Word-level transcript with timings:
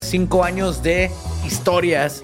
Cinco 0.00 0.44
años 0.44 0.82
de 0.82 1.10
historias, 1.44 2.22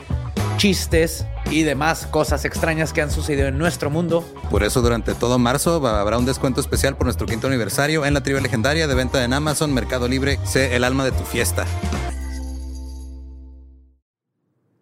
chistes 0.57 1.27
y 1.51 1.65
demás 1.65 2.07
cosas 2.07 2.45
extrañas 2.45 2.93
que 2.93 3.03
han 3.03 3.11
sucedido 3.11 3.49
en 3.49 3.59
nuestro 3.59 3.91
mundo. 3.91 4.25
Por 4.51 4.63
eso 4.63 4.81
durante 4.81 5.15
todo 5.15 5.39
marzo 5.39 5.87
habrá 5.87 6.17
un 6.17 6.25
descuento 6.25 6.61
especial 6.61 6.97
por 6.97 7.05
nuestro 7.05 7.27
quinto 7.27 7.47
aniversario 7.47 8.07
en 8.07 8.15
la 8.15 8.23
tribu 8.23 8.41
legendaria 8.41 8.87
de 8.87 8.95
venta 8.95 9.23
en 9.23 9.35
Amazon, 9.35 9.75
Mercado 9.75 10.09
Libre. 10.09 10.39
Sé 10.45 10.77
el 10.77 10.85
alma 10.85 11.05
de 11.05 11.13
tu 11.13 11.25
fiesta. 11.25 11.67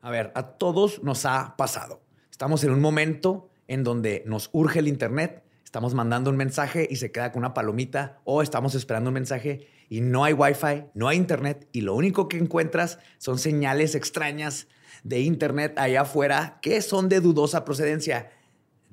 A 0.00 0.10
ver, 0.10 0.30
a 0.34 0.42
todos 0.42 1.02
nos 1.02 1.24
ha 1.24 1.56
pasado. 1.56 2.02
Estamos 2.30 2.62
en 2.62 2.70
un 2.70 2.80
momento 2.80 3.48
en 3.66 3.82
donde 3.82 4.22
nos 4.26 4.50
urge 4.52 4.78
el 4.78 4.86
Internet, 4.86 5.42
estamos 5.64 5.94
mandando 5.94 6.30
un 6.30 6.36
mensaje 6.36 6.86
y 6.90 6.96
se 6.96 7.10
queda 7.10 7.32
con 7.32 7.40
una 7.40 7.54
palomita 7.54 8.20
o 8.24 8.42
estamos 8.42 8.74
esperando 8.74 9.10
un 9.10 9.14
mensaje 9.14 9.66
y 9.92 10.00
no 10.00 10.24
hay 10.24 10.32
Wi-Fi, 10.32 10.84
no 10.94 11.08
hay 11.08 11.18
Internet 11.18 11.68
y 11.70 11.82
lo 11.82 11.94
único 11.94 12.26
que 12.26 12.38
encuentras 12.38 12.98
son 13.18 13.38
señales 13.38 13.94
extrañas 13.94 14.66
de 15.04 15.20
Internet 15.20 15.74
allá 15.76 16.00
afuera 16.00 16.60
que 16.62 16.80
son 16.80 17.10
de 17.10 17.20
dudosa 17.20 17.66
procedencia. 17.66 18.30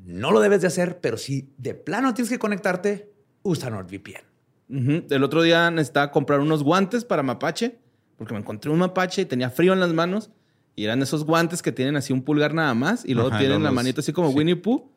No 0.03 0.31
lo 0.31 0.41
debes 0.41 0.59
de 0.59 0.67
hacer, 0.67 0.99
pero 0.99 1.15
si 1.15 1.53
de 1.57 1.73
plano 1.73 2.13
tienes 2.13 2.29
que 2.29 2.37
conectarte, 2.37 3.13
usa 3.43 3.69
NordVPN. 3.69 5.05
El 5.09 5.23
otro 5.23 5.41
día 5.41 5.71
necesitaba 5.71 6.11
comprar 6.11 6.41
unos 6.41 6.63
guantes 6.63 7.05
para 7.05 7.23
mapache, 7.23 7.79
porque 8.17 8.33
me 8.33 8.41
encontré 8.41 8.69
un 8.69 8.79
mapache 8.79 9.21
y 9.21 9.25
tenía 9.25 9.49
frío 9.49 9.71
en 9.71 9.79
las 9.79 9.93
manos. 9.93 10.31
Y 10.75 10.83
eran 10.83 11.01
esos 11.01 11.23
guantes 11.23 11.61
que 11.61 11.71
tienen 11.71 11.95
así 11.95 12.11
un 12.11 12.23
pulgar 12.23 12.53
nada 12.53 12.73
más 12.73 13.05
y 13.05 13.13
luego 13.13 13.37
tienen 13.37 13.63
la 13.63 13.71
manita 13.71 14.01
así 14.01 14.11
como 14.11 14.31
Winnie 14.31 14.57
Pooh. 14.57 14.91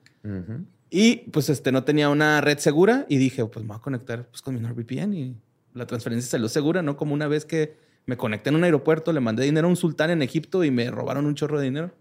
Y 0.90 1.30
pues 1.30 1.48
este 1.48 1.70
no 1.70 1.84
tenía 1.84 2.08
una 2.08 2.40
red 2.40 2.58
segura 2.58 3.06
y 3.08 3.18
dije, 3.18 3.46
pues 3.46 3.64
me 3.64 3.68
voy 3.68 3.76
a 3.76 3.80
conectar 3.80 4.26
pues, 4.26 4.42
con 4.42 4.56
mi 4.56 4.60
NordVPN 4.60 5.14
y 5.14 5.36
la 5.74 5.86
transferencia 5.86 6.30
salió 6.30 6.48
segura, 6.48 6.82
¿no? 6.82 6.96
Como 6.96 7.14
una 7.14 7.28
vez 7.28 7.44
que 7.44 7.76
me 8.06 8.16
conecté 8.16 8.50
en 8.50 8.56
un 8.56 8.64
aeropuerto, 8.64 9.12
le 9.12 9.20
mandé 9.20 9.44
dinero 9.44 9.66
a 9.66 9.70
un 9.70 9.76
sultán 9.76 10.10
en 10.10 10.22
Egipto 10.22 10.64
y 10.64 10.70
me 10.70 10.90
robaron 10.90 11.26
un 11.26 11.34
chorro 11.34 11.58
de 11.58 11.64
dinero. 11.64 11.92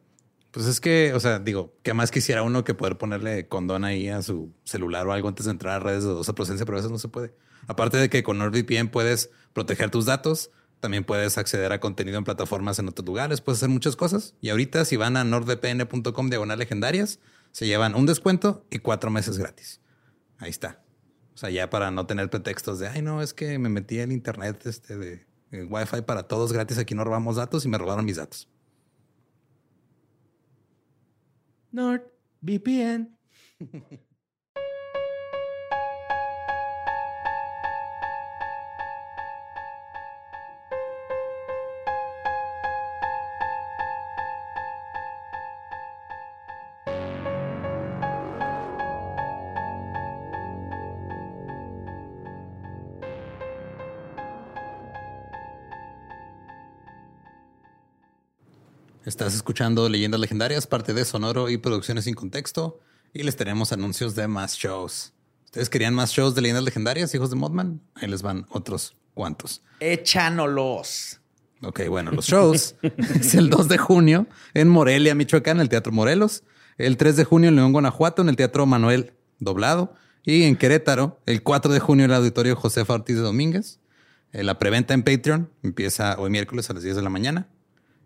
Pues 0.51 0.65
es 0.65 0.81
que, 0.81 1.13
o 1.13 1.19
sea, 1.19 1.39
digo, 1.39 1.73
¿qué 1.81 1.93
más 1.93 2.11
quisiera 2.11 2.43
uno 2.43 2.63
que 2.63 2.73
poder 2.73 2.97
ponerle 2.97 3.47
condón 3.47 3.85
ahí 3.85 4.09
a 4.09 4.21
su 4.21 4.51
celular 4.65 5.07
o 5.07 5.13
algo 5.13 5.29
antes 5.29 5.45
de 5.45 5.51
entrar 5.51 5.75
a 5.75 5.79
redes 5.79 6.03
de 6.03 6.09
dudosa 6.09 6.35
procedencia, 6.35 6.65
pero 6.65 6.77
a 6.77 6.81
veces 6.81 6.91
no 6.91 6.99
se 6.99 7.07
puede. 7.07 7.33
Aparte 7.67 7.97
de 7.97 8.09
que 8.09 8.23
con 8.23 8.37
NordVPN 8.37 8.89
puedes 8.89 9.29
proteger 9.53 9.91
tus 9.91 10.05
datos, 10.05 10.51
también 10.81 11.05
puedes 11.05 11.37
acceder 11.37 11.71
a 11.71 11.79
contenido 11.79 12.17
en 12.17 12.25
plataformas 12.25 12.79
en 12.79 12.89
otros 12.89 13.05
lugares, 13.05 13.39
puedes 13.39 13.59
hacer 13.59 13.69
muchas 13.69 13.95
cosas. 13.95 14.35
Y 14.41 14.49
ahorita, 14.49 14.83
si 14.83 14.97
van 14.97 15.15
a 15.15 15.23
nordvpn.com 15.23 16.29
diagonal 16.29 16.59
legendarias, 16.59 17.19
se 17.51 17.67
llevan 17.67 17.95
un 17.95 18.05
descuento 18.05 18.65
y 18.69 18.79
cuatro 18.79 19.09
meses 19.09 19.37
gratis. 19.37 19.79
Ahí 20.37 20.49
está. 20.49 20.81
O 21.33 21.37
sea, 21.37 21.49
ya 21.49 21.69
para 21.69 21.91
no 21.91 22.05
tener 22.05 22.29
pretextos 22.29 22.79
de, 22.79 22.87
ay, 22.87 23.01
no, 23.01 23.21
es 23.21 23.33
que 23.33 23.57
me 23.57 23.69
metí 23.69 23.99
en 23.99 24.11
internet 24.11 24.65
este 24.65 24.97
de 24.97 25.25
Wi-Fi 25.51 26.01
para 26.01 26.23
todos 26.23 26.53
gratis. 26.53 26.77
Aquí 26.77 26.95
no 26.95 27.03
robamos 27.03 27.35
datos 27.35 27.65
y 27.65 27.67
me 27.67 27.77
robaron 27.77 28.05
mis 28.05 28.17
datos. 28.17 28.47
NordVPN. 31.71 33.17
Estás 59.11 59.35
escuchando 59.35 59.89
Leyendas 59.89 60.21
Legendarias, 60.21 60.67
parte 60.67 60.93
de 60.93 61.03
Sonoro 61.03 61.49
y 61.49 61.57
Producciones 61.57 62.05
sin 62.05 62.15
Contexto. 62.15 62.79
Y 63.13 63.23
les 63.23 63.35
tenemos 63.35 63.73
anuncios 63.73 64.15
de 64.15 64.25
más 64.29 64.55
shows. 64.55 65.11
¿Ustedes 65.43 65.69
querían 65.69 65.93
más 65.93 66.11
shows 66.11 66.33
de 66.33 66.39
Leyendas 66.39 66.63
Legendarias, 66.63 67.13
hijos 67.13 67.29
de 67.29 67.35
Modman? 67.35 67.81
Ahí 67.95 68.07
les 68.07 68.21
van 68.21 68.45
otros 68.49 68.95
cuantos. 69.13 69.63
Échanos. 69.81 71.19
Ok, 71.61 71.81
bueno, 71.89 72.11
los 72.11 72.25
shows 72.25 72.75
es 72.81 73.35
el 73.35 73.49
2 73.49 73.67
de 73.67 73.77
junio 73.77 74.27
en 74.53 74.69
Morelia, 74.69 75.13
Michoacán, 75.13 75.57
en 75.57 75.63
el 75.63 75.67
Teatro 75.67 75.91
Morelos. 75.91 76.43
El 76.77 76.95
3 76.95 77.17
de 77.17 77.25
junio 77.25 77.49
en 77.49 77.57
León, 77.57 77.73
Guanajuato, 77.73 78.21
en 78.21 78.29
el 78.29 78.37
Teatro 78.37 78.65
Manuel 78.65 79.11
Doblado. 79.39 79.93
Y 80.23 80.43
en 80.43 80.55
Querétaro, 80.55 81.19
el 81.25 81.43
4 81.43 81.73
de 81.73 81.81
junio 81.81 82.05
en 82.05 82.11
el 82.11 82.17
Auditorio 82.17 82.55
José 82.55 82.85
Ortiz 82.87 83.17
de 83.17 83.23
Domínguez. 83.23 83.81
Eh, 84.31 84.43
la 84.45 84.57
preventa 84.57 84.93
en 84.93 85.03
Patreon 85.03 85.51
empieza 85.63 86.17
hoy 86.17 86.29
miércoles 86.29 86.69
a 86.69 86.73
las 86.73 86.83
10 86.83 86.95
de 86.95 87.01
la 87.01 87.09
mañana. 87.09 87.49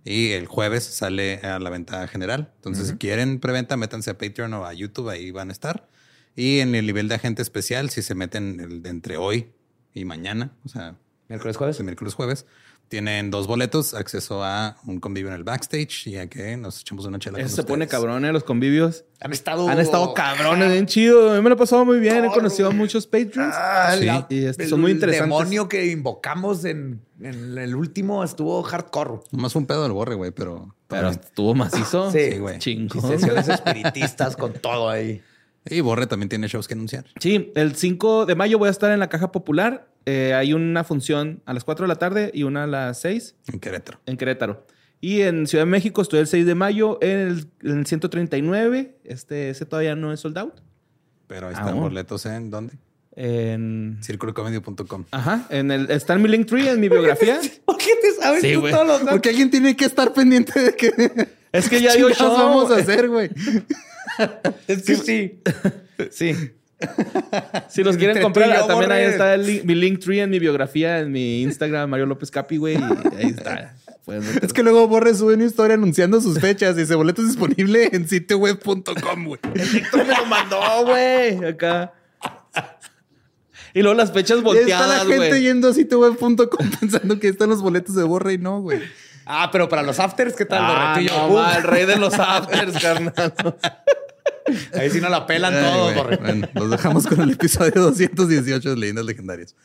Y 0.05 0.31
el 0.33 0.45
jueves 0.45 0.83
sale 0.83 1.39
a 1.39 1.57
la 1.57 1.69
venta 1.71 2.07
general. 2.07 2.53
Entonces, 2.57 2.89
si 2.89 2.95
quieren 2.95 3.39
preventa, 3.39 3.75
métanse 3.75 4.11
a 4.11 4.17
Patreon 4.17 4.53
o 4.53 4.65
a 4.65 4.73
YouTube, 4.73 5.09
ahí 5.09 5.31
van 5.31 5.49
a 5.49 5.51
estar. 5.51 5.89
Y 6.35 6.59
en 6.59 6.75
el 6.75 6.85
nivel 6.85 7.07
de 7.07 7.15
agente 7.15 7.41
especial, 7.41 7.89
si 7.89 8.03
se 8.03 8.13
meten 8.13 8.59
el 8.59 8.83
de 8.83 8.89
entre 8.91 9.17
hoy 9.17 9.51
y 9.93 10.05
mañana, 10.05 10.51
o 10.63 10.69
sea, 10.69 10.95
miércoles 11.27 11.57
jueves, 11.57 11.81
miércoles 11.81 12.13
jueves, 12.13 12.45
tienen 12.87 13.31
dos 13.31 13.47
boletos, 13.47 13.93
acceso 13.93 14.43
a 14.43 14.77
un 14.85 14.99
convivio 14.99 15.29
en 15.29 15.35
el 15.35 15.43
backstage 15.43 16.07
y 16.07 16.17
a 16.17 16.27
que 16.27 16.55
nos 16.57 16.81
echemos 16.81 17.05
una 17.05 17.19
chela. 17.19 17.39
Eso 17.39 17.55
se 17.55 17.63
pone 17.63 17.87
cabrón, 17.87 18.25
¿eh? 18.25 18.31
Los 18.31 18.43
convivios. 18.43 19.05
Han 19.21 19.31
estado... 19.31 19.67
Han 19.67 19.79
estado 19.79 20.13
cabrones, 20.13 20.71
bien 20.71 20.85
chido. 20.85 21.31
A 21.31 21.35
mí 21.35 21.41
me 21.41 21.49
lo 21.49 21.55
he 21.55 21.57
pasado 21.57 21.83
muy 21.83 21.99
bien. 21.99 22.25
He 22.25 22.31
conocido 22.31 22.69
a 22.69 22.71
muchos 22.71 23.07
patrons. 23.07 23.55
Ah, 23.57 23.95
sí. 23.97 24.35
Y 24.35 24.45
este, 24.45 24.67
son 24.67 24.81
muy 24.81 24.91
interesantes. 24.91 25.23
El 25.23 25.29
demonio 25.29 25.67
que 25.67 25.87
invocamos 25.87 26.63
en, 26.65 27.01
el 27.21 27.75
último 27.75 28.23
estuvo 28.23 28.61
hardcore. 28.61 29.21
Nomás 29.31 29.53
fue 29.53 29.61
un 29.61 29.65
pedo 29.65 29.83
del 29.83 29.91
borre, 29.91 30.15
güey, 30.15 30.31
pero... 30.31 30.75
Pero 30.87 31.09
estuvo 31.09 31.55
macizo. 31.55 32.11
Sí, 32.11 32.37
güey. 32.37 32.59
Chingo. 32.59 33.01
Sesiones 33.01 33.47
espiritistas 33.47 34.35
con 34.35 34.53
todo 34.53 34.89
ahí. 34.89 35.21
Y 35.67 35.81
Borre 35.81 36.05
también 36.05 36.29
tiene 36.29 36.47
shows 36.47 36.67
que 36.67 36.75
anunciar. 36.75 37.05
Sí, 37.19 37.51
el 37.55 37.75
5 37.75 38.27
de 38.27 38.35
mayo 38.35 38.59
voy 38.59 38.67
a 38.67 38.71
estar 38.71 38.91
en 38.91 38.99
la 38.99 39.09
Caja 39.09 39.31
Popular 39.31 39.87
eh, 40.05 40.33
hay 40.33 40.53
una 40.53 40.83
función 40.83 41.41
a 41.45 41.53
las 41.53 41.63
4 41.63 41.85
de 41.85 41.87
la 41.87 41.95
tarde 41.95 42.31
y 42.33 42.43
una 42.43 42.63
a 42.63 42.67
las 42.67 43.01
6. 43.01 43.35
En 43.51 43.59
Querétaro. 43.59 43.99
En 44.05 44.17
Querétaro. 44.17 44.65
Y 45.01 45.21
en 45.21 45.47
Ciudad 45.47 45.65
de 45.65 45.71
México 45.71 46.01
estoy 46.01 46.19
el 46.19 46.27
6 46.27 46.45
de 46.45 46.55
mayo 46.55 46.97
en 47.01 47.47
el, 47.61 47.85
139. 47.85 48.97
Este, 49.03 49.49
ese 49.49 49.65
todavía 49.65 49.95
no 49.95 50.13
es 50.13 50.19
sold 50.19 50.37
out. 50.37 50.55
Pero 51.27 51.47
ahí 51.47 51.53
están 51.53 51.79
boletos 51.79 52.25
en 52.25 52.49
dónde? 52.49 52.77
En 53.15 53.99
circulocomedy.com. 54.03 55.05
Ajá. 55.11 55.47
En 55.49 55.71
el, 55.71 55.89
está 55.89 56.13
en 56.13 56.21
mi 56.21 56.27
link 56.27 56.47
tree, 56.47 56.69
en 56.69 56.79
mi 56.79 56.89
biografía. 56.89 57.39
¿Por 57.65 57.77
qué 57.77 57.91
te 58.01 58.13
sabes 58.13 58.41
sí, 58.41 58.53
tú 58.53 58.61
todos 58.61 58.85
los 58.85 58.99
datos? 58.99 59.09
Porque 59.11 59.29
alguien 59.29 59.49
tiene 59.49 59.75
que 59.75 59.85
estar 59.85 60.13
pendiente 60.13 60.59
de 60.59 60.75
que. 60.75 61.29
Es 61.51 61.69
que 61.69 61.81
ya 61.81 61.93
digo 61.95 62.09
vamos 62.19 62.71
a 62.71 62.77
hacer, 62.77 63.07
güey? 63.07 63.29
es 64.67 64.83
que 64.83 64.95
sí. 64.95 65.41
sí. 66.11 66.35
Si 67.69 67.83
los 67.83 67.97
quieren 67.97 68.21
comprar, 68.21 68.67
también 68.67 68.91
ahí 68.91 69.03
está 69.05 69.37
mi 69.37 69.75
link 69.75 69.99
tree 69.99 70.21
en 70.21 70.29
mi 70.29 70.39
biografía, 70.39 70.99
en 70.99 71.11
mi 71.11 71.41
Instagram, 71.43 71.89
Mario 71.89 72.05
López 72.05 72.31
Capi, 72.31 72.57
güey. 72.57 72.75
ahí 72.75 73.29
está. 73.35 73.75
Es 74.41 74.53
que 74.53 74.61
luego 74.61 74.87
Borre 74.87 75.15
sube 75.15 75.33
una 75.33 75.45
historia 75.45 75.75
anunciando 75.75 76.21
sus 76.21 76.39
fechas 76.39 76.77
y 76.77 76.81
ese 76.81 76.93
boleto 76.93 77.21
es 77.21 77.29
disponible 77.29 77.89
en 77.91 78.07
sitioweb.com, 78.07 79.25
güey. 79.25 79.39
El 79.55 79.71
TikTok 79.71 80.05
me 80.05 80.15
lo 80.15 80.25
mandó, 80.25 80.85
güey. 80.85 81.43
Acá. 81.43 81.93
Y 83.73 83.81
luego 83.81 83.97
las 83.97 84.13
fechas 84.13 84.41
volteadas, 84.43 85.01
Está 85.01 85.03
la 85.03 85.11
gente 85.11 85.41
yendo 85.41 85.69
a 85.69 85.73
sitioweb.com 85.73 86.69
pensando 86.79 87.19
que 87.19 87.29
están 87.29 87.49
los 87.49 87.61
boletos 87.61 87.95
de 87.95 88.03
Borre 88.03 88.33
y 88.33 88.37
no, 88.37 88.61
güey. 88.61 88.81
Ah, 89.25 89.49
pero 89.51 89.67
para 89.67 89.81
los 89.81 89.99
afters, 89.99 90.35
¿qué 90.35 90.45
tal? 90.45 90.59
Ah, 90.61 90.99
no, 91.01 91.51
el 91.51 91.63
rey 91.63 91.85
de 91.85 91.95
los 91.95 92.13
afters, 92.13 92.77
carnal. 92.81 93.33
Ahí 94.73 94.89
sí 94.89 95.01
no 95.01 95.09
la 95.09 95.25
pelan 95.25 95.53
todos. 95.53 96.19
Bueno, 96.19 96.47
los 96.53 96.69
dejamos 96.69 97.07
con 97.07 97.21
el 97.21 97.31
episodio 97.31 97.81
218 97.81 98.69
de 98.69 98.75
Leyendas 98.75 99.05
Legendarias. 99.05 99.55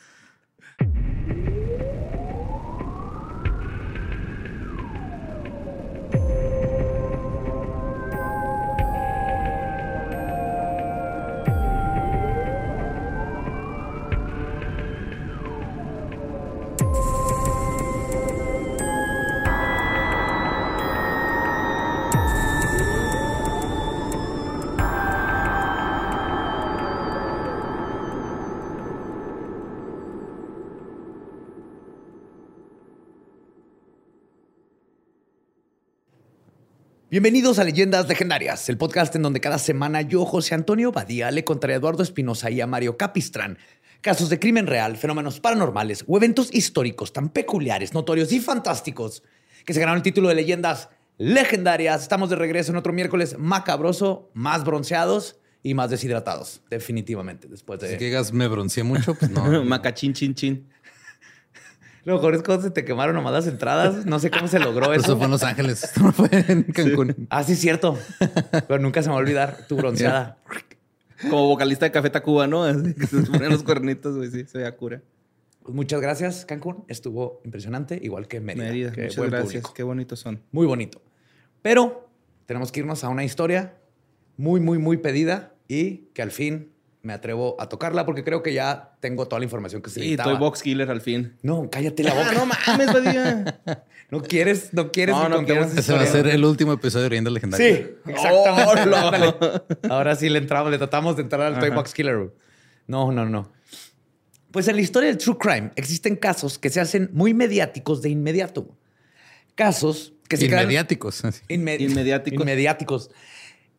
Bienvenidos 37.11 37.59
a 37.59 37.65
Leyendas 37.65 38.07
Legendarias, 38.07 38.69
el 38.69 38.79
podcast 38.79 39.17
en 39.17 39.23
donde 39.23 39.41
cada 39.41 39.59
semana 39.59 40.01
yo, 40.01 40.25
José 40.25 40.55
Antonio 40.55 40.93
Badía, 40.93 41.33
le 41.33 41.43
contaré 41.43 41.75
a 41.75 41.79
Eduardo 41.79 42.05
Espinosa 42.05 42.53
y 42.53 42.61
a 42.61 42.69
Mario 42.69 42.97
Capistrán 42.97 43.59
casos 44.01 44.29
de 44.29 44.39
crimen 44.39 44.69
real, 44.69 44.97
fenómenos 44.97 45.41
paranormales 45.41 46.05
o 46.07 46.17
eventos 46.17 46.55
históricos 46.55 47.13
tan 47.13 47.31
peculiares, 47.31 47.95
notorios 47.95 48.31
y 48.31 48.39
fantásticos 48.39 49.25
que 49.65 49.75
se 49.75 49.81
ganaron 49.81 49.97
el 49.97 50.03
título 50.05 50.29
de 50.29 50.37
Leyendas 50.37 50.89
Legendarias. 51.19 52.03
Estamos 52.03 52.31
de 52.31 52.37
regreso 52.37 52.71
en 52.71 52.77
otro 52.77 52.93
miércoles 52.93 53.37
macabroso, 53.37 54.31
más 54.33 54.63
bronceados 54.63 55.41
y 55.65 55.75
más 55.75 55.91
deshidratados, 55.91 56.63
definitivamente. 56.71 57.49
Después 57.49 57.81
de. 57.81 57.91
Si 57.91 57.99
que 57.99 58.05
digas, 58.05 58.33
me 58.33 58.47
bronceé 58.47 58.85
mucho, 58.85 59.17
pues 59.17 59.33
no. 59.33 59.65
Macachín, 59.65 60.13
chin, 60.13 60.37
chin. 60.37 60.69
Lo 62.11 62.17
mejor 62.17 62.35
es 62.35 62.43
cuando 62.43 62.65
se 62.65 62.71
te 62.71 62.85
quemaron 62.85 63.15
nomás 63.15 63.33
las 63.33 63.47
entradas. 63.47 64.05
No 64.05 64.19
sé 64.19 64.33
cómo 64.33 64.49
se 64.49 64.59
logró 64.59 64.93
eso. 64.93 65.05
Eso 65.05 65.17
fue 65.17 65.27
en 65.27 65.31
Los 65.31 65.45
Ángeles. 65.45 65.85
Esto 65.85 66.01
no 66.01 66.13
fue 66.13 66.29
en 66.49 66.65
Cancún. 66.65 67.29
Ah, 67.31 67.45
sí, 67.45 67.55
cierto. 67.55 67.97
Pero 68.67 68.81
nunca 68.81 69.01
se 69.01 69.09
me 69.09 69.13
va 69.13 69.21
a 69.21 69.23
olvidar 69.23 69.67
tu 69.69 69.77
bronceada. 69.77 70.37
Como 71.31 71.47
vocalista 71.47 71.85
de 71.85 71.93
Café 71.93 72.11
Tacuba, 72.11 72.49
¿no? 72.49 72.65
Así 72.65 72.95
que 72.95 73.07
se 73.07 73.23
ponen 73.23 73.51
los 73.51 73.63
cuernitos, 73.63 74.17
güey. 74.17 74.29
Sí, 74.29 74.45
se 74.45 74.59
veía 74.59 74.77
cura. 74.77 75.03
Pues 75.63 75.73
muchas 75.73 76.01
gracias, 76.01 76.45
Cancún. 76.47 76.85
Estuvo 76.89 77.41
impresionante, 77.45 77.97
igual 78.03 78.27
que 78.27 78.41
Mérida. 78.41 78.65
Mérida, 78.65 78.93
Qué 78.93 79.03
muchas 79.03 79.17
buen 79.19 79.31
gracias. 79.31 79.53
público. 79.53 79.75
Qué 79.75 79.83
bonitos 79.85 80.19
son. 80.19 80.43
Muy 80.51 80.67
bonito. 80.67 81.01
Pero 81.63 82.09
tenemos 82.47 82.73
que 82.73 82.81
irnos 82.81 83.05
a 83.05 83.09
una 83.09 83.23
historia 83.23 83.77
muy, 84.37 84.59
muy, 84.59 84.79
muy 84.79 84.97
pedida 84.97 85.55
y 85.69 86.09
que 86.13 86.23
al 86.23 86.33
fin 86.33 86.73
me 87.03 87.13
atrevo 87.15 87.57
a 87.59 87.69
tocarla 87.69 88.05
porque 88.05 88.23
creo 88.25 88.43
que 88.43 88.53
ya 88.53 88.93
tengo 89.01 89.27
toda 89.27 89.41
la 89.41 89.45
información 89.45 89.81
que 89.81 89.89
se 89.91 89.95
Sí, 89.95 90.01
necesitaba. 90.01 90.33
Toy 90.33 90.39
Box 90.39 90.63
Killer 90.63 90.91
al 90.91 91.01
fin. 91.01 91.37
No, 91.43 91.69
cállate 91.71 92.03
la 92.03 92.11
Ah, 92.13 92.15
boca. 92.15 92.33
no 92.33 92.47
mames, 92.47 92.93
Badía. 92.93 93.61
no 94.11 94.23
quieres, 94.23 94.75
no 94.75 94.93
quieres 94.93 95.15
No, 95.15 95.23
que 95.23 95.29
no 95.31 95.37
contemos. 95.37 95.77
Ese 95.77 95.93
va 95.95 96.03
a 96.03 96.07
ser 96.07 96.27
el 96.27 96.45
último 96.45 96.73
episodio 96.75 97.05
de 97.05 97.09
Rienda 97.09 97.31
Legendaria. 97.31 97.75
Sí, 97.77 97.87
exactamente. 98.11 98.83
Oh, 98.83 98.87
no. 98.87 98.97
Ándale. 98.97 99.35
Ahora 99.89 100.15
sí 100.17 100.29
le 100.29 100.39
entramos, 100.39 100.71
le 100.71 100.79
tratamos 100.79 101.17
de 101.17 101.23
entrar 101.23 101.41
al 101.43 101.59
Toy 101.59 101.71
Box 101.71 101.95
Killer. 101.95 102.33
No, 102.87 103.11
no, 103.13 103.25
no. 103.27 103.51
Pues 104.51 104.67
en 104.69 104.75
la 104.77 104.83
historia 104.83 105.09
del 105.09 105.17
true 105.19 105.39
crime 105.39 105.71
existen 105.77 106.17
casos 106.17 106.59
que 106.59 106.71
se 106.71 106.81
hacen 106.81 107.09
muy 107.13 107.33
mediáticos 107.35 108.03
de 108.03 108.11
inmediato. 108.11 108.77
Casos 109.55 110.13
que 110.29 110.37
se 110.37 110.49
quedan 110.49 110.63
Inmediáticos. 110.65 111.25
así. 111.25 111.41
Inme- 111.49 111.81
Inmediáticos. 111.81 112.41
Inmediáticos. 112.43 113.11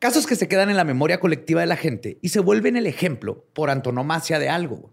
Casos 0.02 0.26
que 0.26 0.36
se 0.36 0.48
quedan 0.48 0.72
en 0.72 0.78
la 0.78 0.84
memoria 0.84 1.20
colectiva 1.20 1.62
de 1.62 1.68
la 1.68 1.76
gente 1.76 2.18
y 2.24 2.30
se 2.30 2.40
vuelven 2.40 2.76
el 2.76 2.88
ejemplo 2.88 3.46
por 3.54 3.70
antonomasia 3.70 4.40
de 4.40 4.50
algo. 4.50 4.92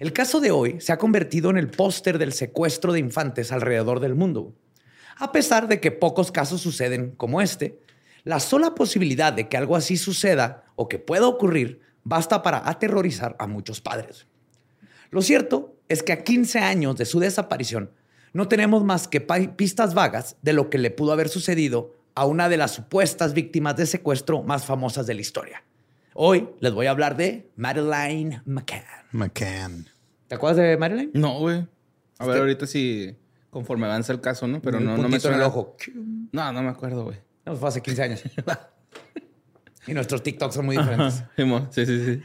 El 0.00 0.12
caso 0.12 0.40
de 0.40 0.50
hoy 0.50 0.80
se 0.80 0.92
ha 0.92 0.98
convertido 0.98 1.50
en 1.50 1.56
el 1.56 1.70
póster 1.70 2.18
del 2.18 2.32
secuestro 2.32 2.92
de 2.92 2.98
infantes 2.98 3.52
alrededor 3.52 4.00
del 4.00 4.16
mundo. 4.16 4.52
A 5.18 5.30
pesar 5.30 5.68
de 5.68 5.78
que 5.78 5.92
pocos 5.92 6.32
casos 6.32 6.60
suceden 6.60 7.12
como 7.12 7.40
este, 7.40 7.78
la 8.24 8.40
sola 8.40 8.74
posibilidad 8.74 9.32
de 9.32 9.48
que 9.48 9.56
algo 9.56 9.76
así 9.76 9.96
suceda 9.96 10.64
o 10.74 10.88
que 10.88 10.98
pueda 10.98 11.28
ocurrir 11.28 11.82
basta 12.02 12.42
para 12.42 12.68
aterrorizar 12.68 13.36
a 13.38 13.46
muchos 13.46 13.80
padres. 13.80 14.26
Lo 15.10 15.22
cierto 15.22 15.76
es 15.88 16.02
que 16.02 16.12
a 16.12 16.24
15 16.24 16.58
años 16.58 16.96
de 16.96 17.04
su 17.04 17.20
desaparición 17.20 17.92
no 18.32 18.48
tenemos 18.48 18.82
más 18.82 19.06
que 19.06 19.20
pistas 19.20 19.94
vagas 19.94 20.34
de 20.42 20.54
lo 20.54 20.70
que 20.70 20.78
le 20.78 20.90
pudo 20.90 21.12
haber 21.12 21.28
sucedido 21.28 21.94
a 22.14 22.26
una 22.26 22.48
de 22.48 22.56
las 22.56 22.72
supuestas 22.72 23.34
víctimas 23.34 23.76
de 23.76 23.86
secuestro 23.86 24.42
más 24.42 24.64
famosas 24.64 25.06
de 25.06 25.14
la 25.14 25.20
historia. 25.20 25.64
Hoy 26.14 26.48
les 26.60 26.72
voy 26.72 26.86
a 26.86 26.90
hablar 26.90 27.16
de 27.16 27.50
Madeleine 27.56 28.42
McCann. 28.44 28.84
McCann. 29.12 29.88
¿Te 30.28 30.36
acuerdas 30.36 30.58
de 30.58 30.76
Madeleine? 30.76 31.10
No, 31.14 31.38
güey. 31.40 31.66
A 32.18 32.26
ver, 32.26 32.38
ahorita 32.38 32.66
sí, 32.66 33.16
conforme 33.50 33.86
avanza 33.86 34.12
el 34.12 34.20
caso, 34.20 34.46
¿no? 34.46 34.62
Pero 34.62 34.78
Un 34.78 34.84
no, 34.84 34.90
no 34.92 34.96
me 34.96 35.02
puntito 35.02 35.28
en 35.28 35.34
suena. 35.34 35.36
el 35.38 35.42
ojo. 35.42 35.76
No, 36.32 36.52
no 36.52 36.62
me 36.62 36.68
acuerdo, 36.68 37.04
güey. 37.04 37.18
No, 37.44 37.56
fue 37.56 37.68
hace 37.68 37.82
15 37.82 38.02
años. 38.02 38.22
y 39.86 39.92
nuestros 39.92 40.22
TikToks 40.22 40.54
son 40.54 40.66
muy 40.66 40.76
diferentes. 40.76 41.24
Sí, 41.70 41.84
sí, 41.86 42.04
sí. 42.04 42.22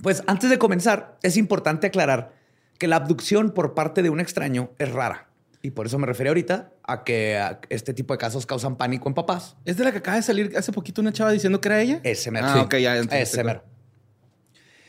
Pues 0.00 0.22
antes 0.28 0.48
de 0.50 0.58
comenzar, 0.58 1.18
es 1.22 1.36
importante 1.36 1.88
aclarar 1.88 2.32
que 2.78 2.86
la 2.86 2.96
abducción 2.96 3.50
por 3.50 3.74
parte 3.74 4.02
de 4.02 4.10
un 4.10 4.20
extraño 4.20 4.70
es 4.78 4.92
rara. 4.92 5.27
Y 5.68 5.70
por 5.70 5.84
eso 5.84 5.98
me 5.98 6.06
referí 6.06 6.28
ahorita 6.28 6.72
a 6.82 7.04
que 7.04 7.36
a, 7.36 7.60
este 7.68 7.92
tipo 7.92 8.14
de 8.14 8.18
casos 8.18 8.46
causan 8.46 8.78
pánico 8.78 9.06
en 9.06 9.14
papás. 9.14 9.54
¿Es 9.66 9.76
de 9.76 9.84
la 9.84 9.92
que 9.92 9.98
acaba 9.98 10.16
de 10.16 10.22
salir 10.22 10.56
hace 10.56 10.72
poquito 10.72 11.02
una 11.02 11.12
chava 11.12 11.30
diciendo 11.30 11.60
que 11.60 11.68
era 11.68 11.82
ella? 11.82 12.00
Ese 12.04 12.30
mero. 12.30 12.46
Ah, 12.48 12.54
Sí. 12.54 12.58
ok, 12.60 12.76
ya. 12.76 12.96
entonces, 12.96 13.28
Ese 13.34 13.44
mero. 13.44 13.62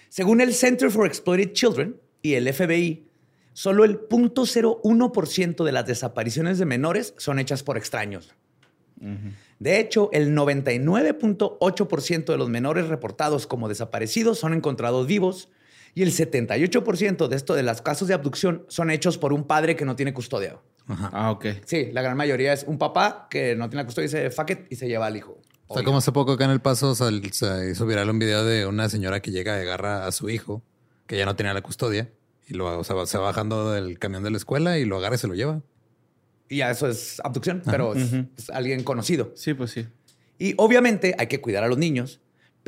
Según 0.07 0.39
el 0.39 0.53
Center 0.53 0.89
for 0.89 1.05
Exploited 1.05 1.51
Children 1.51 1.99
y 2.21 2.35
el 2.35 2.47
FBI, 2.53 3.09
solo 3.51 3.83
el 3.83 3.99
0.01% 4.07 5.65
de 5.65 5.71
las 5.73 5.85
desapariciones 5.85 6.59
de 6.59 6.65
menores 6.65 7.13
son 7.17 7.39
hechas 7.39 7.61
por 7.61 7.75
extraños. 7.75 8.33
De 9.59 9.81
hecho, 9.81 10.09
el 10.13 10.33
99.8% 10.33 12.25
de 12.31 12.37
los 12.37 12.47
menores 12.47 12.87
reportados 12.87 13.47
como 13.47 13.67
desaparecidos 13.67 14.39
son 14.39 14.53
encontrados 14.53 15.07
vivos 15.07 15.49
y 15.95 16.03
el 16.03 16.11
78% 16.11 17.27
de 17.27 17.35
esto 17.35 17.53
de 17.55 17.63
los 17.63 17.81
casos 17.81 18.07
de 18.07 18.13
abducción 18.13 18.65
son 18.67 18.89
hechos 18.91 19.17
por 19.17 19.33
un 19.33 19.43
padre 19.45 19.75
que 19.75 19.85
no 19.85 19.95
tiene 19.95 20.13
custodia. 20.13 20.57
Ah, 20.87 21.31
ok. 21.31 21.45
Sí, 21.65 21.89
la 21.93 22.01
gran 22.01 22.17
mayoría 22.17 22.51
es 22.53 22.63
un 22.67 22.77
papá 22.79 23.27
que 23.29 23.55
no 23.55 23.69
tiene 23.69 23.83
la 23.83 23.85
custodia 23.85 24.05
y 24.05 24.07
dice 24.09 24.31
fuck 24.31 24.49
it", 24.51 24.59
y 24.71 24.75
se 24.75 24.87
lleva 24.87 25.05
al 25.05 25.15
hijo. 25.17 25.37
O 25.67 25.75
sea, 25.75 25.83
como 25.83 25.99
hace 25.99 26.11
poco 26.11 26.31
acá 26.31 26.45
en 26.45 26.51
El 26.51 26.61
Paso 26.61 26.95
sal- 26.95 27.21
se 27.31 27.69
hizo 27.71 27.85
viral 27.85 28.09
un 28.09 28.17
video 28.17 28.43
de 28.43 28.65
una 28.65 28.89
señora 28.89 29.19
que 29.21 29.29
llega 29.31 29.57
y 29.59 29.61
agarra 29.61 30.07
a 30.07 30.11
su 30.11 30.29
hijo, 30.31 30.63
que 31.05 31.15
ya 31.17 31.25
no 31.25 31.35
tenía 31.35 31.53
la 31.53 31.61
custodia, 31.61 32.09
y 32.47 32.55
lo, 32.55 32.79
o 32.79 32.83
sea, 32.83 32.95
va- 32.95 33.05
se 33.05 33.19
va 33.19 33.25
bajando 33.25 33.71
del 33.71 33.99
camión 33.99 34.23
de 34.23 34.31
la 34.31 34.37
escuela 34.37 34.79
y 34.79 34.85
lo 34.85 34.97
agarra 34.97 35.15
y 35.15 35.19
se 35.19 35.27
lo 35.27 35.35
lleva. 35.35 35.61
Y 36.47 36.57
ya 36.57 36.71
eso 36.71 36.87
es 36.87 37.21
abducción, 37.23 37.61
pero 37.63 37.93
es, 37.93 38.11
es 38.35 38.49
alguien 38.49 38.83
conocido. 38.83 39.31
Sí, 39.35 39.53
pues 39.53 39.69
sí. 39.69 39.85
Y 40.39 40.55
obviamente 40.57 41.13
hay 41.19 41.27
que 41.27 41.39
cuidar 41.39 41.63
a 41.63 41.67
los 41.67 41.77
niños, 41.77 42.19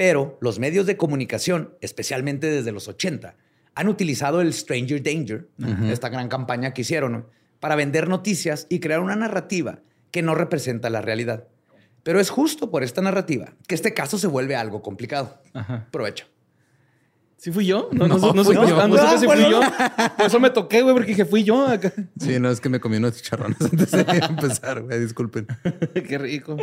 pero 0.01 0.39
los 0.41 0.57
medios 0.57 0.87
de 0.87 0.97
comunicación, 0.97 1.75
especialmente 1.79 2.47
desde 2.47 2.71
los 2.71 2.87
80, 2.87 3.35
han 3.75 3.87
utilizado 3.87 4.41
el 4.41 4.51
Stranger 4.51 5.03
Danger, 5.03 5.47
esta 5.91 6.09
gran 6.09 6.27
campaña 6.27 6.73
que 6.73 6.81
hicieron, 6.81 7.27
para 7.59 7.75
vender 7.75 8.09
noticias 8.09 8.65
y 8.67 8.79
crear 8.79 8.99
una 8.99 9.15
narrativa 9.15 9.81
que 10.09 10.23
no 10.23 10.33
representa 10.33 10.89
la 10.89 11.01
realidad. 11.01 11.43
Pero 12.01 12.19
es 12.19 12.31
justo 12.31 12.71
por 12.71 12.81
esta 12.81 13.03
narrativa 13.03 13.53
que 13.67 13.75
este 13.75 13.93
caso 13.93 14.17
se 14.17 14.25
vuelve 14.25 14.55
algo 14.55 14.81
complicado. 14.81 15.39
Ajá. 15.53 15.87
Provecho. 15.91 16.25
¿Sí 17.41 17.51
fui 17.51 17.65
yo? 17.65 17.89
No, 17.91 18.07
no, 18.07 18.19
No, 18.19 18.27
no, 18.27 18.33
no, 18.35 18.43
fui 18.43 18.53
yo. 18.53 18.79
ah, 18.79 18.87
no 18.87 18.95
supe 18.95 19.07
Ah, 19.07 19.17
si 19.17 19.25
fui 19.25 19.49
yo. 19.49 19.61
Por 20.15 20.25
eso 20.27 20.39
me 20.39 20.51
toqué, 20.51 20.83
güey, 20.83 20.93
porque 20.93 21.09
dije, 21.09 21.25
fui 21.25 21.43
yo 21.43 21.65
acá. 21.65 21.91
Sí, 22.19 22.39
no, 22.39 22.51
es 22.51 22.61
que 22.61 22.69
me 22.69 22.79
comí 22.79 22.97
unos 22.97 23.15
chicharrones 23.15 23.59
antes 23.71 23.89
de 23.89 24.01
empezar, 24.29 24.83
güey, 24.83 24.99
disculpen. 24.99 25.47
Qué 26.07 26.19
rico. 26.19 26.55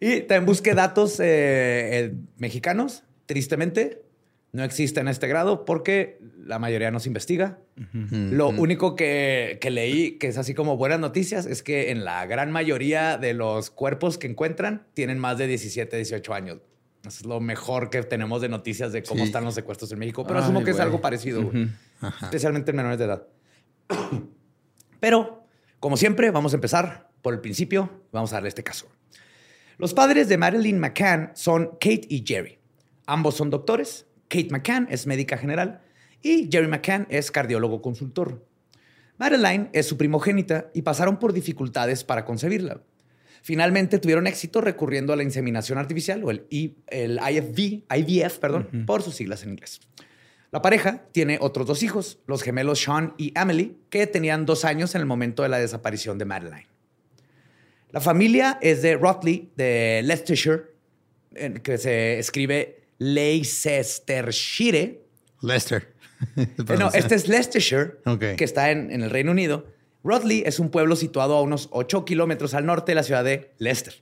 Y 0.00 0.22
también 0.22 0.44
busqué 0.46 0.74
datos 0.74 1.20
eh, 1.20 1.24
eh, 1.26 2.14
mexicanos. 2.36 3.04
Tristemente, 3.26 4.02
no 4.50 4.64
existe 4.64 4.98
en 4.98 5.06
este 5.06 5.28
grado 5.28 5.64
porque 5.64 6.18
la 6.44 6.58
mayoría 6.58 6.90
no 6.90 6.98
se 6.98 7.10
investiga. 7.10 7.60
Lo 8.02 8.48
único 8.48 8.96
que, 8.96 9.58
que 9.60 9.70
leí, 9.70 10.18
que 10.18 10.26
es 10.26 10.36
así 10.36 10.52
como 10.52 10.76
buenas 10.76 10.98
noticias, 10.98 11.46
es 11.46 11.62
que 11.62 11.92
en 11.92 12.04
la 12.04 12.26
gran 12.26 12.50
mayoría 12.50 13.18
de 13.18 13.34
los 13.34 13.70
cuerpos 13.70 14.18
que 14.18 14.26
encuentran 14.26 14.82
tienen 14.94 15.20
más 15.20 15.38
de 15.38 15.46
17, 15.46 15.94
18 15.96 16.34
años. 16.34 16.58
Eso 17.02 17.20
es 17.20 17.24
lo 17.26 17.40
mejor 17.40 17.90
que 17.90 18.02
tenemos 18.02 18.40
de 18.42 18.48
noticias 18.48 18.92
de 18.92 19.02
cómo 19.02 19.20
Sí. 19.22 19.26
están 19.28 19.44
los 19.44 19.54
secuestros 19.54 19.90
en 19.92 19.98
México. 20.00 20.24
Pero 20.26 20.38
Ay, 20.40 20.44
asumo 20.44 20.64
que 20.64 20.72
es 20.72 20.80
algo 20.80 21.00
parecido, 21.00 21.42
güey. 21.44 21.68
Especialmente 22.22 22.70
en 22.72 22.76
menores 22.76 22.98
de 22.98 23.04
edad. 23.04 23.26
Pero, 25.00 25.44
como 25.80 25.96
siempre, 25.96 26.30
vamos 26.30 26.52
a 26.52 26.56
empezar 26.56 27.10
por 27.22 27.34
el 27.34 27.40
principio. 27.40 28.02
Vamos 28.12 28.32
a 28.32 28.36
darle 28.36 28.48
este 28.48 28.62
caso. 28.64 28.88
Los 29.78 29.94
padres 29.94 30.28
de 30.28 30.36
Marilyn 30.38 30.78
McCann 30.78 31.30
son 31.34 31.66
Kate 31.80 32.06
y 32.08 32.24
Jerry. 32.26 32.58
Ambos 33.06 33.36
son 33.36 33.48
doctores. 33.50 34.06
Kate 34.28 34.48
McCann 34.50 34.88
es 34.90 35.06
médica 35.06 35.38
general 35.38 35.80
y 36.20 36.48
Jerry 36.50 36.66
McCann 36.68 37.06
es 37.10 37.30
cardiólogo 37.30 37.80
consultor. 37.80 38.44
Madeline 39.18 39.70
es 39.72 39.86
su 39.86 39.96
primogénita 39.96 40.70
y 40.74 40.82
pasaron 40.82 41.18
por 41.18 41.32
dificultades 41.32 42.04
para 42.04 42.24
concebirla. 42.24 42.82
Finalmente 43.42 43.98
tuvieron 43.98 44.26
éxito 44.26 44.60
recurriendo 44.60 45.12
a 45.12 45.16
la 45.16 45.22
inseminación 45.22 45.78
artificial 45.78 46.22
o 46.24 46.30
el, 46.30 46.46
I- 46.50 46.76
el 46.88 47.18
IFV, 47.18 47.84
IVF, 47.96 48.38
perdón, 48.38 48.84
por 48.86 49.02
sus 49.02 49.14
siglas 49.16 49.42
en 49.42 49.50
inglés. 49.50 49.80
La 50.50 50.62
pareja 50.62 51.04
tiene 51.12 51.36
otros 51.40 51.66
dos 51.66 51.82
hijos, 51.82 52.18
los 52.26 52.42
gemelos 52.42 52.80
Sean 52.82 53.14
y 53.18 53.32
Emily, 53.38 53.76
que 53.90 54.06
tenían 54.06 54.46
dos 54.46 54.64
años 54.64 54.94
en 54.94 55.02
el 55.02 55.06
momento 55.06 55.42
de 55.42 55.50
la 55.50 55.58
desaparición 55.58 56.16
de 56.18 56.24
Madeline. 56.24 56.66
La 57.90 58.00
familia 58.00 58.58
es 58.62 58.80
de 58.82 58.96
Rotley, 58.96 59.50
de 59.56 60.00
Leicestershire, 60.04 60.62
que 61.62 61.76
se 61.78 62.18
escribe 62.18 62.82
Leicestershire. 62.98 65.02
Lester. 65.42 65.94
Eh, 66.36 66.48
No, 66.76 66.90
este 66.92 67.14
es 67.14 67.28
Leicestershire, 67.28 67.92
que 68.36 68.42
está 68.44 68.72
en, 68.72 68.90
en 68.90 69.02
el 69.02 69.10
Reino 69.10 69.30
Unido. 69.30 69.66
Rotley 70.04 70.42
es 70.46 70.58
un 70.58 70.70
pueblo 70.70 70.96
situado 70.96 71.36
a 71.36 71.42
unos 71.42 71.68
8 71.72 72.04
kilómetros 72.04 72.54
al 72.54 72.66
norte 72.66 72.92
de 72.92 72.96
la 72.96 73.02
ciudad 73.02 73.24
de 73.24 73.52
Leicester. 73.58 73.94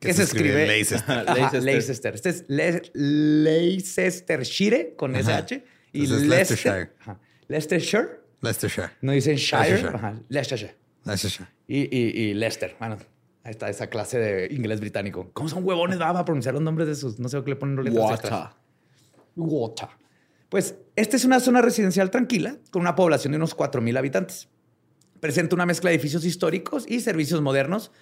Que, 0.00 0.12
se, 0.12 0.22
escribe, 0.24 0.66
Leicester. 0.66 1.00
Ajá, 1.20 1.34
Leicester. 1.34 1.62
Leicester. 1.62 2.14
Este 2.14 2.28
es 2.30 2.44
Le- 2.48 2.82
Leicestershire 2.94 4.94
con 4.96 5.14
Ajá. 5.16 5.38
SH. 5.40 5.64
Y 5.92 6.04
Entonces, 6.04 6.28
Leicester. 6.28 6.30
Leicestershire. 6.74 6.92
ajá. 7.00 7.20
Leicestershire. 7.48 8.08
Leicestershire. 8.40 8.90
No 9.00 9.12
dicen 9.12 9.36
Shire. 9.36 9.60
Leicestershire. 9.62 9.96
Ajá, 9.96 10.20
Leicestershire. 10.28 10.76
Leicestershire. 11.04 11.48
Y, 11.66 11.96
y, 11.96 12.00
y 12.30 12.34
Leicester. 12.34 12.76
Bueno, 12.78 12.98
Ahí 13.46 13.50
está 13.50 13.68
esa 13.68 13.88
clase 13.88 14.18
de 14.18 14.54
inglés 14.54 14.80
británico. 14.80 15.28
¿Cómo 15.34 15.50
son 15.50 15.64
huevones? 15.66 16.00
Va 16.00 16.08
a 16.18 16.24
pronunciar 16.24 16.54
los 16.54 16.62
nombres 16.62 16.88
de 16.88 16.94
sus. 16.94 17.18
No 17.18 17.28
sé 17.28 17.42
qué 17.44 17.50
le 17.50 17.56
ponen 17.56 17.76
letras 17.84 18.22
Water. 18.22 18.32
Water. 19.36 19.88
Pues 20.48 20.76
esta 20.96 21.16
es 21.16 21.26
una 21.26 21.40
zona 21.40 21.60
residencial 21.60 22.10
tranquila 22.10 22.56
con 22.70 22.80
una 22.80 22.94
población 22.94 23.32
de 23.32 23.36
unos 23.36 23.54
4.000 23.54 23.98
habitantes. 23.98 24.48
Presenta 25.24 25.54
una 25.54 25.64
mezcla 25.64 25.88
de 25.88 25.96
edificios 25.96 26.22
históricos 26.26 26.84
y 26.86 27.00
servicios 27.00 27.40
modernos, 27.40 27.92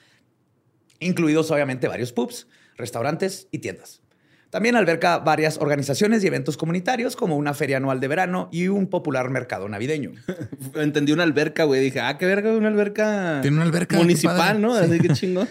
incluidos 0.98 1.52
obviamente 1.52 1.86
varios 1.86 2.12
pubs, 2.12 2.48
restaurantes 2.76 3.46
y 3.52 3.60
tiendas. 3.60 4.02
También 4.50 4.74
alberga 4.74 5.20
varias 5.20 5.56
organizaciones 5.58 6.24
y 6.24 6.26
eventos 6.26 6.56
comunitarios, 6.56 7.14
como 7.14 7.36
una 7.36 7.54
feria 7.54 7.76
anual 7.76 8.00
de 8.00 8.08
verano 8.08 8.48
y 8.50 8.66
un 8.66 8.88
popular 8.88 9.30
mercado 9.30 9.68
navideño. 9.68 10.10
Entendí 10.74 11.12
una 11.12 11.22
alberca, 11.22 11.62
güey. 11.62 11.80
Dije, 11.80 12.00
ah, 12.00 12.18
qué 12.18 12.26
verga, 12.26 12.56
una 12.56 12.66
alberca. 12.66 13.38
Tiene 13.40 13.56
una 13.58 13.66
alberca, 13.66 13.98
municipal, 13.98 14.60
¿no? 14.60 14.74
Así 14.74 14.98
que 14.98 15.08
chingón. 15.14 15.46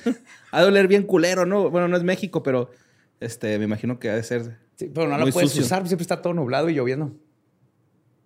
ha 0.52 0.62
de 0.64 0.68
oler 0.68 0.90
bien 0.90 1.04
culero, 1.04 1.46
¿no? 1.46 1.70
Bueno, 1.70 1.88
no 1.88 1.96
es 1.96 2.04
México, 2.04 2.44
pero 2.44 2.70
este, 3.22 3.58
me 3.60 3.64
imagino 3.64 3.98
que 3.98 4.10
ha 4.10 4.16
de 4.18 4.24
ser. 4.24 4.58
Sí, 4.76 4.92
pero 4.94 5.08
no 5.08 5.18
la 5.18 5.26
puedes 5.32 5.52
sucio. 5.52 5.64
usar, 5.64 5.88
siempre 5.88 6.02
está 6.02 6.22
todo 6.22 6.34
nublado 6.34 6.70
y 6.70 6.74
lloviendo. 6.74 7.16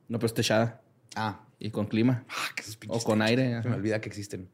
No, 0.07 0.17
pero 0.17 0.25
es 0.25 0.33
techada. 0.33 0.81
Ah, 1.15 1.44
Y 1.65 1.71
con 1.71 1.87
clima. 1.87 2.23
ah, 2.29 2.49
que 2.55 2.63
O 2.87 2.99
con 3.01 3.21
aire. 3.21 3.61
Se 3.63 3.69
me 3.69 3.75
olvida 3.75 3.99
que 3.99 4.09
existen. 4.09 4.47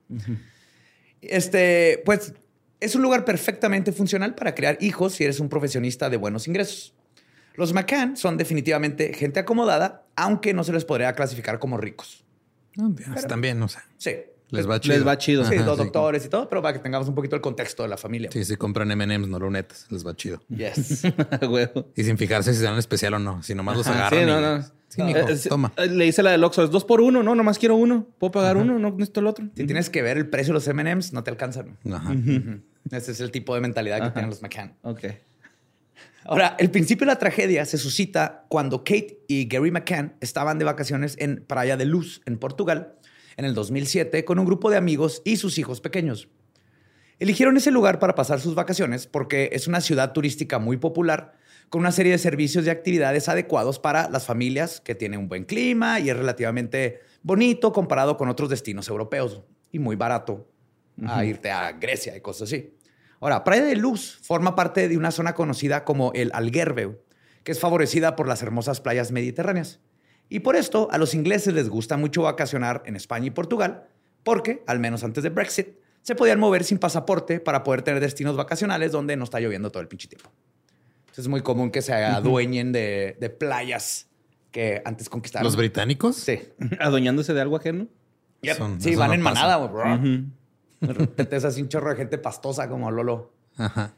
Este, 1.22 2.02
pues, 2.06 2.34
es 2.80 2.96
un 2.96 3.02
lugar 3.02 3.26
perfectamente 3.26 3.92
funcional 3.92 4.34
para 4.36 4.56
crear 4.56 4.78
hijos 4.82 5.14
si 5.14 5.24
eres 5.24 5.40
un 5.40 5.50
profesionista 5.50 6.10
de 6.10 6.18
buenos 6.18 6.48
ingresos. 6.48 6.94
Los 7.56 7.74
McCann 7.74 8.16
son 8.18 8.38
definitivamente 8.38 9.14
gente 9.14 9.40
acomodada, 9.40 10.06
aunque 10.16 10.54
no 10.54 10.64
se 10.64 10.72
les 10.74 10.86
podría 10.86 11.14
clasificar 11.14 11.60
como 11.60 11.78
ricos. 11.78 12.24
No, 12.76 12.96
Están 13.16 13.42
bien, 13.42 13.62
o 13.62 13.68
sea, 13.68 13.84
Sí. 13.98 14.12
les 14.50 14.68
va 14.68 14.80
chido. 14.80 14.96
Les 14.96 15.06
va 15.06 15.18
chido. 15.18 15.44
Sí, 15.46 15.56
Ajá, 15.56 15.66
dos 15.66 15.78
sí. 15.78 15.84
doctores 15.84 16.26
y 16.26 16.30
todo, 16.30 16.48
pero 16.48 16.62
para 16.62 16.74
que 16.74 16.80
tengamos 16.80 17.08
un 17.10 17.14
poquito 17.16 17.36
el 17.36 17.42
contexto 17.42 17.84
de 17.84 17.90
la 17.90 17.98
familia. 17.98 18.30
Sí, 18.32 18.46
si 18.46 18.56
compran 18.56 18.90
M&M's, 18.90 19.28
no 19.28 19.38
lunetas, 19.38 19.86
les 19.90 20.08
va 20.08 20.16
chido. 20.16 20.42
Yes. 20.48 21.04
Y 21.96 22.04
sin 22.06 22.18
fijarse 22.18 22.54
si 22.54 22.64
dan 22.64 22.78
especial 22.78 23.16
o 23.16 23.20
no, 23.20 23.44
si 23.44 23.54
nomás 23.54 23.76
los 23.78 23.88
agarran. 23.88 24.20
sí, 24.22 24.26
no, 24.26 24.40
y- 24.40 24.42
no. 24.42 24.81
Sí, 24.92 25.02
mijo, 25.02 25.20
Eh, 25.20 25.26
eh, 25.30 25.50
toma. 25.50 25.72
Le 25.90 26.06
hice 26.06 26.22
la 26.22 26.32
del 26.32 26.44
Oxxo. 26.44 26.64
Es 26.66 26.70
dos 26.70 26.84
por 26.84 27.00
uno, 27.00 27.24
¿no? 27.24 27.34
Nomás 27.34 27.58
quiero 27.58 27.76
uno. 27.78 28.08
¿Puedo 28.20 28.32
pagar 28.32 28.58
uno? 28.58 28.78
No 28.78 28.92
necesito 28.92 29.22
el 29.22 29.28
otro. 29.28 29.46
si 29.56 29.66
tienes 29.66 29.90
que 29.90 30.02
ver 30.02 30.18
el 30.18 30.30
precio 30.30 30.52
de 30.52 30.56
los 30.56 30.68
M&M's, 30.68 31.14
no 31.14 31.24
te 31.24 31.32
alcanzan. 31.32 31.78
Ajá. 31.90 32.14
Ese 32.92 33.12
es 33.14 33.22
el 33.22 33.32
tipo 33.32 33.56
de 33.56 33.62
mentalidad 33.62 34.02
que 34.04 34.12
tienen 34.12 34.30
los 34.30 34.42
McCann. 34.42 34.76
Ok. 34.82 35.06
Ahora, 36.26 36.56
el 36.60 36.70
principio 36.70 37.06
de 37.06 37.14
la 37.14 37.20
tragedia 37.20 37.66
se 37.66 37.78
suscita 37.78 38.46
cuando 38.50 38.80
Kate 38.80 39.24
y 39.28 39.48
Gary 39.48 39.72
McCann 39.72 40.16
estaban 40.20 40.60
de 40.60 40.66
vacaciones 40.66 41.16
en 41.20 41.44
Praia 41.48 41.78
de 41.78 41.86
Luz, 41.86 42.22
en 42.26 42.38
Portugal, 42.38 42.96
en 43.38 43.46
el 43.46 43.56
2007, 43.56 44.24
con 44.26 44.38
un 44.40 44.46
grupo 44.46 44.70
de 44.70 44.78
amigos 44.78 45.22
y 45.26 45.38
sus 45.38 45.58
hijos 45.58 45.82
pequeños. 45.82 46.28
Eligieron 47.18 47.56
ese 47.58 47.72
lugar 47.72 48.00
para 48.00 48.14
pasar 48.16 48.40
sus 48.40 48.56
vacaciones 48.56 49.08
porque 49.08 49.50
es 49.54 49.68
una 49.68 49.80
ciudad 49.82 50.12
turística 50.12 50.60
muy 50.60 50.78
popular, 50.78 51.34
con 51.72 51.80
una 51.80 51.94
serie 51.94 52.12
de 52.12 52.18
servicios 52.18 52.66
y 52.66 52.70
actividades 52.70 53.30
adecuados 53.30 53.80
para 53.80 54.10
las 54.10 54.26
familias, 54.26 54.82
que 54.82 54.94
tiene 54.94 55.18
un 55.18 55.30
buen 55.30 55.46
clima 55.46 56.02
y 56.02 56.10
es 56.10 56.18
relativamente 56.18 57.00
bonito 57.24 57.72
comparado 57.72 58.18
con 58.18 58.28
otros 58.28 58.50
destinos 58.50 58.90
europeos 58.90 59.42
y 59.72 59.80
muy 59.80 59.96
barato 59.96 60.50
a 61.08 61.24
irte 61.24 61.50
a 61.50 61.72
Grecia 61.72 62.18
y 62.18 62.20
cosas 62.20 62.50
así. 62.50 62.76
Ahora, 63.22 63.46
Praia 63.46 63.64
de 63.64 63.78
Luz 63.78 64.20
forma 64.22 64.54
parte 64.54 64.90
de 64.90 64.98
una 64.98 65.12
zona 65.12 65.34
conocida 65.34 65.86
como 65.86 66.12
el 66.14 66.32
Algarve, 66.34 67.00
que 67.46 67.54
es 67.54 67.60
favorecida 67.62 68.18
por 68.18 68.28
las 68.28 68.44
hermosas 68.44 68.82
playas 68.82 69.14
mediterráneas. 69.14 69.80
Y 70.28 70.42
por 70.42 70.58
esto 70.58 70.90
a 70.92 70.98
los 70.98 71.14
ingleses 71.14 71.54
les 71.54 71.70
gusta 71.70 71.96
mucho 71.96 72.24
vacacionar 72.24 72.84
en 72.86 72.98
España 72.98 73.28
y 73.28 73.32
Portugal, 73.32 73.88
porque, 74.24 74.62
al 74.68 74.80
menos 74.80 75.06
antes 75.06 75.24
de 75.24 75.30
Brexit, 75.30 75.70
se 76.02 76.16
podían 76.16 76.40
mover 76.42 76.66
sin 76.66 76.80
pasaporte 76.80 77.40
para 77.40 77.64
poder 77.64 77.82
tener 77.82 78.02
destinos 78.02 78.36
vacacionales 78.36 78.92
donde 78.92 79.16
no 79.16 79.24
está 79.24 79.40
lloviendo 79.40 79.72
todo 79.72 79.82
el 79.82 79.88
pinche 79.88 80.10
tiempo. 80.10 80.30
Entonces, 81.12 81.26
es 81.26 81.28
muy 81.28 81.42
común 81.42 81.72
que 81.72 81.82
se 81.82 81.94
adueñen 81.94 82.72
de, 82.72 83.18
de 83.20 83.30
playas 83.30 84.08
que 84.50 84.82
antes 84.86 85.10
conquistaron. 85.10 85.44
¿Los 85.44 85.58
británicos? 85.58 86.16
Sí. 86.16 86.40
Adueñándose 86.80 87.34
de 87.34 87.42
algo 87.42 87.58
ajeno. 87.58 87.88
Yep. 88.42 88.58
Son- 88.58 88.82
sí, 88.82 88.96
van 88.96 89.10
no 89.10 89.14
en 89.16 89.24
pasa. 89.24 89.34
manada, 89.42 89.58
bro. 89.68 89.96
Ujú. 89.96 90.24
De 90.80 90.94
repente 90.94 91.36
es 91.36 91.44
así 91.46 91.62
un 91.62 91.68
chorro 91.70 91.90
de 91.92 91.96
gente 91.98 92.18
pastosa 92.18 92.68
como 92.70 92.90
Lolo, 92.92 93.32
Ajá. 93.58 93.94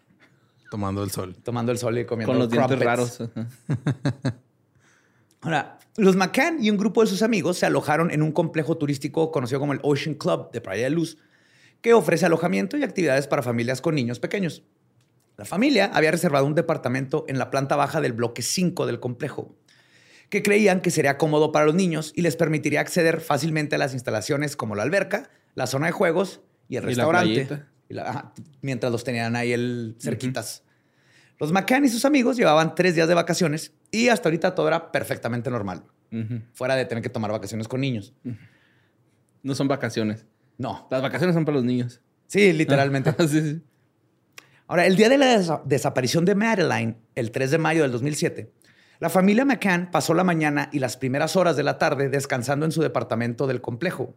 Tomando 0.70 1.04
el 1.04 1.12
sol. 1.12 1.36
tomando 1.44 1.72
el 1.72 1.78
sol 1.78 1.98
y 2.00 2.06
comiendo 2.06 2.32
Con 2.34 2.40
los 2.40 2.50
dientes 2.50 2.80
raros. 2.80 3.22
Ajá. 3.22 3.48
Ahora, 5.42 5.78
los 5.98 6.16
McCann 6.16 6.64
y 6.64 6.70
un 6.72 6.78
grupo 6.78 7.02
de 7.02 7.08
sus 7.08 7.22
amigos 7.22 7.58
se 7.58 7.66
alojaron 7.66 8.12
en 8.12 8.22
un 8.22 8.32
complejo 8.32 8.78
turístico 8.78 9.32
conocido 9.32 9.60
como 9.60 9.74
el 9.74 9.80
Ocean 9.84 10.16
Club 10.16 10.52
de 10.52 10.62
Playa 10.62 10.86
de 10.86 10.90
Luz, 10.90 11.18
que 11.82 11.94
ofrece 11.94 12.26
alojamiento 12.26 12.78
y 12.78 12.84
actividades 12.84 13.28
para 13.28 13.44
familias 13.44 13.82
con 13.82 13.94
niños 13.96 14.20
pequeños. 14.20 14.64
La 15.38 15.46
familia 15.46 15.90
había 15.94 16.12
reservado 16.12 16.46
un 16.46 16.56
departamento 16.56 17.26
en 17.28 17.38
la 17.40 17.50
planta 17.50 17.76
baja 17.76 18.02
del 18.02 18.14
bloque 18.14 18.42
5 18.42 18.86
del 18.86 19.00
complejo, 19.00 19.56
que 20.30 20.44
creían 20.44 20.82
que 20.82 20.92
sería 20.92 21.18
cómodo 21.18 21.52
para 21.52 21.66
los 21.66 21.76
niños 21.76 22.12
y 22.16 22.22
les 22.22 22.36
permitiría 22.36 22.82
acceder 22.82 23.20
fácilmente 23.22 23.76
a 23.76 23.80
las 23.80 23.94
instalaciones 23.94 24.56
como 24.56 24.76
la 24.76 24.84
alberca, 24.84 25.30
la 25.56 25.68
zona 25.68 25.88
de 25.88 25.92
juegos 25.92 26.42
y 26.70 26.76
el 26.78 26.84
Y 26.84 26.88
restaurante. 26.88 27.34
playita. 27.46 27.68
Y 27.90 27.94
la- 27.96 28.10
ajá, 28.10 28.34
mientras 28.62 28.92
los 28.92 29.04
tenían 29.04 29.36
ahí 29.36 29.52
el, 29.54 29.96
cerquitas. 30.00 30.64
Los 31.40 31.52
McCann 31.52 31.84
y 31.86 31.90
sus 31.90 32.06
amigos 32.06 32.38
llevaban 32.38 32.76
tres 32.76 32.96
días 32.96 33.08
de 33.08 33.14
vacaciones 33.16 33.74
y 33.92 34.08
hasta 34.10 34.30
ahorita 34.30 34.56
todo 34.56 34.68
era 34.68 34.92
perfectamente 34.92 35.50
normal, 35.50 35.84
fuera 36.54 36.76
de 36.76 36.86
tener 36.86 37.04
que 37.04 37.10
tomar 37.10 37.32
vacaciones 37.32 37.68
con 37.68 37.82
niños. 37.82 38.14
No 39.42 39.56
son 39.56 39.68
vacaciones. 39.68 40.26
No. 40.58 40.88
Las 40.92 41.02
vacaciones 41.02 41.34
son 41.34 41.44
para 41.44 41.56
los 41.58 41.66
niños. 41.66 42.02
Sí, 42.28 42.54
literalmente. 42.54 43.14
sí, 43.28 43.42
sí. 43.42 43.62
Ahora, 44.74 44.88
el 44.88 44.96
día 44.96 45.08
de 45.08 45.20
la 45.20 45.28
desa- 45.38 45.62
desaparición 45.66 46.26
de 46.26 46.34
Madeline, 46.34 46.98
el 47.14 47.30
3 47.30 47.52
de 47.52 47.58
mayo 47.60 47.84
del 47.84 47.92
2007, 47.92 48.52
la 49.00 49.12
familia 49.12 49.46
McCann 49.46 49.92
pasó 49.92 50.16
la 50.16 50.24
mañana 50.24 50.70
y 50.74 50.80
las 50.80 50.98
primeras 50.98 51.36
horas 51.36 51.56
de 51.56 51.62
la 51.62 51.78
tarde 51.78 52.10
descansando 52.10 52.66
en 52.66 52.72
su 52.72 52.82
departamento 52.82 53.46
del 53.46 53.62
complejo. 53.62 54.16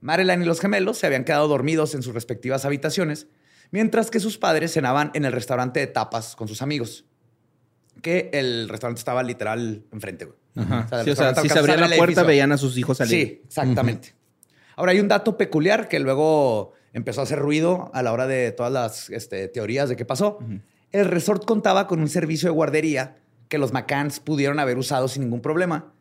Madeline 0.00 0.42
y 0.42 0.44
los 0.46 0.60
gemelos 0.60 0.98
se 0.98 1.08
habían 1.08 1.24
quedado 1.24 1.48
dormidos 1.48 1.96
en 1.96 2.04
sus 2.04 2.14
respectivas 2.14 2.64
habitaciones, 2.64 3.26
mientras 3.72 4.12
que 4.12 4.20
sus 4.20 4.38
padres 4.38 4.72
cenaban 4.72 5.10
en 5.14 5.24
el 5.24 5.32
restaurante 5.32 5.80
de 5.80 5.88
tapas 5.88 6.36
con 6.36 6.46
sus 6.46 6.62
amigos. 6.62 7.04
Que 8.02 8.30
el 8.34 8.68
restaurante 8.68 9.00
estaba 9.00 9.24
literal 9.24 9.82
enfrente. 9.90 10.26
güey. 10.26 10.38
Ajá. 10.54 10.86
del 10.98 11.04
Sí, 11.06 11.10
o 11.10 11.16
sea, 11.16 11.26
restaurante 11.30 11.42
si 11.42 11.48
se 11.48 11.58
abría 11.58 11.74
la 11.76 11.86
puerta, 11.88 12.04
edificio. 12.04 12.24
veían 12.28 12.52
a 12.52 12.56
sus 12.56 12.78
hijos 12.78 12.98
salir. 12.98 13.10
Sí, 13.26 13.42
exactamente. 13.46 14.14
Ahora 14.76 14.92
hay 14.92 15.00
un 15.00 15.08
dato 15.08 15.36
peculiar 15.36 15.88
que 15.88 15.98
luego 15.98 16.72
empezó 16.92 17.20
a 17.20 17.24
hacer 17.24 17.38
ruido 17.38 17.90
a 17.94 18.02
la 18.02 18.12
hora 18.12 18.26
de 18.26 18.52
todas 18.52 18.72
las 18.72 19.10
este, 19.10 19.48
teorías 19.48 19.88
de 19.88 19.96
qué 19.96 20.04
pasó. 20.04 20.38
El 20.90 21.06
resort 21.06 21.44
contaba 21.44 21.86
con 21.86 22.00
un 22.00 22.08
servicio 22.08 22.48
de 22.48 22.54
guardería 22.54 23.16
que 23.48 23.58
los 23.58 23.72
McCanns 23.72 24.20
pudieron 24.20 24.58
haber 24.58 24.78
usado 24.78 25.08
sin 25.08 25.22
ningún 25.22 25.40
problema. 25.40 25.92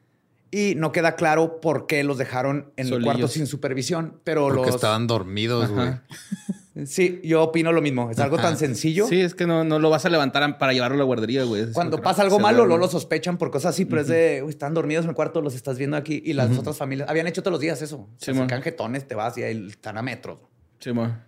Y 0.53 0.75
no 0.75 0.91
queda 0.91 1.15
claro 1.15 1.61
por 1.61 1.87
qué 1.87 2.03
los 2.03 2.17
dejaron 2.17 2.73
en 2.75 2.91
el 2.91 3.01
cuarto 3.01 3.29
sin 3.29 3.47
supervisión, 3.47 4.19
pero 4.25 4.47
Porque 4.49 4.65
los... 4.67 4.75
estaban 4.75 5.07
dormidos, 5.07 5.69
güey. 5.69 5.91
Sí, 6.85 7.19
yo 7.23 7.43
opino 7.43 7.73
lo 7.73 7.81
mismo. 7.81 8.09
Es 8.11 8.19
algo 8.19 8.37
Ajá. 8.37 8.47
tan 8.47 8.57
sencillo. 8.57 9.05
Sí, 9.05 9.19
es 9.19 9.35
que 9.35 9.45
no, 9.45 9.65
no 9.65 9.77
lo 9.77 9.89
vas 9.89 10.05
a 10.05 10.09
levantar 10.09 10.57
para 10.57 10.71
llevarlo 10.71 10.95
a 10.95 10.97
la 10.99 11.03
guardería, 11.03 11.43
güey. 11.43 11.63
Es 11.63 11.71
Cuando 11.73 12.01
pasa 12.01 12.21
algo 12.21 12.37
se 12.37 12.41
malo, 12.41 12.65
luego 12.65 12.79
lo 12.79 12.87
sospechan 12.87 13.37
por 13.37 13.51
cosas 13.51 13.75
así, 13.75 13.83
pero 13.83 14.01
es 14.01 14.07
de, 14.07 14.41
"Uy, 14.41 14.51
están 14.51 14.73
dormidos 14.73 15.03
en 15.03 15.09
el 15.09 15.15
cuarto, 15.15 15.41
los 15.41 15.53
estás 15.53 15.77
viendo 15.77 15.97
aquí. 15.97 16.21
Y 16.25 16.31
las 16.31 16.57
otras 16.57 16.77
familias 16.77 17.09
habían 17.09 17.27
hecho 17.27 17.43
todos 17.43 17.51
los 17.51 17.59
días 17.61 17.81
eso. 17.81 18.07
Sí, 18.17 18.27
se 18.27 18.33
man. 18.33 18.47
quedan 18.47 18.61
jetones, 18.61 19.05
te 19.05 19.15
vas 19.15 19.37
y 19.37 19.43
ahí 19.43 19.67
están 19.69 19.97
a 19.97 20.01
metros. 20.01 20.39
Sí, 20.81 20.91
ma. 20.91 21.23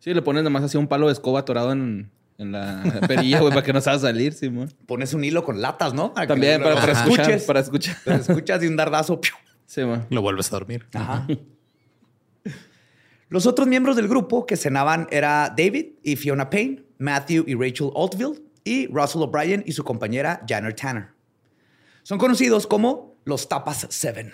Sí, 0.00 0.12
le 0.12 0.20
pones 0.20 0.44
nomás 0.44 0.62
así 0.64 0.76
un 0.76 0.86
palo 0.86 1.06
de 1.06 1.12
escoba 1.14 1.40
atorado 1.40 1.72
en, 1.72 2.10
en 2.36 2.52
la 2.52 2.82
perilla, 3.08 3.40
güey, 3.40 3.50
para 3.52 3.62
que 3.64 3.72
no 3.72 3.80
se 3.80 3.88
va 3.88 3.96
a 3.96 4.00
salir, 4.00 4.34
sí, 4.34 4.50
ma. 4.50 4.66
Pones 4.86 5.14
un 5.14 5.24
hilo 5.24 5.42
con 5.42 5.62
latas, 5.62 5.94
¿no? 5.94 6.12
Para 6.12 6.26
que 6.26 6.32
También 6.34 6.62
para, 6.62 6.74
para 6.74 6.86
los 6.88 6.98
escuchar. 6.98 7.24
escuches. 7.30 7.44
Para 7.46 7.60
escuchar. 7.60 7.96
Los 8.04 8.28
escuchas 8.28 8.62
y 8.62 8.66
un 8.66 8.76
dardazo. 8.76 9.20
¡piu! 9.20 9.32
Sí, 9.64 9.82
ma. 9.84 10.06
Lo 10.10 10.20
vuelves 10.20 10.48
a 10.52 10.56
dormir. 10.56 10.86
Ajá. 10.92 11.26
Los 13.30 13.46
otros 13.46 13.68
miembros 13.68 13.96
del 13.96 14.08
grupo 14.08 14.46
que 14.46 14.56
cenaban 14.56 15.06
era 15.10 15.52
David 15.54 15.86
y 16.02 16.16
Fiona 16.16 16.48
Payne, 16.48 16.84
Matthew 16.98 17.44
y 17.46 17.54
Rachel 17.54 17.90
Altfield 17.94 18.40
y 18.64 18.86
Russell 18.86 19.22
O'Brien 19.22 19.62
y 19.66 19.72
su 19.72 19.84
compañera 19.84 20.40
Janner 20.48 20.74
Tanner. 20.74 21.08
Son 22.02 22.16
conocidos 22.18 22.66
como 22.66 23.16
los 23.26 23.46
Tapas 23.48 23.86
Seven. 23.90 24.32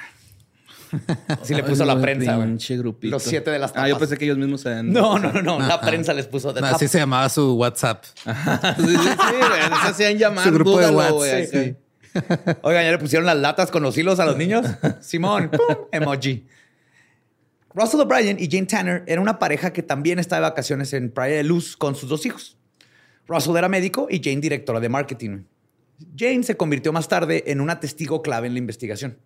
Así 1.41 1.55
le 1.55 1.63
puso 1.63 1.85
la 1.85 2.01
prensa. 2.01 2.37
güey. 2.37 2.57
Los 3.03 3.23
siete 3.23 3.51
de 3.51 3.59
las 3.59 3.73
tapas. 3.73 3.85
Ah, 3.85 3.89
yo 3.89 3.99
pensé 3.99 4.17
que 4.17 4.25
ellos 4.25 4.39
mismos 4.39 4.65
eran. 4.67 4.93
No, 4.93 5.19
no, 5.19 5.33
no, 5.33 5.43
no. 5.43 5.59
La 5.61 5.81
prensa 5.81 6.13
les 6.15 6.27
puso 6.27 6.53
de 6.53 6.61
así 6.61 6.89
se 6.89 6.99
llamaba 6.99 7.29
su 7.29 7.55
WhatsApp. 7.55 8.05
sí, 8.15 8.23
sí, 8.25 8.97
sí, 8.97 9.37
güey. 9.39 9.81
Se 9.83 9.89
hacían 9.89 10.19
llamar. 10.19 10.45
Su 10.45 10.53
grupo 10.53 10.79
de 10.81 10.91
WhatsApp, 10.91 11.13
güey, 11.13 11.47
sí. 11.47 11.77
Oigan, 12.63 12.85
ya 12.85 12.93
le 12.93 12.99
pusieron 12.99 13.27
las 13.27 13.37
latas 13.37 13.71
con 13.71 13.83
los 13.83 13.97
hilos 13.99 14.21
a 14.21 14.25
los 14.25 14.37
niños. 14.37 14.65
Simón, 15.01 15.51
¡pum! 15.51 15.87
emoji. 15.91 16.47
Russell 17.75 18.01
O'Brien 18.01 18.37
y 18.39 18.49
Jane 18.49 18.67
Tanner 18.67 19.03
eran 19.07 19.23
una 19.23 19.39
pareja 19.41 19.73
que 19.73 19.83
también 19.83 20.21
estaba 20.21 20.41
de 20.41 20.51
vacaciones 20.51 20.93
en 20.93 21.11
Playa 21.11 21.37
de 21.37 21.43
Luz 21.43 21.77
con 21.77 21.97
sus 21.97 22.09
dos 22.09 22.25
hijos. 22.25 22.57
Russell 23.27 23.57
era 23.57 23.69
médico 23.69 24.07
y 24.09 24.23
Jane 24.23 24.41
directora 24.41 24.79
de 24.79 24.89
marketing. 24.89 25.45
Jane 26.17 26.45
se 26.45 26.57
convirtió 26.57 26.93
más 26.93 27.09
tarde 27.09 27.45
en 27.49 27.61
una 27.61 27.81
testigo 27.81 28.23
clave 28.23 28.47
en 28.47 28.53
la 28.53 28.59
investigación. 28.59 29.19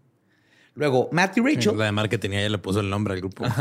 Luego, 0.79 1.09
Matt 1.11 1.37
y 1.37 1.41
Rachel. 1.41 1.77
La 1.77 1.87
de 1.87 1.93
marketing 1.93 2.31
ya 2.31 2.49
le 2.49 2.59
puso 2.59 2.79
el 2.79 2.89
nombre 2.89 3.15
al 3.15 3.21
grupo. 3.21 3.45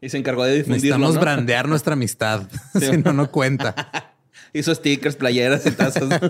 Y 0.00 0.10
se 0.10 0.18
encargó 0.18 0.44
de 0.44 0.56
difundirlo. 0.56 0.98
Necesitamos 0.98 1.18
brandear 1.18 1.66
nuestra 1.66 1.94
amistad. 1.94 2.42
si 2.78 2.98
no, 2.98 3.14
no 3.14 3.30
cuenta. 3.30 3.74
Hizo 4.52 4.74
stickers, 4.74 5.16
playeras 5.16 5.64
y 5.64 5.70
tazas. 5.70 6.20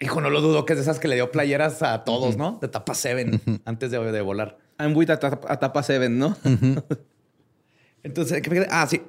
Hijo, 0.00 0.20
no 0.20 0.28
lo 0.28 0.40
dudo 0.40 0.64
que 0.64 0.72
es 0.72 0.78
de 0.78 0.82
esas 0.82 0.98
que 0.98 1.06
le 1.06 1.14
dio 1.14 1.30
playeras 1.30 1.84
a 1.84 2.02
todos, 2.02 2.36
¿no? 2.36 2.58
De 2.60 2.66
tapa 2.66 2.96
Seven 2.96 3.40
antes 3.64 3.92
de, 3.92 4.00
de, 4.00 4.20
volar. 4.22 4.58
I'm 4.80 4.96
with 4.96 5.08
a, 5.10 5.20
tapa 5.20 5.84
Seven, 5.84 6.18
¿no? 6.18 6.36
Entonces, 8.02 8.42
ah, 8.70 8.88
sí. 8.90 9.02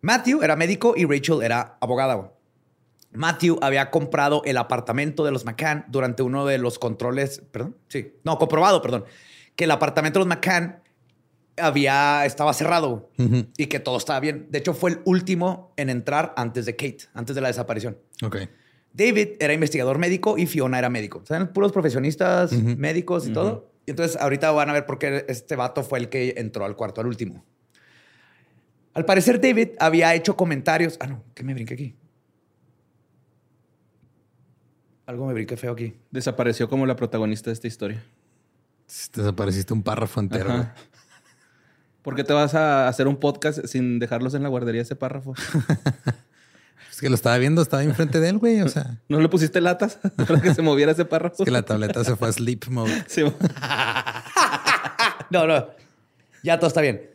Matthew 0.00 0.42
era 0.42 0.56
médico 0.56 0.94
y 0.96 1.04
Rachel 1.04 1.42
era 1.42 1.76
abogada. 1.82 2.31
Matthew 3.12 3.58
había 3.62 3.90
comprado 3.90 4.42
el 4.44 4.56
apartamento 4.56 5.24
de 5.24 5.30
los 5.30 5.44
McCann 5.44 5.84
durante 5.88 6.22
uno 6.22 6.46
de 6.46 6.58
los 6.58 6.78
controles, 6.78 7.42
perdón, 7.50 7.76
sí, 7.88 8.14
no, 8.24 8.38
comprobado, 8.38 8.80
perdón, 8.82 9.04
que 9.54 9.64
el 9.64 9.70
apartamento 9.70 10.18
de 10.18 10.24
los 10.24 10.28
McCann 10.28 10.82
había, 11.58 12.24
estaba 12.24 12.52
cerrado 12.54 13.10
y 13.56 13.66
que 13.66 13.78
todo 13.80 13.98
estaba 13.98 14.20
bien. 14.20 14.46
De 14.50 14.58
hecho, 14.58 14.74
fue 14.74 14.92
el 14.92 15.00
último 15.04 15.72
en 15.76 15.90
entrar 15.90 16.32
antes 16.36 16.64
de 16.64 16.76
Kate, 16.76 17.04
antes 17.14 17.34
de 17.34 17.42
la 17.42 17.48
desaparición. 17.48 17.98
Ok. 18.22 18.36
David 18.94 19.36
era 19.40 19.52
investigador 19.52 19.98
médico 19.98 20.36
y 20.38 20.46
Fiona 20.46 20.78
era 20.78 20.90
médico. 20.90 21.22
¿Saben? 21.26 21.48
Puros 21.48 21.72
profesionistas, 21.72 22.52
médicos 22.52 23.26
y 23.26 23.32
todo. 23.32 23.70
Y 23.86 23.90
entonces 23.90 24.20
ahorita 24.20 24.50
van 24.52 24.70
a 24.70 24.72
ver 24.72 24.86
por 24.86 24.98
qué 24.98 25.24
este 25.28 25.56
vato 25.56 25.82
fue 25.82 25.98
el 25.98 26.08
que 26.08 26.34
entró 26.36 26.64
al 26.64 26.76
cuarto 26.76 27.00
al 27.00 27.06
último. 27.06 27.44
Al 28.94 29.04
parecer, 29.04 29.40
David 29.40 29.70
había 29.78 30.14
hecho 30.14 30.36
comentarios. 30.36 30.96
Ah, 31.00 31.06
no, 31.06 31.24
¿qué 31.34 31.42
me 31.42 31.54
brinqué 31.54 31.74
aquí? 31.74 31.96
Algo 35.12 35.26
me 35.26 35.34
brinqué 35.34 35.58
feo 35.58 35.72
aquí. 35.72 35.94
Desapareció 36.10 36.70
como 36.70 36.86
la 36.86 36.96
protagonista 36.96 37.50
de 37.50 37.52
esta 37.52 37.66
historia. 37.66 38.02
Desapareciste 39.14 39.74
un 39.74 39.82
párrafo 39.82 40.20
entero. 40.20 40.66
¿Por 42.00 42.14
qué 42.14 42.24
te 42.24 42.32
vas 42.32 42.54
a 42.54 42.88
hacer 42.88 43.06
un 43.06 43.16
podcast 43.16 43.66
sin 43.66 43.98
dejarlos 43.98 44.32
en 44.32 44.42
la 44.42 44.48
guardería 44.48 44.80
ese 44.80 44.96
párrafo? 44.96 45.34
es 46.90 46.98
que 46.98 47.10
lo 47.10 47.14
estaba 47.14 47.36
viendo, 47.36 47.60
estaba 47.60 47.82
enfrente 47.82 48.20
de 48.20 48.30
él, 48.30 48.38
güey. 48.38 48.62
O 48.62 48.70
sea. 48.70 49.02
¿No 49.10 49.20
le 49.20 49.28
pusiste 49.28 49.60
latas 49.60 49.98
para 50.26 50.40
que 50.40 50.54
se 50.54 50.62
moviera 50.62 50.92
ese 50.92 51.04
párrafo? 51.04 51.42
Es 51.42 51.44
que 51.44 51.50
la 51.50 51.62
tableta 51.62 52.02
se 52.04 52.16
fue 52.16 52.28
a 52.28 52.32
sleep 52.32 52.68
mode. 52.68 53.04
no, 55.28 55.46
no. 55.46 55.66
Ya 56.42 56.58
todo 56.58 56.68
está 56.68 56.80
bien. 56.80 57.10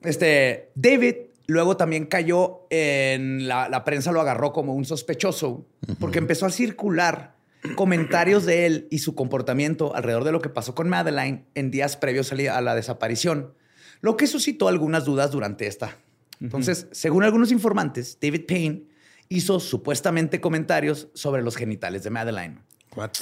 Este, 0.00 0.72
David 0.74 1.14
luego 1.46 1.76
también 1.76 2.06
cayó 2.06 2.66
en 2.70 3.48
la, 3.48 3.84
prensa, 3.84 4.12
lo 4.12 4.20
agarró 4.20 4.52
como 4.52 4.74
un 4.74 4.84
sospechoso 4.84 5.66
porque 5.98 6.18
empezó 6.18 6.46
a 6.46 6.50
circular 6.50 7.36
comentarios 7.74 8.44
de 8.44 8.66
él 8.66 8.88
y 8.90 8.98
su 8.98 9.14
comportamiento 9.14 9.94
alrededor 9.94 10.24
de 10.24 10.32
lo 10.32 10.40
que 10.40 10.48
pasó 10.48 10.74
con 10.74 10.88
Madeline 10.88 11.46
en 11.54 11.70
días 11.70 11.96
previos 11.96 12.32
a 12.32 12.60
la 12.60 12.74
desaparición, 12.74 13.54
lo 14.00 14.16
que 14.16 14.26
suscitó 14.26 14.68
algunas 14.68 15.04
dudas 15.04 15.30
durante 15.30 15.66
esta. 15.66 15.96
Entonces, 16.40 16.88
según 16.90 17.22
algunos 17.22 17.52
informantes, 17.52 18.18
David 18.20 18.46
Payne 18.48 18.84
hizo 19.28 19.60
supuestamente 19.60 20.40
comentarios 20.40 21.08
sobre 21.14 21.42
los 21.42 21.56
genitales 21.56 22.02
de 22.02 22.10
Madeline. 22.10 22.62
What? 22.96 23.12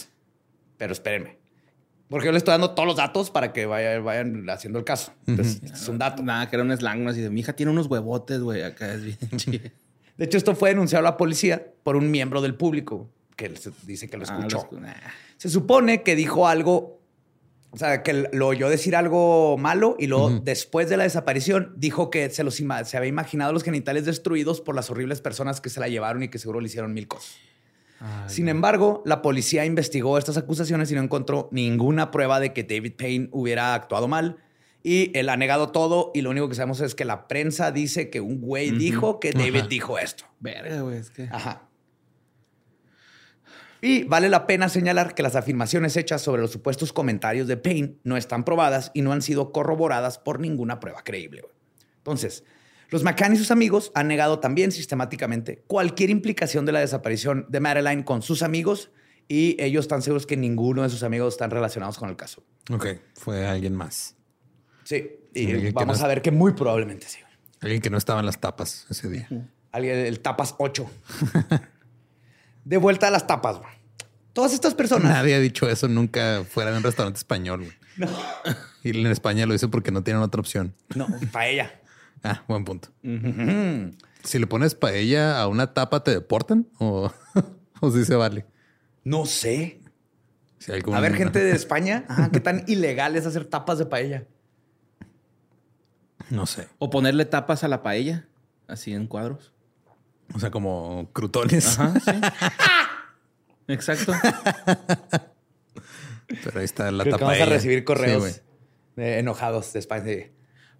Pero 0.78 0.92
espérenme. 0.92 1.39
Porque 2.10 2.26
yo 2.26 2.32
le 2.32 2.38
estoy 2.38 2.52
dando 2.52 2.72
todos 2.72 2.88
los 2.88 2.96
datos 2.96 3.30
para 3.30 3.52
que 3.52 3.66
vayan, 3.66 4.50
haciendo 4.50 4.80
el 4.80 4.84
caso. 4.84 5.12
Entonces, 5.28 5.62
es 5.62 5.88
un 5.88 5.96
dato. 5.96 6.24
Nada, 6.24 6.50
que 6.50 6.56
era 6.56 6.64
un 6.64 6.76
slang 6.76 7.06
así 7.08 7.20
de 7.20 7.30
mi 7.30 7.40
hija 7.40 7.52
tiene 7.52 7.70
unos 7.70 7.86
huevotes, 7.86 8.40
güey. 8.40 8.62
Acá 8.62 8.92
es 8.92 9.04
bien 9.04 9.18
De 10.16 10.24
hecho, 10.24 10.36
esto 10.36 10.56
fue 10.56 10.70
denunciado 10.70 11.06
a 11.06 11.10
la 11.12 11.16
policía 11.16 11.72
por 11.84 11.96
un 11.96 12.10
miembro 12.10 12.42
del 12.42 12.56
público 12.56 13.08
que 13.36 13.54
dice 13.86 14.10
que 14.10 14.16
lo 14.18 14.24
ah, 14.28 14.36
escuchó. 14.38 14.68
Se 15.38 15.48
supone 15.48 16.02
que 16.02 16.16
dijo 16.16 16.48
algo, 16.48 17.00
o 17.70 17.78
sea, 17.78 18.02
que 18.02 18.28
lo 18.32 18.48
oyó 18.48 18.68
decir 18.68 18.96
algo 18.96 19.56
malo 19.56 19.96
y 19.98 20.08
luego, 20.08 20.30
después 20.40 20.90
de 20.90 20.96
la 20.96 21.04
desaparición, 21.04 21.72
dijo 21.76 22.10
que 22.10 22.28
se, 22.28 22.42
los 22.44 22.56
se 22.56 22.96
había 22.96 23.08
imaginado 23.08 23.52
los 23.52 23.62
genitales 23.62 24.04
destruidos 24.04 24.60
por 24.60 24.74
las 24.74 24.90
horribles 24.90 25.20
personas 25.22 25.60
que 25.60 25.70
se 25.70 25.80
la 25.80 25.88
llevaron 25.88 26.24
y 26.24 26.28
que 26.28 26.38
seguro 26.38 26.60
le 26.60 26.66
hicieron 26.66 26.92
mil 26.92 27.08
cosas. 27.08 27.38
Sin 28.26 28.48
embargo, 28.48 29.02
la 29.04 29.20
policía 29.20 29.64
investigó 29.66 30.16
estas 30.16 30.36
acusaciones 30.38 30.90
y 30.90 30.94
no 30.94 31.02
encontró 31.02 31.48
ninguna 31.52 32.10
prueba 32.10 32.40
de 32.40 32.52
que 32.52 32.62
David 32.62 32.94
Payne 32.96 33.28
hubiera 33.32 33.74
actuado 33.74 34.08
mal. 34.08 34.38
Y 34.82 35.16
él 35.18 35.28
ha 35.28 35.36
negado 35.36 35.70
todo 35.70 36.10
y 36.14 36.22
lo 36.22 36.30
único 36.30 36.48
que 36.48 36.54
sabemos 36.54 36.80
es 36.80 36.94
que 36.94 37.04
la 37.04 37.28
prensa 37.28 37.70
dice 37.70 38.08
que 38.08 38.22
un 38.22 38.40
güey 38.40 38.70
dijo 38.70 39.20
que 39.20 39.32
David 39.32 39.64
dijo 39.68 39.98
esto. 39.98 40.24
Verga, 40.38 40.80
güey, 40.80 40.96
es 40.96 41.10
que... 41.10 41.28
Ajá. 41.30 41.68
Y 43.82 44.04
vale 44.04 44.28
la 44.28 44.46
pena 44.46 44.68
señalar 44.68 45.14
que 45.14 45.22
las 45.22 45.36
afirmaciones 45.36 45.96
hechas 45.96 46.20
sobre 46.22 46.42
los 46.42 46.50
supuestos 46.50 46.92
comentarios 46.92 47.46
de 47.46 47.56
Payne 47.56 47.96
no 48.04 48.16
están 48.16 48.44
probadas 48.44 48.90
y 48.94 49.02
no 49.02 49.12
han 49.12 49.22
sido 49.22 49.52
corroboradas 49.52 50.18
por 50.18 50.40
ninguna 50.40 50.80
prueba 50.80 51.02
creíble. 51.02 51.42
Entonces, 51.98 52.44
los 52.90 53.04
McCann 53.04 53.34
y 53.34 53.36
sus 53.36 53.50
amigos 53.50 53.92
han 53.94 54.08
negado 54.08 54.40
también 54.40 54.72
sistemáticamente 54.72 55.62
cualquier 55.66 56.10
implicación 56.10 56.66
de 56.66 56.72
la 56.72 56.80
desaparición 56.80 57.46
de 57.48 57.60
Madeline 57.60 58.02
con 58.02 58.22
sus 58.22 58.42
amigos 58.42 58.90
y 59.28 59.56
ellos 59.62 59.84
están 59.84 60.02
seguros 60.02 60.26
que 60.26 60.36
ninguno 60.36 60.82
de 60.82 60.88
sus 60.88 61.04
amigos 61.04 61.34
están 61.34 61.50
relacionados 61.50 61.98
con 61.98 62.08
el 62.08 62.16
caso. 62.16 62.42
Ok, 62.72 62.86
fue 63.14 63.46
alguien 63.46 63.76
más. 63.76 64.16
Sí, 64.82 65.08
y 65.32 65.70
vamos 65.70 66.02
a 66.02 66.08
ver 66.08 66.20
que 66.20 66.32
muy 66.32 66.52
probablemente 66.52 67.06
sí. 67.06 67.20
Alguien 67.60 67.80
que 67.80 67.90
no 67.90 67.98
estaba 67.98 68.20
en 68.20 68.26
las 68.26 68.40
tapas 68.40 68.86
ese 68.90 69.08
día. 69.08 69.28
Alguien, 69.70 69.98
el 69.98 70.18
tapas 70.18 70.56
8. 70.58 70.90
de 72.64 72.76
vuelta 72.76 73.06
a 73.06 73.10
las 73.12 73.26
tapas. 73.26 73.60
Todas 74.32 74.52
estas 74.52 74.74
personas. 74.74 75.12
Nadie 75.12 75.34
ha 75.34 75.40
dicho 75.40 75.68
eso 75.68 75.86
nunca 75.86 76.44
fuera 76.48 76.72
de 76.72 76.78
un 76.78 76.82
restaurante 76.82 77.18
español. 77.18 77.72
No. 77.96 78.08
Y 78.82 78.98
en 78.98 79.06
España 79.08 79.44
lo 79.44 79.52
hizo 79.52 79.70
porque 79.70 79.90
no 79.90 80.02
tienen 80.02 80.22
otra 80.22 80.40
opción. 80.40 80.74
No, 80.94 81.06
paella. 81.32 81.78
Ah, 82.22 82.44
buen 82.48 82.64
punto. 82.64 82.90
Si 84.22 84.38
le 84.38 84.46
pones 84.46 84.74
paella 84.74 85.40
a 85.40 85.48
una 85.48 85.72
tapa, 85.72 86.04
¿te 86.04 86.10
deportan? 86.10 86.68
¿O, 86.78 87.12
o 87.80 87.90
si 87.90 88.04
se 88.04 88.14
vale? 88.14 88.46
No 89.04 89.26
sé. 89.26 89.80
A 90.92 91.00
ver, 91.00 91.14
gente 91.14 91.38
de 91.38 91.52
España, 91.56 92.04
¿qué 92.32 92.40
tan 92.40 92.64
ilegal 92.66 93.16
es 93.16 93.26
hacer 93.26 93.46
tapas 93.46 93.78
de 93.78 93.86
paella? 93.86 94.26
No 96.28 96.46
sé. 96.46 96.68
O 96.78 96.90
ponerle 96.90 97.24
tapas 97.24 97.64
a 97.64 97.68
la 97.68 97.82
paella, 97.82 98.26
así 98.68 98.92
en 98.92 99.06
cuadros. 99.06 99.52
O 100.34 100.38
sea, 100.38 100.50
como 100.50 101.10
crutones. 101.12 101.78
Ajá, 101.78 101.98
sí. 102.04 102.10
Exacto. 103.68 104.12
Pero 106.44 106.58
ahí 106.58 106.64
está 106.64 106.90
la 106.90 107.04
tapa. 107.04 107.24
Vamos 107.24 107.40
a 107.40 107.46
recibir 107.46 107.84
correos 107.84 108.42
enojados 108.96 109.72
de 109.72 109.78
España. 109.78 110.30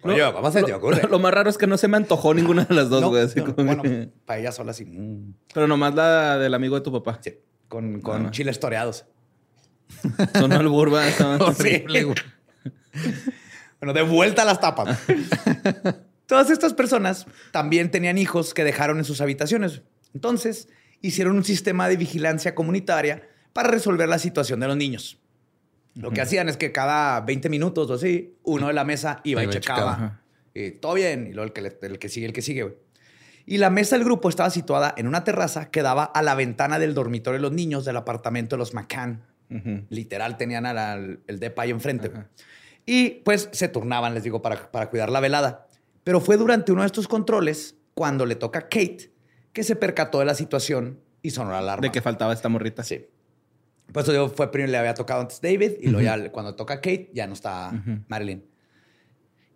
Oye, 0.03 0.33
¿cómo 0.33 0.51
se 0.51 0.63
te 0.63 0.73
ocurre? 0.73 1.07
Lo, 1.09 1.19
más 1.19 1.33
raro 1.33 1.49
es 1.49 1.57
que 1.57 1.67
no 1.67 1.77
se 1.77 1.87
me 1.87 1.97
antojó 1.97 2.33
ninguna 2.33 2.65
de 2.65 2.73
las 2.73 2.89
dos, 2.89 3.03
güey. 3.05 3.27
Bueno, 3.55 3.83
para 4.25 4.39
ella 4.39 4.51
sola 4.51 4.73
sí. 4.73 4.85
Mm. 4.85 5.33
Pero 5.53 5.67
nomás 5.67 5.93
la 5.95 6.37
del 6.37 6.53
amigo 6.53 6.75
de 6.75 6.81
tu 6.81 6.91
papá. 6.91 7.19
Sí, 7.21 7.37
con, 7.67 8.01
con 8.01 8.31
chiles 8.31 8.59
toreados. 8.59 9.05
Son 10.33 10.51
alburba. 10.53 11.03
Horrible, 11.39 12.03
güey. 12.03 12.17
Bueno, 13.79 13.93
de 13.93 14.01
vuelta 14.01 14.43
a 14.43 14.45
las 14.45 14.59
tapas. 14.59 14.99
Todas 16.25 16.49
estas 16.49 16.73
personas 16.73 17.25
también 17.51 17.91
tenían 17.91 18.17
hijos 18.17 18.53
que 18.53 18.63
dejaron 18.63 18.97
en 18.97 19.05
sus 19.05 19.21
habitaciones. 19.21 19.81
Entonces, 20.13 20.69
hicieron 21.01 21.35
un 21.35 21.43
sistema 21.43 21.87
de 21.89 21.97
vigilancia 21.97 22.55
comunitaria 22.55 23.27
para 23.53 23.69
resolver 23.69 24.07
la 24.07 24.19
situación 24.19 24.59
de 24.59 24.67
los 24.67 24.77
niños. 24.77 25.20
Lo 25.95 26.11
que 26.11 26.21
hacían 26.21 26.49
es 26.49 26.57
que 26.57 26.71
cada 26.71 27.21
20 27.21 27.49
minutos 27.49 27.89
o 27.89 27.93
así, 27.95 28.35
uno 28.43 28.67
de 28.67 28.73
la 28.73 28.83
mesa 28.83 29.19
iba 29.23 29.43
y 29.43 29.49
checaba. 29.49 30.21
Y 30.53 30.71
todo 30.71 30.93
bien. 30.93 31.27
Y 31.27 31.33
luego 31.33 31.43
el 31.43 31.53
que, 31.53 31.85
el 31.85 31.99
que 31.99 32.09
sigue, 32.09 32.25
el 32.25 32.33
que 32.33 32.41
sigue. 32.41 32.77
Y 33.45 33.57
la 33.57 33.69
mesa 33.69 33.95
del 33.97 34.05
grupo 34.05 34.29
estaba 34.29 34.49
situada 34.49 34.93
en 34.97 35.07
una 35.07 35.23
terraza 35.23 35.69
que 35.69 35.81
daba 35.81 36.03
a 36.03 36.21
la 36.21 36.35
ventana 36.35 36.79
del 36.79 36.93
dormitorio 36.93 37.39
de 37.39 37.41
los 37.41 37.51
niños 37.51 37.85
del 37.85 37.97
apartamento 37.97 38.55
de 38.55 38.59
los 38.59 38.73
McCann. 38.73 39.23
Literal, 39.89 40.37
tenían 40.37 40.65
el 40.65 41.39
depa 41.39 41.63
ahí 41.63 41.71
enfrente. 41.71 42.11
Y 42.85 43.09
pues 43.25 43.49
se 43.51 43.67
turnaban, 43.67 44.13
les 44.13 44.23
digo, 44.23 44.41
para, 44.41 44.71
para 44.71 44.89
cuidar 44.89 45.09
la 45.09 45.19
velada. 45.19 45.67
Pero 46.03 46.21
fue 46.21 46.37
durante 46.37 46.71
uno 46.71 46.81
de 46.81 46.87
estos 46.87 47.07
controles, 47.07 47.75
cuando 47.93 48.25
le 48.25 48.35
toca 48.35 48.59
a 48.59 48.61
Kate, 48.63 49.11
que 49.53 49.63
se 49.63 49.75
percató 49.75 50.19
de 50.19 50.25
la 50.25 50.35
situación 50.35 50.99
y 51.21 51.31
sonó 51.31 51.51
la 51.51 51.59
alarma. 51.59 51.81
De 51.81 51.91
que 51.91 52.01
faltaba 52.01 52.33
esta 52.33 52.49
morrita. 52.49 52.83
Sí. 52.83 53.05
Por 53.91 54.03
eso 54.03 54.29
fue 54.29 54.51
primero 54.51 54.71
le 54.71 54.77
había 54.77 54.93
tocado 54.93 55.21
antes 55.21 55.41
David 55.41 55.73
y 55.81 55.87
luego 55.87 56.01
ya 56.01 56.31
cuando 56.31 56.55
toca 56.55 56.75
Kate 56.75 57.11
ya 57.13 57.27
no 57.27 57.33
está 57.33 57.71
Marilyn. 58.07 58.43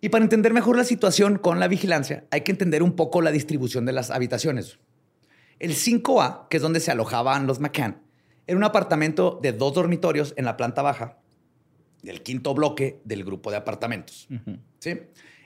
Y 0.00 0.08
para 0.10 0.24
entender 0.24 0.52
mejor 0.52 0.76
la 0.76 0.84
situación 0.84 1.38
con 1.38 1.58
la 1.58 1.68
vigilancia, 1.68 2.26
hay 2.30 2.42
que 2.42 2.52
entender 2.52 2.82
un 2.82 2.92
poco 2.92 3.22
la 3.22 3.32
distribución 3.32 3.86
de 3.86 3.92
las 3.92 4.10
habitaciones. 4.10 4.78
El 5.58 5.72
5A, 5.72 6.48
que 6.48 6.58
es 6.58 6.62
donde 6.62 6.80
se 6.80 6.90
alojaban 6.90 7.46
los 7.46 7.60
McCann, 7.60 8.02
era 8.46 8.56
un 8.56 8.64
apartamento 8.64 9.40
de 9.42 9.52
dos 9.52 9.74
dormitorios 9.74 10.34
en 10.36 10.44
la 10.44 10.56
planta 10.56 10.82
baja 10.82 11.18
del 12.02 12.22
quinto 12.22 12.54
bloque 12.54 13.00
del 13.04 13.24
grupo 13.24 13.50
de 13.50 13.56
apartamentos. 13.56 14.28
¿Sí? 14.78 15.00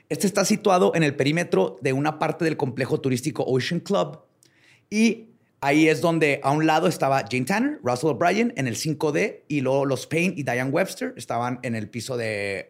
Este 0.09 0.27
está 0.27 0.43
situado 0.43 0.91
en 0.93 1.03
el 1.03 1.15
perímetro 1.15 1.79
de 1.81 1.93
una 1.93 2.19
parte 2.19 2.43
del 2.45 2.57
complejo 2.57 2.99
turístico 2.99 3.43
Ocean 3.47 3.79
Club 3.79 4.19
y 4.89 5.30
Ahí 5.61 5.87
es 5.87 6.01
donde 6.01 6.39
a 6.43 6.49
un 6.51 6.65
lado 6.65 6.87
estaba 6.87 7.23
Jane 7.29 7.45
Tanner, 7.45 7.79
Russell 7.83 8.09
O'Brien 8.09 8.51
en 8.57 8.67
el 8.67 8.75
5D 8.75 9.41
y 9.47 9.61
luego 9.61 9.85
los 9.85 10.07
Payne 10.07 10.33
y 10.35 10.41
Diane 10.43 10.71
Webster 10.71 11.13
estaban 11.17 11.59
en 11.61 11.75
el 11.75 11.87
piso 11.87 12.17
del 12.17 12.65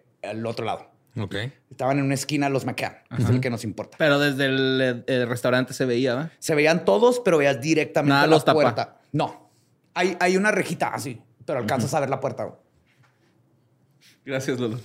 otro 0.46 0.66
lado. 0.66 0.92
Ok. 1.18 1.36
Estaban 1.70 2.00
en 2.00 2.06
una 2.06 2.14
esquina 2.16 2.50
los 2.50 2.66
McCann, 2.66 2.98
que 3.16 3.24
es 3.24 3.30
el 3.30 3.40
que 3.42 3.50
nos 3.50 3.64
importa. 3.64 3.98
Pero 3.98 4.20
desde 4.20 4.46
el, 4.46 5.04
el 5.08 5.28
restaurante 5.30 5.74
se 5.74 5.86
veía, 5.86 6.16
¿verdad? 6.16 6.32
Se 6.40 6.54
veían 6.54 6.84
todos, 6.86 7.22
pero 7.24 7.38
veías 7.38 7.62
directamente 7.62 8.10
Nada 8.14 8.28
la 8.28 8.32
los 8.32 8.44
tapa. 8.46 8.54
puerta. 8.62 8.98
No. 9.14 9.50
Hay, 9.94 10.16
hay 10.20 10.36
una 10.38 10.52
rejita 10.52 10.90
así, 10.90 11.22
pero 11.46 11.60
alcanzas 11.60 11.94
a 11.94 12.00
ver 12.02 12.10
la 12.10 12.20
puerta. 12.20 12.54
Gracias, 14.26 14.60
Lolo. 14.60 14.80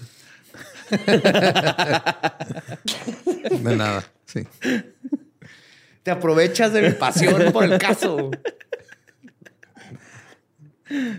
De 3.50 3.76
nada. 3.76 4.04
Sí. 4.26 4.46
Te 6.06 6.12
aprovechas 6.12 6.72
de 6.72 6.82
mi 6.82 6.90
pasión 6.90 7.52
por 7.52 7.64
el 7.64 7.78
caso. 7.78 8.30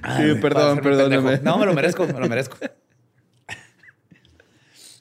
Ay, 0.02 0.36
perdón, 0.36 0.80
perdóname. 0.80 1.18
pendejo. 1.18 1.44
No, 1.44 1.58
me 1.58 1.66
lo 1.66 1.74
merezco, 1.74 2.08
me 2.08 2.14
lo 2.14 2.30
merezco. 2.30 2.56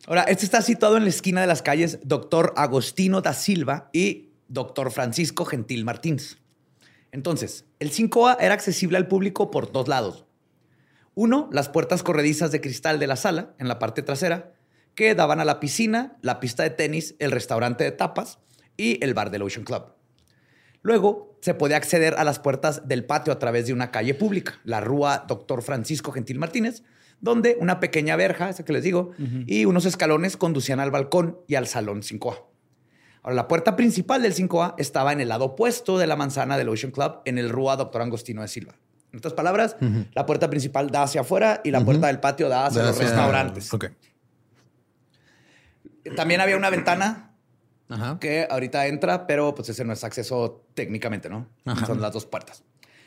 Ahora, 0.08 0.24
este 0.24 0.44
está 0.44 0.60
situado 0.60 0.96
en 0.96 1.04
la 1.04 1.10
esquina 1.10 1.40
de 1.40 1.46
las 1.46 1.62
calles 1.62 2.00
Doctor 2.02 2.52
Agostino 2.56 3.20
da 3.20 3.32
Silva 3.32 3.88
y 3.92 4.30
Doctor 4.48 4.90
Francisco 4.90 5.44
Gentil 5.44 5.84
Martínez. 5.84 6.38
Entonces, 7.12 7.64
el 7.78 7.92
5A 7.92 8.38
era 8.40 8.54
accesible 8.54 8.96
al 8.96 9.06
público 9.06 9.52
por 9.52 9.70
dos 9.70 9.86
lados. 9.86 10.26
Uno, 11.14 11.48
las 11.52 11.68
puertas 11.68 12.02
corredizas 12.02 12.50
de 12.50 12.60
cristal 12.60 12.98
de 12.98 13.06
la 13.06 13.14
sala, 13.14 13.54
en 13.60 13.68
la 13.68 13.78
parte 13.78 14.02
trasera, 14.02 14.52
que 14.96 15.14
daban 15.14 15.38
a 15.38 15.44
la 15.44 15.60
piscina, 15.60 16.16
la 16.22 16.40
pista 16.40 16.64
de 16.64 16.70
tenis, 16.70 17.14
el 17.20 17.30
restaurante 17.30 17.84
de 17.84 17.92
tapas 17.92 18.40
y 18.76 19.02
el 19.04 19.14
bar 19.14 19.30
del 19.30 19.42
Ocean 19.42 19.64
Club. 19.64 19.84
Luego 20.82 21.36
se 21.40 21.54
podía 21.54 21.76
acceder 21.76 22.14
a 22.14 22.24
las 22.24 22.38
puertas 22.38 22.86
del 22.86 23.04
patio 23.04 23.32
a 23.32 23.38
través 23.38 23.66
de 23.66 23.72
una 23.72 23.90
calle 23.90 24.14
pública, 24.14 24.60
la 24.64 24.80
Rúa 24.80 25.24
Doctor 25.26 25.62
Francisco 25.62 26.12
Gentil 26.12 26.38
Martínez, 26.38 26.82
donde 27.20 27.56
una 27.60 27.80
pequeña 27.80 28.14
verja, 28.16 28.50
esa 28.50 28.64
que 28.64 28.72
les 28.72 28.84
digo, 28.84 29.12
y 29.46 29.64
unos 29.64 29.84
escalones 29.86 30.36
conducían 30.36 30.80
al 30.80 30.90
balcón 30.90 31.38
y 31.48 31.54
al 31.56 31.66
salón 31.66 32.02
5A. 32.02 32.42
Ahora, 33.22 33.34
la 33.34 33.48
puerta 33.48 33.74
principal 33.74 34.22
del 34.22 34.34
5A 34.34 34.74
estaba 34.78 35.12
en 35.12 35.20
el 35.20 35.28
lado 35.30 35.46
opuesto 35.46 35.98
de 35.98 36.06
la 36.06 36.14
manzana 36.14 36.56
del 36.56 36.68
Ocean 36.68 36.92
Club, 36.92 37.22
en 37.24 37.38
el 37.38 37.48
Rúa 37.50 37.74
Doctor 37.76 38.02
Angostino 38.02 38.42
de 38.42 38.48
Silva. 38.48 38.74
En 39.12 39.18
otras 39.18 39.34
palabras, 39.34 39.76
la 40.14 40.26
puerta 40.26 40.50
principal 40.50 40.90
da 40.90 41.02
hacia 41.04 41.22
afuera 41.22 41.62
y 41.64 41.70
la 41.70 41.84
puerta 41.84 42.08
del 42.08 42.20
patio 42.20 42.48
da 42.48 42.66
hacia 42.66 42.82
los 42.82 42.90
Hacia- 42.92 43.06
restaurantes. 43.08 43.68
También 46.14 46.40
había 46.40 46.56
una 46.56 46.70
ventana 46.70 47.32
Ajá. 47.88 48.18
que 48.20 48.46
ahorita 48.50 48.86
entra, 48.86 49.26
pero 49.26 49.54
pues 49.54 49.68
ese 49.68 49.84
no 49.84 49.92
es 49.92 50.02
acceso 50.02 50.64
técnicamente, 50.74 51.28
¿no? 51.28 51.48
Ajá. 51.64 51.86
Son 51.86 52.00
las 52.00 52.12
dos 52.12 52.26
puertas. 52.26 52.64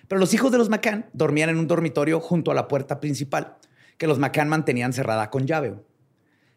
Pero 0.08 0.20
los 0.20 0.34
hijos 0.34 0.52
de 0.52 0.58
los 0.58 0.70
McCann 0.70 1.06
dormían 1.14 1.50
en 1.50 1.58
un 1.58 1.68
dormitorio 1.68 2.20
junto 2.20 2.52
a 2.52 2.56
la 2.56 2.68
puerta 2.68 3.00
principal, 3.00 3.58
que 3.98 4.08
los 4.08 4.20
McCann 4.20 4.50
mantenían 4.50 4.94
cerrada 4.94 5.30
con 5.30 5.46
llave. 5.46 5.76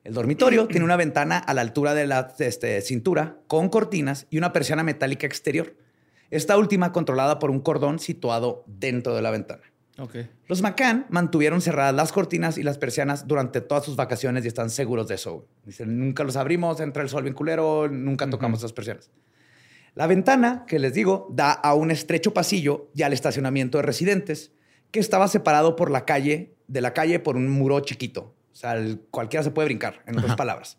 El 0.04 0.14
dormitorio 0.14 0.66
tiene 0.66 0.85
una 0.85 0.96
ventana 0.96 1.38
a 1.38 1.54
la 1.54 1.61
altura 1.61 1.94
de 1.94 2.06
la 2.06 2.35
este, 2.38 2.80
cintura, 2.80 3.37
con 3.46 3.68
cortinas 3.68 4.26
y 4.30 4.38
una 4.38 4.52
persiana 4.52 4.82
metálica 4.82 5.26
exterior. 5.26 5.76
Esta 6.30 6.56
última 6.56 6.92
controlada 6.92 7.38
por 7.38 7.50
un 7.50 7.61
cordón 7.61 7.98
situado 7.98 8.64
dentro 8.66 9.14
de 9.14 9.22
la 9.22 9.30
ventana. 9.30 9.62
Ok. 9.98 10.16
Los 10.48 10.62
McCann 10.62 11.07
mantuvieron 11.11 11.61
cerradas 11.61 11.94
las 11.94 12.12
cortinas 12.12 12.57
y 12.59 12.62
las 12.62 12.78
persianas 12.78 13.26
durante 13.28 13.61
todas 13.61 13.85
sus 13.85 13.94
vacaciones 13.96 14.44
y 14.44 14.48
están 14.48 14.70
seguros 14.70 15.07
de 15.09 15.16
eso. 15.16 15.46
Dicen, 15.64 15.98
nunca 15.98 16.24
los 16.24 16.37
abrimos, 16.37 16.81
entra 16.81 17.02
el 17.02 17.09
sol 17.11 17.24
bien 17.24 17.35
culero, 17.35 17.88
nunca 17.88 18.28
tocamos 18.31 18.61
esas 18.61 18.72
persianas. 18.72 19.11
La 19.94 20.07
ventana, 20.07 20.64
que 20.66 20.78
les 20.78 20.94
digo, 20.94 21.28
da 21.31 21.52
a 21.52 21.74
un 21.74 21.90
estrecho 21.90 22.33
pasillo 22.33 22.90
y 22.94 23.02
al 23.02 23.12
estacionamiento 23.12 23.76
de 23.78 23.83
residentes, 23.83 24.52
que 24.90 25.00
estaba 25.00 25.28
separado 25.28 25.76
por 25.76 25.90
la 25.90 26.07
calle, 26.07 26.55
de 26.68 26.81
la 26.81 26.94
calle 26.94 27.20
por 27.20 27.37
un 27.37 27.50
muro 27.50 27.81
chiquito. 27.81 28.35
O 28.52 28.55
sea, 28.57 28.74
el- 28.76 29.00
cualquiera 29.11 29.44
se 29.44 29.50
puede 29.50 29.66
brincar, 29.66 30.02
en 30.07 30.18
otras 30.18 30.37
palabras. 30.37 30.78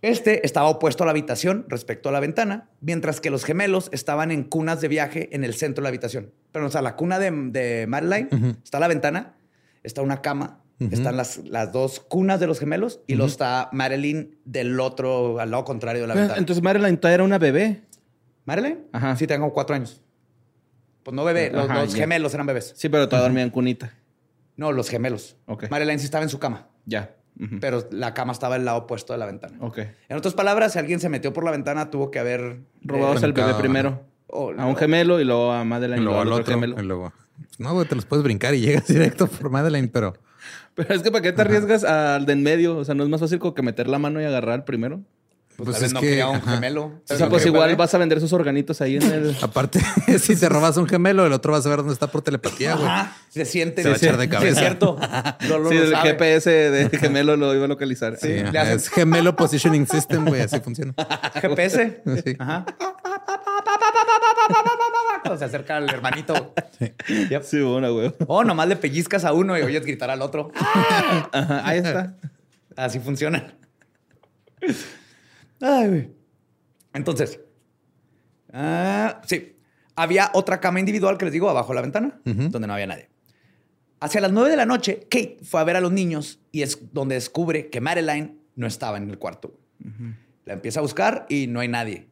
Este 0.00 0.46
estaba 0.46 0.68
opuesto 0.68 1.02
a 1.02 1.06
la 1.06 1.10
habitación 1.10 1.64
respecto 1.68 2.08
a 2.08 2.12
la 2.12 2.20
ventana, 2.20 2.68
mientras 2.80 3.20
que 3.20 3.30
los 3.30 3.44
gemelos 3.44 3.88
estaban 3.92 4.30
en 4.30 4.44
cunas 4.44 4.80
de 4.80 4.88
viaje 4.88 5.34
en 5.34 5.42
el 5.42 5.54
centro 5.54 5.80
de 5.80 5.84
la 5.84 5.88
habitación. 5.88 6.32
Pero, 6.52 6.66
o 6.66 6.70
sea, 6.70 6.82
la 6.82 6.96
cuna 6.96 7.18
de, 7.18 7.30
de 7.30 7.86
Madeline 7.86 8.28
está 8.64 8.80
la 8.80 8.88
ventana, 8.88 9.34
está 9.82 10.02
una 10.02 10.22
cama, 10.22 10.60
están 10.78 11.16
las, 11.16 11.38
las 11.38 11.72
dos 11.72 12.00
cunas 12.00 12.40
de 12.40 12.46
los 12.46 12.58
gemelos 12.60 13.00
y 13.06 13.14
luego 13.16 13.28
está 13.28 13.68
Madeline 13.72 14.38
del 14.44 14.78
otro, 14.80 15.40
al 15.40 15.50
lado 15.50 15.64
contrario 15.64 16.02
de 16.02 16.08
la 16.08 16.14
ventana. 16.14 16.34
Ah, 16.36 16.38
Entonces 16.38 16.62
Marilyn 16.62 16.96
todavía 16.96 17.14
era 17.16 17.24
una 17.24 17.38
bebé. 17.38 17.82
¿Madeline? 18.44 18.78
Ajá. 18.92 19.14
Sí, 19.16 19.26
tengo 19.26 19.52
cuatro 19.52 19.74
años. 19.76 20.00
Pues 21.02 21.14
no 21.14 21.24
bebé, 21.24 21.50
los, 21.50 21.68
Ajá, 21.68 21.82
los 21.82 21.92
ya. 21.92 21.98
gemelos 22.00 22.32
eran 22.34 22.46
bebés. 22.46 22.72
Sí, 22.76 22.88
pero 22.88 23.08
todavía 23.08 23.28
dormía 23.28 23.42
en 23.44 23.50
cunita. 23.50 23.92
No, 24.56 24.72
los 24.72 24.88
gemelos. 24.88 25.36
Madeline 25.70 25.98
sí 25.98 26.04
estaba 26.06 26.24
en 26.24 26.30
su 26.30 26.38
cama, 26.38 26.68
Ya. 26.86 27.14
Pero 27.60 27.86
la 27.92 28.14
cama 28.14 28.32
estaba 28.32 28.56
al 28.56 28.64
lado 28.64 28.78
opuesto 28.78 29.12
de 29.12 29.18
la 29.20 29.24
ventana. 29.26 29.58
Ok. 29.60 29.78
En 30.08 30.16
otras 30.16 30.34
palabras, 30.34 30.72
si 30.72 30.80
alguien 30.80 30.98
se 30.98 31.08
metió 31.08 31.32
por 31.32 31.44
la 31.44 31.52
ventana, 31.52 31.88
tuvo 31.88 32.10
que 32.10 32.18
haber 32.18 32.62
Robados 32.82 33.22
eh, 33.22 33.26
al 33.26 33.32
bebé 33.32 33.54
primero. 33.54 34.02
O- 34.28 34.52
A 34.56 34.66
un 34.66 34.76
gemelo 34.76 35.20
y 35.20 35.24
luego 35.24 35.52
a 35.52 35.64
Madeline 35.64 36.00
Y 36.00 36.04
luego 36.04 36.20
al 36.20 36.28
al 36.28 36.32
otro. 36.34 36.54
gemelo. 36.54 36.80
y 36.80 36.84
luego. 36.84 37.12
No, 37.58 37.72
güey, 37.74 37.86
te 37.88 37.94
los 37.94 38.04
puedes 38.04 38.22
brincar 38.22 38.54
y 38.54 38.60
llegas 38.60 38.86
directo 38.88 39.26
por 39.26 39.50
Madeline, 39.50 39.88
pero. 39.88 40.14
Pero 40.74 40.94
es 40.94 41.02
que 41.02 41.10
¿para 41.10 41.22
qué 41.22 41.32
te 41.32 41.40
arriesgas 41.42 41.82
al 41.84 42.24
de 42.24 42.32
en 42.34 42.42
medio? 42.44 42.76
O 42.76 42.84
sea, 42.84 42.94
¿no 42.94 43.02
es 43.02 43.08
más 43.08 43.20
fácil 43.20 43.38
como 43.40 43.54
que 43.54 43.62
meter 43.62 43.88
la 43.88 43.98
mano 43.98 44.20
y 44.20 44.24
agarrar 44.24 44.64
primero? 44.64 45.00
Pues, 45.56 45.70
tal 45.72 45.82
vez 45.82 45.92
no 45.92 46.00
quería 46.00 46.28
un 46.28 46.40
gemelo. 46.40 46.84
O 47.10 47.16
sea, 47.16 47.28
pues 47.28 47.44
igual 47.44 47.74
vas 47.74 47.92
a 47.92 47.98
vender 47.98 48.20
sus 48.20 48.32
organitos 48.32 48.80
ahí 48.80 48.94
en 48.94 49.02
el... 49.02 49.36
Aparte, 49.42 49.80
si 50.20 50.36
te 50.36 50.48
robas 50.48 50.76
un 50.76 50.86
gemelo, 50.86 51.26
el 51.26 51.32
otro 51.32 51.50
va 51.50 51.58
a 51.58 51.62
saber 51.62 51.78
dónde 51.78 51.94
está 51.94 52.06
por 52.06 52.22
telepatía, 52.22 52.76
güey. 52.76 52.88
Se 53.30 53.44
siente. 53.44 53.82
Se 53.82 53.88
va 53.88 53.94
a 53.94 53.98
echar 53.98 54.16
de 54.18 54.24
Sí, 54.26 54.30
cabeza. 54.30 54.52
es 54.52 54.58
cierto. 54.60 54.96
Lo, 55.48 55.58
lo- 55.58 55.68
sí, 55.68 55.74
lo 55.78 55.82
el 55.82 55.90
sabe. 55.90 56.10
GPS 56.10 56.50
de 56.70 56.96
gemelo 56.96 57.36
lo 57.36 57.52
iba 57.56 57.64
a 57.64 57.68
localizar. 57.68 58.16
Sí, 58.18 58.28
le 58.28 58.56
hacen- 58.56 58.76
es 58.76 58.88
gemelo 58.88 59.34
positioning 59.34 59.88
system, 59.88 60.26
güey, 60.26 60.42
así 60.42 60.60
funciona. 60.60 60.94
GPS. 61.42 62.02
Sí. 62.24 62.36
Ajá. 62.38 62.64
Cuando 65.22 65.38
se 65.38 65.44
acerca 65.44 65.76
al 65.76 65.88
hermanito. 65.88 66.54
Yep. 67.30 67.42
Sí, 67.42 67.60
bueno, 67.60 67.92
güey. 67.92 68.14
O 68.26 68.44
nomás 68.44 68.68
le 68.68 68.76
pellizcas 68.76 69.24
a 69.24 69.32
uno 69.32 69.58
y 69.58 69.62
oyes 69.62 69.84
gritar 69.84 70.10
al 70.10 70.22
otro. 70.22 70.50
Ahí 71.32 71.78
está. 71.78 72.16
Así 72.76 73.00
funciona. 73.00 73.54
Entonces, 76.94 77.40
ah, 78.52 79.20
sí, 79.26 79.56
había 79.96 80.30
otra 80.34 80.60
cama 80.60 80.80
individual 80.80 81.18
que 81.18 81.24
les 81.24 81.32
digo 81.32 81.50
abajo 81.50 81.68
de 81.70 81.74
la 81.74 81.82
ventana, 81.82 82.20
donde 82.24 82.66
no 82.66 82.74
había 82.74 82.86
nadie. 82.86 83.08
Hacia 84.00 84.20
las 84.20 84.30
nueve 84.30 84.50
de 84.50 84.56
la 84.56 84.66
noche, 84.66 85.00
Kate 85.10 85.38
fue 85.42 85.60
a 85.60 85.64
ver 85.64 85.74
a 85.74 85.80
los 85.80 85.90
niños 85.90 86.40
y 86.52 86.62
es 86.62 86.92
donde 86.92 87.16
descubre 87.16 87.68
que 87.68 87.80
Madeline 87.80 88.38
no 88.54 88.68
estaba 88.68 88.96
en 88.96 89.10
el 89.10 89.18
cuarto. 89.18 89.58
La 90.44 90.54
empieza 90.54 90.80
a 90.80 90.82
buscar 90.82 91.26
y 91.28 91.48
no 91.48 91.60
hay 91.60 91.68
nadie. 91.68 92.08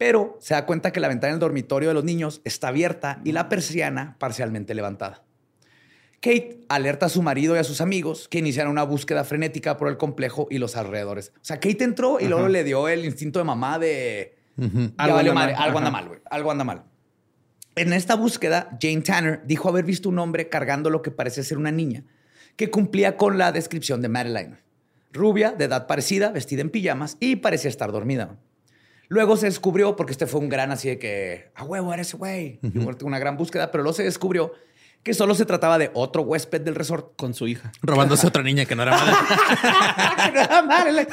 Pero 0.00 0.38
se 0.40 0.54
da 0.54 0.64
cuenta 0.64 0.92
que 0.92 1.00
la 1.00 1.08
ventana 1.08 1.34
del 1.34 1.40
dormitorio 1.40 1.90
de 1.90 1.94
los 1.94 2.04
niños 2.04 2.40
está 2.44 2.68
abierta 2.68 3.20
y 3.22 3.32
la 3.32 3.50
persiana 3.50 4.16
parcialmente 4.18 4.74
levantada. 4.74 5.24
Kate 6.22 6.64
alerta 6.70 7.04
a 7.04 7.08
su 7.10 7.20
marido 7.20 7.54
y 7.54 7.58
a 7.58 7.64
sus 7.64 7.82
amigos 7.82 8.26
que 8.26 8.38
iniciaron 8.38 8.72
una 8.72 8.84
búsqueda 8.84 9.24
frenética 9.24 9.76
por 9.76 9.88
el 9.88 9.98
complejo 9.98 10.48
y 10.50 10.56
los 10.56 10.74
alrededores. 10.74 11.34
O 11.36 11.40
sea, 11.44 11.60
Kate 11.60 11.84
entró 11.84 12.18
y 12.18 12.28
luego 12.28 12.48
le 12.48 12.64
dio 12.64 12.88
el 12.88 13.04
instinto 13.04 13.40
de 13.40 13.44
mamá 13.44 13.78
de... 13.78 14.38
Algo 14.96 15.16
valió 15.16 15.32
anda 15.32 15.34
madre, 15.34 15.54
algo 15.58 15.78
anda 15.78 15.90
mal, 15.90 16.08
güey. 16.08 16.20
Algo 16.30 16.50
anda 16.50 16.64
mal. 16.64 16.84
En 17.76 17.92
esta 17.92 18.14
búsqueda, 18.14 18.78
Jane 18.80 19.02
Tanner 19.02 19.42
dijo 19.44 19.68
haber 19.68 19.84
visto 19.84 20.08
un 20.08 20.18
hombre 20.18 20.48
cargando 20.48 20.88
lo 20.88 21.02
que 21.02 21.10
parece 21.10 21.42
ser 21.42 21.58
una 21.58 21.72
niña 21.72 22.04
que 22.56 22.70
cumplía 22.70 23.18
con 23.18 23.36
la 23.36 23.52
descripción 23.52 24.00
de 24.00 24.08
Madeline. 24.08 24.60
Rubia, 25.12 25.52
de 25.52 25.66
edad 25.66 25.86
parecida, 25.86 26.30
vestida 26.30 26.62
en 26.62 26.70
pijamas 26.70 27.18
y 27.20 27.36
parecía 27.36 27.68
estar 27.68 27.92
dormida. 27.92 28.38
Luego 29.12 29.36
se 29.36 29.46
descubrió, 29.46 29.96
porque 29.96 30.12
este 30.12 30.26
fue 30.26 30.40
un 30.40 30.48
gran 30.48 30.70
así 30.72 30.88
de 30.88 30.98
que, 30.98 31.50
a 31.54 31.64
huevo, 31.64 31.92
era 31.92 32.00
ese 32.02 32.16
güey. 32.16 32.58
Y 32.62 32.70
fue 32.80 32.94
una 33.02 33.18
gran 33.18 33.36
búsqueda, 33.36 33.70
pero 33.70 33.82
luego 33.82 33.94
se 33.94 34.04
descubrió 34.04 34.54
que 35.02 35.14
solo 35.14 35.34
se 35.34 35.44
trataba 35.44 35.78
de 35.78 35.90
otro 35.94 36.22
huésped 36.22 36.60
del 36.60 36.74
resort. 36.76 37.16
Con 37.16 37.34
su 37.34 37.48
hija. 37.48 37.72
Robándose 37.82 38.26
otra 38.26 38.42
niña 38.42 38.64
que 38.66 38.76
no 38.76 38.82
era 38.84 38.92
madre. 38.92 39.14
Era 40.40 40.62
Madeline. 40.62 41.06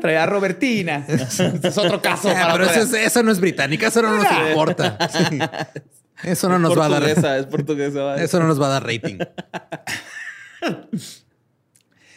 Traía 0.00 0.22
a 0.22 0.26
Robertina. 0.26 1.04
Es 1.08 1.78
otro 1.78 2.00
caso. 2.02 2.28
Ah, 2.30 2.34
para 2.34 2.52
pero 2.52 2.64
eso, 2.66 2.84
día. 2.86 3.00
es- 3.00 3.06
eso 3.08 3.22
no 3.22 3.32
es 3.32 3.40
británica, 3.40 3.88
eso 3.88 4.02
no 4.02 4.16
nos 4.16 4.26
importa. 4.48 4.98
Sí. 5.10 5.38
Eso 6.22 6.48
no 6.48 6.58
nos 6.58 6.78
va 6.78 6.86
a 6.86 6.88
dar. 6.88 7.00
portuguesa, 7.02 7.38
es 7.38 7.46
portuguesa. 7.50 8.02
va. 8.02 8.16
Eso 8.22 8.38
no 8.40 8.46
nos 8.46 8.60
va 8.60 8.66
a 8.66 8.70
dar 8.70 8.84
rating. 8.86 9.18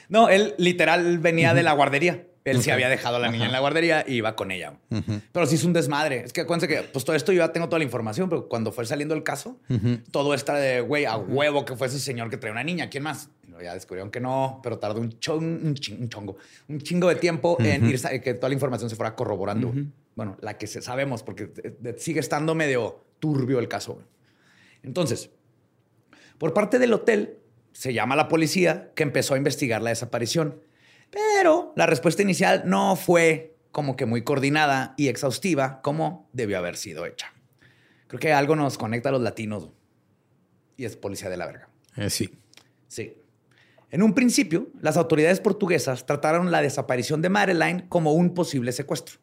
No, 0.10 0.30
él 0.30 0.54
literal 0.58 1.20
venía 1.20 1.54
de 1.54 1.64
la 1.64 1.74
guardería. 1.74 2.26
Él 2.44 2.62
sí 2.62 2.70
había 2.70 2.90
dejado 2.90 3.16
a 3.16 3.20
la 3.20 3.32
niña 3.32 3.48
en 3.48 3.52
la 3.52 3.60
guardería 3.60 4.06
y 4.08 4.16
iba 4.18 4.36
con 4.36 4.52
ella. 4.52 4.74
Pero 5.32 5.48
sí 5.48 5.56
es 5.56 5.64
un 5.64 5.74
desmadre. 5.74 6.20
Es 6.26 6.32
que 6.32 6.42
acuérdense 6.42 6.68
que 6.68 6.84
pues 6.84 7.04
todo 7.04 7.16
esto 7.16 7.32
yo 7.32 7.40
ya 7.40 7.52
tengo 7.52 7.68
toda 7.68 7.80
la 7.80 7.86
información, 7.86 8.30
pero 8.30 8.48
cuando 8.48 8.72
fue 8.72 8.86
saliendo 8.86 9.16
el 9.16 9.24
caso, 9.24 9.58
todo 10.12 10.36
está 10.36 10.54
de 10.56 10.82
güey 10.82 11.06
a 11.06 11.18
huevo 11.18 11.66
que 11.66 11.76
fue 11.76 11.88
ese 11.88 12.00
señor 12.00 12.30
que 12.30 12.38
traía 12.38 12.52
una 12.52 12.64
niña. 12.64 12.88
¿Quién 12.90 13.02
más? 13.04 13.30
Ya 13.64 13.74
descubrieron 13.74 14.12
que 14.12 14.20
no, 14.20 14.60
pero 14.62 14.78
tardó 14.78 15.00
un, 15.00 15.18
chon- 15.20 15.62
un, 15.64 16.10
chongo, 16.10 16.36
un 16.68 16.82
chingo 16.82 17.08
de 17.10 17.16
tiempo 17.16 17.58
en 17.62 17.90
ir 17.90 17.98
sa- 17.98 18.20
que 18.20 18.34
toda 18.36 18.50
la 18.50 18.54
información 18.54 18.90
se 18.92 18.96
fuera 18.98 19.16
corroborando. 19.16 19.74
Bueno, 20.14 20.38
la 20.42 20.58
que 20.58 20.68
sabemos, 20.68 21.24
porque 21.24 21.52
eh, 21.64 21.74
eh, 21.84 21.96
sigue 21.98 22.20
estando 22.20 22.54
medio 22.54 23.00
turbio 23.20 23.58
el 23.60 23.68
caso. 23.70 24.02
Entonces, 24.84 25.30
por 26.38 26.54
parte 26.54 26.80
del 26.80 26.94
hotel, 26.94 27.38
se 27.76 27.94
llama 27.94 28.16
la 28.16 28.30
policía 28.30 28.92
que 28.96 29.04
empezó 29.04 29.34
a 29.34 29.38
investigar 29.38 29.82
la 29.82 29.90
desaparición. 29.90 30.62
Pero 31.12 31.74
la 31.76 31.86
respuesta 31.86 32.22
inicial 32.22 32.64
no 32.66 32.96
fue 32.96 33.58
como 33.74 33.98
que 33.98 34.06
muy 34.06 34.24
coordinada 34.24 34.94
y 34.96 35.10
exhaustiva 35.10 35.82
como 35.82 36.30
debió 36.32 36.58
haber 36.58 36.78
sido 36.78 37.06
hecha. 37.06 37.34
Creo 38.08 38.20
que 38.22 38.32
algo 38.32 38.56
nos 38.56 38.78
conecta 38.78 39.10
a 39.10 39.12
los 39.12 39.22
latinos 39.22 39.72
y 40.78 40.86
es 40.86 40.96
policía 40.96 41.30
de 41.30 41.36
la 41.36 41.48
verga. 41.48 41.68
Eh, 41.98 42.10
sí. 42.10 42.40
Sí. 42.88 43.18
En 43.92 44.04
un 44.04 44.14
principio, 44.14 44.70
las 44.80 44.96
autoridades 44.96 45.42
portuguesas 45.42 46.06
trataron 46.06 46.52
la 46.52 46.62
desaparición 46.62 47.22
de 47.22 47.28
Madeline 47.28 47.90
como 47.90 48.14
un 48.14 48.34
posible 48.34 48.72
secuestro. 48.72 49.20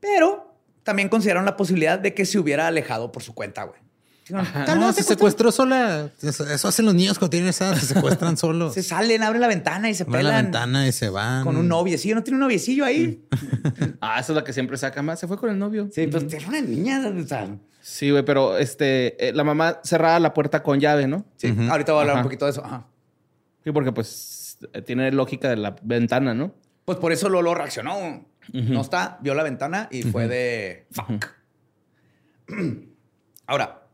Pero 0.00 0.58
también 0.82 1.08
consideraron 1.08 1.44
la 1.44 1.56
posibilidad 1.56 2.00
de 2.00 2.14
que 2.14 2.26
se 2.26 2.40
hubiera 2.40 2.66
alejado 2.66 3.12
por 3.12 3.22
su 3.22 3.32
cuenta, 3.32 3.62
güey. 3.62 3.85
Tal 4.28 4.78
vez 4.80 4.96
se 4.96 5.02
secuestró 5.02 5.52
sola. 5.52 6.10
Eso, 6.20 6.44
hacen 6.68 6.84
los 6.84 6.94
niños 6.94 7.18
cuando 7.18 7.30
tienen 7.30 7.48
esa 7.50 7.74
se 7.76 7.94
secuestran 7.94 8.36
solos. 8.36 8.74
se 8.74 8.82
salen, 8.82 9.22
abren 9.22 9.40
la 9.40 9.48
ventana 9.48 9.88
y 9.88 9.94
se 9.94 10.02
abren 10.02 10.26
la 10.26 10.42
ventana 10.42 10.86
y 10.88 10.92
se 10.92 11.08
van. 11.08 11.44
Con 11.44 11.56
un 11.56 11.68
noviecillo. 11.68 12.16
¿No 12.16 12.22
tiene 12.22 12.36
un 12.36 12.40
noviecillo 12.40 12.84
ahí? 12.84 13.24
ah, 14.00 14.18
eso 14.18 14.32
es 14.32 14.36
la 14.36 14.44
que 14.44 14.52
siempre 14.52 14.76
saca 14.76 15.02
más. 15.02 15.20
Se 15.20 15.28
fue 15.28 15.36
con 15.38 15.50
el 15.50 15.58
novio. 15.58 15.88
Sí, 15.92 16.06
pues 16.08 16.26
tiene 16.26 16.46
una 16.46 16.60
niña. 16.60 17.02
Sí, 17.80 18.10
güey, 18.10 18.24
pero 18.24 18.58
este, 18.58 19.28
eh, 19.28 19.32
la 19.32 19.44
mamá 19.44 19.80
cerraba 19.84 20.18
la 20.18 20.34
puerta 20.34 20.62
con 20.62 20.80
llave, 20.80 21.06
¿no? 21.06 21.24
Sí. 21.36 21.54
Ahorita 21.70 21.92
voy 21.92 21.98
a 21.98 22.02
hablar 22.02 22.16
un 22.16 22.22
poquito 22.24 22.46
de 22.46 22.50
eso. 22.50 22.64
Ajá. 22.64 22.86
Sí, 23.62 23.70
porque 23.70 23.92
pues 23.92 24.58
tiene 24.84 25.12
lógica 25.12 25.50
de 25.50 25.56
la 25.56 25.76
ventana, 25.82 26.34
¿no? 26.34 26.52
Pues 26.84 26.98
por 26.98 27.12
eso 27.12 27.28
Lolo 27.28 27.54
reaccionó. 27.54 28.26
No 28.52 28.80
está, 28.80 29.18
vio 29.20 29.34
la 29.34 29.42
ventana 29.42 29.88
y 29.90 30.02
fue 30.02 30.28
de 30.28 30.86
fuck. 30.90 31.26
Ahora, 33.46 33.85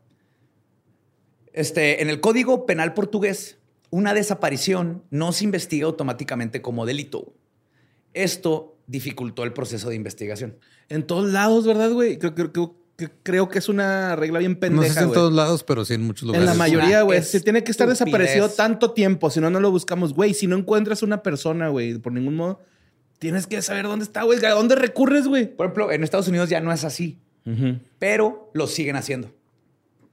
este, 1.53 2.01
en 2.01 2.09
el 2.09 2.19
Código 2.19 2.65
Penal 2.65 2.93
portugués, 2.93 3.57
una 3.89 4.13
desaparición 4.13 5.03
no 5.11 5.31
se 5.31 5.43
investiga 5.43 5.85
automáticamente 5.85 6.61
como 6.61 6.85
delito. 6.85 7.33
Esto 8.13 8.77
dificultó 8.87 9.43
el 9.43 9.53
proceso 9.53 9.89
de 9.89 9.95
investigación. 9.95 10.57
En 10.89 11.03
todos 11.03 11.31
lados, 11.31 11.65
¿verdad, 11.65 11.91
güey? 11.91 12.17
Creo, 12.17 13.49
que 13.49 13.59
es 13.59 13.69
una 13.69 14.15
regla 14.15 14.39
bien 14.39 14.55
pendeja. 14.55 14.87
No 14.87 14.93
sé 14.93 15.03
en 15.03 15.11
todos 15.11 15.33
lados, 15.33 15.63
pero 15.63 15.85
sí 15.85 15.93
en 15.93 16.03
muchos 16.03 16.23
lugares. 16.23 16.41
En 16.41 16.51
la 16.51 16.57
mayoría, 16.57 17.03
güey. 17.03 17.21
Se 17.21 17.39
tiene 17.39 17.63
que 17.63 17.71
estar 17.71 17.87
desaparecido 17.87 18.49
tanto 18.49 18.91
tiempo, 18.91 19.29
si 19.29 19.39
no, 19.39 19.49
no 19.49 19.59
lo 19.59 19.71
buscamos. 19.71 20.13
Güey, 20.13 20.33
si 20.33 20.47
no 20.47 20.57
encuentras 20.57 21.03
una 21.03 21.23
persona, 21.23 21.69
güey, 21.69 21.97
por 21.99 22.13
ningún 22.13 22.35
modo, 22.35 22.61
tienes 23.19 23.47
que 23.47 23.61
saber 23.61 23.85
dónde 23.85 24.05
está, 24.05 24.23
güey. 24.23 24.43
¿A 24.43 24.51
dónde 24.51 24.75
recurres, 24.75 25.27
güey? 25.27 25.55
Por 25.55 25.67
ejemplo, 25.67 25.91
en 25.91 26.03
Estados 26.03 26.27
Unidos 26.27 26.49
ya 26.49 26.61
no 26.61 26.71
es 26.71 26.83
así, 26.83 27.19
pero 27.99 28.49
lo 28.53 28.67
siguen 28.67 28.95
haciendo. 28.95 29.31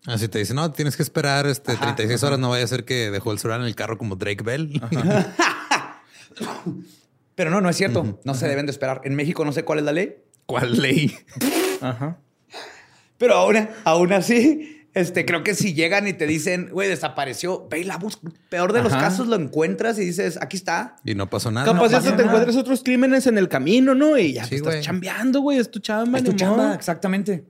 Así 0.07 0.29
te 0.29 0.39
dicen, 0.39 0.57
no, 0.57 0.73
tienes 0.73 0.97
que 0.97 1.03
esperar 1.03 1.47
este 1.47 1.77
36 1.77 2.23
horas, 2.23 2.39
no 2.39 2.49
vaya 2.49 2.65
a 2.65 2.69
ser 2.69 2.85
que 2.85 3.11
dejó 3.11 3.33
el 3.33 3.39
celular 3.39 3.61
en 3.61 3.67
el 3.67 3.75
carro 3.75 3.99
como 3.99 4.17
Drake 4.17 4.43
Bell. 4.43 4.81
Pero 7.35 7.51
no, 7.51 7.61
no 7.61 7.69
es 7.69 7.77
cierto. 7.77 8.19
No 8.25 8.35
se 8.35 8.49
deben 8.49 8.67
de 8.67 8.73
esperar. 8.73 9.03
En 9.05 9.15
México 9.15 9.45
no 9.45 9.53
sé 9.53 9.65
cuál 9.65 9.79
es 9.79 9.85
la 9.85 9.93
ley. 9.93 10.17
¿Cuál 10.47 10.81
ley? 10.81 11.15
Ajá. 11.81 12.19
Pero 13.19 13.35
aún, 13.35 13.69
aún 13.85 14.13
así, 14.15 14.87
este, 14.95 15.25
creo 15.25 15.45
que 15.45 15.55
si 15.55 15.75
llegan 15.75 16.09
y 16.09 16.15
te 16.15 16.27
dicen, 16.27 16.71
güey, 16.73 16.89
desapareció, 16.89 17.69
ve 17.69 17.81
y 17.81 17.85
la 17.85 17.99
busca. 17.99 18.31
Peor 18.49 18.73
de 18.73 18.83
los 18.83 18.93
casos 18.93 19.29
lo 19.29 19.37
encuentras 19.37 19.99
y 19.99 20.05
dices, 20.05 20.39
aquí 20.41 20.57
está. 20.57 20.97
Y 21.05 21.15
no 21.15 21.29
pasó 21.29 21.51
nada. 21.51 21.71
Capaz 21.71 21.91
ya 21.91 22.17
te 22.17 22.23
encuentras 22.23 22.57
otros 22.57 22.83
crímenes 22.83 23.27
en 23.27 23.39
el 23.39 23.49
camino, 23.49 23.95
¿no? 23.95 24.19
Y 24.19 24.33
ya 24.33 24.47
te 24.47 24.57
estás 24.57 24.81
chambeando, 24.81 25.41
güey. 25.41 25.59
Es 25.59 25.71
tu 25.71 25.79
chamba. 25.79 26.19
Es 26.19 26.25
tu 26.25 26.33
chamba, 26.33 26.75
exactamente. 26.75 27.45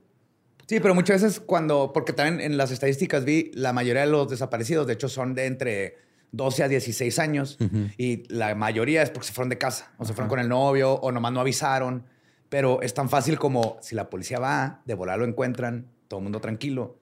Sí, 0.71 0.79
pero 0.79 0.95
muchas 0.95 1.21
veces 1.21 1.41
cuando, 1.41 1.91
porque 1.91 2.13
también 2.13 2.39
en 2.39 2.55
las 2.55 2.71
estadísticas 2.71 3.25
vi, 3.25 3.51
la 3.53 3.73
mayoría 3.73 4.05
de 4.05 4.07
los 4.07 4.29
desaparecidos, 4.29 4.87
de 4.87 4.93
hecho, 4.93 5.09
son 5.09 5.33
de 5.33 5.45
entre 5.45 5.97
12 6.31 6.63
a 6.63 6.69
16 6.69 7.19
años 7.19 7.57
y 7.97 8.23
la 8.33 8.55
mayoría 8.55 9.01
es 9.01 9.09
porque 9.09 9.27
se 9.27 9.33
fueron 9.33 9.49
de 9.49 9.57
casa 9.57 9.91
o 9.97 10.05
se 10.05 10.13
fueron 10.13 10.29
con 10.29 10.39
el 10.39 10.47
novio 10.47 10.93
o 10.93 11.11
nomás 11.11 11.33
no 11.33 11.41
avisaron. 11.41 12.05
Pero 12.47 12.81
es 12.81 12.93
tan 12.93 13.09
fácil 13.09 13.37
como 13.37 13.79
si 13.81 13.95
la 13.95 14.09
policía 14.09 14.39
va, 14.39 14.81
de 14.85 14.93
volar 14.93 15.19
lo 15.19 15.25
encuentran, 15.25 15.87
todo 16.07 16.21
el 16.21 16.23
mundo 16.23 16.39
tranquilo. 16.39 16.97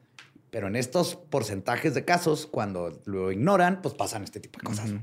Pero 0.49 0.67
en 0.67 0.75
estos 0.75 1.15
porcentajes 1.15 1.93
de 1.93 2.03
casos, 2.03 2.47
cuando 2.47 2.99
lo 3.05 3.31
ignoran, 3.31 3.83
pues 3.83 3.93
pasan 3.93 4.23
este 4.23 4.39
tipo 4.39 4.57
de 4.57 4.63
cosas. 4.63 4.95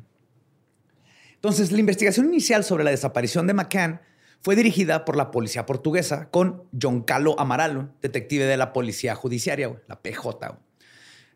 Entonces, 1.34 1.70
la 1.70 1.78
investigación 1.78 2.26
inicial 2.26 2.64
sobre 2.64 2.82
la 2.82 2.90
desaparición 2.90 3.46
de 3.46 3.54
McCann 3.54 4.00
fue 4.42 4.56
dirigida 4.56 5.04
por 5.04 5.16
la 5.16 5.30
policía 5.30 5.66
portuguesa 5.66 6.28
con 6.30 6.64
John 6.80 7.02
Calo 7.02 7.38
Amaral, 7.38 7.92
detective 8.00 8.44
de 8.44 8.56
la 8.56 8.72
policía 8.72 9.14
judiciaria, 9.14 9.72
la 9.88 10.00
PJ, 10.00 10.58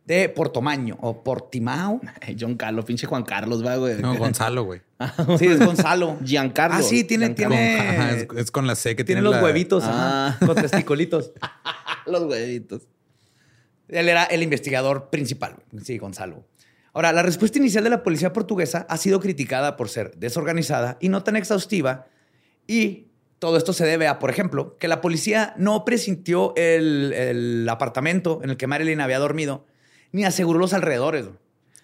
de 0.04 0.28
Portomaño 0.28 0.98
o 1.00 1.22
Portimao. 1.22 2.00
John 2.38 2.56
Calo, 2.56 2.84
pinche 2.84 3.06
Juan 3.06 3.22
Carlos, 3.22 3.64
va, 3.64 3.76
güey. 3.76 4.00
No, 4.00 4.16
Gonzalo, 4.16 4.64
güey. 4.64 4.80
sí, 5.38 5.46
es 5.46 5.64
Gonzalo. 5.64 6.18
Giancarlo. 6.24 6.76
Ah, 6.78 6.82
sí, 6.82 7.04
tiene. 7.04 7.30
tiene 7.30 8.26
es, 8.36 8.50
con 8.50 8.66
la 8.66 8.74
C 8.74 8.96
que 8.96 9.04
tiene. 9.04 9.20
Tiene 9.20 9.34
los 9.34 9.42
huevitos, 9.42 9.84
ah. 9.86 10.36
con 10.44 10.56
testicolitos. 10.56 11.32
los 12.06 12.24
huevitos. 12.24 12.88
Él 13.88 14.08
era 14.08 14.24
el 14.24 14.42
investigador 14.42 15.10
principal. 15.10 15.56
Sí, 15.82 15.98
Gonzalo. 15.98 16.44
Ahora, 16.92 17.12
la 17.12 17.22
respuesta 17.22 17.58
inicial 17.58 17.84
de 17.84 17.90
la 17.90 18.02
policía 18.02 18.32
portuguesa 18.32 18.86
ha 18.88 18.96
sido 18.96 19.20
criticada 19.20 19.76
por 19.76 19.88
ser 19.88 20.16
desorganizada 20.16 20.96
y 21.00 21.08
no 21.08 21.22
tan 21.22 21.36
exhaustiva 21.36 22.06
y 22.66 23.06
todo 23.38 23.56
esto 23.56 23.72
se 23.72 23.86
debe 23.86 24.06
a, 24.06 24.18
por 24.18 24.30
ejemplo, 24.30 24.76
que 24.78 24.86
la 24.86 25.00
policía 25.00 25.54
no 25.56 25.84
presintió 25.84 26.54
el, 26.56 27.66
apartamento 27.68 28.40
en 28.42 28.50
el 28.50 28.56
que 28.56 28.66
Marilyn 28.66 29.00
había 29.00 29.18
dormido, 29.18 29.64
ni 30.12 30.24
aseguró 30.24 30.58
los 30.58 30.74
alrededores, 30.74 31.26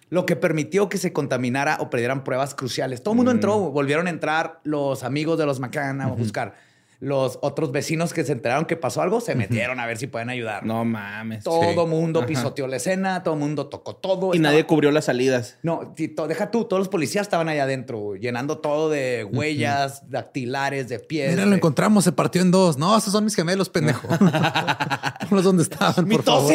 lo 0.09 0.25
que 0.25 0.35
permitió 0.35 0.87
que 0.87 0.97
se 0.97 1.11
contaminara 1.11 1.77
o 1.79 1.89
perdieran 1.89 2.23
pruebas 2.23 2.53
cruciales. 2.53 3.01
Todo 3.01 3.13
el 3.13 3.17
mundo 3.17 3.31
mm. 3.31 3.35
entró, 3.35 3.57
volvieron 3.71 4.07
a 4.07 4.11
entrar 4.11 4.59
los 4.63 5.03
amigos 5.03 5.37
de 5.39 5.45
los 5.45 5.59
McCann 5.59 5.99
a 5.99 6.07
buscar 6.07 6.55
los 6.99 7.37
otros 7.43 7.71
vecinos 7.71 8.11
que 8.11 8.23
se 8.23 8.31
enteraron 8.31 8.65
que 8.65 8.75
pasó 8.75 9.03
algo 9.03 9.21
se 9.21 9.35
metieron 9.35 9.79
a 9.79 9.85
ver 9.85 9.97
si 9.97 10.07
pueden 10.07 10.29
ayudar. 10.29 10.65
No 10.65 10.83
mames. 10.83 11.43
Todo 11.43 11.85
mundo 11.85 12.25
pisoteó 12.25 12.67
la 12.67 12.77
escena, 12.77 13.21
todo 13.21 13.35
mundo 13.35 13.67
tocó 13.67 13.95
todo. 13.95 14.33
Y 14.33 14.39
nadie 14.39 14.65
cubrió 14.65 14.91
las 14.91 15.05
salidas. 15.05 15.57
No, 15.61 15.93
deja 15.95 16.49
tú, 16.49 16.65
todos 16.65 16.79
los 16.79 16.89
policías 16.89 17.27
estaban 17.27 17.49
allá 17.49 17.63
adentro, 17.63 18.15
llenando 18.15 18.57
todo 18.57 18.89
de 18.89 19.23
huellas, 19.23 20.09
dactilares, 20.09 20.89
de 20.89 20.99
pies. 20.99 21.31
Mira, 21.31 21.45
lo 21.45 21.55
encontramos, 21.55 22.03
se 22.03 22.11
partió 22.11 22.41
en 22.41 22.49
dos. 22.49 22.77
No, 22.77 22.97
esos 22.97 23.11
son 23.11 23.25
mis 23.25 23.35
gemelos, 23.35 23.69
pendejo. 23.69 24.07
los 25.31 25.43
dónde 25.43 25.63
estaban, 25.63 26.07
por 26.07 26.23
favor. 26.23 26.51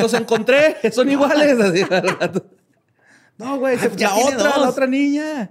los 0.00 0.14
encontré, 0.14 0.76
son 0.92 1.10
iguales. 1.10 1.56
no, 3.36 3.58
güey, 3.58 3.78
ya 3.96 4.14
otra, 4.14 4.58
la 4.58 4.68
otra 4.68 4.86
niña. 4.86 5.50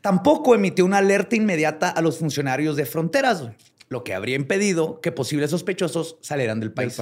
Tampoco 0.00 0.54
emitió 0.54 0.84
una 0.84 0.98
alerta 0.98 1.36
inmediata 1.36 1.90
a 1.90 2.00
los 2.00 2.18
funcionarios 2.18 2.76
de 2.76 2.86
fronteras, 2.86 3.50
lo 3.88 4.04
que 4.04 4.14
habría 4.14 4.36
impedido 4.36 5.00
que 5.00 5.12
posibles 5.12 5.50
sospechosos 5.50 6.16
salieran 6.20 6.60
del 6.60 6.72
país. 6.72 6.98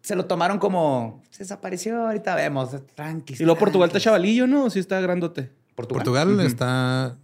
Se 0.00 0.14
lo 0.14 0.26
tomaron 0.26 0.58
como 0.58 1.22
se 1.30 1.44
desapareció, 1.44 2.06
ahorita 2.06 2.34
vemos, 2.34 2.70
tranqui. 2.94 3.34
Y 3.38 3.44
luego 3.44 3.58
Portugal 3.58 3.88
está 3.88 4.00
chavalillo, 4.00 4.46
¿no? 4.46 4.70
sí 4.70 4.78
está 4.78 5.00
grandote. 5.00 5.50
Portugal, 5.74 6.40
está 6.40 7.18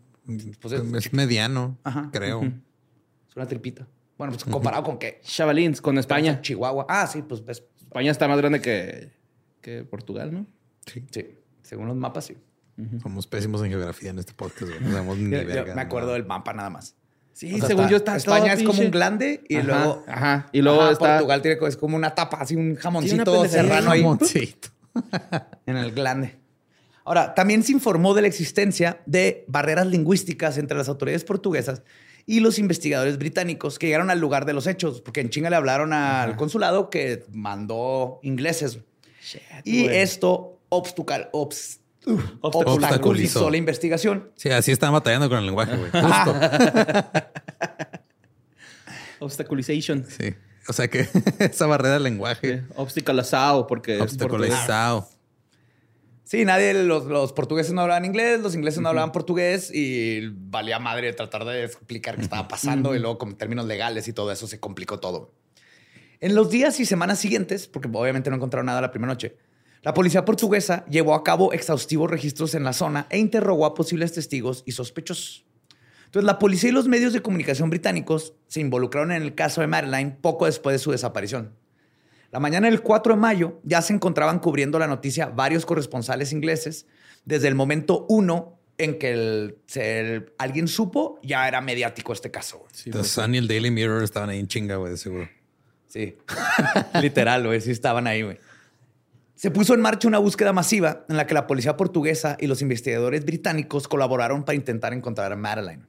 pues 0.60 0.72
es, 0.72 1.12
mediano, 1.12 1.78
creo. 2.12 2.42
Es 2.42 3.36
una 3.36 3.46
tripita. 3.46 3.86
Bueno, 4.18 4.32
pues 4.32 4.44
comparado 4.44 4.82
con 4.82 4.98
qué? 4.98 5.20
Chavalins, 5.22 5.80
con 5.80 5.96
España. 5.96 6.40
Chihuahua. 6.42 6.86
Ah, 6.88 7.06
sí, 7.06 7.22
pues 7.22 7.44
ves. 7.44 7.64
España 7.80 8.10
está 8.10 8.28
más 8.28 8.38
grande 8.38 8.60
que, 8.60 9.10
que 9.60 9.84
Portugal, 9.84 10.32
¿no? 10.32 10.46
Sí. 10.86 11.04
Sí. 11.10 11.26
Según 11.62 11.88
los 11.88 11.96
mapas, 11.96 12.26
sí. 12.26 12.36
Somos 13.02 13.26
pésimos 13.26 13.62
en 13.62 13.70
geografía 13.70 14.10
en 14.10 14.18
este 14.18 14.32
podcast. 14.32 14.72
No 14.80 15.14
ni 15.14 15.28
me 15.28 15.80
acuerdo 15.80 16.12
del 16.12 16.26
mapa 16.26 16.52
nada 16.52 16.70
más. 16.70 16.94
Sí, 17.32 17.58
según 17.60 17.88
yo 17.88 17.96
está 17.96 18.16
España 18.16 18.52
es 18.52 18.62
como 18.62 18.82
un 18.82 18.90
glande 18.90 19.42
y 19.48 19.62
luego 19.62 20.04
ajá, 20.06 20.48
y 20.52 20.60
luego 20.60 20.90
está 20.90 21.14
Portugal 21.16 21.40
tiene 21.40 21.58
es 21.66 21.76
como 21.76 21.96
una 21.96 22.14
tapa, 22.14 22.38
así 22.38 22.54
un 22.54 22.76
jamoncito 22.76 23.48
serrano 23.48 23.90
ahí. 23.90 24.04
en 25.66 25.76
el 25.76 25.92
glande. 25.92 26.38
Ahora, 27.04 27.34
también 27.34 27.62
se 27.62 27.72
informó 27.72 28.14
de 28.14 28.22
la 28.22 28.28
existencia 28.28 29.00
de 29.06 29.44
barreras 29.48 29.86
lingüísticas 29.86 30.58
entre 30.58 30.76
las 30.76 30.88
autoridades 30.88 31.24
portuguesas 31.24 31.82
y 32.26 32.40
los 32.40 32.58
investigadores 32.58 33.18
británicos 33.18 33.78
que 33.78 33.86
llegaron 33.86 34.10
al 34.10 34.20
lugar 34.20 34.44
de 34.44 34.52
los 34.52 34.66
hechos, 34.66 35.00
porque 35.00 35.20
en 35.20 35.30
Chinga 35.30 35.50
le 35.50 35.56
hablaron 35.56 35.92
al 35.92 36.36
consulado 36.36 36.90
que 36.90 37.24
mandó 37.32 38.20
ingleses. 38.22 38.80
y 39.64 39.86
esto 39.86 40.60
obstacle, 42.40 42.72
obstaculizó 42.72 43.50
la 43.50 43.56
investigación. 43.56 44.30
Sí, 44.36 44.50
así 44.50 44.72
estaba 44.72 44.92
batallando 44.92 45.28
con 45.28 45.38
el 45.38 45.46
lenguaje, 45.46 45.76
güey. 45.76 45.90
Obstaculization. 49.20 50.06
Sí. 50.06 50.34
O 50.68 50.72
sea 50.72 50.88
que 50.88 51.08
esa 51.38 51.66
barrera 51.66 51.94
del 51.94 52.04
lenguaje. 52.04 52.64
Obstaculizado, 52.76 53.66
porque. 53.66 54.00
Obstaculizado. 54.00 55.08
Sí, 56.30 56.44
nadie, 56.44 56.74
los, 56.74 57.32
portugueses 57.32 57.72
no 57.72 57.80
hablaban 57.80 58.04
inglés, 58.04 58.40
los 58.40 58.54
ingleses 58.54 58.80
no 58.80 58.88
hablaban 58.88 59.10
portugués 59.10 59.68
y 59.74 60.28
valía 60.28 60.78
madre 60.78 61.12
tratar 61.12 61.44
de 61.44 61.64
explicar 61.64 62.14
qué 62.14 62.22
estaba 62.22 62.46
pasando 62.46 62.94
y 62.94 63.00
luego 63.00 63.18
con 63.18 63.36
términos 63.36 63.66
legales 63.66 64.06
y 64.06 64.12
todo 64.12 64.30
eso 64.30 64.46
se 64.46 64.60
complicó 64.60 65.00
todo. 65.00 65.34
En 66.20 66.36
los 66.36 66.48
días 66.48 66.78
y 66.78 66.86
semanas 66.86 67.18
siguientes, 67.18 67.66
porque 67.66 67.88
obviamente 67.92 68.30
no 68.30 68.36
encontraron 68.36 68.66
nada 68.66 68.80
la 68.80 68.92
primera 68.92 69.12
noche, 69.12 69.38
La 69.82 69.94
policía 69.94 70.24
portuguesa 70.26 70.84
llevó 70.86 71.14
a 71.14 71.24
cabo 71.24 71.52
exhaustivos 71.52 72.10
registros 72.10 72.54
en 72.54 72.64
la 72.64 72.74
zona 72.74 73.06
e 73.08 73.18
interrogó 73.18 73.64
a 73.64 73.74
posibles 73.74 74.12
testigos 74.12 74.62
y 74.66 74.72
sospechosos. 74.72 75.46
Entonces, 76.04 76.26
la 76.26 76.38
policía 76.38 76.70
y 76.70 76.72
los 76.72 76.88
medios 76.88 77.12
de 77.12 77.22
comunicación 77.22 77.70
británicos 77.70 78.34
se 78.46 78.60
involucraron 78.60 79.12
en 79.12 79.22
el 79.22 79.34
caso 79.34 79.60
de 79.60 79.68
Madeline 79.68 80.18
poco 80.20 80.46
después 80.46 80.74
de 80.74 80.78
su 80.78 80.90
desaparición. 80.90 81.54
La 82.30 82.40
mañana 82.40 82.68
del 82.68 82.82
4 82.82 83.14
de 83.14 83.20
mayo 83.20 83.60
ya 83.62 83.80
se 83.80 83.92
encontraban 83.92 84.38
cubriendo 84.38 84.78
la 84.78 84.86
noticia 84.86 85.26
varios 85.26 85.64
corresponsales 85.64 86.32
ingleses. 86.32 86.86
Desde 87.24 87.48
el 87.48 87.54
momento 87.54 88.06
uno 88.08 88.58
en 88.76 88.98
que 88.98 90.26
alguien 90.38 90.68
supo, 90.68 91.20
ya 91.22 91.46
era 91.48 91.60
mediático 91.60 92.12
este 92.12 92.30
caso. 92.30 92.64
Sí, 92.72 92.90
The 92.90 93.04
Sun 93.04 93.34
y 93.34 93.38
el 93.38 93.48
Daily 93.48 93.70
Mirror 93.70 94.02
estaban 94.02 94.30
ahí 94.30 94.40
en 94.40 94.48
chinga, 94.48 94.76
güey, 94.76 94.96
seguro. 94.96 95.28
Sí, 95.86 96.16
literal, 97.02 97.46
güey, 97.46 97.60
sí 97.60 97.70
estaban 97.70 98.06
ahí, 98.06 98.22
güey. 98.22 98.38
Se 99.40 99.50
puso 99.50 99.72
en 99.72 99.80
marcha 99.80 100.06
una 100.06 100.18
búsqueda 100.18 100.52
masiva 100.52 101.06
en 101.08 101.16
la 101.16 101.26
que 101.26 101.32
la 101.32 101.46
policía 101.46 101.74
portuguesa 101.74 102.36
y 102.38 102.46
los 102.46 102.60
investigadores 102.60 103.24
británicos 103.24 103.88
colaboraron 103.88 104.44
para 104.44 104.54
intentar 104.54 104.92
encontrar 104.92 105.32
a 105.32 105.36
Madeline. 105.36 105.86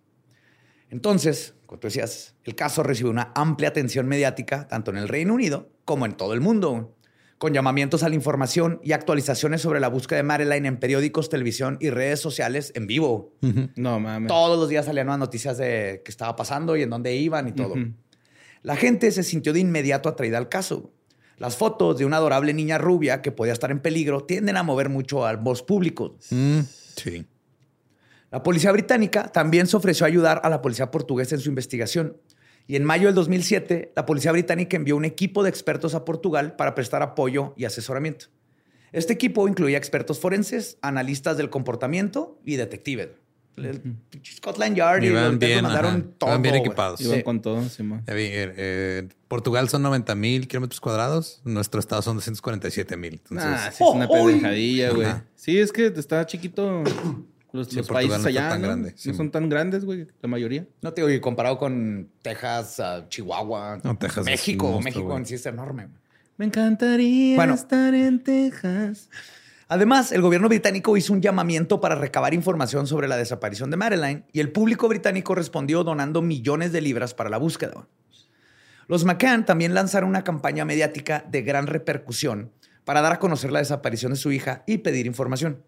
Entonces, 0.90 1.54
como 1.66 1.78
tú 1.78 1.88
decías, 1.88 2.34
el 2.46 2.56
caso 2.56 2.82
recibió 2.82 3.12
una 3.12 3.34
amplia 3.36 3.68
atención 3.68 4.08
mediática 4.08 4.70
tanto 4.70 4.92
en 4.92 4.96
el 4.96 5.10
Reino 5.10 5.34
Unido 5.34 5.70
como 5.84 6.06
en 6.06 6.14
todo 6.14 6.34
el 6.34 6.40
mundo 6.40 6.96
con 7.40 7.54
llamamientos 7.54 8.04
a 8.04 8.08
la 8.08 8.16
información 8.16 8.80
y 8.86 8.94
actualizaciones 8.94 9.60
sobre 9.60 9.82
la 9.82 9.90
búsqueda 9.90 10.20
de 10.20 10.24
Madeline 10.24 10.68
en 10.68 10.80
periódicos, 10.80 11.28
televisión 11.28 11.78
y 11.82 11.90
redes 11.90 12.22
sociales 12.22 12.72
en 12.74 12.88
vivo. 12.88 13.34
No 13.76 14.00
mames. 14.00 14.30
Todos 14.30 14.58
los 14.58 14.70
días 14.70 14.86
salían 14.86 15.08
nuevas 15.08 15.20
noticias 15.20 15.58
de 15.58 16.02
qué 16.06 16.10
estaba 16.10 16.38
pasando 16.38 16.78
y 16.78 16.84
en 16.84 16.90
dónde 16.90 17.18
iban 17.18 17.50
y 17.50 17.52
todo. 17.52 17.76
La 18.62 18.78
gente 18.78 19.12
se 19.12 19.24
sintió 19.24 19.52
de 19.52 19.60
inmediato 19.60 20.08
atraída 20.08 20.38
al 20.38 20.48
caso. 20.48 20.94
Las 21.38 21.58
fotos 21.58 21.98
de 21.98 22.06
una 22.06 22.18
adorable 22.18 22.54
niña 22.54 22.78
rubia 22.78 23.22
que 23.22 23.32
podía 23.32 23.54
estar 23.54 23.72
en 23.72 23.80
peligro 23.80 24.24
tienden 24.24 24.58
a 24.58 24.64
mover 24.64 24.90
mucho 24.90 25.26
al 25.26 25.38
voz 25.38 25.64
público. 25.64 26.18
Mm, 26.30 26.60
sí. 26.96 27.26
La 28.30 28.44
policía 28.44 28.72
británica 28.72 29.32
también 29.32 29.68
se 29.68 29.76
ofreció 29.76 30.06
a 30.06 30.08
ayudar 30.08 30.42
a 30.44 30.50
la 30.50 30.62
policía 30.62 30.92
portuguesa 30.92 31.36
en 31.36 31.42
su 31.42 31.50
investigación 31.50 32.18
y 32.68 32.76
en 32.76 32.84
mayo 32.84 33.08
del 33.08 33.16
2007, 33.16 33.94
la 33.96 34.06
policía 34.06 34.32
británica 34.32 34.78
envió 34.78 34.96
un 34.96 35.06
equipo 35.06 35.44
de 35.44 35.50
expertos 35.50 35.96
a 35.96 36.06
Portugal 36.06 36.56
para 36.56 36.76
prestar 36.76 37.02
apoyo 37.02 37.54
y 37.58 37.66
asesoramiento. 37.66 38.28
Este 38.92 39.14
equipo 39.14 39.48
incluía 39.48 39.78
expertos 39.78 40.20
forenses, 40.20 40.78
analistas 40.82 41.38
del 41.38 41.50
comportamiento 41.50 42.40
y 42.46 42.58
detectives. 42.58 43.10
Scotland 44.24 44.76
Yard 44.76 45.04
y 45.04 45.10
bien, 45.10 45.64
mandaron 45.64 46.14
todo. 46.18 46.40
bien 46.40 46.56
equipados. 46.56 47.02
Iban 47.02 47.22
con 47.22 47.42
todo, 47.42 47.62
eh, 47.62 48.04
eh, 48.08 49.10
Portugal 49.28 49.70
son 49.70 49.84
90 49.84 50.16
mil 50.16 50.48
kilómetros 50.48 50.80
cuadrados. 50.80 51.42
Nuestro 51.44 51.80
estado 51.80 52.02
son 52.02 52.18
247 52.18 52.98
mil. 52.98 53.22
Ah, 53.38 53.70
sí, 53.72 53.84
es 53.84 53.90
una 53.90 54.08
pendejadilla, 54.08 54.92
güey. 54.92 55.08
Sí, 55.36 55.58
es 55.60 55.72
que 55.72 55.88
está 55.88 56.26
chiquito. 56.26 56.84
Los, 57.54 57.68
países 57.88 58.26
allá 58.26 58.58
no, 58.58 59.14
son 59.14 59.30
tan 59.30 59.50
grandes, 59.50 59.84
güey, 59.84 60.08
la 60.22 60.30
mayoría. 60.30 60.66
No 60.82 60.94
te 60.94 61.06
digo, 61.06 61.22
comparado 61.22 61.58
con 61.58 62.10
Texas, 62.22 62.82
Chihuahua, 63.10 63.82
México, 64.24 64.80
México 64.82 65.18
en 65.18 65.26
sí 65.26 65.36
es 65.36 65.46
enorme. 65.46 65.90
Me 66.38 66.46
encantaría 66.46 67.44
estar 67.54 67.94
en 67.94 68.24
Texas. 68.24 69.10
Además, 69.72 70.12
el 70.12 70.22
gobierno 70.22 70.50
británico 70.50 70.98
hizo 70.98 71.14
un 71.14 71.22
llamamiento 71.22 71.80
para 71.80 71.96
recabar 71.96 72.34
información 72.34 72.88
sobre 72.88 73.08
la 73.08 73.16
desaparición 73.16 73.72
de 73.72 73.78
Madeline 73.78 74.26
y 74.34 74.42
el 74.42 74.52
público 74.52 74.90
británico 74.90 75.34
respondió 75.34 75.86
donando 75.86 76.22
millones 76.22 76.74
de 76.74 76.82
libras 76.82 77.14
para 77.14 77.30
la 77.30 77.38
búsqueda. 77.38 77.88
Los 78.88 79.06
McCann 79.06 79.46
también 79.46 79.74
lanzaron 79.74 80.10
una 80.10 80.26
campaña 80.26 80.66
mediática 80.66 81.24
de 81.26 81.44
gran 81.44 81.68
repercusión 81.68 82.52
para 82.84 83.00
dar 83.00 83.14
a 83.14 83.20
conocer 83.20 83.54
la 83.54 83.60
desaparición 83.60 84.12
de 84.12 84.18
su 84.18 84.34
hija 84.34 84.66
y 84.68 84.80
pedir 84.80 85.06
información. 85.06 85.64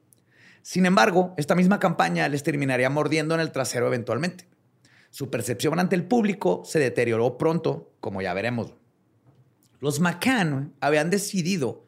Sin 0.63 0.85
embargo, 0.85 1.33
esta 1.37 1.55
misma 1.55 1.79
campaña 1.79 2.27
les 2.27 2.43
terminaría 2.43 2.89
mordiendo 2.89 3.35
en 3.35 3.39
el 3.39 3.53
trasero 3.53 3.87
eventualmente. 3.87 4.49
Su 5.11 5.29
percepción 5.29 5.79
ante 5.79 5.95
el 5.95 6.03
público 6.03 6.63
se 6.65 6.79
deterioró 6.79 7.37
pronto, 7.37 7.93
como 8.01 8.21
ya 8.21 8.33
veremos. 8.33 8.73
Los 9.79 10.01
McCann 10.01 10.73
habían 10.81 11.09
decidido 11.09 11.82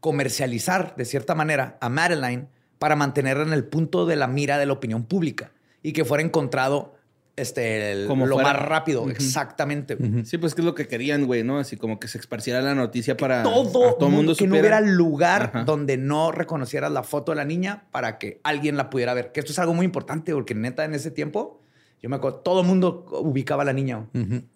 comercializar 0.00 0.94
de 0.96 1.04
cierta 1.04 1.34
manera 1.34 1.76
a 1.80 1.88
Madeline 1.88 2.48
para 2.78 2.96
mantenerla 2.96 3.44
en 3.44 3.52
el 3.52 3.64
punto 3.64 4.06
de 4.06 4.16
la 4.16 4.28
mira 4.28 4.58
de 4.58 4.66
la 4.66 4.72
opinión 4.72 5.04
pública 5.04 5.52
y 5.82 5.92
que 5.92 6.04
fuera 6.04 6.22
encontrado 6.22 6.98
este, 7.38 8.04
como 8.08 8.26
lo 8.26 8.38
más 8.38 8.56
rápido, 8.56 9.08
exactamente. 9.08 9.96
Sí, 10.24 10.38
pues 10.38 10.54
que 10.54 10.60
es 10.60 10.64
lo 10.64 10.74
que 10.74 10.88
querían, 10.88 11.24
güey, 11.26 11.44
¿no? 11.44 11.58
Así 11.58 11.76
como 11.76 12.00
que 12.00 12.08
se 12.08 12.18
esparciera 12.18 12.60
la 12.60 12.74
noticia 12.74 13.16
para 13.16 13.44
todo, 13.44 13.94
todo 13.94 14.08
el 14.08 14.12
mundo 14.12 14.34
que 14.34 14.46
no 14.48 14.58
hubiera 14.58 14.80
lugar 14.80 15.64
donde 15.64 15.96
no 15.96 16.32
reconocieras 16.32 16.90
la 16.90 17.04
foto 17.04 17.32
de 17.32 17.36
la 17.36 17.44
niña 17.44 17.84
para 17.92 18.18
que 18.18 18.40
alguien 18.42 18.76
la 18.76 18.90
pudiera 18.90 19.14
ver. 19.14 19.30
Que 19.30 19.40
esto 19.40 19.52
es 19.52 19.58
algo 19.60 19.72
muy 19.72 19.86
importante 19.86 20.32
porque 20.32 20.54
neta 20.54 20.84
en 20.84 20.94
ese 20.94 21.12
tiempo 21.12 21.60
yo 22.00 22.08
me 22.08 22.16
acuerdo, 22.16 22.38
todo 22.38 22.60
el 22.60 22.66
mundo 22.66 23.06
ubicaba 23.10 23.62
a 23.62 23.66
la 23.66 23.72
niña. 23.72 23.98
O 23.98 24.06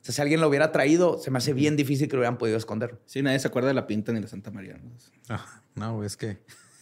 sea, 0.00 0.14
si 0.14 0.22
alguien 0.22 0.40
lo 0.40 0.48
hubiera 0.48 0.70
traído, 0.70 1.18
se 1.18 1.30
me 1.30 1.38
hace 1.38 1.52
bien 1.52 1.76
difícil 1.76 2.08
que 2.08 2.14
lo 2.14 2.20
hubieran 2.20 2.38
podido 2.38 2.56
esconder. 2.56 3.00
Sí, 3.06 3.22
nadie 3.22 3.38
se 3.40 3.48
acuerda 3.48 3.68
de 3.68 3.74
la 3.74 3.86
pinta 3.86 4.12
ni 4.12 4.20
de 4.20 4.28
Santa 4.28 4.50
María. 4.50 4.78
¿no? 4.82 4.90
Ah, 5.28 5.44
no, 5.74 6.04
es 6.04 6.16
que... 6.16 6.38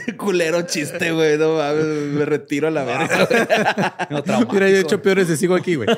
Qué 0.06 0.16
culero 0.16 0.62
chiste, 0.62 1.12
güey. 1.12 1.38
No 1.38 1.56
me 1.56 2.24
retiro 2.24 2.68
a 2.68 2.70
la 2.70 2.84
verga. 2.84 3.96
Mira, 4.52 4.68
yo 4.70 4.76
he 4.76 4.80
hecho 4.80 5.02
peores 5.02 5.28
y 5.30 5.36
sigo 5.36 5.54
aquí, 5.54 5.74
güey. 5.76 5.88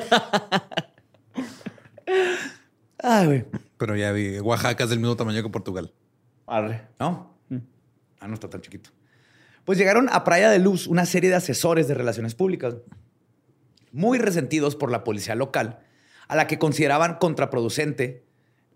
Ay, 2.99 3.25
güey. 3.25 3.45
Pero 3.77 3.95
ya 3.95 4.11
vi, 4.11 4.39
Oaxaca 4.39 4.83
es 4.83 4.89
del 4.89 4.99
mismo 4.99 5.15
tamaño 5.15 5.41
que 5.43 5.49
Portugal. 5.49 5.93
Arre. 6.45 6.87
¿No? 6.99 7.37
Mm. 7.49 7.57
Ah, 8.19 8.27
no 8.27 8.33
está 8.33 8.49
tan 8.49 8.61
chiquito. 8.61 8.89
Pues 9.67 9.77
llegaron 9.77 10.07
a 10.13 10.23
Praia 10.23 10.49
de 10.49 10.59
Luz 10.59 10.87
una 10.87 11.05
serie 11.05 11.29
de 11.29 11.35
asesores 11.35 11.89
de 11.89 11.93
relaciones 11.93 12.35
públicas, 12.35 12.75
muy 13.91 14.17
resentidos 14.17 14.77
por 14.77 14.89
la 14.89 15.03
policía 15.03 15.35
local, 15.35 15.79
a 16.29 16.37
la 16.37 16.47
que 16.47 16.57
consideraban 16.57 17.15
contraproducente, 17.15 18.23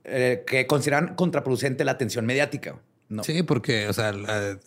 eh, 0.04 0.43
que 0.45 0.67
consideraban 0.67 1.15
contraproducente 1.15 1.86
la 1.86 1.93
atención 1.93 2.25
mediática. 2.25 2.82
Sí, 3.23 3.41
porque, 3.41 3.88
o 3.88 3.93
sea, 3.93 4.13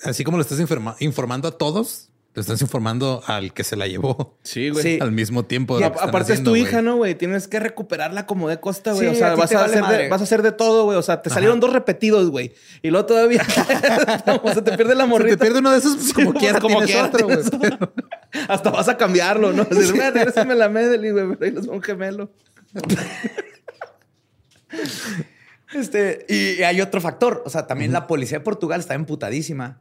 así 0.02 0.24
como 0.24 0.38
lo 0.38 0.42
estás 0.42 0.58
informando 1.00 1.48
a 1.48 1.58
todos, 1.58 2.10
te 2.34 2.40
estás 2.40 2.60
informando 2.62 3.22
al 3.28 3.54
que 3.54 3.62
se 3.62 3.76
la 3.76 3.86
llevó. 3.86 4.36
Sí, 4.42 4.70
güey. 4.70 4.98
Al 4.98 5.12
mismo 5.12 5.44
tiempo. 5.44 5.78
aparte 5.78 6.32
es 6.32 6.42
tu 6.42 6.56
hija, 6.56 6.82
¿no, 6.82 6.96
güey? 6.96 7.14
Tienes 7.14 7.46
que 7.46 7.60
recuperarla 7.60 8.26
como 8.26 8.48
de 8.48 8.58
costa, 8.58 8.92
güey. 8.92 9.06
o 9.06 9.14
sea, 9.14 9.36
vas 9.36 9.52
a, 9.52 9.64
hacer 9.64 9.84
de, 9.84 10.08
vas 10.08 10.20
a, 10.20 10.24
hacer 10.24 10.42
de, 10.42 10.50
todo, 10.50 10.82
güey. 10.82 10.98
O 10.98 11.02
sea, 11.02 11.22
te 11.22 11.30
salieron 11.30 11.60
dos 11.60 11.72
repetidos, 11.72 12.30
güey. 12.32 12.52
Y 12.82 12.90
luego 12.90 13.06
todavía 13.06 13.40
o 14.42 14.52
sea, 14.52 14.64
te 14.64 14.76
pierde 14.76 14.96
la 14.96 15.06
morrita. 15.06 15.30
Se 15.30 15.36
te 15.36 15.44
pierde 15.44 15.60
uno 15.60 15.70
de 15.70 15.78
esos, 15.78 15.94
pues, 15.94 16.12
como 16.12 16.32
sí, 16.32 16.38
quiera, 16.38 16.58
como 16.58 16.80
quiera 16.80 17.04
otro, 17.04 17.28
güey. 17.28 17.38
Hasta 18.48 18.70
vas 18.70 18.88
a 18.88 18.96
cambiarlo, 18.96 19.52
¿no? 19.52 19.62
Decir, 19.64 19.92
mira, 19.92 20.12
me 20.44 20.54
la 20.56 20.68
Medellín, 20.68 21.12
güey. 21.12 21.36
Pero 21.38 21.44
ahí 21.44 21.50
los 21.52 21.68
un 21.68 21.82
gemelo. 21.82 22.32
Este, 25.72 26.26
y 26.28 26.64
hay 26.64 26.80
otro 26.80 27.00
factor. 27.00 27.44
O 27.46 27.50
sea, 27.50 27.68
también 27.68 27.92
la 27.92 28.08
policía 28.08 28.38
de 28.38 28.44
Portugal 28.44 28.80
está 28.80 28.94
emputadísima 28.94 29.80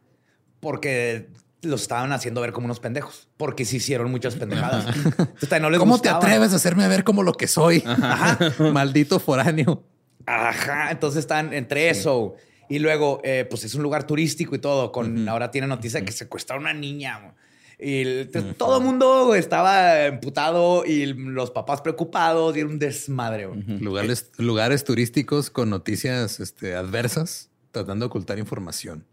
porque 0.59 1.29
los 1.63 1.81
estaban 1.83 2.11
haciendo 2.11 2.41
ver 2.41 2.51
como 2.51 2.65
unos 2.65 2.79
pendejos, 2.79 3.29
porque 3.37 3.65
se 3.65 3.77
hicieron 3.77 4.11
muchas 4.11 4.35
pendejadas. 4.35 4.85
¿Cómo 5.79 5.99
te 5.99 6.09
atreves 6.09 6.53
a 6.53 6.57
hacerme 6.57 6.87
ver 6.87 7.03
como 7.03 7.23
lo 7.23 7.33
que 7.33 7.47
soy? 7.47 7.83
Maldito 8.73 9.19
foráneo. 9.19 9.83
Ajá. 10.25 10.91
Entonces 10.91 11.19
están 11.19 11.53
entre 11.53 11.89
eso 11.89 12.35
y 12.69 12.79
luego, 12.79 13.21
eh, 13.23 13.45
pues 13.49 13.63
es 13.63 13.75
un 13.75 13.83
lugar 13.83 14.07
turístico 14.07 14.55
y 14.55 14.59
todo. 14.59 14.91
Con 14.91 15.27
ahora 15.27 15.51
tiene 15.51 15.67
noticia 15.67 15.99
de 15.99 16.05
que 16.05 16.11
secuestraron 16.11 16.67
a 16.67 16.71
una 16.71 16.79
niña. 16.79 17.35
Y 17.79 18.25
todo 18.57 18.77
el 18.77 18.83
mundo 18.83 19.35
estaba 19.35 20.05
emputado 20.05 20.85
y 20.85 21.07
los 21.07 21.51
papás 21.51 21.81
preocupados 21.81 22.55
y 22.55 22.61
era 22.61 22.69
un 22.69 22.79
desmadre. 22.79 23.47
lugares, 23.79 24.31
lugares 24.37 24.83
turísticos 24.83 25.49
con 25.49 25.69
noticias 25.69 26.39
este, 26.39 26.75
adversas 26.75 27.49
tratando 27.71 28.05
de 28.05 28.07
ocultar 28.07 28.39
información. 28.39 29.05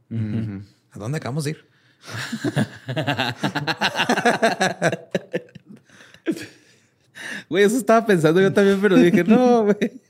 ¿A 0.92 0.98
dónde 0.98 1.18
acabamos 1.18 1.44
de 1.44 1.50
ir? 1.50 1.69
Güey, 7.48 7.64
eso 7.64 7.76
estaba 7.78 8.06
pensando 8.06 8.40
yo 8.40 8.52
también, 8.52 8.80
pero 8.80 8.96
dije, 8.96 9.24
no, 9.24 9.64
güey. 9.64 10.00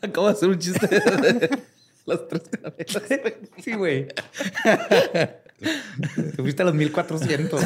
Acabo 0.00 0.26
de 0.28 0.32
hacer 0.32 0.48
un 0.48 0.58
chiste 0.58 0.86
de 0.86 1.62
las 2.06 2.28
tres 2.28 2.42
cabezas. 2.62 3.02
Sí, 3.58 3.72
güey. 3.74 4.08
Te 5.58 6.36
fuiste 6.36 6.62
a 6.62 6.66
los 6.66 6.74
1400. 6.74 7.62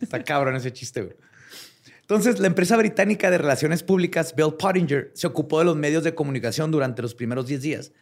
Está 0.00 0.22
cabrón 0.22 0.56
ese 0.56 0.72
chiste, 0.72 1.02
güey. 1.02 1.16
Entonces, 2.00 2.40
la 2.40 2.48
empresa 2.48 2.76
británica 2.76 3.30
de 3.30 3.38
relaciones 3.38 3.82
públicas, 3.82 4.34
Bill 4.36 4.54
Pottinger, 4.58 5.12
se 5.14 5.26
ocupó 5.26 5.60
de 5.60 5.64
los 5.64 5.76
medios 5.76 6.04
de 6.04 6.14
comunicación 6.14 6.70
durante 6.70 7.00
los 7.00 7.14
primeros 7.14 7.46
10 7.46 7.62
días. 7.62 7.92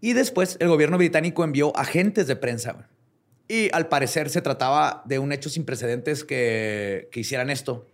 Y 0.00 0.12
después, 0.12 0.56
el 0.60 0.68
gobierno 0.68 0.98
británico 0.98 1.42
envió 1.42 1.76
agentes 1.76 2.26
de 2.26 2.36
prensa. 2.36 2.88
Y 3.48 3.68
al 3.72 3.88
parecer 3.88 4.28
se 4.30 4.42
trataba 4.42 5.02
de 5.04 5.18
un 5.18 5.32
hecho 5.32 5.48
sin 5.48 5.64
precedentes 5.64 6.24
que, 6.24 7.08
que 7.12 7.20
hicieran 7.20 7.50
esto. 7.50 7.86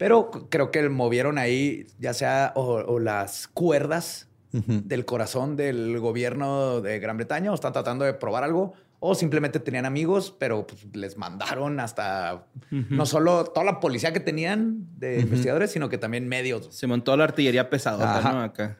Pero 0.00 0.30
creo 0.48 0.70
que 0.70 0.88
movieron 0.88 1.36
ahí, 1.36 1.86
ya 1.98 2.14
sea 2.14 2.52
o, 2.54 2.98
las 2.98 3.48
cuerdas 3.48 4.28
del 4.50 5.04
corazón 5.04 5.56
del 5.56 6.00
gobierno 6.00 6.80
de 6.80 6.98
Gran 6.98 7.18
Bretaña, 7.18 7.52
o 7.52 7.54
están 7.54 7.74
tratando 7.74 8.06
de 8.06 8.14
probar 8.14 8.42
algo, 8.42 8.72
o 8.98 9.14
simplemente 9.14 9.60
tenían 9.60 9.84
amigos, 9.84 10.34
pero 10.38 10.66
pues, 10.66 10.86
les 10.94 11.18
mandaron 11.18 11.80
hasta 11.80 12.46
no 12.70 13.04
solo 13.04 13.44
toda 13.44 13.66
la 13.66 13.78
policía 13.78 14.14
que 14.14 14.20
tenían 14.20 14.86
de 14.98 15.20
investigadores, 15.20 15.70
sino 15.70 15.90
que 15.90 15.98
también 15.98 16.26
medios. 16.28 16.68
Se 16.70 16.86
montó 16.86 17.14
la 17.18 17.24
artillería 17.24 17.68
pesada 17.68 18.22
¿no? 18.22 18.40
Acá. 18.40 18.78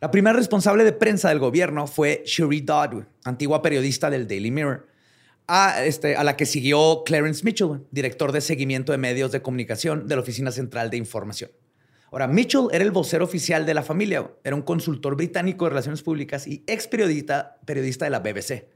La 0.00 0.12
primera 0.12 0.36
responsable 0.36 0.84
de 0.84 0.92
prensa 0.92 1.30
del 1.30 1.40
gobierno 1.40 1.88
fue 1.88 2.22
Sherry 2.24 2.60
Dodd, 2.60 3.02
antigua 3.24 3.60
periodista 3.60 4.08
del 4.08 4.28
Daily 4.28 4.52
Mirror, 4.52 4.86
a, 5.46 5.84
este, 5.84 6.16
a 6.16 6.24
la 6.24 6.36
que 6.36 6.46
siguió 6.46 7.02
Clarence 7.04 7.44
Mitchell, 7.44 7.82
director 7.90 8.32
de 8.32 8.40
seguimiento 8.40 8.92
de 8.92 8.98
medios 8.98 9.32
de 9.32 9.42
comunicación 9.42 10.06
de 10.06 10.16
la 10.16 10.22
Oficina 10.22 10.50
Central 10.50 10.90
de 10.90 10.96
Información. 10.96 11.50
Ahora, 12.10 12.28
Mitchell 12.28 12.68
era 12.72 12.84
el 12.84 12.90
vocero 12.90 13.24
oficial 13.24 13.64
de 13.64 13.74
la 13.74 13.82
familia, 13.82 14.30
era 14.44 14.54
un 14.54 14.62
consultor 14.62 15.16
británico 15.16 15.64
de 15.64 15.70
relaciones 15.70 16.02
públicas 16.02 16.46
y 16.46 16.62
ex 16.66 16.86
periodista, 16.86 17.56
periodista 17.64 18.04
de 18.04 18.10
la 18.10 18.20
BBC. 18.20 18.68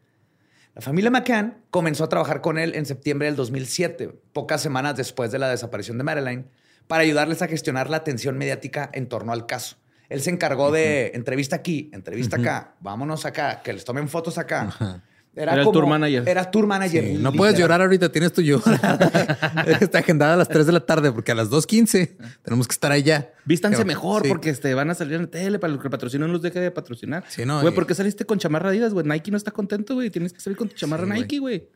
La 0.75 0.83
familia 0.83 1.11
McCann 1.11 1.65
comenzó 1.71 2.05
a 2.05 2.09
trabajar 2.09 2.41
con 2.41 2.59
él 2.59 2.75
en 2.75 2.87
septiembre 2.87 3.27
del 3.27 3.37
2007, 3.37 4.09
pocas 4.33 4.63
semanas 4.63 4.97
después 4.97 5.31
de 5.33 5.39
la 5.39 5.51
desaparición 5.51 5.99
de 5.99 6.05
Marilyn, 6.05 6.47
para 6.87 7.03
ayudarles 7.03 7.43
a 7.43 7.49
gestionar 7.49 7.91
la 7.91 7.99
atención 7.99 8.39
mediática 8.39 8.91
en 8.93 9.09
torno 9.09 9.33
al 9.33 9.47
caso. 9.47 9.77
Él 10.09 10.21
se 10.21 10.31
encargó 10.31 10.71
de 10.71 11.13
entrevista 11.15 11.57
aquí, 11.57 11.91
entrevista 11.93 12.37
acá, 12.37 12.75
vámonos 12.81 13.27
acá, 13.27 13.61
que 13.63 13.73
les 13.73 13.85
tomen 13.85 14.09
fotos 14.09 14.39
acá. 14.39 15.03
Era, 15.37 15.55
el 15.55 15.65
tour 15.71 15.87
manager. 15.87 16.27
Era 16.27 16.51
tour 16.51 16.67
manager. 16.67 17.21
no 17.21 17.31
puedes 17.31 17.59
llorar 17.59 17.83
ahorita, 17.83 18.11
tienes 18.11 18.33
tu 18.33 18.41
llorar. 18.41 19.67
Está 19.81 19.99
agendada 19.99 20.33
a 20.33 20.37
las 20.37 20.49
3 20.49 20.65
de 20.65 20.73
la 20.73 20.81
tarde 20.81 21.13
porque 21.13 21.33
a 21.33 21.35
las 21.35 21.51
2.15 21.51 22.17
tenemos 22.43 22.67
que 22.67 22.73
estar 22.73 22.91
allá. 22.91 23.31
Vístanse 23.45 23.85
mejor 23.85 24.27
porque 24.27 24.49
este, 24.49 24.73
van 24.73 24.89
a 24.91 24.95
salir 24.95 25.15
en 25.15 25.23
la 25.23 25.27
tele 25.29 25.59
para 25.59 25.75
los 25.75 25.83
que 25.83 25.91
patrocinan 25.91 26.33
los 26.33 26.41
deje 26.41 26.59
de 26.59 26.71
patrocinar. 26.71 27.25
Sí, 27.29 27.45
no. 27.45 27.61
Güey, 27.61 27.75
¿por 27.75 27.87
qué 27.87 27.95
saliste 27.95 28.25
con 28.25 28.39
chamarra 28.39 28.71
Adidas, 28.71 28.95
güey? 28.95 29.07
Nike 29.07 29.31
no 29.31 29.37
está 29.37 29.51
contento, 29.51 29.95
güey. 29.95 30.09
Tienes 30.09 30.33
que 30.33 30.41
salir 30.41 30.57
con 30.57 30.69
tu 30.69 30.75
chamarra 30.75 31.05
Nike, 31.05 31.39
güey. 31.39 31.69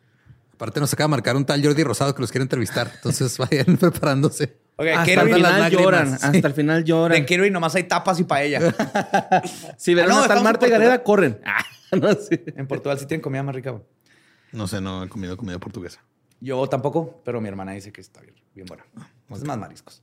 Aparte 0.54 0.80
nos 0.80 0.92
acaba 0.92 1.08
de 1.08 1.10
marcar 1.10 1.36
un 1.36 1.44
tal 1.44 1.62
Jordi 1.62 1.82
Rosado 1.84 2.14
que 2.14 2.22
los 2.22 2.30
quiere 2.30 2.42
entrevistar. 2.42 2.90
Entonces 2.94 3.36
vayan 3.50 3.76
preparándose. 3.76 4.56
hasta 4.78 5.22
el 5.22 5.34
final 5.34 5.70
lloran. 5.70 6.14
Hasta 6.14 6.48
el 6.48 6.54
final 6.54 6.84
lloran. 6.84 7.18
De 7.18 7.24
quiero 7.26 7.44
y 7.44 7.50
nomás 7.50 7.74
hay 7.74 7.84
tapas 7.84 8.20
y 8.20 8.24
paella. 8.24 8.74
si 9.76 9.94
ven 9.94 10.10
ah, 10.10 10.22
hasta 10.22 10.38
el 10.38 10.42
Marte 10.42 10.68
Galera, 10.70 11.02
corren. 11.02 11.40
En 12.56 12.66
Portugal 12.66 12.98
sí 12.98 13.06
tienen 13.06 13.22
comida 13.22 13.42
más 13.42 13.54
rica. 13.54 13.80
No 14.52 14.66
sé, 14.66 14.80
no 14.80 15.04
he 15.04 15.08
comido 15.08 15.36
comida 15.36 15.58
portuguesa. 15.58 16.04
Yo 16.40 16.66
tampoco, 16.68 17.20
pero 17.24 17.40
mi 17.40 17.48
hermana 17.48 17.72
dice 17.72 17.92
que 17.92 18.00
está 18.00 18.20
bien, 18.20 18.34
bien 18.54 18.66
buena. 18.66 18.84
Ah, 18.96 19.08
es 19.30 19.44
más 19.44 19.58
mariscos. 19.58 20.02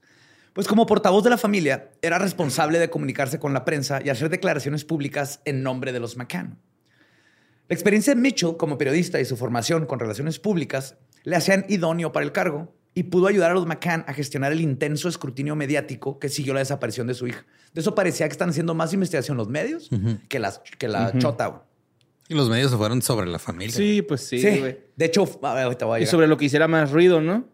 Pues 0.53 0.67
como 0.67 0.85
portavoz 0.85 1.23
de 1.23 1.29
la 1.29 1.37
familia, 1.37 1.91
era 2.01 2.17
responsable 2.17 2.79
de 2.79 2.89
comunicarse 2.89 3.39
con 3.39 3.53
la 3.53 3.65
prensa 3.65 4.01
y 4.03 4.09
hacer 4.09 4.29
declaraciones 4.29 4.85
públicas 4.85 5.41
en 5.45 5.63
nombre 5.63 5.91
de 5.91 5.99
los 5.99 6.17
McCann. 6.17 6.59
La 7.67 7.73
experiencia 7.73 8.15
de 8.15 8.21
Mitchell 8.21 8.55
como 8.57 8.77
periodista 8.77 9.19
y 9.19 9.25
su 9.25 9.35
formación 9.35 9.85
con 9.85 9.99
relaciones 9.99 10.39
públicas 10.39 10.95
le 11.23 11.35
hacían 11.35 11.65
idóneo 11.67 12.11
para 12.11 12.25
el 12.25 12.31
cargo 12.31 12.73
y 12.93 13.03
pudo 13.03 13.27
ayudar 13.27 13.51
a 13.51 13.53
los 13.53 13.67
McCann 13.67 14.05
a 14.07 14.13
gestionar 14.13 14.51
el 14.51 14.61
intenso 14.61 15.09
escrutinio 15.09 15.55
mediático 15.55 16.17
que 16.17 16.29
siguió 16.29 16.53
la 16.53 16.61
desaparición 16.61 17.05
de 17.05 17.13
su 17.13 17.27
hija. 17.27 17.45
De 17.73 17.81
eso 17.81 17.93
parecía 17.93 18.27
que 18.27 18.31
están 18.31 18.49
haciendo 18.49 18.73
más 18.73 18.93
investigación 18.93 19.37
los 19.37 19.49
medios 19.49 19.89
que, 20.29 20.39
las, 20.39 20.61
que 20.79 20.87
la 20.87 21.15
chota. 21.19 21.65
Y 22.29 22.35
los 22.35 22.49
medios 22.49 22.71
se 22.71 22.77
fueron 22.77 23.01
sobre 23.01 23.27
la 23.27 23.39
familia. 23.39 23.75
Sí, 23.75 24.01
pues 24.01 24.21
sí, 24.21 24.39
De 24.41 25.05
hecho, 25.05 25.27
ahorita 25.41 25.85
voy 25.85 26.01
a 26.01 26.03
Y 26.03 26.05
sobre 26.05 26.27
lo 26.27 26.37
que 26.37 26.45
hiciera 26.45 26.67
más 26.67 26.91
ruido, 26.91 27.21
¿no? 27.21 27.45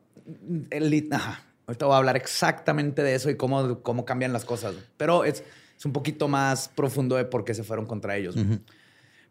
Ahorita 1.67 1.85
voy 1.85 1.93
a 1.93 1.97
hablar 1.97 2.17
exactamente 2.17 3.03
de 3.03 3.15
eso 3.15 3.29
y 3.29 3.37
cómo, 3.37 3.81
cómo 3.81 4.05
cambian 4.05 4.33
las 4.33 4.45
cosas. 4.45 4.75
Pero 4.97 5.23
es, 5.23 5.43
es 5.77 5.85
un 5.85 5.93
poquito 5.93 6.27
más 6.27 6.69
profundo 6.69 7.15
de 7.15 7.25
por 7.25 7.45
qué 7.45 7.53
se 7.53 7.63
fueron 7.63 7.85
contra 7.85 8.17
ellos. 8.17 8.35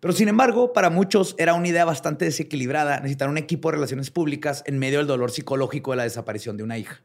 Pero 0.01 0.13
sin 0.13 0.29
embargo, 0.29 0.73
para 0.73 0.91
muchos 0.91 1.35
era 1.39 1.55
una 1.55 1.69
idea 1.69 1.85
bastante 1.85 2.25
desequilibrada 2.25 2.97
necesitar 2.97 3.29
un 3.29 3.39
equipo 3.39 3.71
de 3.71 3.77
relaciones 3.77 4.11
públicas 4.11 4.65
en 4.67 4.79
medio 4.79 4.99
del 4.99 5.07
dolor 5.07 5.31
psicológico 5.31 5.93
de 5.93 5.99
la 5.99 6.03
desaparición 6.03 6.57
de 6.57 6.65
una 6.65 6.77
hija. 6.77 7.01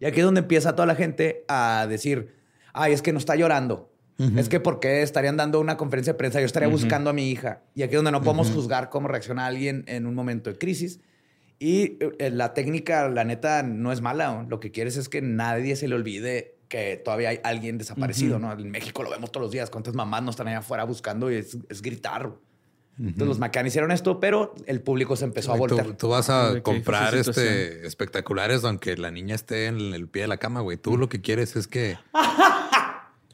Y 0.00 0.06
aquí 0.06 0.18
es 0.18 0.24
donde 0.24 0.40
empieza 0.40 0.74
toda 0.74 0.86
la 0.86 0.96
gente 0.96 1.44
a 1.46 1.86
decir, 1.88 2.34
ay, 2.72 2.92
es 2.92 3.02
que 3.02 3.12
no 3.12 3.18
está 3.18 3.36
llorando. 3.36 3.92
Es 4.36 4.48
que 4.48 4.60
¿por 4.60 4.80
qué 4.80 5.02
estarían 5.02 5.36
dando 5.36 5.60
una 5.60 5.76
conferencia 5.76 6.12
de 6.12 6.18
prensa? 6.18 6.40
Yo 6.40 6.46
estaría 6.46 6.68
buscando 6.68 7.10
a 7.10 7.12
mi 7.12 7.30
hija. 7.30 7.62
Y 7.74 7.82
aquí 7.82 7.94
es 7.94 7.98
donde 7.98 8.12
no 8.12 8.22
podemos 8.22 8.50
juzgar 8.50 8.90
cómo 8.90 9.08
reacciona 9.08 9.46
alguien 9.46 9.84
en 9.86 10.06
un 10.06 10.14
momento 10.14 10.50
de 10.50 10.58
crisis. 10.58 11.00
Y 11.58 11.98
eh, 12.18 12.30
la 12.30 12.54
técnica, 12.54 13.08
la 13.08 13.24
neta, 13.24 13.62
no 13.62 13.92
es 13.92 14.00
mala. 14.00 14.46
Lo 14.48 14.60
que 14.60 14.70
quieres 14.70 14.96
es 14.96 15.08
que 15.08 15.20
nadie 15.20 15.76
se 15.76 15.88
le 15.88 15.94
olvide 15.94 16.56
que 16.68 16.96
todavía 16.96 17.30
hay 17.30 17.40
alguien 17.42 17.78
desaparecido, 17.78 18.38
¿no? 18.38 18.52
En 18.52 18.70
México 18.70 19.02
lo 19.02 19.10
vemos 19.10 19.32
todos 19.32 19.44
los 19.44 19.50
días. 19.50 19.68
¿Cuántas 19.70 19.94
mamás 19.94 20.22
no 20.22 20.30
están 20.30 20.48
allá 20.48 20.58
afuera 20.58 20.84
buscando 20.84 21.30
y 21.30 21.36
es, 21.36 21.82
gritar? 21.82 22.32
Entonces 22.98 23.28
los 23.28 23.38
Macan 23.38 23.66
hicieron 23.66 23.90
esto, 23.92 24.20
pero 24.20 24.54
el 24.66 24.82
público 24.82 25.16
se 25.16 25.24
empezó 25.24 25.52
a 25.52 25.56
voltear. 25.56 25.96
Tú, 25.96 26.08
vas 26.08 26.28
a 26.28 26.60
comprar 26.62 27.14
este 27.14 27.86
espectaculares 27.86 28.62
aunque 28.64 28.96
la 28.96 29.10
niña 29.10 29.34
esté 29.34 29.66
en 29.66 29.94
el 29.94 30.06
pie 30.06 30.22
de 30.22 30.28
la 30.28 30.36
cama, 30.36 30.60
güey. 30.60 30.76
Tú 30.76 30.98
lo 30.98 31.08
que 31.08 31.20
quieres 31.20 31.56
es 31.56 31.66
que 31.66 31.96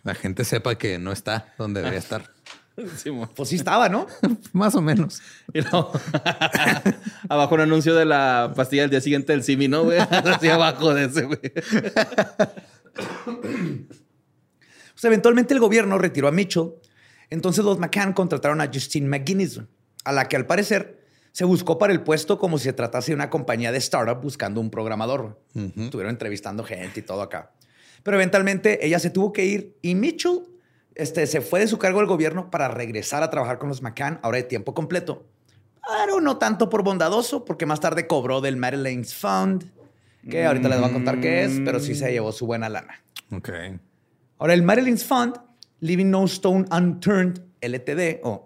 la 0.07 0.15
gente 0.15 0.45
sepa 0.45 0.77
que 0.77 0.99
no 0.99 1.13
está 1.13 1.53
donde 1.59 1.81
debería 1.81 1.99
estar. 1.99 2.31
pues 3.35 3.49
sí 3.49 3.57
estaba, 3.57 3.89
¿no? 3.89 4.07
Más 4.53 4.75
o 4.77 4.81
menos. 4.81 5.21
abajo 7.29 7.55
un 7.57 7.61
anuncio 7.61 7.95
de 7.95 8.05
la 8.05 8.53
pastilla 8.55 8.83
del 8.83 8.91
día 8.91 9.01
siguiente 9.01 9.33
del 9.33 9.43
Simi, 9.43 9.67
¿no, 9.67 9.83
güey? 9.83 9.99
Así 9.99 10.49
abajo 10.49 10.95
de 10.95 11.07
ese, 11.07 11.23
güey. 11.23 11.41
pues 14.93 15.05
eventualmente 15.05 15.55
el 15.55 15.61
gobierno 15.61 15.99
retiró 15.99 16.29
a 16.29 16.33
Mitchell. 16.33 16.75
Entonces 17.29 17.65
los 17.65 17.81
McCann 17.81 18.13
contrataron 18.13 18.61
a 18.61 18.71
Justine 18.73 19.09
McGuinness, 19.09 19.61
a 20.05 20.13
la 20.13 20.29
que 20.29 20.37
al 20.37 20.47
parecer 20.47 21.05
se 21.33 21.45
buscó 21.45 21.79
para 21.79 21.93
el 21.93 22.03
puesto 22.03 22.39
como 22.39 22.59
si 22.59 22.65
se 22.65 22.73
tratase 22.73 23.11
de 23.11 23.17
una 23.17 23.29
compañía 23.29 23.73
de 23.73 23.79
startup 23.79 24.23
buscando 24.23 24.61
un 24.61 24.71
programador. 24.71 25.43
Estuvieron 25.55 26.11
entrevistando 26.11 26.63
gente 26.63 27.01
y 27.01 27.03
todo 27.03 27.23
acá. 27.23 27.51
Pero 28.07 28.19
eventualmente 28.19 28.87
ella 28.87 29.01
se 29.01 29.11
tuvo 29.11 29.33
que 29.33 29.45
ir 29.45 29.77
y 29.83 29.97
Mitchell 29.97 30.43
este, 30.95 31.27
se 31.27 31.41
fue 31.41 31.59
de 31.59 31.67
su 31.67 31.77
cargo 31.77 31.99
del 31.99 32.07
gobierno 32.07 32.53
para 32.53 32.69
regresar 32.69 33.25
a 33.25 33.31
trabajar 33.31 33.59
con 33.59 33.69
los 33.69 33.83
McCann, 33.83 34.21
ahora 34.23 34.37
de 34.37 34.45
tiempo 34.45 34.75
completo. 34.75 35.27
Pero 35.85 36.21
no 36.21 36.37
tanto 36.39 36.71
por 36.71 36.85
bondadoso, 36.85 37.45
porque 37.45 37.67
más 37.67 37.81
tarde 37.81 38.07
cobró 38.07 38.41
del 38.41 38.59
Madeline's 38.59 39.13
Fund, 39.13 39.73
que 40.31 40.47
ahorita 40.47 40.69
les 40.69 40.79
voy 40.79 40.89
a 40.89 40.93
contar 40.93 41.21
qué 41.21 41.43
es, 41.43 41.61
pero 41.65 41.81
sí 41.81 41.97
se 41.97 42.13
llevó 42.13 42.31
su 42.31 42.47
buena 42.47 42.69
lana. 42.69 43.03
Ok. 43.33 43.51
Ahora, 44.39 44.55
el 44.55 44.63
Madeline's 44.63 45.05
Fund, 45.05 45.41
Living 45.81 46.09
No 46.09 46.27
Stone 46.27 46.67
Unturned 46.71 47.41
LTD, 47.61 48.21
o 48.23 48.46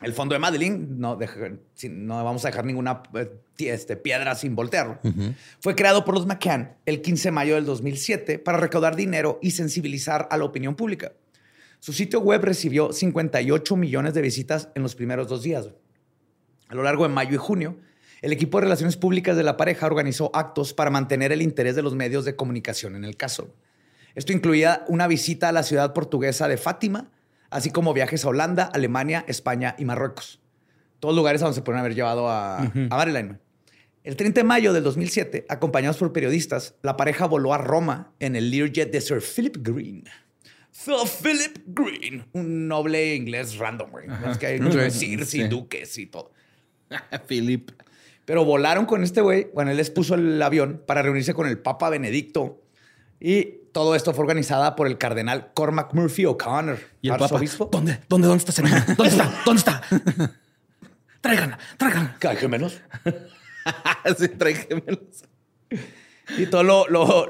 el 0.00 0.12
fondo 0.12 0.34
de 0.34 0.38
Madeline, 0.38 0.86
no, 0.90 1.18
no 1.90 2.24
vamos 2.24 2.44
a 2.44 2.48
dejar 2.48 2.64
ninguna 2.64 3.02
eh, 3.14 3.30
este, 3.58 3.96
piedra 3.96 4.34
sin 4.36 4.54
voltear. 4.54 5.00
Fue 5.60 5.74
creado 5.74 6.04
por 6.04 6.14
los 6.14 6.26
McCann 6.26 6.76
el 6.86 7.02
15 7.02 7.28
de 7.28 7.32
mayo 7.32 7.54
del 7.56 7.64
2007 7.64 8.38
para 8.38 8.58
recaudar 8.58 8.94
dinero 8.94 9.40
y 9.42 9.50
sensibilizar 9.50 10.28
a 10.30 10.36
la 10.36 10.44
opinión 10.44 10.76
pública. 10.76 11.12
Su 11.80 11.92
sitio 11.92 12.20
web 12.20 12.42
recibió 12.44 12.92
58 12.92 13.76
millones 13.76 14.14
de 14.14 14.22
visitas 14.22 14.68
en 14.74 14.82
los 14.82 14.94
primeros 14.94 15.28
dos 15.28 15.42
días. 15.42 15.68
A 16.68 16.74
lo 16.74 16.82
largo 16.82 17.02
de 17.04 17.08
mayo 17.08 17.34
y 17.34 17.38
junio, 17.38 17.78
el 18.20 18.32
equipo 18.32 18.58
de 18.58 18.64
relaciones 18.64 18.96
públicas 18.96 19.36
de 19.36 19.42
la 19.42 19.56
pareja 19.56 19.86
organizó 19.86 20.30
actos 20.34 20.74
para 20.74 20.90
mantener 20.90 21.32
el 21.32 21.42
interés 21.42 21.74
de 21.76 21.82
los 21.82 21.94
medios 21.94 22.24
de 22.24 22.36
comunicación 22.36 22.94
en 22.94 23.04
el 23.04 23.16
caso. 23.16 23.54
Esto 24.14 24.32
incluía 24.32 24.84
una 24.88 25.06
visita 25.06 25.48
a 25.48 25.52
la 25.52 25.62
ciudad 25.62 25.92
portuguesa 25.92 26.48
de 26.48 26.56
Fátima, 26.56 27.10
así 27.50 27.70
como 27.70 27.94
viajes 27.94 28.24
a 28.24 28.28
Holanda, 28.28 28.64
Alemania, 28.72 29.24
España 29.28 29.74
y 29.78 29.84
Marruecos. 29.84 30.40
Todos 31.00 31.14
lugares 31.14 31.42
a 31.42 31.46
donde 31.46 31.56
se 31.56 31.62
pueden 31.62 31.80
haber 31.80 31.94
llevado 31.94 32.28
a, 32.28 32.70
Marilyn. 32.90 33.38
El 34.04 34.16
30 34.16 34.40
de 34.40 34.44
mayo 34.44 34.72
del 34.72 34.82
2007, 34.84 35.46
acompañados 35.48 35.98
por 35.98 36.12
periodistas, 36.12 36.74
la 36.82 36.96
pareja 36.96 37.26
voló 37.26 37.52
a 37.52 37.58
Roma 37.58 38.12
en 38.20 38.36
el 38.36 38.50
Learjet 38.50 38.90
de 38.90 39.00
Sir 39.00 39.20
Philip 39.20 39.56
Green. 39.60 40.04
Sir 40.70 40.94
Philip 41.22 41.58
Green, 41.66 42.24
un 42.32 42.68
noble 42.68 43.14
inglés 43.14 43.58
random, 43.58 43.90
güey. 43.90 44.06
Es 44.30 44.38
que 44.38 44.46
hay 44.46 44.90
sirs 44.90 45.34
y 45.34 45.48
duques 45.48 45.98
y 45.98 46.06
todo. 46.06 46.32
Philip. 47.28 47.70
Pero 48.24 48.44
volaron 48.44 48.86
con 48.86 49.02
este 49.02 49.20
güey. 49.20 49.48
Bueno, 49.54 49.70
él 49.70 49.76
les 49.76 49.90
puso 49.90 50.14
el 50.14 50.40
avión 50.42 50.82
para 50.86 51.02
reunirse 51.02 51.34
con 51.34 51.46
el 51.46 51.58
Papa 51.58 51.90
Benedicto 51.90 52.62
y 53.20 53.58
todo 53.72 53.94
esto 53.94 54.12
fue 54.12 54.22
organizada 54.22 54.76
por 54.76 54.86
el 54.86 54.98
cardenal 54.98 55.52
Cormac 55.54 55.92
Murphy 55.94 56.26
O'Connor. 56.26 56.78
¿Y 57.00 57.08
el 57.08 57.14
arzobispo? 57.14 57.68
¿Dónde? 57.70 58.00
¿Dónde? 58.08 58.28
¿Dónde 58.28 58.40
está 58.40 58.52
señora? 58.52 58.84
¿Dónde 58.96 59.08
está? 59.08 59.42
¿Dónde 59.44 59.58
está? 59.58 59.82
Tráiganla, 61.20 61.58
tráiganla. 61.76 62.16
¿Hay 62.28 62.36
gemelos? 62.36 62.80
sí, 64.18 64.28
trae 64.28 64.54
gemelos. 64.54 65.24
Y 66.36 66.46
todo 66.46 66.62
lo, 66.62 66.86
lo, 66.88 67.28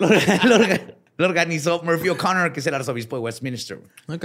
lo, 0.00 1.26
organizó 1.26 1.82
Murphy 1.82 2.08
O'Connor, 2.08 2.52
que 2.52 2.60
es 2.60 2.66
el 2.66 2.74
arzobispo 2.74 3.16
de 3.16 3.22
Westminster. 3.22 3.80
Ok. 4.06 4.24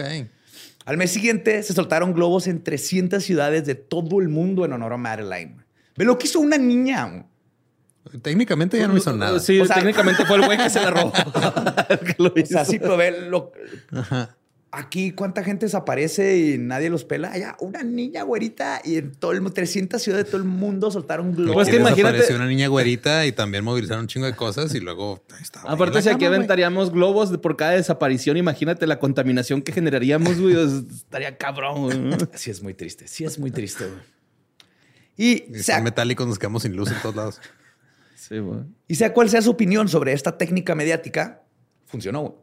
Al 0.86 0.98
mes 0.98 1.12
siguiente 1.12 1.64
se 1.64 1.74
soltaron 1.74 2.14
globos 2.14 2.48
en 2.48 2.64
300 2.64 3.24
ciudades 3.24 3.66
de 3.66 3.76
todo 3.76 4.22
el 4.22 4.30
mundo 4.30 4.66
en 4.66 4.74
honor 4.74 4.94
a 4.94 4.98
Madeline. 4.98 5.64
Ve 5.96 6.06
lo 6.06 6.18
que 6.18 6.28
hizo 6.28 6.40
una 6.40 6.58
niña. 6.58 7.26
Técnicamente 8.22 8.78
ya 8.78 8.88
no 8.88 8.98
hizo 8.98 9.14
nada. 9.14 9.40
Sí, 9.40 9.62
técnicamente 9.74 10.26
fue 10.26 10.38
el 10.38 10.46
güey 10.46 10.58
que 10.58 10.70
se 10.70 10.82
la 10.82 10.92
robó. 10.92 11.12
o 11.14 12.46
sea, 12.46 12.66
sí, 12.66 12.80
pero 12.80 12.98
ve 12.98 13.28
lo... 13.30 13.52
Ajá 13.92 14.36
aquí 14.74 15.12
cuánta 15.12 15.44
gente 15.44 15.68
desaparece 15.68 16.38
y 16.38 16.58
nadie 16.58 16.90
los 16.90 17.06
pela. 17.06 17.32
Allá 17.32 17.56
una 17.60 17.84
niña 17.84 18.24
güerita 18.24 18.82
y 18.84 18.98
en 18.98 19.12
todo 19.12 19.32
el 19.32 19.54
300 19.54 20.02
ciudades 20.02 20.26
de 20.26 20.32
todo 20.32 20.42
el 20.42 20.48
mundo 20.48 20.90
soltaron 20.90 21.34
globos. 21.34 21.54
Pues 21.54 21.70
que 21.70 21.76
imagínate 21.78 22.36
una 22.36 22.48
niña 22.48 22.68
güerita 22.68 23.26
y 23.26 23.32
también 23.32 23.64
movilizaron 23.64 24.02
un 24.02 24.08
chingo 24.08 24.26
de 24.26 24.36
cosas 24.36 24.74
y 24.74 24.80
luego 24.80 25.24
Aparte 25.64 26.02
si 26.02 26.10
aquí 26.10 26.26
aventaríamos 26.26 26.92
globos 26.92 27.38
por 27.38 27.56
cada 27.56 27.72
desaparición, 27.72 28.36
imagínate 28.36 28.88
la 28.88 29.00
contaminación 29.00 29.62
que 29.62 29.72
generaríamos, 29.72 30.40
güey, 30.40 30.56
estaría 30.56 31.38
cabrón. 31.38 32.18
Sí 32.34 32.50
es 32.50 32.64
muy 32.64 32.74
triste, 32.74 33.08
sí 33.08 33.24
es 33.24 33.38
muy 33.38 33.52
triste, 33.52 33.86
güey. 33.86 34.02
Y, 35.16 35.56
y 35.56 35.64
son 35.64 35.84
metálicos 35.84 36.26
nos 36.26 36.40
quedamos 36.40 36.64
sin 36.64 36.76
luz 36.76 36.90
en 36.90 37.00
todos 37.02 37.16
lados. 37.16 37.42
Sí. 38.28 38.36
Y 38.88 38.96
sea 38.96 39.14
cual 39.14 39.30
sea 39.30 39.42
su 39.42 39.52
opinión 39.52 39.90
sobre 39.90 40.14
esta 40.14 40.38
técnica 40.38 40.76
mediática, 40.76 41.44
funcionó. 41.86 42.38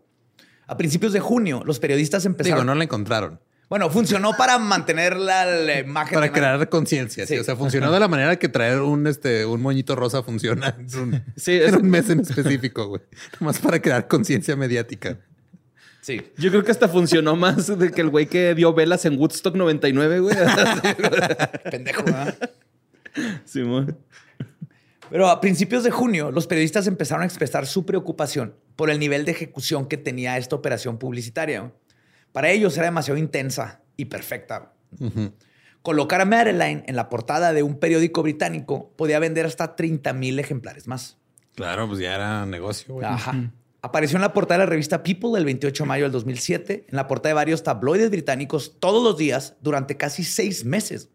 A 0.67 0.77
principios 0.77 1.13
de 1.13 1.21
junio, 1.21 1.63
los 1.65 1.79
periodistas 1.79 2.27
empezaron. 2.27 2.59
Digo, 2.59 2.65
no 2.65 2.75
la 2.75 2.85
encontraron. 2.85 3.41
Bueno, 3.71 3.89
funcionó 3.89 4.33
para 4.37 4.59
mantener 4.59 5.17
la, 5.17 5.79
imagen. 5.81 6.15
Para 6.15 6.33
crear 6.33 6.69
conciencia. 6.69 7.27
Sí. 7.27 7.39
O 7.39 7.45
sea, 7.45 7.57
funcionó 7.57 7.91
de 7.91 7.99
la 7.99 8.09
manera 8.09 8.37
que 8.37 8.49
traer 8.49 8.81
un, 8.81 9.07
este, 9.07 9.47
un 9.47 9.63
moñito 9.63 9.97
rosa 9.97 10.23
funciona 10.23 10.77
en 10.79 10.99
un, 10.99 11.25
sí, 11.37 11.53
es... 11.53 11.73
un 11.73 11.89
mes 11.89 12.11
en 12.11 12.21
específico, 12.21 12.89
güey. 12.89 13.03
Nomás 13.39 13.59
para 13.59 13.81
crear 13.81 14.07
conciencia 14.07 14.55
mediática. 14.57 15.19
Sí. 16.03 16.21
Yo 16.37 16.51
creo 16.51 16.63
que 16.63 16.73
hasta 16.73 16.89
funcionó 16.89 17.37
más 17.37 17.79
de 17.79 17.91
que 17.91 18.01
el 18.01 18.11
güey 18.11 18.27
que 18.27 18.55
dio 18.55 18.75
velas 18.75 19.05
en 19.07 19.19
Woodstock 19.19 19.55
99, 19.55 20.21
güey. 20.21 20.37
Pendejo, 21.71 22.05
¿verdad? 22.05 22.51
Sí, 23.45 23.63
Pero 25.11 25.29
a 25.29 25.41
principios 25.41 25.83
de 25.83 25.91
junio, 25.91 26.31
los 26.31 26.47
periodistas 26.47 26.87
empezaron 26.87 27.23
a 27.23 27.27
expresar 27.27 27.67
su 27.67 27.85
preocupación 27.85 28.55
por 28.77 28.91
el 28.91 28.99
nivel 28.99 29.25
de 29.25 29.33
ejecución 29.33 29.87
que 29.87 29.97
tenía 29.97 30.39
esta 30.39 30.57
operación 30.57 30.99
publicitaria. 30.99 31.73
Para 32.33 32.51
ellos 32.51 32.77
era 32.77 32.87
demasiado 32.87 33.19
intensa 33.19 33.83
y 33.97 34.07
perfecta. 34.07 34.73
Colocar 35.83 36.21
a 36.21 36.25
Madeline 36.25 36.85
en 36.87 36.95
la 36.95 37.09
portada 37.09 37.53
de 37.53 37.63
un 37.63 37.79
periódico 37.79 38.23
británico 38.23 38.93
podía 38.97 39.19
vender 39.19 39.47
hasta 39.47 39.75
30 39.75 40.13
mil 40.13 40.39
ejemplares 40.39 40.87
más. 40.87 41.19
Claro, 41.57 41.89
pues 41.89 42.01
ya 42.01 42.15
era 42.15 42.47
negocio. 42.47 42.99
Ajá. 43.05 43.51
Apareció 43.83 44.17
en 44.17 44.23
la 44.23 44.33
portada 44.33 44.59
de 44.59 44.67
la 44.67 44.71
revista 44.71 45.03
People 45.03 45.39
el 45.39 45.45
28 45.45 45.85
de 45.85 45.89
mayo 45.89 46.05
del 46.05 46.13
2007, 46.13 46.87
en 46.89 46.97
la 46.97 47.09
portada 47.09 47.31
de 47.31 47.35
varios 47.35 47.63
tabloides 47.63 48.11
británicos 48.11 48.79
todos 48.79 49.03
los 49.03 49.17
días 49.17 49.57
durante 49.63 49.97
casi 49.97 50.23
seis 50.23 50.65
meses. 50.65 51.09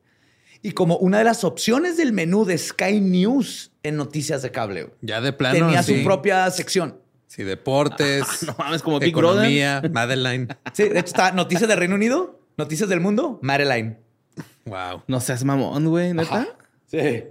Y 0.64 0.72
como 0.72 0.98
una 0.98 1.20
de 1.20 1.26
las 1.26 1.44
opciones 1.44 1.96
del 1.96 2.12
menú 2.12 2.44
de 2.44 2.58
Sky 2.58 3.00
News 3.00 3.72
en 3.88 3.98
noticias 3.98 4.42
de 4.42 4.52
cable. 4.52 4.90
Ya 5.02 5.22
de 5.22 5.32
plano. 5.32 5.68
Tenía 5.68 5.84
su 5.84 6.04
propia 6.04 6.50
sección. 6.52 7.00
Sí, 7.28 7.44
deportes. 7.44 8.44
no 8.48 8.56
mames, 8.58 8.82
como 8.82 9.00
Big 9.00 9.10
economía, 9.10 9.82
Madeline. 9.92 10.48
Sí, 10.74 10.84
de 10.84 11.00
hecho 11.00 11.08
está 11.08 11.32
noticias 11.32 11.68
del 11.70 11.78
Reino 11.78 11.96
Unido, 11.96 12.40
noticias 12.58 12.90
del 12.90 13.00
mundo, 13.00 13.40
Madeline. 13.42 13.98
Wow. 14.66 15.04
No 15.08 15.20
seas 15.20 15.44
mamón, 15.44 15.88
güey, 15.88 16.14
¿neta? 16.14 16.48
Sí. 16.88 17.26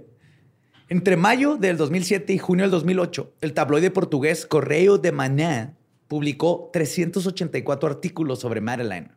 Entre 0.87 1.17
mayo 1.17 1.57
del 1.57 1.77
2007 1.77 2.31
y 2.33 2.37
junio 2.37 2.63
del 2.63 2.71
2008, 2.71 3.33
el 3.41 3.53
tabloide 3.53 3.91
portugués 3.91 4.45
Correio 4.45 4.97
de 4.97 5.11
Maná 5.11 5.73
publicó 6.07 6.69
384 6.71 7.89
artículos 7.89 8.39
sobre 8.39 8.61
Madeline. 8.61 9.09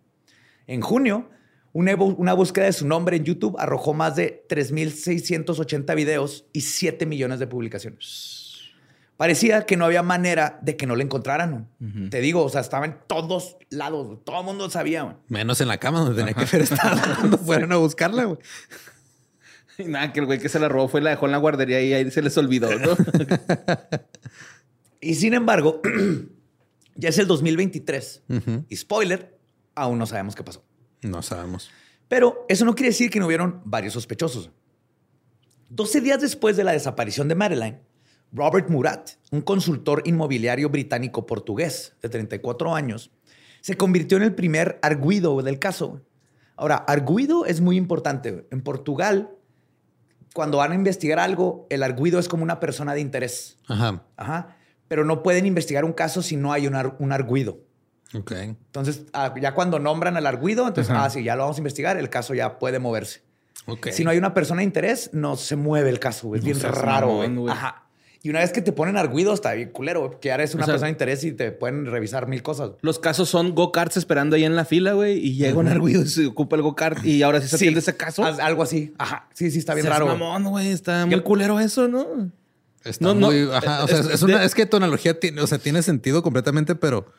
En 0.67 0.81
junio, 0.81 1.29
una, 1.73 1.95
una, 1.95 2.33
búsqueda 2.33 2.67
de 2.67 2.73
su 2.73 2.87
nombre 2.87 3.17
en 3.17 3.25
YouTube 3.25 3.57
arrojó 3.59 3.95
más 3.95 4.17
de 4.17 4.45
3.680 4.49 5.95
videos 5.95 6.47
y 6.53 6.63
7 6.63 7.07
millones 7.07 7.39
de 7.39 7.47
publicaciones. 7.47 8.49
Parecía 9.19 9.67
que 9.67 9.77
no 9.77 9.85
había 9.85 10.05
manera 10.05 10.61
de 10.63 10.77
que 10.77 10.87
no 10.87 10.95
la 10.95 11.03
encontraran. 11.03 11.69
Te 12.09 12.21
digo, 12.21 12.45
o 12.45 12.49
sea, 12.49 12.61
estaba 12.61 12.87
en 12.87 12.99
todos 13.09 13.57
lados. 13.69 14.21
Todo 14.25 14.39
el 14.39 14.47
mundo 14.47 14.71
sabía. 14.71 15.19
Menos 15.27 15.61
en 15.61 15.67
la 15.67 15.79
cama 15.79 15.99
donde 15.99 16.15
tenía 16.15 16.35
que 16.35 16.45
haber 16.45 16.63
estado 16.63 17.01
cuando 17.19 17.39
fueron 17.39 17.73
a 17.73 17.79
buscarla. 17.79 18.27
Güey. 18.27 18.39
Y 19.79 19.85
nada, 19.87 20.13
que 20.13 20.21
el 20.21 20.27
güey 20.27 20.39
que 20.39 20.49
se 20.49 20.61
la 20.61 20.69
robó 20.69 20.87
fue 20.87 21.01
la 21.01 21.11
dejó 21.11 21.27
en 21.27 21.33
la 21.33 21.39
guardería 21.39 21.83
y 21.83 21.95
ahí 21.95 22.09
se 22.13 22.23
les 22.23 22.39
olvidó. 22.39 22.69
¿no? 22.79 22.97
y 25.01 25.17
sin 25.17 25.35
embargo, 25.35 25.83
ya 26.95 27.09
es 27.09 27.19
el 27.19 27.27
2023. 27.27 28.23
Y 28.69 28.77
spoiler, 28.77 29.37
aún 29.75 29.99
no 29.99 30.07
sabemos 30.07 30.37
qué 30.37 30.45
pasó. 30.45 30.65
No 31.03 31.23
sabemos. 31.23 31.71
Pero 32.09 32.47
eso 32.49 32.65
no 32.65 32.75
quiere 32.75 32.91
decir 32.91 33.11
que 33.11 33.21
no 33.21 33.27
hubieron 33.27 33.61
varios 33.65 33.93
sospechosos. 33.93 34.51
12 35.71 36.01
días 36.01 36.21
después 36.21 36.57
de 36.57 36.65
la 36.65 36.73
desaparición 36.73 37.29
de 37.29 37.35
Madeline, 37.35 37.81
Robert 38.33 38.69
Murat, 38.71 39.11
un 39.31 39.43
consultor 39.43 40.03
inmobiliario 40.07 40.71
británico-portugués 40.71 41.95
de 42.01 42.09
34 42.09 42.75
años, 42.75 43.11
se 43.61 43.77
convirtió 43.77 44.17
en 44.17 44.25
el 44.25 44.35
primer 44.35 44.79
arguido 44.83 45.43
del 45.43 45.59
caso. 45.59 46.03
Ahora, 46.57 46.77
arguido 46.77 47.45
es 47.45 47.61
muy 47.61 47.77
importante. 47.77 48.47
En 48.51 48.63
Portugal, 48.63 49.31
cuando 50.35 50.59
van 50.59 50.73
a 50.73 50.75
investigar 50.75 51.19
algo, 51.19 51.67
el 51.71 51.83
arguido 51.83 52.19
es 52.19 52.29
como 52.29 52.43
una 52.43 52.61
persona 52.61 52.95
de 52.95 53.01
interés. 53.01 53.59
Ajá. 53.67 54.05
Ajá. 54.17 54.57
Pero 54.89 55.05
no 55.05 55.23
pueden 55.23 55.47
investigar 55.47 55.85
un 55.85 55.93
caso 55.93 56.23
si 56.23 56.37
no 56.37 56.53
hay 56.53 56.67
un, 56.67 56.75
un 56.99 57.13
arguido. 57.13 57.61
Ok. 58.15 58.33
Entonces, 58.33 59.03
ah, 59.13 59.35
ya 59.41 59.55
cuando 59.55 59.79
nombran 59.79 60.17
al 60.17 60.27
arguido, 60.27 60.67
entonces, 60.67 60.95
ah, 60.97 61.09
sí, 61.11 61.23
ya 61.23 61.37
lo 61.37 61.43
vamos 61.43 61.57
a 61.57 61.61
investigar, 61.61 61.97
el 61.97 62.09
caso 62.09 62.35
ya 62.35 62.59
puede 62.59 62.79
moverse. 62.79 63.23
Okay. 63.67 63.93
Si 63.93 64.03
no 64.03 64.11
hay 64.11 64.19
una 64.19 64.33
persona 64.33 64.61
de 64.61 64.65
interés, 64.65 65.11
no 65.13 65.37
se 65.37 65.57
mueve 65.57 65.91
el 65.91 65.99
caso. 65.99 66.35
Es 66.35 66.43
bien 66.43 66.59
raro. 66.61 67.23
Ajá. 67.51 67.85
Y 68.21 68.31
una 68.31 68.41
vez 68.41 68.51
que 68.51 68.63
te 68.63 68.73
ponen 68.73 68.97
arguido, 68.97 69.33
está 69.33 69.53
bien 69.53 69.71
culero, 69.71 70.19
que 70.21 70.33
ahora 70.33 70.43
es 70.43 70.55
una 70.55 70.67
persona 70.67 70.87
de 70.87 70.93
interés 70.93 71.23
y 71.23 71.33
te 71.33 71.53
pueden 71.53 71.87
revisar 71.87 72.27
mil 72.27 72.43
cosas. 72.43 72.73
Los 72.81 72.99
casos 72.99 73.29
son 73.29 73.55
go-karts 73.55 73.97
esperando 73.97 74.35
ahí 74.35 74.45
en 74.45 74.57
la 74.57 74.65
fila, 74.65 74.95
güey, 74.95 75.19
y 75.19 75.35
llega 75.37 75.57
un 75.59 75.69
arguido 75.69 76.03
y 76.03 76.09
se 76.09 76.27
ocupa 76.27 76.57
el 76.57 76.63
go-kart 76.63 77.05
y 77.05 77.23
ahora 77.23 77.41
sí 77.41 77.49
se 77.49 77.57
atiende 77.57 77.79
ese 77.79 77.97
caso. 77.97 78.25
Algo 78.25 78.65
así. 78.65 78.93
Ajá. 78.99 79.29
Sí, 79.35 79.51
sí, 79.53 79.61
está 79.61 79.75
bien 79.75 79.87
raro. 79.87 80.07
mamón, 80.07 80.45
güey. 80.45 80.69
Está 80.69 81.07
muy 81.07 81.21
culero 81.21 81.61
eso, 81.61 81.87
¿no? 81.87 82.33
Está 82.85 83.15
muy... 83.15 83.49
Ajá. 83.53 83.85
O 83.85 83.89
sea, 83.89 84.01
es, 84.01 84.23
una, 84.23 84.43
es 84.45 84.55
que 84.55 84.67
tu 84.67 84.79
analogía 84.79 85.21
tiene, 85.21 85.41
o 85.41 85.47
sea, 85.47 85.59
tiene 85.59 85.83
sentido 85.83 86.23
completamente, 86.23 86.75
pero 86.75 87.13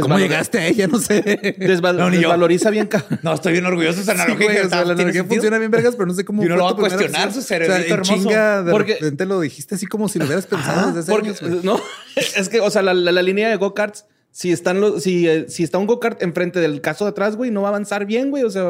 ¿Cómo 0.00 0.18
llegaste 0.18 0.58
a 0.58 0.66
ella? 0.66 0.86
No 0.86 0.98
sé. 0.98 1.56
desvaloriza 1.58 2.70
bien. 2.70 2.88
No, 3.22 3.34
estoy 3.34 3.52
bien 3.52 3.66
orgulloso 3.66 3.96
de 3.96 4.02
esa 4.02 4.12
analogía. 4.12 4.64
la 4.64 4.80
analogía 4.80 5.24
funciona 5.24 5.58
bien, 5.58 5.70
vergas, 5.70 5.94
pero 5.94 6.06
no 6.06 6.14
sé 6.14 6.24
cómo. 6.24 6.44
Y 6.44 6.48
no 6.48 6.56
lo 6.56 6.64
va 6.64 6.70
a 6.70 6.76
cuestionar 6.76 7.32
su 7.32 7.42
cerebro. 7.42 7.74
O 7.74 7.78
sea, 7.78 7.86
hermoso. 7.86 8.14
Chinga, 8.14 8.62
de 8.62 8.72
porque, 8.72 8.94
repente 8.94 9.26
lo 9.26 9.40
dijiste 9.40 9.74
así 9.74 9.86
como 9.86 10.08
si 10.08 10.18
lo 10.18 10.24
hubieras 10.24 10.46
pensado 10.46 10.92
desde 10.92 11.12
hace 11.12 11.14
años. 11.14 11.64
No, 11.64 11.80
es 12.16 12.48
que, 12.48 12.60
o 12.60 12.70
sea, 12.70 12.82
la, 12.82 12.94
la, 12.94 13.22
línea 13.22 13.48
de 13.48 13.56
go-karts 13.56 14.06
si 14.34 14.50
están 14.50 14.80
los, 14.80 15.00
si, 15.02 15.28
eh, 15.28 15.46
si 15.48 15.62
está 15.62 15.78
un 15.78 15.86
go-kart 15.86 16.20
enfrente 16.20 16.58
del 16.58 16.80
caso 16.80 17.04
de 17.04 17.10
atrás, 17.10 17.36
güey, 17.36 17.52
no 17.52 17.62
va 17.62 17.68
a 17.68 17.70
avanzar 17.70 18.04
bien, 18.04 18.30
güey. 18.30 18.42
O 18.42 18.50
sea, 18.50 18.68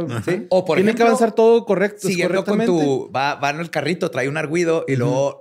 o 0.50 0.64
por 0.64 0.76
tiene 0.76 0.94
que 0.94 1.02
avanzar 1.02 1.32
todo 1.32 1.64
correcto. 1.64 2.06
Siguiendo 2.06 2.44
con 2.44 2.64
tu, 2.66 3.10
va, 3.10 3.36
va 3.36 3.48
en 3.48 3.60
el 3.60 3.70
carrito, 3.70 4.10
trae 4.10 4.28
un 4.28 4.36
arguido 4.36 4.84
y 4.86 4.96
luego 4.96 5.40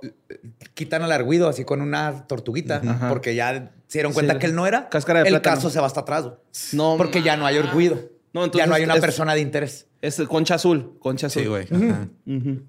quitan 0.72 1.02
el 1.02 1.12
arguido 1.12 1.48
así 1.48 1.64
con 1.64 1.82
una 1.82 2.26
tortuguita, 2.26 2.80
porque 3.10 3.34
ya 3.34 3.70
se 3.94 3.98
dieron 3.98 4.12
cuenta 4.12 4.40
que 4.40 4.46
él 4.46 4.56
no 4.56 4.66
era. 4.66 4.88
Cáscara 4.88 5.22
de 5.22 5.28
el 5.28 5.40
caso 5.40 5.70
se 5.70 5.78
va 5.78 5.86
hasta 5.86 6.00
atrás. 6.00 6.26
No, 6.72 6.96
porque 6.98 7.22
ya 7.22 7.36
no 7.36 7.46
hay 7.46 7.58
arguido. 7.58 8.10
No, 8.32 8.42
entonces 8.42 8.64
ya 8.64 8.66
no 8.66 8.74
hay 8.74 8.82
una 8.82 8.96
persona 8.96 9.36
de 9.36 9.40
interés. 9.40 9.86
Es 10.02 10.20
concha 10.22 10.56
azul, 10.56 10.98
concha 10.98 11.28
azul. 11.28 11.42
Sí, 11.42 11.48
güey. 11.48 11.68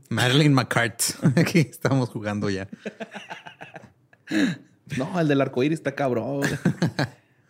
Marilyn 0.09 0.53
McCart. 0.53 1.01
Aquí 1.35 1.61
estamos 1.61 2.09
jugando 2.09 2.47
ya. 2.51 2.67
no, 4.95 5.19
el 5.19 5.27
del 5.27 5.41
arcoíris 5.41 5.79
está 5.79 5.95
cabrón. 5.95 6.41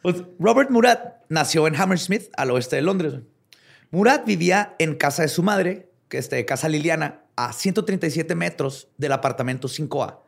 Pues, 0.01 0.17
Robert 0.37 0.69
Murat 0.69 1.23
nació 1.29 1.65
en 1.65 1.75
Hammersmith, 1.75 2.29
al 2.37 2.51
oeste 2.51 2.75
de 2.75 2.83
Londres. 2.83 3.15
Murat 3.89 4.23
vivía 4.23 4.75
en 4.77 4.93
casa 4.93 5.23
de 5.23 5.29
su 5.29 5.41
madre, 5.41 5.89
que 6.09 6.19
es 6.19 6.29
de 6.29 6.45
Casa 6.45 6.69
Liliana, 6.69 7.23
a 7.35 7.51
137 7.51 8.35
metros 8.35 8.87
del 8.97 9.13
apartamento 9.13 9.67
5A, 9.67 10.19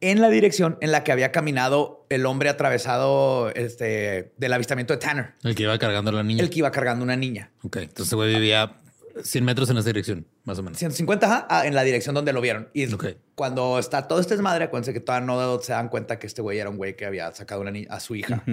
en 0.00 0.20
la 0.20 0.30
dirección 0.30 0.78
en 0.80 0.92
la 0.92 1.04
que 1.04 1.12
había 1.12 1.32
caminado 1.32 2.06
el 2.08 2.26
hombre 2.26 2.48
atravesado 2.48 3.50
este, 3.54 4.32
del 4.36 4.52
avistamiento 4.52 4.92
de 4.92 4.98
Tanner. 4.98 5.34
El 5.42 5.54
que 5.54 5.64
iba 5.64 5.78
cargando 5.78 6.10
a 6.10 6.14
la 6.14 6.22
niña. 6.22 6.42
El 6.42 6.50
que 6.50 6.60
iba 6.60 6.70
cargando 6.70 7.04
una 7.04 7.16
niña. 7.16 7.50
Ok, 7.62 7.78
entonces 7.78 8.14
güey 8.14 8.32
vivía 8.34 8.76
100 9.22 9.44
metros 9.44 9.70
en 9.70 9.78
esa 9.78 9.88
dirección, 9.88 10.26
más 10.44 10.58
o 10.58 10.62
menos. 10.62 10.78
150 10.78 11.46
ah, 11.48 11.66
en 11.66 11.74
la 11.74 11.82
dirección 11.82 12.14
donde 12.14 12.32
lo 12.32 12.40
vieron. 12.40 12.68
Y 12.74 12.86
cuando 13.34 13.78
está 13.78 14.06
todo 14.06 14.20
este 14.20 14.34
desmadre, 14.34 14.64
acuérdense 14.64 14.92
que 14.92 15.00
todavía 15.00 15.26
no 15.26 15.60
se 15.60 15.72
dan 15.72 15.88
cuenta 15.88 16.18
que 16.18 16.26
este 16.26 16.42
güey 16.42 16.58
era 16.58 16.70
un 16.70 16.76
güey 16.76 16.96
que 16.96 17.06
había 17.06 17.32
sacado 17.32 17.60
una 17.60 17.72
a 17.88 18.00
su 18.00 18.14
hija. 18.14 18.44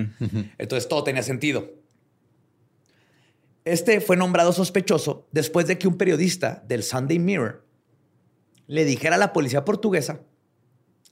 Entonces 0.58 0.88
todo 0.88 1.04
tenía 1.04 1.24
sentido. 1.24 1.74
Este 3.64 4.00
fue 4.00 4.16
nombrado 4.16 4.54
sospechoso 4.54 5.28
después 5.32 5.66
de 5.66 5.78
que 5.78 5.88
un 5.88 5.98
periodista 5.98 6.64
del 6.68 6.84
Sunday 6.84 7.18
Mirror 7.18 7.66
le 8.68 8.86
dijera 8.86 9.16
a 9.16 9.18
la 9.18 9.34
policía 9.34 9.66
portuguesa 9.66 10.22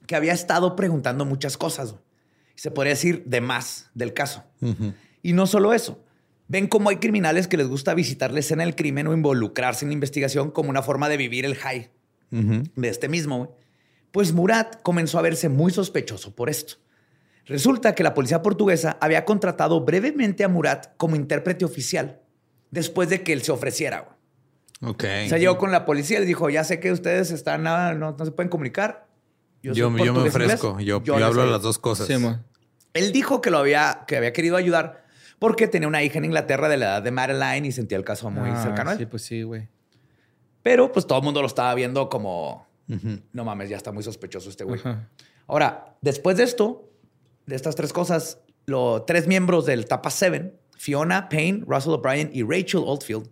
que 0.07 0.15
había 0.15 0.33
estado 0.33 0.75
preguntando 0.75 1.25
muchas 1.25 1.57
cosas. 1.57 1.95
Se 2.55 2.71
podría 2.71 2.93
decir 2.93 3.23
de 3.25 3.41
más 3.41 3.89
del 3.93 4.13
caso. 4.13 4.43
Y 5.21 5.33
no 5.33 5.47
solo 5.47 5.73
eso, 5.73 6.03
ven 6.47 6.67
cómo 6.67 6.89
hay 6.89 6.97
criminales 6.97 7.47
que 7.47 7.57
les 7.57 7.67
gusta 7.67 7.93
visitar 7.93 8.31
la 8.31 8.39
escena 8.39 8.63
del 8.63 8.75
crimen 8.75 9.07
o 9.07 9.13
involucrarse 9.13 9.85
en 9.85 9.89
la 9.89 9.93
investigación 9.93 10.51
como 10.51 10.69
una 10.69 10.83
forma 10.83 11.09
de 11.09 11.17
vivir 11.17 11.45
el 11.45 11.55
high 11.55 11.89
de 12.29 12.89
este 12.89 13.09
mismo. 13.09 13.57
Pues 14.11 14.33
Murat 14.33 14.81
comenzó 14.83 15.17
a 15.17 15.23
verse 15.23 15.49
muy 15.49 15.71
sospechoso 15.71 16.35
por 16.35 16.49
esto. 16.49 16.75
Resulta 17.45 17.95
que 17.95 18.03
la 18.03 18.13
policía 18.13 18.41
portuguesa 18.41 18.97
había 19.01 19.25
contratado 19.25 19.81
brevemente 19.81 20.43
a 20.43 20.47
Murat 20.47 20.95
como 20.97 21.15
intérprete 21.15 21.65
oficial 21.65 22.21
después 22.71 23.09
de 23.09 23.23
que 23.23 23.33
él 23.33 23.41
se 23.41 23.51
ofreciera. 23.51 24.17
Ok. 24.81 25.03
Se 25.27 25.39
llegó 25.39 25.57
con 25.57 25.71
la 25.71 25.85
policía 25.85 26.17
y 26.17 26.19
les 26.21 26.27
dijo, 26.27 26.49
ya 26.49 26.63
sé 26.63 26.79
que 26.79 26.91
ustedes 26.91 27.31
están, 27.31 27.63
no, 27.63 27.93
no 27.93 28.25
se 28.25 28.31
pueden 28.31 28.49
comunicar. 28.49 29.07
Yo, 29.63 29.73
yo, 29.73 29.89
me 29.89 30.07
ofrezco. 30.09 30.79
Yo, 30.79 31.01
hablo 31.15 31.45
las 31.45 31.61
dos 31.61 31.79
cosas. 31.79 32.09
él 32.93 33.11
dijo 33.11 33.41
que 33.41 33.49
lo 33.49 33.57
había, 33.57 34.03
que 34.05 34.17
había 34.17 34.33
querido 34.33 34.57
ayudar 34.57 35.05
porque 35.39 35.67
tenía 35.67 35.87
una 35.87 36.03
hija 36.03 36.19
en 36.19 36.25
Inglaterra 36.25 36.69
de 36.69 36.77
la 36.77 36.85
edad 36.85 37.01
de 37.01 37.11
Madeline 37.11 37.65
y 37.65 37.71
sentía 37.71 37.97
el 37.97 38.03
caso 38.03 38.29
muy 38.29 38.49
ah, 38.49 38.63
cercano 38.63 38.95
Sí, 38.95 39.05
pues 39.05 39.23
sí, 39.23 39.43
güey. 39.43 39.67
Pero 40.61 40.91
pues 40.91 41.05
todo 41.07 41.19
el 41.19 41.25
mundo 41.25 41.41
lo 41.41 41.47
estaba 41.47 41.73
viendo 41.75 42.07
como, 42.07 42.67
no 43.33 43.43
mames, 43.43 43.69
ya 43.69 43.77
está 43.77 43.91
muy 43.91 44.03
sospechoso 44.03 44.49
este 44.49 44.63
güey. 44.63 44.79
Ahora, 45.47 45.97
después 46.01 46.37
de 46.37 46.43
esto, 46.43 46.89
de 47.45 47.55
estas 47.55 47.75
tres 47.75 47.91
cosas, 47.91 48.39
los 48.65 49.05
tres 49.05 49.27
miembros 49.27 49.65
del 49.65 49.85
Tapa 49.85 50.09
7, 50.09 50.53
Fiona 50.77 51.27
Payne, 51.27 51.65
Russell 51.67 51.93
O'Brien 51.93 52.29
y 52.33 52.43
Rachel 52.43 52.83
Oldfield, 52.85 53.29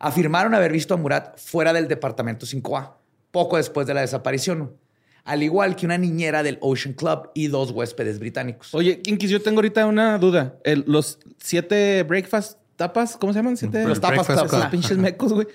afirmaron 0.00 0.54
haber 0.54 0.72
visto 0.72 0.94
a 0.94 0.96
Murat 0.96 1.38
fuera 1.38 1.72
del 1.72 1.86
departamento 1.86 2.44
5A, 2.44 2.94
poco 3.30 3.56
después 3.56 3.86
de 3.86 3.94
la 3.94 4.00
desaparición, 4.00 4.76
al 5.24 5.42
igual 5.42 5.76
que 5.76 5.86
una 5.86 5.98
niñera 5.98 6.42
del 6.42 6.58
Ocean 6.60 6.94
Club 6.94 7.30
y 7.34 7.48
dos 7.48 7.70
huéspedes 7.70 8.18
británicos. 8.18 8.74
Oye, 8.74 9.00
Kinkis, 9.00 9.30
yo 9.30 9.40
tengo 9.40 9.58
ahorita 9.58 9.86
una 9.86 10.18
duda. 10.18 10.56
los 10.86 11.18
siete 11.38 12.02
breakfast 12.02 12.58
tapas, 12.76 13.16
¿cómo 13.16 13.32
se 13.32 13.38
llaman? 13.38 13.56
Siete? 13.56 13.84
Los 13.86 14.00
tapas, 14.00 14.26
tapas. 14.26 14.52
Los 14.52 14.66
pinches 14.66 14.98
mecos, 14.98 15.32
güey. 15.32 15.46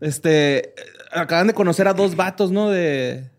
Este, 0.00 0.74
acaban 1.10 1.46
de 1.46 1.54
conocer 1.54 1.88
a 1.88 1.94
dos 1.94 2.14
vatos, 2.14 2.50
¿no? 2.50 2.70
De, 2.70 3.30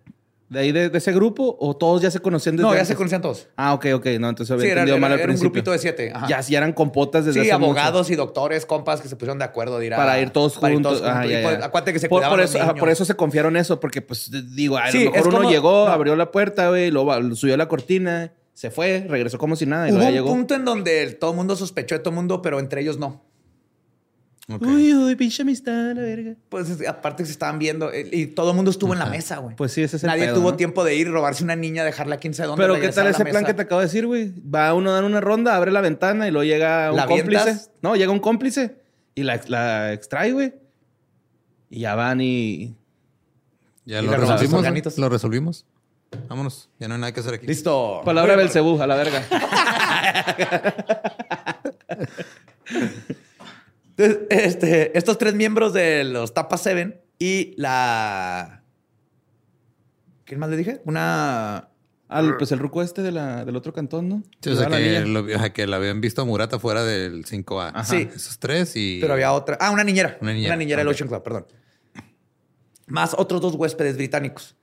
de 0.50 0.60
ahí 0.60 0.72
de, 0.72 0.90
ese 0.94 1.12
grupo 1.12 1.58
o 1.60 1.76
todos 1.76 2.02
ya 2.02 2.10
se 2.10 2.20
conocían 2.20 2.56
desde 2.56 2.70
No, 2.70 2.76
ya 2.76 2.86
se 2.86 2.96
conocían 2.96 3.22
todos. 3.22 3.48
Ah, 3.58 3.74
ok, 3.74 3.88
ok. 3.96 4.06
No, 4.20 4.30
entonces 4.30 4.52
había 4.52 4.70
entendido 4.70 4.98
mal 4.98 5.12
al 5.12 5.20
era 5.20 5.34
un 5.34 5.40
grupito 5.40 5.72
de 5.72 5.80
siete. 5.80 6.14
Ya, 6.30 6.40
ya 6.40 6.58
eran 6.58 6.72
compotas 6.72 7.26
desde 7.26 7.44
Sí, 7.44 7.52
abogados 7.52 8.10
y 8.10 8.16
doctores, 8.16 8.66
compas 8.66 9.02
que 9.02 9.10
se 9.10 9.18
pusieron 9.18 9.40
de 9.40 9.46
acuerdo 9.46 9.78
de 9.78 9.88
ir 9.88 9.94
a, 9.94 9.98
Para 9.98 10.22
ir 10.22 10.30
todos 10.30 10.56
juntos. 10.56 11.02
Ah, 11.04 11.24
acuérdate 11.64 11.94
que 11.94 12.00
se 12.00 12.08
por, 12.08 12.28
por 12.28 12.40
eso, 12.40 12.60
por 12.76 12.90
eso 12.90 13.04
se 13.04 13.16
confiaron 13.16 13.58
eso, 13.58 13.80
porque 13.80 14.02
pues 14.02 14.32
digo, 14.56 14.78
a 14.78 14.90
lo 14.90 15.12
mejor 15.12 15.28
uno 15.28 15.50
llegó, 15.50 15.88
abrió 15.88 16.16
la 16.16 16.32
puerta, 16.32 16.70
güey, 16.70 16.92
lo, 16.92 17.36
subió 17.36 17.58
la 17.58 17.68
cortina, 17.68 18.32
se 18.54 18.72
fue, 18.72 19.06
regresó 19.08 19.38
como 19.38 19.56
si 19.56 19.66
nada. 19.66 19.90
Y 19.90 19.92
Hubo 19.92 20.06
un 20.06 20.12
llegó. 20.12 20.30
punto 20.30 20.56
en 20.56 20.64
donde 20.64 21.12
todo 21.12 21.32
el 21.32 21.38
mundo 21.38 21.56
sospechó 21.56 21.96
de 21.96 22.00
todo 22.00 22.12
el 22.12 22.16
mundo, 22.16 22.42
pero 22.42 22.60
entre 22.60 22.82
ellos 22.82 22.98
no. 22.98 23.27
Uy, 24.50 24.94
uy, 24.94 25.16
pinche 25.18 25.42
amistad, 25.42 25.94
la 25.94 26.02
verga. 26.02 26.36
Pues 26.48 26.70
aparte 26.88 27.26
se 27.26 27.34
estaban 27.34 27.60
viendo 27.60 27.92
eh, 27.92 28.08
y 28.10 28.28
todo 28.28 28.52
el 28.52 28.56
mundo 28.56 28.72
estuvo 28.72 28.94
en 28.94 29.00
la 29.00 29.08
mesa, 29.08 29.40
güey. 29.40 29.58
Pues 29.58 29.74
sí, 29.74 29.84
ese 29.84 29.98
es 29.98 30.04
el 30.04 30.08
Nadie 30.08 30.32
tuvo 30.32 30.56
tiempo 30.56 30.86
de 30.86 30.96
ir, 30.96 31.12
robarse 31.12 31.44
una 31.44 31.58
niña, 31.58 31.84
dejarla 31.84 32.16
quién 32.16 32.34
sabe 32.34 32.48
dónde. 32.48 32.64
Pero 32.64 32.80
¿qué 32.80 32.88
tal 32.90 33.08
ese 33.08 33.26
plan 33.26 33.44
que 33.44 33.54
te 33.54 33.64
acabo 33.64 33.82
de 33.82 33.88
decir, 33.88 34.06
güey? 34.06 34.32
Va 34.40 34.74
uno 34.74 34.92
a 34.92 34.94
dar 34.94 35.04
una 35.04 35.20
ronda, 35.20 35.58
abre 35.58 35.72
la 35.72 35.82
ventana 35.82 36.30
y 36.30 36.32
luego 36.32 36.46
llega 36.46 36.94
un 36.94 37.06
cómplice. 37.06 37.70
No, 37.82 37.98
llega 37.98 38.12
un 38.12 38.20
cómplice 38.20 38.78
y 39.16 39.24
la, 39.24 39.42
la 39.48 39.92
extrae, 39.92 40.32
güey. 40.32 40.54
Y 41.70 41.82
ya 41.82 41.96
van 41.96 42.22
y. 42.22 42.74
Ya 43.84 44.02
lo 44.02 44.16
resolvimos. 44.16 44.98
Lo 44.98 45.10
resolvimos. 45.10 45.66
Vámonos. 46.30 46.70
Ya 46.80 46.88
no 46.88 46.94
hay 46.94 47.02
nada 47.02 47.12
que 47.12 47.20
hacer 47.20 47.34
aquí. 47.34 47.48
Listo. 47.48 48.02
Palabra 48.06 48.38
del 48.38 48.50
cebú, 48.50 48.82
a 48.82 48.88
la 48.88 48.96
verga. 48.96 49.24
este, 54.30 54.98
estos 54.98 55.18
tres 55.18 55.34
miembros 55.34 55.74
de 55.74 56.04
los 56.04 56.34
Tapa 56.34 56.58
Seven 56.58 57.02
y 57.20 57.54
la. 57.58 58.64
¿Quién 60.26 60.40
más 60.40 60.50
le 60.50 60.58
dije? 60.58 60.82
Una. 60.86 61.70
Al, 62.10 62.38
pues 62.38 62.54
el 62.54 62.60
ruco 62.60 62.82
este 62.82 63.02
de 63.02 63.12
la, 63.12 63.44
del 63.44 63.58
otro 63.58 63.74
cantón, 63.74 64.08
¿no? 64.08 64.24
Sí, 64.42 64.52
o 64.52 64.56
sea, 64.56 64.70
que, 64.70 65.02
lo, 65.02 65.26
que 65.26 65.68
la 65.68 65.76
habían 65.76 66.00
visto 66.00 66.22
a 66.22 66.26
Murata 66.26 66.58
fuera 66.58 66.86
del 66.86 67.26
5A. 67.26 67.84
Sí. 67.84 68.10
Esos 68.16 68.40
tres 68.40 68.78
y... 68.78 69.00
Pero 69.02 69.12
había 69.12 69.34
otra... 69.34 69.58
Ah, 69.60 69.72
una 69.72 69.84
niñera. 69.84 70.18
Una 70.22 70.32
niñera, 70.32 70.54
una 70.54 70.58
niñera 70.58 70.80
del 70.80 70.88
Ocean 70.88 71.10
Club, 71.10 71.22
perdón. 71.22 71.48
Más 72.86 73.14
otros 73.14 73.42
dos 73.42 73.56
huéspedes 73.56 73.98
británicos. 73.98 74.56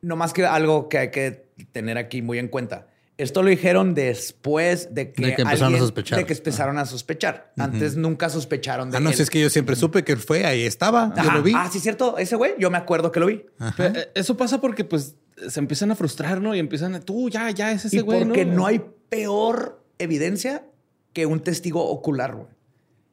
No 0.00 0.16
más 0.16 0.32
que 0.32 0.44
algo 0.44 0.88
que 0.88 0.98
hay 0.98 1.10
que 1.12 1.52
tener 1.70 1.98
aquí 1.98 2.20
muy 2.20 2.40
en 2.40 2.48
cuenta. 2.48 2.88
Esto 3.18 3.42
lo 3.42 3.50
dijeron 3.50 3.94
después 3.94 4.94
de 4.94 5.10
que, 5.10 5.34
empezaron 5.36 5.74
a 5.74 5.78
sospechar. 5.78 6.18
De 6.20 6.24
que 6.24 6.34
empezaron 6.34 6.78
a 6.78 6.86
sospechar. 6.86 7.52
Antes 7.58 7.96
nunca 7.96 8.28
sospecharon 8.28 8.92
de 8.92 8.96
Ah, 8.96 9.00
no, 9.00 9.12
si 9.12 9.22
es 9.22 9.28
que 9.28 9.40
yo 9.40 9.50
siempre 9.50 9.74
supe 9.74 10.04
que 10.04 10.16
fue, 10.16 10.46
ahí 10.46 10.62
estaba, 10.62 11.12
yo 11.20 11.32
lo 11.32 11.42
vi. 11.42 11.52
Ah, 11.54 11.68
sí, 11.70 11.80
cierto. 11.80 12.16
Ese 12.16 12.36
güey, 12.36 12.54
yo 12.60 12.70
me 12.70 12.78
acuerdo 12.78 13.10
que 13.10 13.18
lo 13.18 13.26
vi. 13.26 13.44
Eh, 13.78 14.10
eso 14.14 14.36
pasa 14.36 14.60
porque, 14.60 14.84
pues, 14.84 15.16
se 15.48 15.58
empiezan 15.58 15.90
a 15.90 15.96
frustrar, 15.96 16.40
¿no? 16.40 16.54
Y 16.54 16.60
empiezan 16.60 16.94
a, 16.94 17.00
tú, 17.00 17.28
ya, 17.28 17.50
ya, 17.50 17.72
es 17.72 17.84
ese 17.84 18.02
güey, 18.02 18.24
porque 18.24 18.44
¿no? 18.44 18.66
hay 18.66 18.84
peor 19.08 19.84
evidencia 19.98 20.64
que 21.12 21.26
un 21.26 21.40
testigo 21.40 21.84
ocular, 21.84 22.36
güey. 22.36 22.48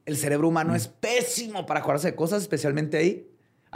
El 0.04 0.16
cerebro 0.16 0.46
humano 0.46 0.76
es 0.76 0.86
pésimo 0.86 1.66
para 1.66 1.80
acordarse 1.80 2.12
de 2.12 2.14
cosas, 2.14 2.42
especialmente 2.42 2.96
ahí 2.96 3.26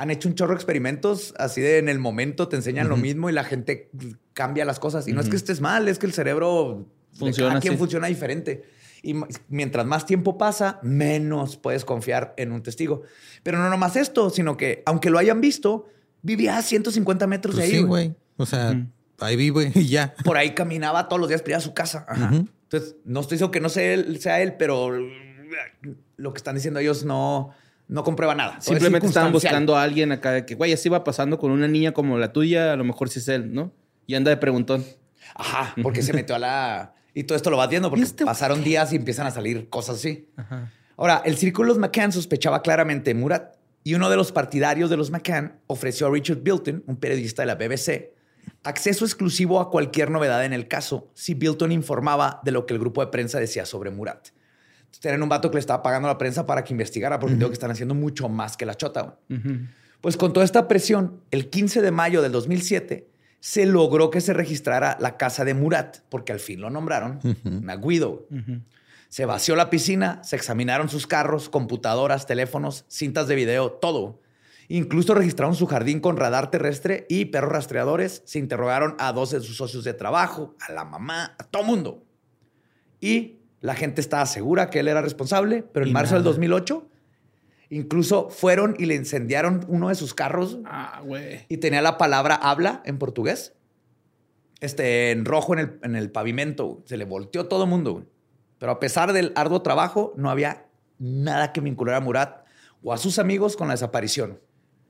han 0.01 0.11
hecho 0.11 0.31
un 0.31 0.35
chorro 0.35 0.53
de 0.53 0.57
experimentos 0.57 1.35
así 1.37 1.61
de 1.61 1.77
en 1.77 1.91
el 1.91 1.99
momento 1.99 2.49
te 2.49 2.57
enseñan 2.57 2.89
lo 2.89 2.97
mismo 2.97 3.29
y 3.29 3.35
la 3.35 3.45
gente 3.45 3.91
cambia 4.33 4.65
las 4.65 4.79
cosas. 4.79 5.07
Y 5.07 5.13
no 5.13 5.21
es 5.21 5.29
que 5.29 5.37
estés 5.37 5.61
mal, 5.61 5.89
es 5.89 5.99
que 5.99 6.07
el 6.07 6.15
cerebro 6.15 6.87
funciona 7.13 7.57
de 7.57 7.61
quien 7.61 7.77
funciona 7.77 8.07
diferente. 8.07 8.65
Y 9.03 9.15
mientras 9.51 9.85
más 9.85 10.07
tiempo 10.07 10.39
pasa, 10.39 10.81
menos 10.83 11.59
puedes 11.59 11.85
confiar 11.85 12.33
en 12.39 12.51
un 12.53 12.63
testigo. 12.63 13.03
Pero 13.43 13.59
no 13.59 13.69
nomás 13.69 13.95
esto, 13.97 14.31
sino 14.31 14.57
que 14.57 14.83
aunque 14.87 15.11
lo 15.11 15.19
hayan 15.19 15.43
visto, 15.43 15.87
vivía 16.23 16.57
a 16.57 16.63
150 16.63 17.27
metros 17.27 17.57
de 17.57 17.61
pues 17.61 17.71
ahí. 17.71 17.79
Sí, 17.81 17.85
güey. 17.85 18.15
O 18.39 18.47
sea, 18.47 18.83
ahí 19.19 19.37
vive 19.37 19.71
y 19.75 19.87
ya. 19.87 20.15
Por 20.25 20.39
ahí 20.39 20.55
caminaba 20.55 21.09
todos 21.09 21.21
los 21.21 21.29
días 21.29 21.43
para 21.43 21.51
ir 21.51 21.57
a 21.57 21.61
su 21.61 21.75
casa. 21.75 22.07
Entonces, 22.63 22.97
no 23.05 23.21
estoy 23.21 23.37
diciendo 23.37 23.51
que 23.51 23.61
no 23.61 23.69
sea 23.69 23.93
él, 23.93 24.19
sea 24.19 24.41
él, 24.41 24.55
pero 24.55 24.93
lo 26.17 26.33
que 26.33 26.39
están 26.39 26.55
diciendo 26.55 26.81
ellos 26.81 27.05
no 27.05 27.51
no 27.91 28.05
comprueba 28.05 28.37
nada. 28.37 28.61
Simplemente 28.61 29.09
estaban 29.09 29.33
buscando 29.33 29.77
a 29.77 29.83
alguien 29.83 30.13
acá 30.13 30.31
de 30.31 30.47
que, 30.47 30.55
güey, 30.55 30.73
así 30.73 30.89
va 30.89 31.03
pasando 31.03 31.39
con 31.39 31.51
una 31.51 31.67
niña 31.67 31.93
como 31.93 32.19
la 32.19 32.33
tuya, 32.33 32.73
a 32.73 32.77
lo 32.77 32.85
mejor 32.85 33.11
sí 33.11 33.19
es 33.19 33.27
él, 33.27 33.53
¿no? 33.53 33.73
Y 34.07 34.15
anda 34.15 34.31
de 34.31 34.37
preguntón. 34.37 34.85
Ajá, 35.35 35.75
porque 35.83 36.03
se 36.03 36.13
metió 36.13 36.37
a 36.37 36.39
la... 36.39 36.95
Y 37.15 37.25
todo 37.25 37.35
esto 37.35 37.51
lo 37.51 37.57
vas 37.57 37.69
viendo 37.69 37.91
porque 37.91 38.05
este 38.05 38.25
pasaron 38.25 38.63
días 38.63 38.93
y 38.93 38.97
empiezan 38.97 39.27
a 39.27 39.33
salir 39.33 39.69
cosas 39.69 39.97
así. 39.97 40.29
Ahora, 40.97 41.23
el 41.25 41.37
círculo 41.37 41.67
de 41.67 41.69
los 41.71 41.79
McCann 41.81 42.13
sospechaba 42.13 42.63
claramente 42.63 43.13
Murat 43.13 43.57
y 43.83 43.95
uno 43.95 44.09
de 44.09 44.17
los 44.17 44.31
partidarios 44.31 44.89
de 44.89 44.97
los 44.97 45.11
McCann 45.11 45.59
ofreció 45.67 46.07
a 46.07 46.11
Richard 46.11 46.39
Bilton, 46.43 46.85
un 46.87 46.97
periodista 46.97 47.43
de 47.43 47.47
la 47.47 47.57
BBC, 47.57 48.13
acceso 48.63 49.05
exclusivo 49.05 49.59
a 49.59 49.71
cualquier 49.71 50.13
novedad 50.13 50.45
en 50.45 50.53
el 50.53 50.69
caso 50.69 51.11
si 51.15 51.35
Bilton 51.35 51.73
informaba 51.73 52.41
de 52.45 52.53
lo 52.53 52.67
que 52.67 52.75
el 52.75 52.79
grupo 52.79 53.05
de 53.05 53.11
prensa 53.11 53.41
decía 53.41 53.67
sobre 53.67 53.91
Murat. 53.91 54.29
Tenían 55.01 55.23
un 55.23 55.29
vato 55.29 55.51
que 55.51 55.55
le 55.57 55.61
estaba 55.61 55.83
pagando 55.83 56.09
a 56.09 56.13
la 56.13 56.19
prensa 56.19 56.47
para 56.47 56.65
que 56.65 56.75
investigara, 56.75 57.19
porque 57.19 57.37
uh 57.37 57.49
que 57.49 57.53
están 57.53 57.71
haciendo 57.71 57.95
mucho 57.95 58.29
más 58.29 58.57
que 58.57 58.67
la 58.67 58.75
chota. 58.75 59.19
Pues 60.01 60.17
con 60.17 60.33
toda 60.33 60.45
esta 60.45 60.67
presión, 60.69 61.21
el 61.31 61.49
15 61.51 61.83
de 61.83 61.91
mayo 61.91 62.23
del 62.23 62.33
2007 62.33 63.09
se 63.41 63.67
logró 63.67 64.11
que 64.11 64.21
se 64.21 64.35
registrara 64.35 64.97
la 65.01 65.17
casa 65.17 65.45
de 65.45 65.55
Murat, 65.55 65.99
porque 66.11 66.33
al 66.33 66.41
fin 66.41 66.61
lo 66.61 66.71
nombraron 66.71 67.21
Naguido. 67.45 68.27
Se 69.09 69.25
vació 69.25 69.57
la 69.57 69.71
piscina, 69.71 70.23
se 70.23 70.37
examinaron 70.37 70.89
sus 70.89 71.07
carros, 71.07 71.49
computadoras, 71.49 72.27
teléfonos, 72.27 72.85
cintas 72.89 73.27
de 73.27 73.35
video, 73.35 73.73
todo. 73.73 74.21
Incluso 74.69 75.15
registraron 75.15 75.57
su 75.57 75.67
jardín 75.67 75.99
con 75.99 76.17
radar 76.17 76.49
terrestre 76.49 77.07
y 77.09 77.25
perros 77.25 77.51
rastreadores. 77.51 78.23
Se 78.25 78.39
interrogaron 78.39 78.95
a 79.01 79.13
dos 79.13 79.33
de 79.33 79.41
sus 79.41 79.57
socios 79.57 79.83
de 79.83 79.95
trabajo, 79.95 80.55
a 80.61 80.71
la 80.73 80.85
mamá, 80.85 81.35
a 81.39 81.43
todo 81.43 81.65
mundo. 81.65 82.05
Y 83.01 83.40
la 83.61 83.75
gente 83.75 84.01
estaba 84.01 84.25
segura 84.27 84.71
que 84.71 84.81
él 84.81 84.89
era 84.89 85.03
responsable, 85.03 85.63
pero 85.63 85.87
en 85.87 85.93
marzo 85.93 86.15
del 86.15 86.25
2008 86.25 86.87
incluso 87.71 88.31
fueron 88.31 88.75
y 88.79 88.87
le 88.87 88.97
incendiaron 88.97 89.65
uno 89.69 89.89
de 89.89 89.95
sus 89.95 90.13
carros. 90.13 90.59
Ah, 90.65 91.01
güey. 91.05 91.47
Y 91.49 91.59
tenía 91.59 91.81
la 91.83 91.99
palabra 91.99 92.35
habla 92.35 92.83
en 92.85 92.99
portugués. 92.99 93.55
Este, 94.61 95.13
en 95.13 95.25
rojo 95.25 95.55
en 95.55 95.59
el, 95.61 95.79
en 95.83 95.97
el 95.97 96.11
pavimento. 96.11 96.83
Se 96.85 96.97
le 96.97 97.05
volteó 97.05 97.47
todo 97.47 97.65
el 97.65 97.71
mundo. 97.71 98.05
Pero 98.59 98.73
a 98.73 98.81
pesar 98.81 99.13
del 99.13 99.33
arduo 99.37 99.63
trabajo, 99.63 100.13
no 100.17 100.31
había 100.31 100.67
nada 100.99 101.53
que 101.53 101.61
vinculara 101.61 101.99
a 101.99 102.01
Murat 102.01 102.45
o 102.83 102.93
a 102.93 102.99
sus 102.99 103.19
amigos 103.19 103.57
con 103.57 103.69
la 103.69 103.75
desaparición. 103.75 104.41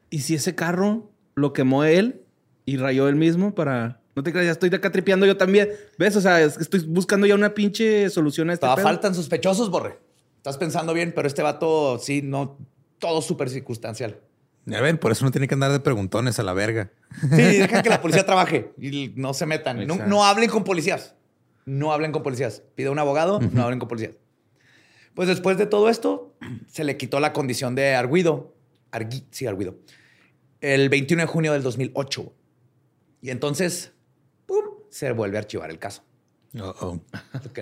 ¿Y 0.08 0.20
si 0.20 0.34
ese 0.34 0.54
carro 0.54 1.12
lo 1.34 1.52
quemó 1.52 1.84
él 1.84 2.24
y 2.64 2.78
rayó 2.78 3.08
él 3.08 3.14
mismo 3.16 3.54
para 3.54 3.99
no 4.20 4.24
te 4.24 4.32
creas, 4.32 4.46
ya 4.46 4.52
estoy 4.52 4.68
de 4.68 4.76
acá 4.76 4.92
tripeando 4.92 5.24
yo 5.24 5.36
también. 5.36 5.70
¿Ves? 5.98 6.14
O 6.14 6.20
sea, 6.20 6.40
estoy 6.40 6.80
buscando 6.86 7.26
ya 7.26 7.34
una 7.34 7.54
pinche 7.54 8.10
solución 8.10 8.50
a 8.50 8.52
este 8.52 8.66
Todavía 8.66 8.84
faltan 8.84 9.14
sospechosos, 9.14 9.70
Borre. 9.70 9.98
Estás 10.36 10.58
pensando 10.58 10.92
bien, 10.92 11.12
pero 11.14 11.26
este 11.26 11.42
vato, 11.42 11.98
sí, 11.98 12.20
no, 12.22 12.58
todo 12.98 13.22
súper 13.22 13.48
circunstancial. 13.48 14.20
Ya 14.66 14.82
ven, 14.82 14.98
por 14.98 15.10
eso 15.10 15.24
no 15.24 15.30
tiene 15.30 15.48
que 15.48 15.54
andar 15.54 15.72
de 15.72 15.80
preguntones 15.80 16.38
a 16.38 16.42
la 16.42 16.52
verga. 16.52 16.92
Sí, 17.30 17.36
dejan 17.36 17.82
que 17.82 17.88
la 17.88 18.02
policía 18.02 18.26
trabaje 18.26 18.72
y 18.78 19.12
no 19.16 19.32
se 19.32 19.46
metan. 19.46 19.86
No, 19.86 20.24
hablen 20.24 20.50
con 20.50 20.64
policías. 20.64 21.14
No 21.64 21.92
hablen 21.92 22.12
con 22.12 22.22
policías. 22.22 22.62
Pide 22.74 22.90
un 22.90 22.98
abogado, 22.98 23.40
no 23.40 23.62
hablen 23.62 23.78
con 23.78 23.88
policías. 23.88 24.16
Pues 25.14 25.28
después 25.28 25.56
de 25.56 25.64
todo 25.64 25.88
esto, 25.88 26.36
se 26.68 26.84
le 26.84 26.98
quitó 26.98 27.20
la 27.20 27.32
condición 27.32 27.74
de 27.74 27.94
arguido. 27.94 28.54
Argui, 28.90 29.24
sí, 29.30 29.46
arguido. 29.46 29.76
El 30.60 30.90
21 30.90 31.22
de 31.22 31.26
junio 31.26 31.52
del 31.54 31.62
2008. 31.62 32.32
Y 33.22 33.30
entonces 33.30 33.92
se 34.90 35.10
vuelve 35.12 35.38
a 35.38 35.40
archivar 35.40 35.70
el 35.70 35.78
caso. 35.78 36.02
Oh, 36.58 36.74
oh. 36.80 37.00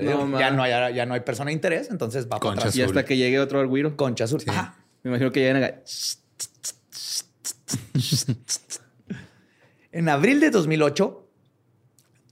No, 0.00 0.38
ya, 0.38 0.50
no 0.50 0.62
hay, 0.62 0.94
ya 0.94 1.06
no 1.06 1.14
hay 1.14 1.20
persona 1.20 1.48
de 1.48 1.54
interés, 1.54 1.90
entonces 1.90 2.24
va 2.24 2.30
para 2.30 2.40
Concha 2.40 2.60
atrás. 2.60 2.76
Y 2.76 2.82
hasta 2.82 3.04
que 3.04 3.16
llegue 3.16 3.38
otro 3.38 3.60
arguiro. 3.60 3.96
Concha 3.96 4.24
azul. 4.24 4.42
Me 5.02 5.10
imagino 5.10 5.30
que 5.30 5.40
lleguen 5.40 5.62
acá. 5.62 5.82
En 9.92 10.08
abril 10.08 10.40
de 10.40 10.50
2008, 10.50 11.28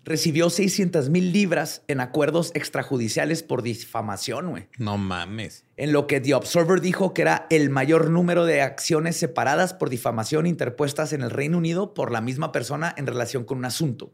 recibió 0.04 0.50
600 0.50 1.10
mil 1.10 1.32
libras 1.32 1.82
en 1.88 2.00
acuerdos 2.00 2.52
extrajudiciales 2.54 3.42
por 3.42 3.62
difamación, 3.62 4.50
güey. 4.50 4.68
No 4.78 4.98
mames. 4.98 5.64
En 5.76 5.92
lo 5.92 6.06
que 6.06 6.20
The 6.20 6.34
Observer 6.34 6.80
dijo 6.80 7.12
que 7.12 7.22
era 7.22 7.46
el 7.50 7.70
mayor 7.70 8.10
número 8.10 8.46
de 8.46 8.62
acciones 8.62 9.16
separadas 9.16 9.74
por 9.74 9.90
difamación 9.90 10.46
interpuestas 10.46 11.12
en 11.12 11.22
el 11.22 11.30
Reino 11.30 11.58
Unido 11.58 11.92
por 11.92 12.12
la 12.12 12.20
misma 12.20 12.52
persona 12.52 12.94
en 12.96 13.06
relación 13.06 13.44
con 13.44 13.58
un 13.58 13.64
asunto. 13.64 14.12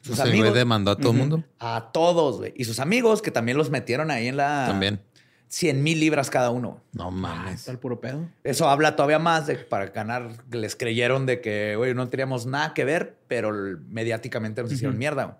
Sus 0.00 0.12
O 0.12 0.16
sea, 0.16 0.24
el 0.24 0.30
amigos. 0.30 0.50
güey 0.50 0.58
demandó 0.58 0.90
a 0.92 0.96
todo 0.96 1.12
el 1.12 1.18
mundo. 1.18 1.44
A 1.58 1.90
todos, 1.92 2.38
güey. 2.38 2.52
Y 2.56 2.64
sus 2.64 2.80
amigos 2.80 3.22
que 3.22 3.30
también 3.30 3.58
los 3.58 3.70
metieron 3.70 4.10
ahí 4.10 4.28
en 4.28 4.36
la. 4.36 4.66
También. 4.66 5.00
100 5.48 5.82
mil 5.82 5.98
libras 5.98 6.30
cada 6.30 6.50
uno. 6.50 6.80
No 6.92 7.10
mames. 7.10 7.56
Está 7.56 7.72
el 7.72 7.78
puro 7.78 8.00
pedo. 8.00 8.28
Eso 8.44 8.68
habla 8.68 8.94
todavía 8.94 9.18
más 9.18 9.48
de 9.48 9.56
para 9.56 9.86
ganar. 9.86 10.30
Les 10.52 10.76
creyeron 10.76 11.26
de 11.26 11.40
que, 11.40 11.74
güey, 11.76 11.92
no 11.92 12.08
teníamos 12.08 12.46
nada 12.46 12.72
que 12.72 12.84
ver, 12.84 13.18
pero 13.26 13.52
mediáticamente 13.88 14.62
nos 14.62 14.70
hicieron 14.70 14.96
mierda. 14.96 15.38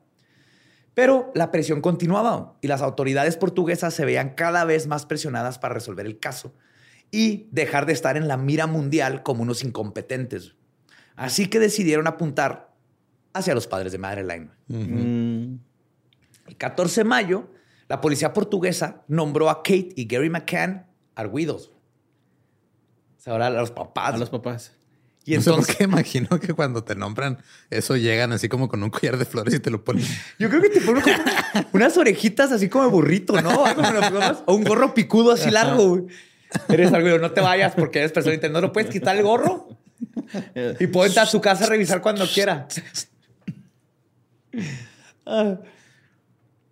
Pero 0.94 1.30
la 1.34 1.52
presión 1.52 1.80
continuaba 1.80 2.56
y 2.60 2.66
las 2.66 2.82
autoridades 2.82 3.36
portuguesas 3.36 3.94
se 3.94 4.04
veían 4.04 4.30
cada 4.30 4.64
vez 4.64 4.88
más 4.88 5.06
presionadas 5.06 5.60
para 5.60 5.74
resolver 5.74 6.04
el 6.04 6.18
caso 6.18 6.52
y 7.12 7.48
dejar 7.52 7.86
de 7.86 7.92
estar 7.92 8.16
en 8.16 8.26
la 8.26 8.36
mira 8.36 8.66
mundial 8.66 9.22
como 9.22 9.42
unos 9.42 9.62
incompetentes. 9.62 10.56
Así 11.14 11.46
que 11.46 11.60
decidieron 11.60 12.08
apuntar 12.08 12.69
hacia 13.32 13.54
los 13.54 13.66
padres 13.66 13.92
de 13.92 13.98
Madeline. 13.98 14.50
güey. 14.68 14.84
Mm. 14.84 15.60
El 16.46 16.56
14 16.56 17.00
de 17.00 17.04
mayo, 17.04 17.50
la 17.88 18.00
policía 18.00 18.32
portuguesa 18.32 19.02
nombró 19.08 19.50
a 19.50 19.62
Kate 19.62 19.90
y 19.96 20.06
Gary 20.06 20.30
McCann 20.30 20.86
arguidos. 21.14 21.70
O 23.18 23.22
sea, 23.22 23.34
ahora 23.34 23.48
a 23.48 23.50
los 23.50 23.70
papás. 23.70 24.14
A 24.14 24.18
los 24.18 24.30
papás. 24.30 24.72
Y 25.24 25.34
no 25.34 25.42
sé 25.42 25.50
por 25.50 25.58
entonces, 25.60 25.76
qué 25.76 25.84
imagino 25.90 26.40
que 26.40 26.54
cuando 26.54 26.82
te 26.82 26.94
nombran 26.94 27.38
eso 27.68 27.96
llegan 27.96 28.32
así 28.32 28.48
como 28.48 28.68
con 28.68 28.82
un 28.82 28.90
collar 28.90 29.18
de 29.18 29.24
flores 29.24 29.54
y 29.54 29.60
te 29.60 29.70
lo 29.70 29.84
ponen. 29.84 30.04
yo 30.38 30.48
creo 30.48 30.62
que 30.62 30.70
te 30.70 30.80
ponen 30.80 31.02
como 31.02 31.16
unas 31.72 31.96
orejitas 31.96 32.50
así 32.52 32.68
como 32.68 32.84
de 32.84 32.90
burrito, 32.90 33.40
¿no? 33.40 33.64
O 34.46 34.54
un 34.54 34.64
gorro 34.64 34.94
picudo 34.94 35.32
así 35.32 35.50
largo. 35.50 36.06
Eres 36.68 36.92
algo, 36.92 37.18
no 37.18 37.30
te 37.30 37.40
vayas 37.40 37.74
porque 37.76 38.00
eres 38.00 38.12
persona 38.12 38.36
¿No 38.48 38.60
lo 38.60 38.72
puedes 38.72 38.90
quitar 38.90 39.16
el 39.16 39.22
gorro? 39.22 39.68
Y 40.78 40.86
puedo 40.86 41.06
entrar 41.06 41.26
a 41.26 41.28
su 41.28 41.40
casa 41.40 41.64
a 41.64 41.68
revisar 41.68 42.00
cuando 42.00 42.26
quiera. 42.26 42.68
Ah. 45.26 45.58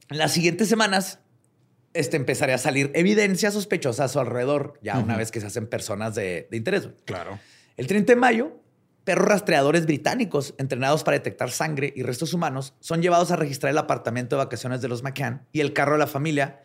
En 0.08 0.18
las 0.18 0.32
siguientes 0.32 0.68
semanas 0.68 1.20
este, 1.92 2.16
empezaría 2.16 2.54
a 2.54 2.58
salir 2.58 2.90
evidencia 2.94 3.50
sospechosa 3.50 4.04
a 4.04 4.08
su 4.08 4.18
alrededor, 4.18 4.78
ya 4.82 4.98
una 4.98 5.16
vez 5.16 5.30
que 5.30 5.40
se 5.40 5.46
hacen 5.46 5.66
personas 5.66 6.14
de, 6.14 6.48
de 6.50 6.56
interés. 6.56 6.88
Claro. 7.04 7.38
El 7.76 7.86
30 7.86 8.14
de 8.14 8.16
mayo, 8.16 8.60
perros 9.04 9.28
rastreadores 9.28 9.86
británicos 9.86 10.54
entrenados 10.58 11.04
para 11.04 11.16
detectar 11.16 11.50
sangre 11.50 11.92
y 11.94 12.02
restos 12.02 12.34
humanos 12.34 12.74
son 12.80 13.02
llevados 13.02 13.30
a 13.30 13.36
registrar 13.36 13.70
el 13.70 13.78
apartamento 13.78 14.36
de 14.36 14.44
vacaciones 14.44 14.80
de 14.80 14.88
los 14.88 15.02
McCann 15.02 15.46
y 15.52 15.60
el 15.60 15.72
carro 15.72 15.92
de 15.92 15.98
la 15.98 16.06
familia 16.06 16.62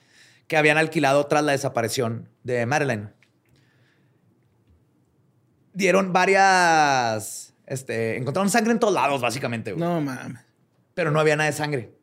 que 0.47 0.57
habían 0.57 0.77
alquilado 0.77 1.25
tras 1.27 1.43
la 1.43 1.53
desaparición 1.53 2.29
de 2.43 2.65
Marilyn. 2.65 3.09
Dieron 5.73 6.13
varias... 6.13 7.53
Este, 7.65 8.17
encontraron 8.17 8.49
sangre 8.49 8.73
en 8.73 8.79
todos 8.79 8.93
lados, 8.93 9.21
básicamente, 9.21 9.71
güey. 9.71 9.83
No 9.83 10.01
mames. 10.01 10.42
Pero 10.93 11.11
no 11.11 11.19
había 11.19 11.35
nada 11.35 11.49
de 11.49 11.55
sangre. 11.55 11.93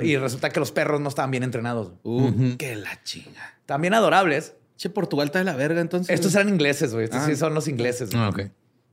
Y 0.00 0.16
resulta 0.16 0.50
que 0.50 0.60
los 0.60 0.70
perros 0.72 1.00
no 1.00 1.08
estaban 1.08 1.30
bien 1.30 1.42
entrenados. 1.42 1.92
Uh, 2.04 2.56
qué 2.56 2.76
la 2.76 3.02
chinga. 3.02 3.58
También 3.66 3.94
adorables. 3.94 4.54
Che, 4.76 4.90
Portugal 4.90 5.26
está 5.26 5.40
de 5.40 5.44
la 5.44 5.54
verga 5.56 5.80
entonces. 5.80 6.14
Estos 6.14 6.34
eran 6.34 6.48
ingleses, 6.48 6.92
güey. 6.94 7.04
Estos 7.04 7.20
Ah. 7.22 7.26
sí 7.26 7.36
son 7.36 7.52
los 7.54 7.66
ingleses. 7.68 8.10
güey. 8.10 8.22
Ah, 8.22 8.28
ok. 8.28 8.40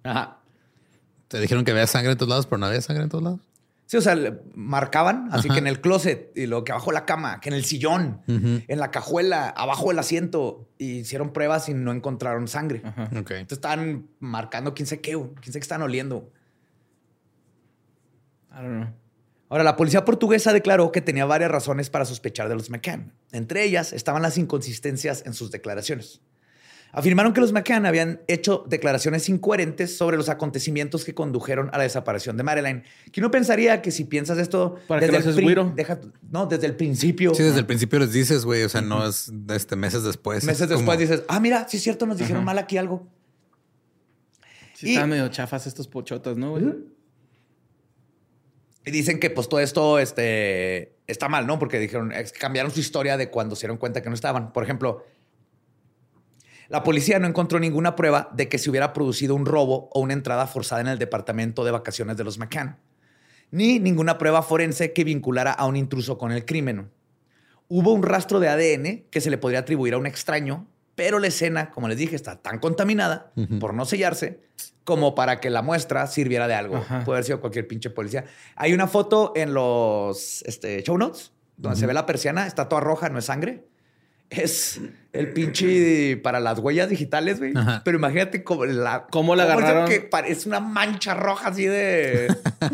Ajá. 0.03 0.37
Te 1.27 1.39
dijeron 1.39 1.63
que 1.63 1.71
había 1.71 1.85
sangre 1.87 2.11
en 2.13 2.17
todos 2.17 2.29
lados, 2.29 2.47
pero 2.47 2.57
no 2.57 2.65
había 2.65 2.81
sangre 2.81 3.03
en 3.03 3.09
todos 3.09 3.23
lados. 3.23 3.39
Sí, 3.85 3.97
o 3.97 4.01
sea, 4.01 4.15
marcaban, 4.53 5.29
así 5.31 5.49
que 5.49 5.57
en 5.57 5.65
el 5.65 5.81
closet, 5.81 6.31
y 6.35 6.45
lo 6.45 6.63
que 6.63 6.71
abajo 6.71 6.91
de 6.91 6.93
la 6.95 7.05
cama, 7.05 7.39
que 7.39 7.49
en 7.49 7.55
el 7.55 7.65
sillón, 7.65 8.21
en 8.27 8.79
la 8.79 8.91
cajuela, 8.91 9.49
abajo 9.49 9.89
del 9.89 9.97
asiento, 9.97 10.67
y 10.77 10.99
hicieron 10.99 11.33
pruebas 11.33 11.69
y 11.69 11.73
no 11.73 11.91
encontraron 11.91 12.47
sangre. 12.47 12.81
Ajá. 12.83 13.05
Ok. 13.05 13.31
Entonces 13.31 13.57
estaban 13.57 14.07
marcando 14.19 14.75
quién 14.75 14.85
sé 14.85 15.01
qué, 15.01 15.13
quién 15.41 15.53
sé 15.53 15.59
qué 15.59 15.63
están 15.63 15.81
oliendo. 15.81 16.31
I 18.51 18.61
don't 18.61 18.83
know. 18.83 18.93
Ahora, 19.49 19.63
la 19.63 19.75
policía 19.75 20.05
portuguesa 20.05 20.53
declaró 20.53 20.91
que 20.91 21.01
tenía 21.01 21.25
varias 21.25 21.49
razones 21.51 21.89
para 21.89 22.05
sospechar 22.05 22.47
de 22.49 22.55
los 22.55 22.69
McCann. 22.69 23.13
Entre 23.31 23.63
ellas 23.63 23.93
estaban 23.93 24.21
las 24.21 24.37
inconsistencias 24.37 25.23
en 25.25 25.33
sus 25.33 25.49
declaraciones. 25.51 26.21
Afirmaron 26.91 27.33
que 27.33 27.41
los 27.41 27.51
McCann 27.51 27.85
habían 27.85 28.21
hecho 28.27 28.65
declaraciones 28.67 29.29
incoherentes 29.29 29.95
sobre 29.95 30.17
los 30.17 30.27
acontecimientos 30.27 31.05
que 31.05 31.13
condujeron 31.13 31.69
a 31.71 31.77
la 31.77 31.83
desaparición 31.83 32.35
de 32.35 32.41
Marilyn. 32.43 32.83
Que 33.11 33.19
uno 33.21 33.29
pensaría 33.29 33.81
que 33.83 33.91
si 33.91 34.05
piensas 34.05 34.39
esto 34.39 34.77
¿Para 34.87 35.01
qué 35.01 35.11
lo 35.11 35.17
haces 35.19 35.35
pri- 35.35 35.43
güiro? 35.43 35.71
deja- 35.75 35.99
no, 36.31 36.47
desde 36.47 36.65
el 36.65 36.75
principio, 36.75 37.35
Sí, 37.35 37.43
desde 37.43 37.59
el 37.59 37.67
principio 37.67 37.99
les 37.99 38.11
dices, 38.11 38.43
güey, 38.43 38.63
o 38.63 38.69
sea, 38.69 38.81
no 38.81 39.07
es 39.07 39.31
este, 39.53 39.75
meses 39.75 40.03
después. 40.03 40.43
meses 40.45 40.61
es 40.61 40.67
como- 40.67 40.77
después 40.91 40.97
dices, 40.99 41.23
ah, 41.27 41.39
mira, 41.39 41.67
sí 41.69 41.77
es 41.77 41.83
cierto, 41.83 42.07
nos 42.07 42.17
dijeron 42.17 42.43
mal 42.43 42.57
aquí 42.57 42.77
algo. 42.77 43.07
Sí, 44.73 44.87
Y- 44.87 44.89
estaban 44.91 45.09
medio 45.11 45.27
chafas 45.27 45.67
estos 45.67 45.87
pochotas, 45.87 46.37
¿no, 46.37 46.51
güey? 46.51 46.73
Y 48.89 48.91
dicen 48.91 49.19
que 49.19 49.29
pues 49.29 49.47
todo 49.47 49.59
esto 49.59 49.99
este, 49.99 50.95
está 51.05 51.29
mal, 51.29 51.45
¿no? 51.45 51.59
Porque 51.59 51.77
dijeron, 51.77 52.11
cambiaron 52.39 52.71
su 52.71 52.79
historia 52.79 53.17
de 53.17 53.29
cuando 53.29 53.55
se 53.55 53.67
dieron 53.67 53.77
cuenta 53.77 54.01
que 54.01 54.09
no 54.09 54.15
estaban. 54.15 54.51
Por 54.51 54.63
ejemplo, 54.63 55.05
la 56.69 56.81
policía 56.81 57.19
no 57.19 57.27
encontró 57.27 57.59
ninguna 57.59 57.95
prueba 57.95 58.31
de 58.33 58.49
que 58.49 58.57
se 58.57 58.67
hubiera 58.67 58.91
producido 58.91 59.35
un 59.35 59.45
robo 59.45 59.91
o 59.93 59.99
una 59.99 60.13
entrada 60.13 60.47
forzada 60.47 60.81
en 60.81 60.87
el 60.87 60.97
departamento 60.97 61.63
de 61.63 61.69
vacaciones 61.69 62.17
de 62.17 62.23
los 62.23 62.39
McCann, 62.39 62.79
ni 63.51 63.77
ninguna 63.77 64.17
prueba 64.17 64.41
forense 64.41 64.91
que 64.91 65.03
vinculara 65.03 65.51
a 65.51 65.67
un 65.67 65.75
intruso 65.75 66.17
con 66.17 66.31
el 66.31 66.43
crimen. 66.43 66.89
Hubo 67.67 67.93
un 67.93 68.01
rastro 68.01 68.39
de 68.39 68.49
ADN 68.49 69.03
que 69.11 69.21
se 69.21 69.29
le 69.29 69.37
podría 69.37 69.59
atribuir 69.59 69.93
a 69.93 69.99
un 69.99 70.07
extraño, 70.07 70.65
pero 70.99 71.17
la 71.19 71.27
escena, 71.27 71.71
como 71.71 71.87
les 71.87 71.97
dije, 71.97 72.13
está 72.13 72.41
tan 72.41 72.59
contaminada 72.59 73.31
por 73.61 73.73
no 73.73 73.85
sellarse 73.85 74.41
como 74.83 75.15
para 75.15 75.39
que 75.39 75.49
la 75.49 75.61
muestra 75.61 76.05
sirviera 76.07 76.45
de 76.49 76.55
algo. 76.55 76.75
Ajá. 76.75 77.05
Puede 77.05 77.17
haber 77.19 77.23
sido 77.23 77.39
cualquier 77.39 77.69
pinche 77.69 77.89
policía. 77.89 78.25
Hay 78.57 78.73
una 78.73 78.85
foto 78.85 79.31
en 79.33 79.53
los 79.53 80.41
este, 80.41 80.83
show 80.83 80.97
notes 80.97 81.31
donde 81.55 81.79
se 81.79 81.87
ve 81.87 81.93
la 81.93 82.05
persiana, 82.05 82.47
está 82.47 82.67
toda 82.67 82.81
roja, 82.81 83.07
no 83.07 83.17
es 83.17 83.25
sangre. 83.25 83.63
Es 84.29 84.81
el 85.13 85.31
pinche 85.31 86.17
para 86.17 86.41
las 86.41 86.59
huellas 86.59 86.89
digitales, 86.89 87.39
güey. 87.39 87.53
Ajá. 87.55 87.81
Pero 87.85 87.97
imagínate 87.97 88.43
cómo 88.43 88.65
la, 88.65 89.07
¿Cómo 89.09 89.37
la 89.37 89.43
agarraron? 89.43 89.87
que 89.87 90.01
parece 90.01 90.49
una 90.49 90.59
mancha 90.59 91.13
roja 91.13 91.47
así 91.47 91.65
de. 91.65 92.27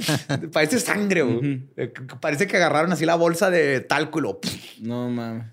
parece 0.52 0.80
sangre, 0.80 1.22
güey. 1.22 1.64
Eh, 1.78 1.94
Parece 2.20 2.48
que 2.48 2.58
agarraron 2.58 2.92
así 2.92 3.06
la 3.06 3.16
bolsa 3.16 3.52
de 3.52 3.82
talco 3.82 4.18
y 4.18 4.22
lo. 4.24 4.40
No 4.82 5.10
mames. 5.10 5.46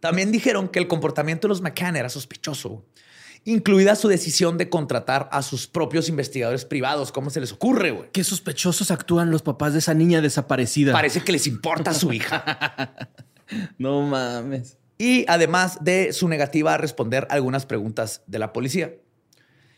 También 0.00 0.32
dijeron 0.32 0.68
que 0.68 0.78
el 0.78 0.88
comportamiento 0.88 1.46
de 1.46 1.50
los 1.50 1.60
McCann 1.60 1.96
era 1.96 2.08
sospechoso, 2.08 2.84
incluida 3.44 3.94
su 3.96 4.08
decisión 4.08 4.58
de 4.58 4.68
contratar 4.68 5.28
a 5.32 5.42
sus 5.42 5.66
propios 5.66 6.08
investigadores 6.08 6.64
privados. 6.64 7.12
¿Cómo 7.12 7.30
se 7.30 7.40
les 7.40 7.52
ocurre, 7.52 7.90
güey? 7.90 8.10
Qué 8.12 8.24
sospechosos 8.24 8.90
actúan 8.90 9.30
los 9.30 9.42
papás 9.42 9.72
de 9.72 9.78
esa 9.80 9.94
niña 9.94 10.20
desaparecida. 10.20 10.92
Parece 10.92 11.22
que 11.22 11.32
les 11.32 11.46
importa 11.46 11.90
a 11.92 11.94
su 11.94 12.12
hija. 12.12 12.96
No 13.78 14.02
mames. 14.02 14.76
y 14.98 15.24
además 15.26 15.78
de 15.80 16.12
su 16.12 16.28
negativa 16.28 16.74
a 16.74 16.76
responder 16.76 17.26
algunas 17.30 17.64
preguntas 17.64 18.22
de 18.26 18.38
la 18.38 18.52
policía. 18.52 18.92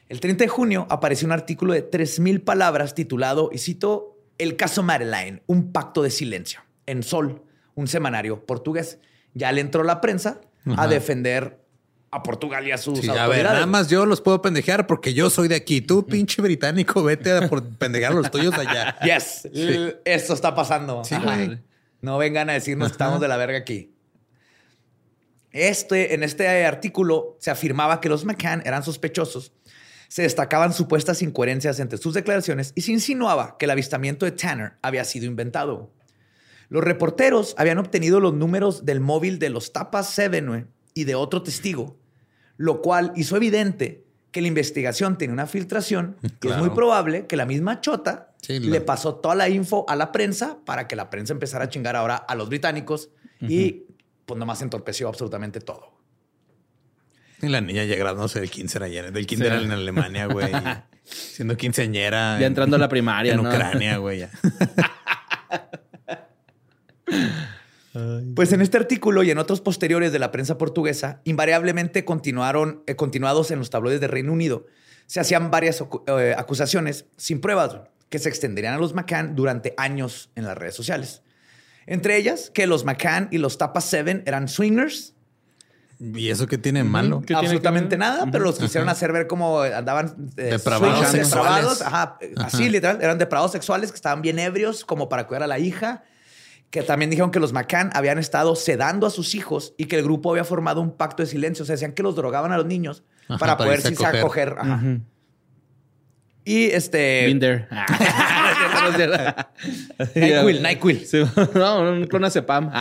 El 0.09 0.19
30 0.19 0.43
de 0.43 0.49
junio 0.49 0.89
apareció 0.91 1.27
un 1.27 1.31
artículo 1.33 1.73
de 1.73 1.89
3.000 1.89 2.43
palabras 2.43 2.97
titulado, 2.97 3.49
y 3.53 3.59
cito, 3.59 4.19
El 4.39 4.57
caso 4.57 4.83
Madeline, 4.83 5.43
un 5.47 5.71
pacto 5.71 6.03
de 6.03 6.11
silencio, 6.11 6.63
en 6.87 7.05
Sol, 7.05 7.45
un 7.77 7.87
semanario 7.87 8.45
portugués. 8.45 8.99
Ya 9.35 9.53
le 9.53 9.61
entró 9.61 9.83
la 9.85 10.01
prensa 10.01 10.41
a 10.77 10.87
defender 10.89 11.59
a 12.13 12.23
Portugal 12.25 12.67
y 12.67 12.73
a 12.73 12.79
sus 12.79 12.99
Sí, 12.99 13.09
a 13.09 13.13
ver, 13.13 13.21
autoridades. 13.23 13.53
nada 13.55 13.67
más 13.67 13.89
yo 13.89 14.05
los 14.05 14.21
puedo 14.21 14.43
pendejear 14.43 14.87
porque 14.89 15.15
yo 15.15 15.31
soy 15.31 15.47
de 15.49 15.55
aquí. 15.55 15.81
Tú, 15.81 16.05
pinche 16.07 16.43
británico, 16.43 17.03
vete 17.05 17.33
a 17.33 17.49
por 17.49 17.63
pendejear 17.77 18.13
a 18.13 18.15
los 18.17 18.31
tuyos 18.31 18.55
allá. 18.55 18.97
Yes, 19.05 19.49
esto 20.05 20.35
está 20.35 20.55
pasando. 20.55 21.05
Sí. 21.05 21.15
No 22.03 22.19
vengan 22.19 22.51
a 22.51 22.55
decirnos 22.55 22.89
que 22.89 22.93
estamos 22.93 23.21
de 23.21 23.29
la 23.29 23.37
verga 23.37 23.59
aquí. 23.59 23.93
Este, 25.53 26.15
en 26.15 26.23
este 26.23 26.65
artículo 26.65 27.37
se 27.41 27.51
afirmaba 27.51 28.01
que 28.01 28.09
los 28.09 28.25
McCann 28.25 28.63
eran 28.65 28.83
sospechosos. 28.85 29.53
Se 30.09 30.23
destacaban 30.23 30.73
supuestas 30.73 31.23
incoherencias 31.23 31.79
entre 31.81 31.99
sus 31.99 32.15
declaraciones 32.15 32.73
y 32.75 32.81
se 32.83 32.93
insinuaba 32.93 33.57
que 33.59 33.67
el 33.67 33.71
avistamiento 33.71 34.27
de 34.27 34.33
Tanner 34.33 34.73
había 34.83 35.05
sido 35.05 35.27
inventado. 35.27 35.93
Los 36.71 36.83
reporteros 36.83 37.55
habían 37.59 37.79
obtenido 37.79 38.21
los 38.21 38.33
números 38.33 38.87
del 38.87 39.01
móvil 39.01 39.39
de 39.39 39.51
los 39.51 39.73
Tapas 39.73 40.09
Seven 40.11 40.47
güey, 40.47 40.65
y 40.95 41.05
de 41.05 41.15
otro 41.17 41.43
testigo, 41.43 41.99
lo 42.57 42.81
cual 42.81 43.13
hizo 43.17 43.37
evidente 43.37 44.05
que 44.31 44.41
la 44.41 44.47
investigación 44.49 45.19
tenía 45.19 45.35
una 45.35 45.47
filtración 45.47 46.17
y 46.23 46.27
es 46.27 46.33
muy 46.33 46.39
Claro. 46.69 46.75
probable 46.75 47.27
que 47.27 47.37
la 47.37 47.45
misma 47.45 47.81
Chota 47.81 48.35
le 48.49 48.81
pasó 48.81 49.17
toda 49.17 49.35
la 49.35 49.49
info 49.49 49.85
a 49.89 49.97
la 49.97 50.13
prensa 50.13 50.59
para 50.65 50.87
que 50.87 50.95
la 50.97 51.11
prensa 51.11 51.33
empezara 51.33 51.65
a 51.65 51.69
chingar 51.69 51.97
ahora 51.97 52.15
a 52.17 52.35
los 52.37 52.49
británicos 52.49 53.11
y 53.41 53.87
pues 54.25 54.39
nomás 54.39 54.63
entorpeció 54.63 55.09
absolutamente 55.09 55.61
todo. 55.61 55.99
Y 57.43 57.49
la 57.49 57.61
niña 57.61 57.85
ya 57.85 57.97
no 58.15 58.29
sé, 58.29 58.41
del 58.41 58.51
15 58.51 58.79
era 58.79 59.11
del 59.11 59.27
kinder 59.27 59.53
en 59.55 59.71
Alemania, 59.73 60.27
güey. 60.27 60.53
siendo 61.05 61.57
quinceañera. 61.57 62.39
Ya 62.39 62.47
entrando 62.47 62.77
a 62.77 62.79
la 62.79 62.89
primaria, 62.89 63.35
En 63.35 63.41
Ucrania, 63.41 63.97
güey. 63.97 64.25
Pues 68.37 68.53
en 68.53 68.61
este 68.61 68.77
artículo 68.77 69.25
y 69.25 69.31
en 69.31 69.39
otros 69.39 69.61
posteriores 69.61 70.13
de 70.13 70.21
la 70.21 70.31
prensa 70.31 70.59
portuguesa, 70.59 71.21
invariablemente 71.25 72.05
continuaron, 72.05 72.85
eh, 72.87 72.95
continuados 72.95 73.51
en 73.51 73.59
los 73.59 73.71
tabloides 73.71 74.01
de 74.01 74.07
Reino 74.07 74.33
Unido, 74.33 74.67
se 75.07 75.19
hacían 75.19 75.51
varias 75.51 75.83
eh, 76.07 76.35
acusaciones 76.39 77.07
sin 77.17 77.41
pruebas 77.41 77.79
que 78.09 78.21
se 78.21 78.29
extenderían 78.29 78.75
a 78.75 78.79
los 78.79 78.95
McCann 78.95 79.35
durante 79.35 79.75
años 79.77 80.31
en 80.37 80.45
las 80.45 80.57
redes 80.57 80.75
sociales. 80.75 81.23
Entre 81.87 82.17
ellas, 82.17 82.51
que 82.55 82.69
los 82.69 82.85
McCann 82.85 83.29
y 83.33 83.39
los 83.39 83.59
Tapa 83.59 83.81
Seven 83.81 84.23
eran 84.25 84.47
swingers. 84.47 85.15
¿Y 85.99 86.29
eso 86.31 86.47
qué 86.47 86.59
tiene 86.59 86.85
malo? 86.85 87.23
Absolutamente 87.35 87.99
nada, 87.99 88.27
pero 88.31 88.45
los 88.45 88.59
quisieron 88.59 88.89
hacer 88.89 89.13
ver 89.13 89.27
como 89.27 89.61
andaban 89.61 90.31
eh, 90.37 90.45
depravados, 90.45 91.13
depravados 91.13 91.83
así 92.37 92.69
literal, 92.71 93.01
eran 93.03 93.19
depravados 93.19 93.53
sexuales 93.53 93.91
que 93.91 93.97
estaban 93.97 94.23
bien 94.23 94.39
ebrios 94.39 94.85
como 94.85 95.09
para 95.09 95.27
cuidar 95.27 95.43
a 95.43 95.47
la 95.47 95.59
hija 95.59 96.05
que 96.71 96.83
también 96.83 97.11
dijeron 97.11 97.31
que 97.31 97.41
los 97.41 97.53
McCann 97.53 97.91
habían 97.95 98.19
estado 98.19 98.55
sedando 98.55 99.07
a 99.07 99.11
sus 99.11 99.35
hijos 99.35 99.75
y 99.77 99.87
que 99.87 99.97
el 99.97 100.05
grupo 100.05 100.31
había 100.31 100.45
formado 100.45 100.81
un 100.81 100.97
pacto 100.97 101.23
de 101.23 101.29
silencio. 101.29 101.65
O 101.65 101.67
sea, 101.67 101.75
decían 101.75 101.93
que 101.93 102.03
los 102.03 102.15
drogaban 102.15 102.53
a 102.53 102.57
los 102.57 102.67
niños 102.67 103.03
para, 103.39 103.57
poder 103.57 103.81
irse 103.85 104.07
a 104.07 104.21
coger. 104.21 104.57
Y 106.45 106.67
este. 106.67 107.27
Binder. 107.27 107.69
NyQuil, 110.15 110.63
NyQuil. 110.63 111.07
no, 111.55 111.93
un 111.93 112.07
clonazepam. 112.07 112.73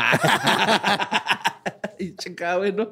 y 1.98 2.16
checa, 2.16 2.58
bueno. 2.58 2.92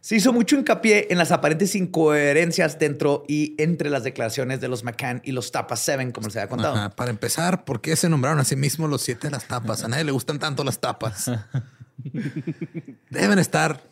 Se 0.00 0.14
hizo 0.14 0.32
mucho 0.32 0.56
hincapié 0.56 1.08
en 1.10 1.18
las 1.18 1.32
aparentes 1.32 1.74
incoherencias 1.74 2.78
dentro 2.78 3.24
y 3.26 3.54
entre 3.58 3.90
las 3.90 4.04
declaraciones 4.04 4.60
de 4.60 4.68
los 4.68 4.84
McCann 4.84 5.20
y 5.24 5.32
los 5.32 5.50
Tapas 5.50 5.80
Seven, 5.80 6.12
como 6.12 6.30
se 6.30 6.38
había 6.38 6.48
contado. 6.48 6.94
Para 6.94 7.10
empezar, 7.10 7.64
¿por 7.64 7.80
qué 7.80 7.96
se 7.96 8.08
nombraron 8.08 8.38
a 8.38 8.44
sí 8.44 8.54
mismos 8.54 8.88
los 8.88 9.02
siete 9.02 9.26
de 9.26 9.32
las 9.32 9.48
tapas? 9.48 9.82
A 9.82 9.88
nadie 9.88 10.04
le 10.04 10.12
gustan 10.12 10.38
tanto 10.38 10.62
las 10.62 10.80
tapas. 10.80 11.30
Deben 13.10 13.38
estar 13.40 13.82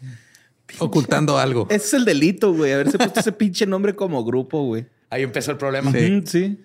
ocultando 0.78 1.38
algo. 1.38 1.66
Ese 1.70 1.86
es 1.86 1.94
el 1.94 2.04
delito, 2.04 2.54
güey. 2.54 2.72
Haberse 2.72 2.96
puesto 2.96 3.18
ese 3.18 3.32
pinche 3.32 3.66
nombre 3.66 3.96
como 3.96 4.24
grupo, 4.24 4.64
güey. 4.64 4.86
Ahí 5.10 5.22
empezó 5.22 5.50
el 5.50 5.56
problema. 5.56 5.90
Sí. 5.90 6.22
sí. 6.24 6.64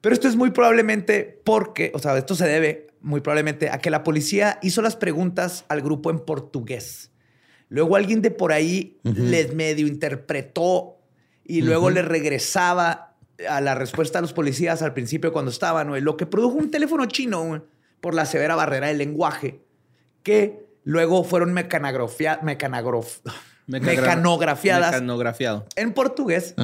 Pero 0.00 0.12
esto 0.12 0.26
es 0.26 0.34
muy 0.34 0.50
probablemente 0.50 1.40
porque, 1.44 1.92
o 1.94 2.00
sea, 2.00 2.18
esto 2.18 2.34
se 2.34 2.46
debe 2.46 2.88
muy 3.00 3.20
probablemente 3.20 3.70
a 3.70 3.78
que 3.78 3.90
la 3.90 4.02
policía 4.02 4.58
hizo 4.62 4.82
las 4.82 4.96
preguntas 4.96 5.64
al 5.68 5.80
grupo 5.80 6.10
en 6.10 6.18
portugués. 6.18 7.10
Luego 7.74 7.96
alguien 7.96 8.22
de 8.22 8.30
por 8.30 8.52
ahí 8.52 9.00
les 9.02 9.52
medio 9.52 9.88
interpretó 9.88 11.00
y 11.44 11.60
luego 11.60 11.90
le 11.90 12.02
regresaba 12.02 13.16
a 13.48 13.60
la 13.60 13.74
respuesta 13.74 14.20
a 14.20 14.22
los 14.22 14.32
policías 14.32 14.80
al 14.80 14.94
principio 14.94 15.32
cuando 15.32 15.50
estaban, 15.50 15.92
lo 16.04 16.16
que 16.16 16.24
produjo 16.24 16.56
un 16.56 16.70
teléfono 16.70 17.04
chino 17.06 17.64
por 18.00 18.14
la 18.14 18.26
severa 18.26 18.54
barrera 18.54 18.86
del 18.86 18.98
lenguaje, 18.98 19.64
que 20.22 20.68
luego 20.84 21.24
fueron 21.24 21.52
mecanografiadas 21.52 22.44
mecanografiado. 23.66 25.66
en 25.74 25.94
portugués. 25.94 26.54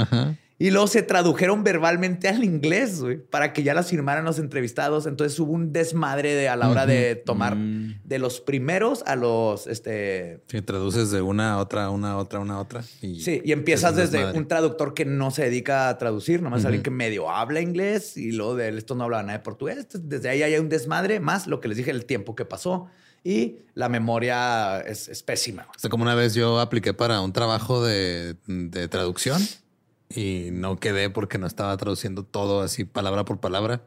Y 0.62 0.70
luego 0.70 0.88
se 0.88 1.00
tradujeron 1.02 1.64
verbalmente 1.64 2.28
al 2.28 2.44
inglés, 2.44 3.00
güey, 3.00 3.16
para 3.16 3.54
que 3.54 3.62
ya 3.62 3.72
las 3.72 3.88
firmaran 3.88 4.26
los 4.26 4.38
entrevistados. 4.38 5.06
Entonces 5.06 5.40
hubo 5.40 5.52
un 5.52 5.72
desmadre 5.72 6.34
de, 6.34 6.50
a 6.50 6.56
la 6.56 6.68
hora 6.68 6.84
de 6.84 7.16
tomar 7.16 7.56
mm. 7.56 8.02
de 8.04 8.18
los 8.18 8.42
primeros 8.42 9.02
a 9.06 9.16
los, 9.16 9.66
este... 9.66 10.42
Sí, 10.48 10.60
traduces 10.60 11.10
de 11.10 11.22
una 11.22 11.54
a 11.54 11.58
otra, 11.60 11.88
una 11.88 12.12
a 12.12 12.16
otra, 12.18 12.40
una 12.40 12.56
a 12.56 12.60
otra. 12.60 12.84
Y 13.00 13.22
sí, 13.22 13.40
y 13.42 13.52
empiezas 13.52 13.96
desde 13.96 14.32
un 14.32 14.46
traductor 14.48 14.92
que 14.92 15.06
no 15.06 15.30
se 15.30 15.44
dedica 15.44 15.88
a 15.88 15.96
traducir, 15.96 16.42
nomás 16.42 16.66
alguien 16.66 16.82
que 16.82 16.90
medio 16.90 17.30
habla 17.30 17.62
inglés 17.62 18.18
y 18.18 18.30
luego 18.30 18.54
de 18.54 18.68
esto 18.76 18.94
no 18.94 19.04
habla 19.04 19.22
nada 19.22 19.38
de 19.38 19.42
portugués. 19.42 19.86
Desde 19.94 20.28
ahí 20.28 20.42
hay 20.42 20.56
un 20.56 20.68
desmadre, 20.68 21.20
más 21.20 21.46
lo 21.46 21.60
que 21.60 21.68
les 21.68 21.78
dije, 21.78 21.90
el 21.90 22.04
tiempo 22.04 22.34
que 22.34 22.44
pasó 22.44 22.88
y 23.24 23.60
la 23.72 23.88
memoria 23.88 24.80
es, 24.80 25.22
pésima. 25.22 25.66
O 25.74 25.78
sea, 25.78 25.88
como 25.88 26.02
una 26.02 26.14
vez 26.14 26.34
yo 26.34 26.60
apliqué 26.60 26.92
para 26.92 27.22
un 27.22 27.32
trabajo 27.32 27.82
de, 27.82 28.36
de 28.46 28.88
traducción 28.88 29.40
y 30.14 30.48
no 30.52 30.78
quedé 30.78 31.08
porque 31.08 31.38
no 31.38 31.46
estaba 31.46 31.76
traduciendo 31.76 32.24
todo 32.24 32.62
así 32.62 32.84
palabra 32.84 33.24
por 33.24 33.40
palabra, 33.40 33.82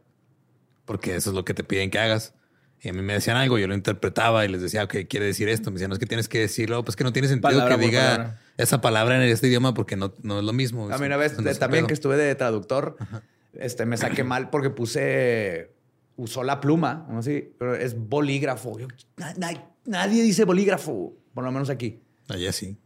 porque 0.85 1.15
eso 1.15 1.31
es 1.31 1.35
lo 1.35 1.45
que 1.45 1.53
te 1.53 1.63
piden 1.63 1.89
que 1.89 1.99
hagas. 1.99 2.33
Y 2.81 2.89
a 2.89 2.93
mí 2.93 3.01
me 3.01 3.13
decían 3.13 3.37
algo, 3.37 3.57
yo 3.57 3.67
lo 3.67 3.75
interpretaba 3.75 4.43
y 4.43 4.49
les 4.49 4.61
decía, 4.61 4.83
ok, 4.83 4.95
quiere 5.07 5.25
decir 5.25 5.47
esto. 5.47 5.71
Me 5.71 5.75
decían, 5.75 5.89
no 5.89 5.93
es 5.93 5.99
que 5.99 6.05
tienes 6.05 6.27
que 6.27 6.39
decirlo, 6.39 6.83
pues 6.83 6.97
que 6.97 7.05
no 7.05 7.13
tiene 7.13 7.29
sentido 7.29 7.65
que 7.65 7.77
diga 7.77 8.41
esa 8.57 8.81
palabra 8.81 9.15
en 9.15 9.29
este 9.29 9.47
idioma 9.47 9.73
porque 9.73 9.95
no, 9.95 10.13
no 10.21 10.39
es 10.39 10.45
lo 10.45 10.51
mismo. 10.51 10.91
A 10.91 10.97
mí 10.97 11.05
una 11.05 11.17
vez 11.17 11.37
también 11.59 11.87
que 11.87 11.93
estuve 11.93 12.17
de 12.17 12.35
traductor, 12.35 12.97
este, 13.53 13.85
me 13.85 13.95
saqué 13.95 14.25
mal 14.25 14.49
porque 14.49 14.69
puse, 14.69 15.71
usó 16.17 16.43
la 16.43 16.59
pluma, 16.59 17.05
¿no? 17.09 17.19
Así, 17.19 17.53
pero 17.57 17.73
es 17.73 17.97
bolígrafo. 17.97 18.77
nadie 19.85 20.23
dice 20.23 20.43
bolígrafo, 20.43 21.15
por 21.33 21.43
lo 21.45 21.51
menos 21.51 21.69
aquí. 21.69 22.01
Allá 22.27 22.51
sí. 22.51 22.77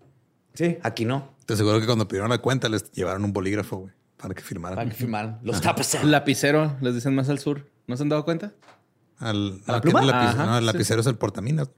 Sí, 0.58 0.80
aquí 0.82 1.05
no. 1.05 1.36
Te 1.45 1.53
aseguro 1.53 1.80
que 1.80 1.86
cuando 1.86 2.08
pidieron 2.08 2.32
la 2.32 2.39
cuenta 2.39 2.68
les 2.68 2.91
llevaron 2.91 3.24
un 3.24 3.32
bolígrafo, 3.32 3.78
güey, 3.78 3.93
para 4.18 4.34
que 4.34 4.41
firmaran. 4.41 4.76
Para 4.76 4.89
que 4.89 4.95
firmaran. 4.95 5.39
Los 5.43 5.62
tapas. 5.62 6.03
Lapicero, 6.03 6.76
les 6.82 6.95
dicen 6.95 7.14
más 7.14 7.30
al 7.30 7.38
sur. 7.38 7.68
¿No 7.86 7.95
se 7.95 8.01
han 8.01 8.10
dado 8.10 8.26
cuenta? 8.26 8.53
Al, 9.20 9.62
¿La 9.68 9.82
pluma? 9.82 10.01
no, 10.01 10.58
el 10.58 10.66
lapicero 10.66 11.01
es 11.01 11.05
el 11.05 11.16
portaminas. 11.16 11.70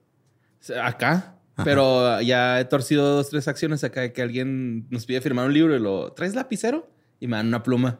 Acá. 0.82 1.36
Pero 1.62 2.22
ya 2.22 2.62
he 2.62 2.66
torcido 2.66 3.18
dos, 3.18 3.30
tres 3.30 3.50
acciones 3.50 3.84
acá 3.84 4.14
que 4.14 4.22
alguien 4.22 4.88
nos 4.90 5.06
pide 5.06 5.20
firmar 5.20 5.46
un 5.46 5.54
libro 5.54 5.76
y 5.76 5.80
lo 5.80 6.14
traes 6.14 6.34
lapicero 6.34 6.90
y 7.20 7.28
me 7.28 7.36
dan 7.36 7.48
una 7.48 7.64
pluma. 7.64 8.00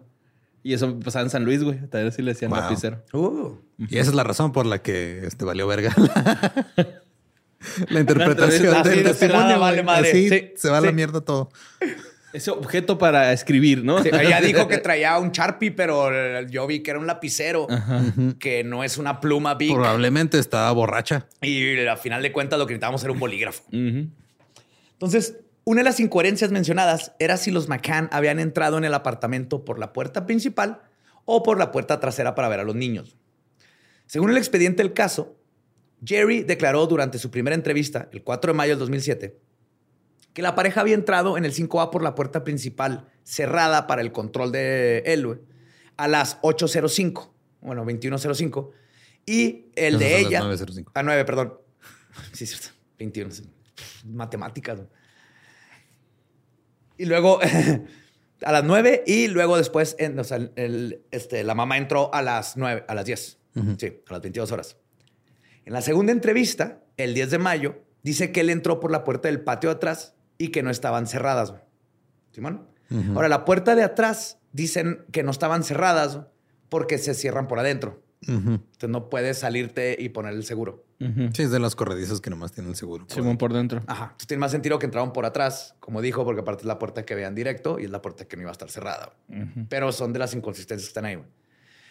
Y 0.64 0.74
eso 0.74 0.98
pasaba 1.00 1.24
en 1.24 1.30
San 1.30 1.44
Luis, 1.44 1.62
güey. 1.62 1.78
Tal 1.90 2.06
vez 2.06 2.16
sí 2.16 2.22
le 2.22 2.32
decían 2.32 2.52
lapicero. 2.52 3.04
Uh. 3.12 3.58
Y 3.78 3.98
esa 3.98 4.12
es 4.12 4.16
la 4.16 4.24
razón 4.24 4.54
por 4.54 4.66
la 4.66 4.82
que 4.82 5.28
este 5.28 5.44
valió 5.44 5.68
verga. 5.68 5.94
la 7.90 8.00
interpretación 8.00 8.84
del 8.84 9.04
testimonio. 9.04 9.60
Vale 9.60 9.84
madre. 9.84 10.54
se 10.56 10.70
va 10.70 10.78
a 10.78 10.82
la 10.82 10.92
mierda 10.92 11.22
todo. 11.22 11.50
Ese 12.32 12.52
objeto 12.52 13.00
para 13.00 13.34
escribir, 13.34 13.84
¿no? 13.84 14.04
ella 14.04 14.40
dijo 14.40 14.68
que 14.68 14.78
traía 14.80 15.18
un 15.18 15.32
Sharpie, 15.32 15.72
pero 15.72 16.42
yo 16.48 16.68
vi 16.68 16.82
que 16.82 16.92
era 16.92 17.00
un 17.00 17.08
lapicero, 17.08 17.68
que 18.38 18.64
no 18.64 18.84
es 18.84 18.98
una 18.98 19.20
pluma 19.20 19.56
big. 19.56 19.74
Probablemente 19.74 20.38
estaba 20.38 20.72
borracha. 20.72 21.28
Y 21.42 21.80
al 21.88 21.98
final 21.98 22.22
de 22.22 22.32
cuentas 22.32 22.60
lo 22.60 22.68
que 22.68 22.74
necesitábamos 22.74 23.04
era 23.04 23.14
un 23.14 23.20
bolígrafo. 23.20 23.64
Entonces, 23.72 25.38
una 25.64 25.80
de 25.80 25.86
las 25.86 26.00
incoherencias 26.00 26.52
mencionadas 26.52 27.14
era 27.20 27.38
si 27.38 27.52
los 27.52 27.68
McCann 27.68 28.10
habían 28.12 28.40
entrado 28.40 28.78
en 28.78 28.86
el 28.86 28.94
apartamento 28.94 29.66
por 29.66 29.80
la 29.80 29.92
puerta 29.94 30.26
principal 30.26 30.82
o 31.26 31.42
por 31.42 31.58
la 31.58 31.72
puerta 31.72 32.00
trasera 32.00 32.36
para 32.36 32.50
ver 32.50 32.60
a 32.60 32.64
los 32.64 32.76
niños. 32.76 33.16
Según 34.06 34.32
el 34.32 34.38
expediente 34.38 34.84
del 34.84 34.94
caso, 34.94 35.39
Jerry 36.04 36.44
declaró 36.44 36.86
durante 36.88 37.20
su 37.20 37.32
primera 37.32 37.56
entrevista, 37.56 38.10
el 38.12 38.24
4 38.24 38.54
de 38.54 38.58
mayo 38.58 38.72
del 38.72 38.80
2007, 38.80 39.38
que 40.34 40.42
la 40.42 40.56
pareja 40.56 40.82
había 40.82 40.96
entrado 40.96 41.38
en 41.38 41.46
el 41.46 41.54
5A 41.54 41.90
por 41.90 42.04
la 42.04 42.16
puerta 42.16 42.44
principal 42.44 43.10
cerrada 43.24 43.88
para 43.88 44.02
el 44.02 44.12
control 44.12 44.52
de 44.52 45.00
él 45.06 45.42
a 45.98 46.08
las 46.08 46.42
8.05, 46.42 47.32
bueno, 47.62 47.86
21.05, 47.86 48.72
y 49.26 49.66
el 49.76 50.00
de 50.00 50.20
ella... 50.20 50.42
A 50.94 51.04
9, 51.04 51.26
perdón. 51.26 51.54
Sí, 52.34 52.46
cierto. 52.46 52.70
21. 52.98 53.34
Matemáticas. 54.06 54.82
Y 56.98 57.06
luego 57.06 57.40
a 58.44 58.52
las 58.52 58.64
9 58.64 59.04
y 59.06 59.28
luego 59.28 59.58
después, 59.58 59.96
o 60.18 60.24
sea, 60.24 60.50
este, 61.12 61.44
la 61.44 61.56
mamá 61.56 61.78
entró 61.78 62.14
a 62.14 62.22
las 62.22 62.58
9, 62.58 62.86
a 62.88 62.96
las 62.96 63.06
10. 63.06 63.38
Sí, 63.78 64.02
a 64.08 64.14
las 64.14 64.22
22 64.22 64.52
horas. 64.52 64.78
En 65.66 65.74
la 65.74 65.82
segunda 65.82 66.12
entrevista, 66.12 66.82
el 66.98 67.14
10 67.14 67.32
de 67.32 67.38
mayo, 67.38 67.84
dice 68.04 68.32
que 68.32 68.42
él 68.42 68.50
entró 68.50 68.80
por 68.80 68.92
la 68.92 69.04
puerta 69.04 69.28
del 69.28 69.42
patio 69.42 69.70
de 69.70 69.76
atrás 69.76 70.16
y 70.38 70.50
que 70.50 70.64
no 70.64 70.70
estaban 70.70 71.08
cerradas. 71.08 71.54
¿Simón? 72.32 72.68
Ahora, 73.14 73.30
la 73.30 73.46
puerta 73.46 73.76
de 73.76 73.84
atrás 73.84 74.40
dicen 74.52 75.06
que 75.12 75.22
no 75.22 75.32
estaban 75.32 75.64
cerradas 75.64 76.22
porque 76.70 76.98
se 76.98 77.14
cierran 77.14 77.48
por 77.48 77.60
adentro. 77.60 78.02
Entonces 78.28 78.90
no 78.90 79.10
puedes 79.10 79.40
salirte 79.40 79.96
y 79.98 80.10
poner 80.10 80.34
el 80.34 80.44
seguro. 80.44 80.84
Sí, 81.34 81.44
es 81.44 81.52
de 81.52 81.60
las 81.60 81.76
corredizas 81.76 82.20
que 82.20 82.30
nomás 82.30 82.52
tienen 82.52 82.72
el 82.72 82.76
seguro. 82.76 83.08
Por, 83.08 83.38
por 83.38 83.54
dentro. 83.54 83.82
Ajá. 83.88 84.06
Entonces 84.06 84.28
tiene 84.28 84.42
más 84.42 84.52
sentido 84.52 84.78
que 84.80 84.86
entraban 84.86 85.14
por 85.14 85.26
atrás, 85.26 85.76
como 85.80 86.02
dijo, 86.02 86.26
porque 86.26 86.42
aparte 86.42 86.64
es 86.64 86.68
la 86.68 86.78
puerta 86.78 87.06
que 87.06 87.16
vean 87.16 87.36
directo 87.36 87.80
y 87.80 87.86
es 87.86 87.92
la 87.92 88.02
puerta 88.02 88.26
que 88.26 88.36
no 88.36 88.42
iba 88.42 88.52
a 88.52 88.54
estar 88.54 88.70
cerrada. 88.70 89.14
Pero 89.70 89.92
son 89.92 90.12
de 90.12 90.20
las 90.20 90.34
inconsistencias 90.34 90.88
que 90.88 90.90
están 90.90 91.06
ahí. 91.06 91.20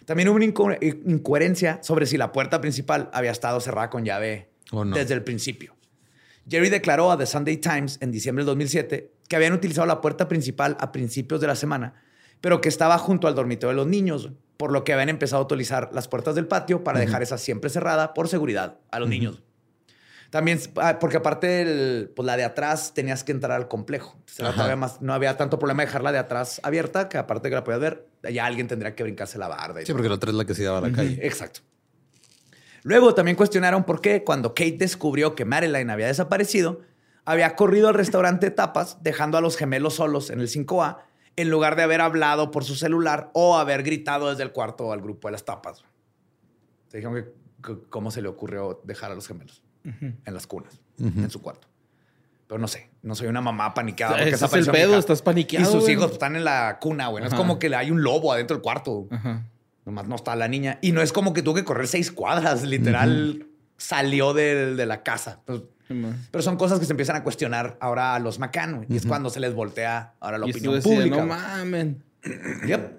También 0.09 0.31
hubo 0.31 0.37
una 0.37 0.79
incoherencia 0.81 1.81
sobre 1.83 2.07
si 2.07 2.17
la 2.17 2.33
puerta 2.33 2.63
principal 2.63 3.11
había 3.13 3.31
estado 3.31 3.61
cerrada 3.61 3.91
con 3.91 4.07
llave 4.07 4.49
desde 4.95 5.13
el 5.13 5.23
principio. 5.23 5.77
Jerry 6.49 6.71
declaró 6.71 7.13
a 7.13 7.19
The 7.19 7.27
Sunday 7.27 7.59
Times 7.59 7.99
en 8.01 8.11
diciembre 8.11 8.41
del 8.41 8.47
2007 8.47 9.13
que 9.29 9.37
habían 9.37 9.53
utilizado 9.53 9.87
la 9.87 10.01
puerta 10.01 10.27
principal 10.27 10.79
a 10.81 10.93
principios 10.93 11.43
de 11.43 11.47
la 11.47 11.55
semana, 11.55 12.03
pero 12.41 12.63
que 12.63 12.71
estaba 12.71 12.97
junto 12.97 13.29
al 13.29 13.35
dormitorio 13.35 13.69
de 13.69 13.77
los 13.77 13.87
niños, 13.87 14.31
por 14.57 14.73
lo 14.73 14.83
que 14.83 14.95
habían 14.95 15.11
empezado 15.11 15.43
a 15.43 15.45
utilizar 15.45 15.91
las 15.93 16.09
puertas 16.09 16.35
del 16.35 16.47
patio 16.47 16.83
para 16.83 17.01
dejar 17.01 17.23
esa 17.23 17.37
siempre 17.37 17.69
cerrada 17.69 18.15
por 18.15 18.29
seguridad 18.29 18.79
a 18.91 19.01
los 19.01 19.11
niños. 19.11 19.43
También, 20.31 20.61
ah, 20.77 20.99
porque 21.01 21.17
aparte, 21.17 22.11
pues 22.15 22.27
la 22.27 22.37
de 22.37 22.45
atrás 22.45 22.93
tenías 22.93 23.25
que 23.25 23.33
entrar 23.33 23.53
al 23.53 23.67
complejo. 23.67 24.19
más, 24.77 25.01
no 25.01 25.15
había 25.15 25.37
tanto 25.39 25.59
problema 25.59 25.83
de 25.83 25.87
dejarla 25.87 26.13
de 26.13 26.19
atrás 26.19 26.61
abierta, 26.63 27.09
que 27.09 27.17
aparte 27.17 27.49
que 27.49 27.55
la 27.55 27.65
podías 27.65 27.81
ver, 27.81 28.07
ya 28.31 28.45
alguien 28.45 28.69
tendría 28.69 28.95
que 28.95 29.03
brincarse 29.03 29.39
la 29.39 29.49
barda. 29.49 29.81
sí, 29.85 29.93
porque 29.93 30.09
la 30.09 30.17
otra 30.17 30.31
es 30.31 30.37
la 30.37 30.45
que 30.45 30.55
se 30.55 30.65
daba 30.65 30.79
a 30.79 30.81
la 30.83 30.93
calle. 30.93 31.19
Exacto. 31.23 31.61
Luego 32.83 33.15
también 33.15 33.37
cuestionaron 33.37 33.85
por 33.85 34.01
qué 34.03 34.23
cuando 34.23 34.51
Kate 34.51 34.77
descubrió 34.79 35.35
que 35.35 35.47
Marilyn 35.47 35.89
había 35.89 36.07
desaparecido, 36.07 36.83
había 37.25 37.57
corrido 37.57 37.89
al 37.89 37.95
restaurante 37.95 38.51
Tapas, 38.51 39.03
dejando 39.03 39.39
a 39.39 39.41
los 39.41 39.57
gemelos 39.57 39.95
solos 39.95 40.29
en 40.31 40.41
el 40.41 40.49
5A, 40.49 40.99
en 41.37 41.51
lugar 41.51 41.75
de 41.75 41.85
haber 41.85 42.03
hablado 42.03 42.51
por 42.51 42.65
su 42.65 42.75
celular 42.75 43.31
o 43.33 43.57
haber 43.57 43.83
gritado 43.83 44.29
desde 44.29 44.43
el 44.43 44.53
cuarto 44.53 44.93
al 44.93 45.01
grupo 45.01 45.29
de 45.29 45.33
las 45.33 45.45
tapas. 45.45 45.85
Se 46.89 46.99
dijeron 46.99 47.27
que, 47.63 47.79
cómo 47.89 48.11
se 48.11 48.23
le 48.23 48.29
ocurrió 48.29 48.81
dejar 48.85 49.11
a 49.13 49.15
los 49.15 49.27
gemelos 49.27 49.63
en 49.85 50.35
las 50.35 50.47
cunas, 50.47 50.81
en 50.99 51.31
su 51.31 51.41
cuarto. 51.41 51.69
Pero 52.49 52.59
no 52.59 52.67
sé, 52.67 52.89
no 53.03 53.15
soy 53.15 53.27
una 53.29 53.43
mamá 53.43 53.75
paniqueada. 53.75 54.17
Porque 54.17 54.31
es 54.31 54.43
el 54.43 54.67
pedo, 54.67 54.99
estás 54.99 55.21
paniqueado. 55.21 55.69
Y 55.69 55.73
sus 55.73 55.89
hijos 55.91 56.13
están 56.13 56.35
en 56.35 56.45
la 56.45 56.79
cuna, 56.81 57.09
güey. 57.09 57.23
No 57.23 57.29
es 57.29 57.35
como 57.35 57.59
que 57.59 57.75
hay 57.75 57.91
un 57.91 58.03
lobo 58.03 58.33
adentro 58.33 58.57
del 58.57 58.63
cuarto. 58.63 59.07
Nomás 59.85 60.09
no 60.09 60.17
está 60.17 60.35
la 60.35 60.49
niña. 60.49 60.79
Y 60.81 60.93
no 60.93 61.03
es 61.03 61.13
como 61.13 61.33
que 61.33 61.43
tuvo 61.43 61.55
que 61.55 61.65
correr 61.65 61.87
seis 61.87 62.11
cuadras, 62.11 62.63
literal. 62.65 63.47
Salió 63.77 64.33
de, 64.33 64.85
la 64.87 65.03
casa. 65.03 65.41
Pero, 65.47 66.43
son 66.43 66.57
cosas 66.57 66.81
que 66.81 66.87
se 66.87 66.93
empiezan 66.93 67.17
a 67.17 67.23
cuestionar 67.23 67.77
ahora 67.81 68.15
a 68.15 68.19
los 68.19 68.39
McCann, 68.39 68.87
Y 68.89 68.97
es 68.97 69.07
cuando 69.07 69.31
se 69.31 69.41
les 69.41 69.55
voltea 69.55 70.15
ahora 70.19 70.39
la 70.39 70.47
opinión 70.47 70.81
pública. 70.83 71.17
no 71.17 71.27
mamen. 71.27 72.03
Yep. 72.67 72.99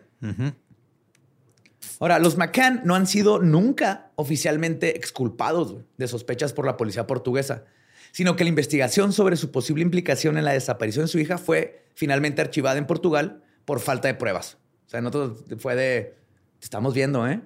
Ahora, 2.00 2.18
los 2.20 2.38
McCann 2.38 2.82
no 2.86 2.96
han 2.96 3.08
sido 3.08 3.40
nunca 3.40 4.12
oficialmente 4.16 4.96
exculpados 4.96 5.76
de 5.98 6.08
sospechas 6.08 6.54
por 6.54 6.66
la 6.66 6.78
policía 6.78 7.06
portuguesa, 7.06 7.66
sino 8.12 8.36
que 8.36 8.46
la 8.46 8.50
investigación 8.50 9.12
sobre 9.12 9.36
su 9.36 9.52
posible 9.52 9.84
implicación 9.84 10.38
en 10.38 10.46
la 10.46 10.54
desaparición 10.54 11.06
de 11.06 11.10
su 11.10 11.20
hija 11.20 11.38
fue 11.38 11.86
finalmente 11.94 12.42
archivada 12.42 12.78
en 12.78 12.88
Portugal 12.88 13.44
por 13.66 13.82
falta 13.82 14.08
de 14.08 14.14
pruebas. 14.14 14.58
O 14.88 14.90
sea, 14.90 15.02
nosotros 15.02 15.44
fue 15.60 15.76
de, 15.76 16.16
te 16.60 16.66
estamos 16.66 16.94
viendo, 16.94 17.28
¿eh? 17.28 17.42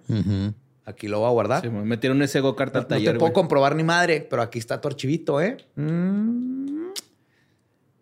Aquí 0.85 1.07
lo 1.07 1.19
voy 1.19 1.27
a 1.27 1.31
guardar. 1.31 1.61
Sí, 1.61 1.69
metieron 1.69 2.21
ese 2.21 2.39
go-kart 2.39 2.75
al 2.75 2.87
taller. 2.87 3.07
No 3.07 3.13
te 3.13 3.19
puedo 3.19 3.33
comprobar 3.33 3.75
ni 3.75 3.83
madre, 3.83 4.25
pero 4.29 4.41
aquí 4.41 4.59
está 4.59 4.79
tu 4.79 4.87
archivito, 4.87 5.41
¿eh? 5.41 5.57
Mm. 5.75 6.91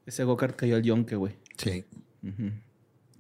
Ese 0.06 0.24
go-kart 0.24 0.56
cayó 0.56 0.76
al 0.76 0.84
yonke, 0.84 1.16
güey. 1.16 1.36
Sí. 1.58 1.86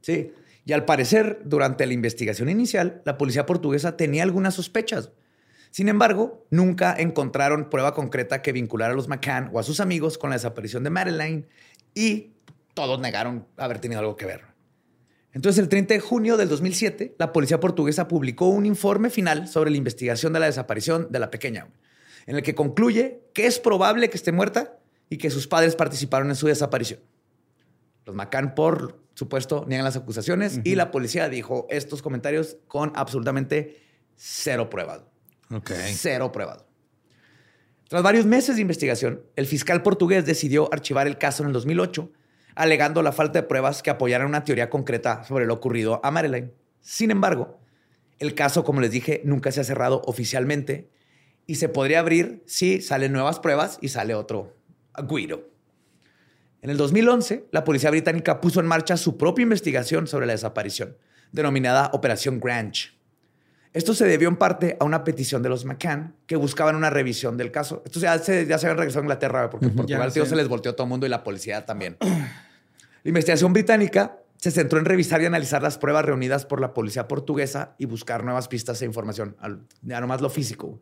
Sí. 0.01 0.33
Y 0.65 0.73
al 0.73 0.85
parecer, 0.85 1.41
durante 1.43 1.85
la 1.85 1.93
investigación 1.93 2.49
inicial, 2.49 3.01
la 3.05 3.17
policía 3.17 3.45
portuguesa 3.45 3.97
tenía 3.97 4.23
algunas 4.23 4.53
sospechas. 4.53 5.11
Sin 5.71 5.87
embargo, 5.89 6.45
nunca 6.49 6.93
encontraron 6.97 7.69
prueba 7.69 7.93
concreta 7.93 8.41
que 8.41 8.51
vinculara 8.51 8.93
a 8.93 8.95
los 8.95 9.07
McCann 9.07 9.49
o 9.53 9.59
a 9.59 9.63
sus 9.63 9.79
amigos 9.79 10.17
con 10.17 10.29
la 10.29 10.35
desaparición 10.35 10.83
de 10.83 10.89
Madeline 10.89 11.47
y 11.95 12.33
todos 12.73 12.99
negaron 12.99 13.47
haber 13.57 13.79
tenido 13.79 13.99
algo 13.99 14.15
que 14.15 14.25
ver. 14.25 14.51
Entonces, 15.33 15.63
el 15.63 15.69
30 15.69 15.93
de 15.93 15.99
junio 16.01 16.35
del 16.35 16.49
2007, 16.49 17.15
la 17.17 17.31
policía 17.31 17.61
portuguesa 17.61 18.07
publicó 18.07 18.47
un 18.47 18.65
informe 18.65 19.09
final 19.09 19.47
sobre 19.47 19.71
la 19.71 19.77
investigación 19.77 20.33
de 20.33 20.41
la 20.41 20.47
desaparición 20.47 21.07
de 21.09 21.19
la 21.19 21.31
pequeña, 21.31 21.67
en 22.25 22.35
el 22.35 22.43
que 22.43 22.53
concluye 22.53 23.21
que 23.33 23.45
es 23.45 23.57
probable 23.59 24.09
que 24.09 24.17
esté 24.17 24.33
muerta 24.33 24.77
y 25.09 25.17
que 25.17 25.29
sus 25.29 25.47
padres 25.47 25.77
participaron 25.77 26.29
en 26.29 26.35
su 26.35 26.47
desaparición. 26.47 26.99
Los 28.05 28.15
McCann, 28.15 28.55
por 28.55 29.00
supuesto, 29.13 29.65
niegan 29.67 29.85
las 29.85 29.95
acusaciones 29.95 30.59
y 30.63 30.75
la 30.75 30.91
policía 30.91 31.29
dijo 31.29 31.67
estos 31.69 32.01
comentarios 32.01 32.57
con 32.67 32.91
absolutamente 32.95 33.81
cero 34.15 34.69
pruebas. 34.69 35.01
Cero 35.93 36.31
pruebas. 36.31 36.65
Tras 37.87 38.03
varios 38.03 38.25
meses 38.25 38.55
de 38.55 38.61
investigación, 38.61 39.23
el 39.35 39.47
fiscal 39.47 39.83
portugués 39.83 40.25
decidió 40.25 40.73
archivar 40.73 41.07
el 41.07 41.17
caso 41.17 41.43
en 41.43 41.47
el 41.47 41.53
2008, 41.53 42.09
alegando 42.55 43.01
la 43.01 43.11
falta 43.11 43.41
de 43.41 43.47
pruebas 43.47 43.83
que 43.83 43.89
apoyaran 43.89 44.27
una 44.27 44.45
teoría 44.45 44.69
concreta 44.69 45.25
sobre 45.25 45.45
lo 45.45 45.55
ocurrido 45.55 45.99
a 46.03 46.09
Marilyn. 46.09 46.53
Sin 46.79 47.11
embargo, 47.11 47.59
el 48.19 48.33
caso, 48.33 48.63
como 48.63 48.79
les 48.79 48.91
dije, 48.91 49.21
nunca 49.25 49.51
se 49.51 49.59
ha 49.59 49.65
cerrado 49.65 50.01
oficialmente 50.05 50.89
y 51.47 51.55
se 51.55 51.67
podría 51.67 51.99
abrir 51.99 52.43
si 52.45 52.81
salen 52.81 53.11
nuevas 53.11 53.39
pruebas 53.39 53.77
y 53.81 53.89
sale 53.89 54.15
otro 54.15 54.55
Guido. 54.97 55.50
En 56.61 56.69
el 56.69 56.77
2011, 56.77 57.47
la 57.51 57.63
policía 57.63 57.89
británica 57.89 58.39
puso 58.39 58.59
en 58.59 58.67
marcha 58.67 58.95
su 58.95 59.17
propia 59.17 59.41
investigación 59.41 60.05
sobre 60.05 60.27
la 60.27 60.33
desaparición, 60.33 60.95
denominada 61.31 61.89
Operación 61.93 62.39
Grange. 62.39 62.91
Esto 63.73 63.95
se 63.95 64.05
debió 64.05 64.27
en 64.27 64.35
parte 64.35 64.77
a 64.79 64.85
una 64.85 65.03
petición 65.03 65.41
de 65.41 65.49
los 65.49 65.65
McCann 65.65 66.13
que 66.27 66.35
buscaban 66.35 66.75
una 66.75 66.91
revisión 66.91 67.35
del 67.35 67.51
caso. 67.51 67.81
Esto 67.85 67.99
ya 67.99 68.19
se, 68.19 68.45
ya 68.45 68.59
se 68.59 68.67
habían 68.67 68.77
regresado 68.77 69.01
a 69.01 69.05
Inglaterra 69.05 69.49
porque 69.49 69.67
en 69.67 69.75
Portugal 69.75 70.11
se 70.11 70.35
les 70.35 70.47
volteó 70.47 70.73
a 70.73 70.75
todo 70.75 70.85
el 70.85 70.89
mundo 70.89 71.07
y 71.07 71.09
la 71.09 71.23
policía 71.23 71.65
también. 71.65 71.97
la 71.99 73.09
investigación 73.09 73.53
británica 73.53 74.19
se 74.37 74.51
centró 74.51 74.77
en 74.77 74.85
revisar 74.85 75.21
y 75.21 75.25
analizar 75.25 75.63
las 75.63 75.79
pruebas 75.79 76.05
reunidas 76.05 76.45
por 76.45 76.61
la 76.61 76.73
policía 76.73 77.07
portuguesa 77.07 77.75
y 77.79 77.85
buscar 77.85 78.23
nuevas 78.23 78.47
pistas 78.47 78.81
e 78.81 78.85
información, 78.85 79.35
ya 79.81 79.99
nomás 79.99 80.21
lo 80.21 80.29
físico. 80.29 80.79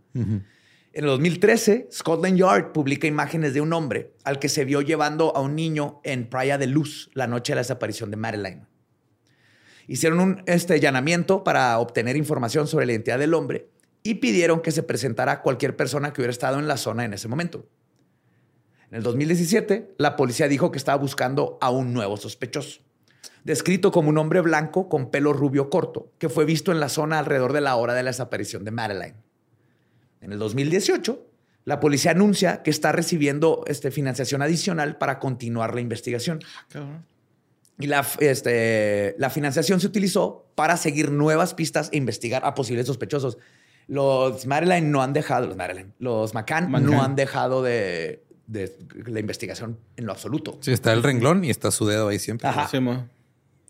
En 0.91 1.03
el 1.03 1.11
2013, 1.11 1.87
Scotland 1.91 2.35
Yard 2.35 2.71
publica 2.71 3.05
imágenes 3.05 3.53
de 3.53 3.61
un 3.61 3.73
hombre 3.73 4.11
al 4.23 4.39
que 4.39 4.49
se 4.49 4.65
vio 4.65 4.81
llevando 4.81 5.35
a 5.35 5.41
un 5.41 5.55
niño 5.55 6.01
en 6.03 6.27
Praia 6.27 6.57
de 6.57 6.65
Luz 6.65 7.11
la 7.13 7.27
noche 7.27 7.51
de 7.51 7.57
la 7.57 7.61
desaparición 7.61 8.09
de 8.09 8.17
Madeline. 8.17 8.65
Hicieron 9.87 10.19
un 10.19 10.43
este, 10.47 10.73
allanamiento 10.73 11.43
para 11.43 11.77
obtener 11.77 12.17
información 12.17 12.67
sobre 12.67 12.87
la 12.87 12.93
identidad 12.93 13.19
del 13.19 13.35
hombre 13.35 13.69
y 14.01 14.15
pidieron 14.15 14.61
que 14.61 14.71
se 14.71 14.81
presentara 14.81 15.43
cualquier 15.43 15.75
persona 15.75 16.11
que 16.11 16.21
hubiera 16.21 16.31
estado 16.31 16.57
en 16.57 16.67
la 16.67 16.77
zona 16.77 17.05
en 17.05 17.13
ese 17.13 17.27
momento. 17.27 17.67
En 18.89 18.97
el 18.97 19.03
2017, 19.03 19.93
la 19.99 20.15
policía 20.15 20.47
dijo 20.47 20.71
que 20.71 20.79
estaba 20.79 20.97
buscando 20.97 21.59
a 21.61 21.69
un 21.69 21.93
nuevo 21.93 22.17
sospechoso, 22.17 22.81
descrito 23.43 23.91
como 23.91 24.09
un 24.09 24.17
hombre 24.17 24.41
blanco 24.41 24.89
con 24.89 25.11
pelo 25.11 25.33
rubio 25.33 25.69
corto, 25.69 26.11
que 26.17 26.29
fue 26.29 26.45
visto 26.45 26.71
en 26.71 26.79
la 26.79 26.89
zona 26.89 27.19
alrededor 27.19 27.53
de 27.53 27.61
la 27.61 27.75
hora 27.75 27.93
de 27.93 28.01
la 28.01 28.09
desaparición 28.09 28.63
de 28.63 28.71
Madeline. 28.71 29.28
En 30.29 30.33
el 30.33 30.39
2018, 30.39 31.25
la 31.65 31.79
policía 31.79 32.11
anuncia 32.11 32.61
que 32.61 32.69
está 32.69 32.91
recibiendo 32.91 33.63
este, 33.65 33.89
financiación 33.89 34.43
adicional 34.43 34.99
para 34.99 35.17
continuar 35.17 35.73
la 35.73 35.81
investigación. 35.81 36.39
Ah, 36.75 37.01
y 37.79 37.87
la, 37.87 38.05
este, 38.19 39.15
la 39.17 39.31
financiación 39.31 39.79
se 39.79 39.87
utilizó 39.87 40.45
para 40.53 40.77
seguir 40.77 41.09
nuevas 41.11 41.55
pistas 41.55 41.89
e 41.91 41.97
investigar 41.97 42.45
a 42.45 42.53
posibles 42.53 42.85
sospechosos. 42.85 43.39
Los 43.87 44.45
Maryland 44.45 44.85
no 44.85 45.01
han 45.01 45.13
dejado, 45.13 45.47
los 45.47 45.57
Maryland, 45.57 45.93
los 45.97 46.35
McCann, 46.35 46.71
no 46.71 47.01
han 47.01 47.15
dejado 47.15 47.63
de, 47.63 48.23
la 48.47 49.19
investigación 49.19 49.79
en 49.97 50.05
lo 50.05 50.11
absoluto. 50.11 50.59
Sí, 50.61 50.71
está 50.71 50.93
el 50.93 51.01
renglón 51.01 51.43
y 51.43 51.49
está 51.49 51.71
su 51.71 51.87
dedo 51.87 52.09
ahí 52.09 52.19
siempre. 52.19 52.47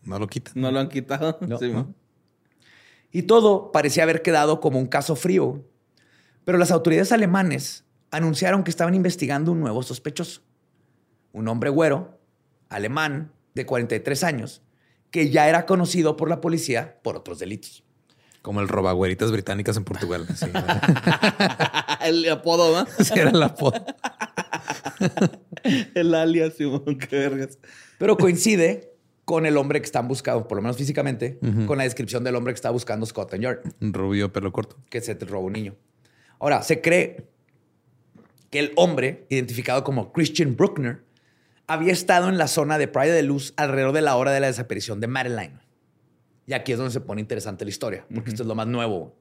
no 0.04 0.20
lo 0.20 0.28
quitan. 0.28 0.54
No 0.58 0.72
lo 0.72 0.82
han 0.82 0.90
quitado. 0.90 1.40
y 3.14 3.22
todo 3.22 3.72
parecía 3.72 4.04
haber 4.04 4.22
quedado 4.22 4.60
como 4.60 4.78
un 4.78 4.88
caso 4.88 5.16
frío 5.16 5.64
pero 6.46 6.58
las 6.58 6.72
autoridades 6.72 7.12
alemanes 7.12 7.86
anunciaron 8.12 8.64
que 8.64 8.72
estaban 8.72 8.96
investigando 8.96 9.52
un 9.52 9.60
nuevo 9.60 9.84
sospechoso. 9.84 10.42
Un 11.32 11.48
hombre 11.48 11.70
güero, 11.70 12.20
alemán, 12.70 13.32
de 13.54 13.66
43 13.66 14.24
años, 14.24 14.62
que 15.12 15.30
ya 15.30 15.50
era 15.50 15.66
conocido 15.66 16.16
por 16.16 16.30
la 16.30 16.42
policía 16.42 17.00
por 17.04 17.18
otros 17.18 17.40
delitos. 17.40 17.84
Como 18.42 18.62
el 18.62 18.70
robagüeritas 18.70 19.32
británicas 19.32 19.76
en 19.78 19.84
Portugal. 19.84 20.26
el 22.04 22.30
apodo, 22.30 22.80
¿no? 22.80 22.88
Sí, 23.04 23.14
era 23.16 23.32
el 23.32 23.44
apodo. 23.44 23.84
el 25.94 26.16
alias, 26.16 26.54
Simón, 26.54 26.98
qué 26.98 27.18
vergas. 27.18 27.60
Pero 27.98 28.18
coincide 28.18 28.94
con 29.26 29.46
el 29.46 29.58
hombre 29.58 29.82
que 29.82 29.86
están 29.86 30.08
buscando, 30.08 30.48
por 30.48 30.56
lo 30.56 30.62
menos 30.62 30.78
físicamente, 30.78 31.38
con 31.68 31.78
la 31.78 31.84
descripción 31.84 32.24
del 32.24 32.36
hombre 32.36 32.54
que 32.54 32.56
está 32.56 32.72
buscando 32.72 33.06
Scotland 33.06 33.44
Yard. 33.44 33.60
Un 33.80 33.94
rubio 33.94 34.34
pelo 34.34 34.52
corto. 34.52 34.78
Que 34.90 35.02
se 35.02 35.14
robó 35.14 35.46
un 35.46 35.54
niño. 35.54 35.76
Ahora, 36.40 36.64
se 36.64 36.82
cree 36.82 37.28
que 38.50 38.60
el 38.60 38.72
hombre, 38.76 39.26
identificado 39.30 39.84
como 39.84 40.12
Christian 40.12 40.56
Bruckner, 40.56 41.04
había 41.68 41.94
estado 41.94 42.30
en 42.30 42.38
la 42.38 42.48
zona 42.48 42.78
de 42.78 42.88
Praia 42.88 43.14
de 43.14 43.24
Luz 43.24 43.54
alrededor 43.58 43.94
de 43.94 44.02
la 44.02 44.16
hora 44.16 44.32
de 44.32 44.40
la 44.40 44.48
desaparición 44.48 45.00
de 45.00 45.08
Madeline. 45.08 45.60
Y 46.48 46.54
aquí 46.54 46.72
es 46.72 46.80
donde 46.80 46.92
se 46.92 47.02
pone 47.02 47.22
interesante 47.22 47.64
la 47.64 47.70
historia, 47.70 48.08
porque 48.14 48.32
esto 48.32 48.42
es 48.42 48.48
lo 48.48 48.56
más 48.56 48.66
nuevo. 48.66 49.16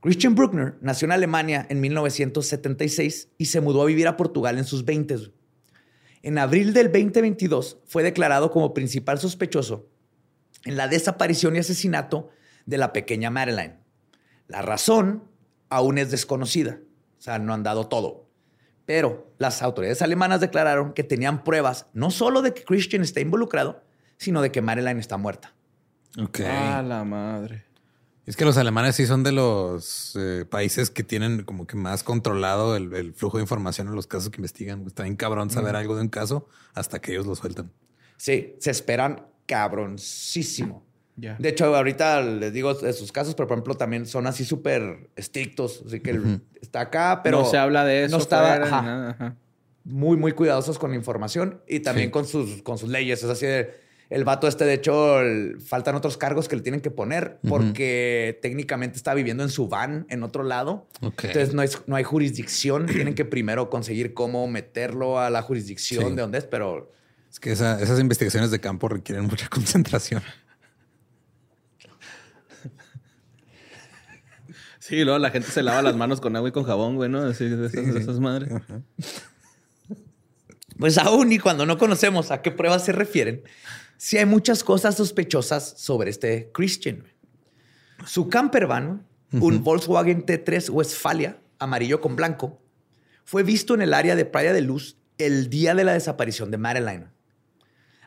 Christian 0.00 0.34
Bruckner 0.34 0.74
nació 0.82 1.06
en 1.06 1.12
Alemania 1.12 1.66
en 1.70 1.80
1976 1.80 3.28
y 3.38 3.46
se 3.46 3.60
mudó 3.60 3.82
a 3.82 3.86
vivir 3.86 4.06
a 4.08 4.16
Portugal 4.16 4.58
en 4.58 4.64
sus 4.64 4.84
20. 4.84 5.32
En 6.22 6.38
abril 6.38 6.74
del 6.74 6.92
2022 6.92 7.78
fue 7.86 8.02
declarado 8.02 8.50
como 8.50 8.74
principal 8.74 9.18
sospechoso 9.18 9.88
en 10.64 10.76
la 10.76 10.88
desaparición 10.88 11.56
y 11.56 11.60
asesinato 11.60 12.30
de 12.66 12.78
la 12.78 12.92
pequeña 12.92 13.30
Madeline. 13.30 13.78
La 14.48 14.60
razón 14.60 15.24
aún 15.72 15.98
es 15.98 16.10
desconocida. 16.10 16.80
O 17.18 17.22
sea, 17.22 17.38
no 17.38 17.54
han 17.54 17.62
dado 17.62 17.88
todo. 17.88 18.28
Pero 18.84 19.32
las 19.38 19.62
autoridades 19.62 20.02
alemanas 20.02 20.40
declararon 20.40 20.92
que 20.92 21.04
tenían 21.04 21.44
pruebas 21.44 21.86
no 21.92 22.10
solo 22.10 22.42
de 22.42 22.52
que 22.52 22.64
Christian 22.64 23.02
está 23.02 23.20
involucrado, 23.20 23.82
sino 24.18 24.42
de 24.42 24.50
que 24.50 24.60
Marilyn 24.60 24.98
está 24.98 25.16
muerta. 25.16 25.54
Ok. 26.18 26.40
Ah, 26.44 26.82
la 26.86 27.04
madre. 27.04 27.64
Es 28.24 28.36
que 28.36 28.44
los 28.44 28.56
alemanes 28.56 28.94
sí 28.94 29.06
son 29.06 29.24
de 29.24 29.32
los 29.32 30.16
eh, 30.16 30.44
países 30.48 30.90
que 30.90 31.02
tienen 31.02 31.42
como 31.42 31.66
que 31.66 31.76
más 31.76 32.04
controlado 32.04 32.76
el, 32.76 33.14
flujo 33.14 33.38
de 33.38 33.42
información 33.42 33.88
en 33.88 33.96
los 33.96 34.06
casos 34.06 34.30
que 34.30 34.36
investigan. 34.36 34.86
Está 34.86 35.02
bien 35.02 35.16
cabrón 35.16 35.50
saber 35.50 35.74
algo 35.74 35.96
de 35.96 36.02
un 36.02 36.08
caso 36.08 36.46
hasta 36.74 37.00
que 37.00 37.12
ellos 37.12 37.26
lo 37.26 37.34
sueltan. 37.34 37.72
Sí, 38.16 38.54
se 38.60 38.70
esperan 38.70 39.26
cabroncísimo. 39.46 40.86
De 41.16 41.48
hecho, 41.48 41.74
ahorita 41.74 42.22
les 42.22 42.52
digo 42.52 42.74
de 42.74 42.92
sus 42.92 43.12
casos, 43.12 43.34
pero 43.34 43.46
por 43.46 43.56
ejemplo 43.56 43.76
también 43.76 44.06
son 44.06 44.26
así 44.26 44.44
súper 44.44 45.10
estrictos. 45.14 45.82
Así 45.86 46.00
que 46.00 46.40
está 46.60 46.80
acá, 46.80 47.20
pero... 47.22 47.40
No 47.40 47.44
se 47.44 47.58
habla 47.58 47.84
de 47.84 48.04
eso. 48.04 48.16
No 48.16 48.22
estaba... 48.22 49.36
Muy, 49.84 50.16
muy 50.16 50.30
cuidadosos 50.30 50.78
con 50.78 50.90
la 50.90 50.96
información 50.96 51.60
y 51.66 51.80
también 51.80 52.10
con, 52.12 52.24
sus, 52.24 52.62
con 52.62 52.78
sus 52.78 52.88
leyes. 52.88 53.24
Es 53.24 53.28
así 53.28 53.46
de 53.46 53.82
el 54.12 54.24
vato 54.24 54.46
este, 54.46 54.66
de 54.66 54.74
hecho, 54.74 55.20
faltan 55.64 55.94
otros 55.94 56.18
cargos 56.18 56.46
que 56.46 56.54
le 56.54 56.60
tienen 56.60 56.82
que 56.82 56.90
poner 56.90 57.38
porque 57.48 58.38
técnicamente 58.42 58.98
está 58.98 59.14
viviendo 59.14 59.42
en 59.42 59.48
su 59.48 59.68
van 59.68 60.04
en 60.10 60.22
otro 60.22 60.42
lado. 60.42 60.86
Entonces 61.00 61.54
no, 61.54 61.62
no 61.86 61.96
hay 61.96 62.04
jurisdicción. 62.04 62.84
tienen 62.92 63.14
que 63.14 63.24
primero 63.24 63.70
conseguir 63.70 64.12
cómo 64.12 64.46
meterlo 64.48 65.18
a 65.18 65.30
la 65.30 65.40
jurisdicción 65.40 66.14
de 66.14 66.20
donde 66.20 66.38
es, 66.38 66.44
pero... 66.44 66.92
Es 67.30 67.40
que 67.40 67.52
esas 67.52 67.98
investigaciones 67.98 68.50
de 68.50 68.60
campo 68.60 68.86
requieren 68.90 69.24
mucha 69.24 69.48
concentración. 69.50 70.22
Sí, 74.82 75.04
luego 75.04 75.20
la 75.20 75.30
gente 75.30 75.48
se 75.48 75.62
lava 75.62 75.80
las 75.80 75.94
manos 75.94 76.20
con 76.20 76.34
agua 76.34 76.48
y 76.48 76.52
con 76.52 76.64
jabón, 76.64 76.96
güey, 76.96 77.08
¿no? 77.08 77.22
Así, 77.22 77.48
de 77.48 77.66
esas, 77.66 78.18
madres. 78.18 78.50
Pues 80.76 80.98
aún 80.98 81.30
y 81.30 81.38
cuando 81.38 81.64
no 81.66 81.78
conocemos 81.78 82.32
a 82.32 82.42
qué 82.42 82.50
pruebas 82.50 82.84
se 82.84 82.90
refieren, 82.90 83.44
sí 83.96 84.18
hay 84.18 84.26
muchas 84.26 84.64
cosas 84.64 84.96
sospechosas 84.96 85.74
sobre 85.76 86.10
este 86.10 86.50
Christian. 86.52 87.04
Su 88.06 88.28
camper 88.28 88.66
van, 88.66 89.06
un 89.30 89.62
Volkswagen 89.62 90.26
T3 90.26 90.70
Westfalia, 90.70 91.38
amarillo 91.60 92.00
con 92.00 92.16
blanco, 92.16 92.60
fue 93.24 93.44
visto 93.44 93.74
en 93.74 93.82
el 93.82 93.94
área 93.94 94.16
de 94.16 94.24
Playa 94.24 94.52
de 94.52 94.62
Luz 94.62 94.96
el 95.16 95.48
día 95.48 95.76
de 95.76 95.84
la 95.84 95.92
desaparición 95.92 96.50
de 96.50 96.58
Madeline. 96.58 97.11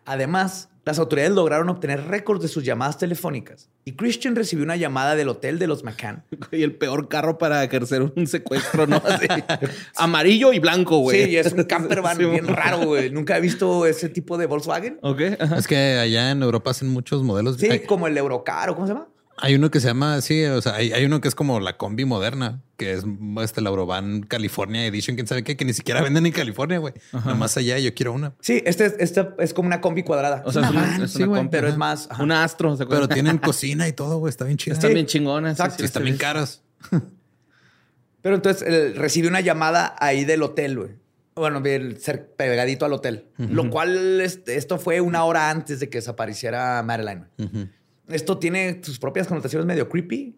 Además, 0.06 0.70
las 0.86 1.00
autoridades 1.00 1.34
lograron 1.34 1.68
obtener 1.70 2.06
récords 2.08 2.44
de 2.44 2.48
sus 2.48 2.64
llamadas 2.64 3.00
telefónicas 3.00 3.70
y 3.86 3.94
Christian 3.94 4.36
recibió 4.36 4.64
una 4.64 4.76
llamada 4.76 5.16
del 5.16 5.30
hotel 5.30 5.58
de 5.58 5.66
los 5.66 5.84
McCann. 5.84 6.24
Y 6.52 6.62
el 6.62 6.76
peor 6.76 7.10
carro 7.10 7.40
para 7.40 7.64
ejercer 7.64 8.04
un 8.04 8.28
secuestro, 8.28 8.86
¿no? 8.86 9.02
Amarillo 9.96 10.54
y 10.54 10.60
blanco, 10.60 11.00
güey. 11.00 11.26
Sí, 11.26 11.38
es 11.38 11.54
un 11.54 11.64
camper 11.66 12.02
van 12.02 12.20
bien 12.20 12.48
raro, 12.48 12.86
güey. 12.86 13.10
Nunca 13.10 13.38
he 13.38 13.42
visto 13.42 13.88
ese 13.88 14.10
tipo 14.10 14.38
de 14.38 14.46
Volkswagen. 14.46 15.00
Ok. 15.02 15.22
Es 15.58 15.68
que 15.68 15.76
allá 15.76 16.30
en 16.30 16.44
Europa 16.44 16.70
hacen 16.70 16.90
muchos 16.90 17.24
modelos. 17.24 17.58
Sí, 17.58 17.80
como 17.88 18.06
el 18.06 18.16
Eurocar 18.16 18.70
o 18.70 18.76
cómo 18.76 18.86
se 18.86 18.94
llama. 18.94 19.08
Hay 19.38 19.56
uno 19.56 19.70
que 19.70 19.82
se 19.82 19.88
llama, 19.88 20.22
sí, 20.22 20.46
o 20.46 20.62
sea, 20.62 20.76
hay, 20.76 21.04
uno 21.04 21.20
que 21.20 21.28
es 21.28 21.36
como 21.36 21.60
la 21.60 21.76
combi 21.76 22.06
moderna, 22.06 22.62
que 22.78 22.94
es 22.94 23.04
este 23.42 23.60
la 23.60 23.70
Eurovan 23.70 24.24
California 24.24 24.86
Edition, 24.86 25.16
quién 25.16 25.28
sabe 25.28 25.44
qué, 25.44 25.58
que 25.58 25.66
ni 25.66 25.74
siquiera 25.74 26.02
venden 26.02 26.26
en 26.26 26.32
California, 26.32 26.78
güey. 26.78 26.94
más 27.12 27.58
allá 27.58 27.78
yo 27.78 27.94
quiero 27.94 28.14
una. 28.14 28.34
Sí, 28.40 28.64
este, 28.66 28.96
este 29.00 29.28
es 29.40 29.54
como 29.54 29.68
una 29.68 29.82
combi 29.82 30.04
cuadrada. 30.04 30.42
O 30.46 30.54
sea, 30.54 30.64
es 31.04 31.16
una, 31.16 31.28
combi, 31.28 31.50
pero 31.50 31.68
es 31.68 31.76
más. 31.76 32.08
Un 32.18 32.32
astro. 32.32 32.78
pero 32.90 33.10
tienen 33.10 33.38
cocina 33.40 33.88
y 33.90 33.94
todo, 33.94 34.20
güey. 34.20 34.30
Está 34.30 34.46
bien 34.46 34.58
chido. 34.58 34.74
Están 34.74 34.94
bien 34.94 35.06
chingonas. 35.06 35.60
Exacto. 35.60 35.84
están 35.84 36.04
bien 36.04 36.18
caras. 36.18 36.62
pero 38.22 38.36
entonces 38.36 38.96
recibió 38.96 39.30
una 39.30 39.42
llamada 39.42 39.96
ahí 40.00 40.24
del 40.24 40.44
hotel, 40.44 40.78
güey. 40.78 40.92
Bueno, 41.36 41.62
ser 42.00 42.32
pegadito 42.38 42.86
al 42.86 42.94
hotel. 42.94 43.26
Lo 43.38 43.70
cual 43.70 44.22
este, 44.22 44.56
esto 44.56 44.80
fue 44.80 45.02
una 45.02 45.26
hora 45.26 45.50
antes 45.50 45.82
de 45.82 45.90
que 45.90 45.98
desapareciera 45.98 46.82
Marilyn 46.84 47.26
esto 48.08 48.38
tiene 48.38 48.82
sus 48.84 49.00
propias 49.00 49.28
connotaciones 49.28 49.66
medio 49.66 49.90
creepy. 49.90 50.36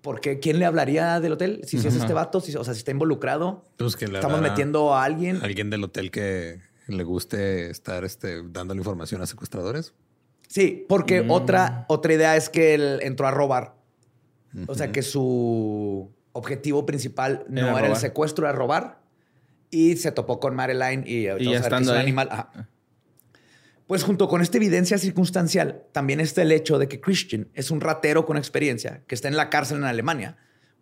Porque 0.00 0.38
¿quién 0.38 0.58
le 0.58 0.64
hablaría 0.64 1.18
del 1.20 1.32
hotel? 1.32 1.60
Si, 1.64 1.76
es 1.76 1.84
este 1.84 2.12
vato, 2.12 2.40
si, 2.40 2.54
o 2.54 2.62
sea, 2.62 2.72
si 2.72 2.78
está 2.78 2.92
involucrado. 2.92 3.64
Pues 3.76 3.96
que 3.96 4.04
estamos 4.04 4.40
metiendo 4.40 4.94
a 4.94 5.04
alguien. 5.04 5.40
Alguien 5.42 5.70
del 5.70 5.82
hotel 5.82 6.10
que 6.10 6.60
le 6.86 7.04
guste 7.04 7.68
estar 7.70 8.04
este, 8.04 8.42
dando 8.48 8.74
la 8.74 8.78
información 8.78 9.20
a 9.22 9.26
secuestradores. 9.26 9.94
Sí, 10.46 10.86
porque 10.88 11.22
mm. 11.22 11.30
otra, 11.30 11.84
otra 11.88 12.14
idea 12.14 12.36
es 12.36 12.48
que 12.48 12.74
él 12.74 13.00
entró 13.02 13.26
a 13.26 13.30
robar. 13.30 13.74
O 14.66 14.74
sea, 14.74 14.92
que 14.92 15.02
su 15.02 16.10
objetivo 16.32 16.86
principal 16.86 17.44
no 17.48 17.78
era, 17.78 17.88
el 17.88 17.96
secuestro, 17.96 18.48
era 18.48 18.56
robar. 18.56 19.02
Y 19.70 19.96
se 19.96 20.10
topó 20.10 20.40
con 20.40 20.54
Marilyn 20.54 21.04
y, 21.06 21.28
y 21.28 21.50
ya 21.50 21.58
estando 21.58 21.92
ahí. 21.92 22.00
animal. 22.00 22.48
Pues 23.88 24.04
junto 24.04 24.28
con 24.28 24.42
esta 24.42 24.58
evidencia 24.58 24.98
circunstancial, 24.98 25.82
también 25.92 26.20
está 26.20 26.42
el 26.42 26.52
hecho 26.52 26.78
de 26.78 26.88
que 26.88 27.00
Christian 27.00 27.48
es 27.54 27.70
un 27.70 27.80
ratero 27.80 28.26
con 28.26 28.36
experiencia 28.36 29.02
que 29.08 29.14
está 29.14 29.28
en 29.28 29.36
la 29.36 29.48
cárcel 29.48 29.78
en 29.78 29.84
Alemania 29.84 30.36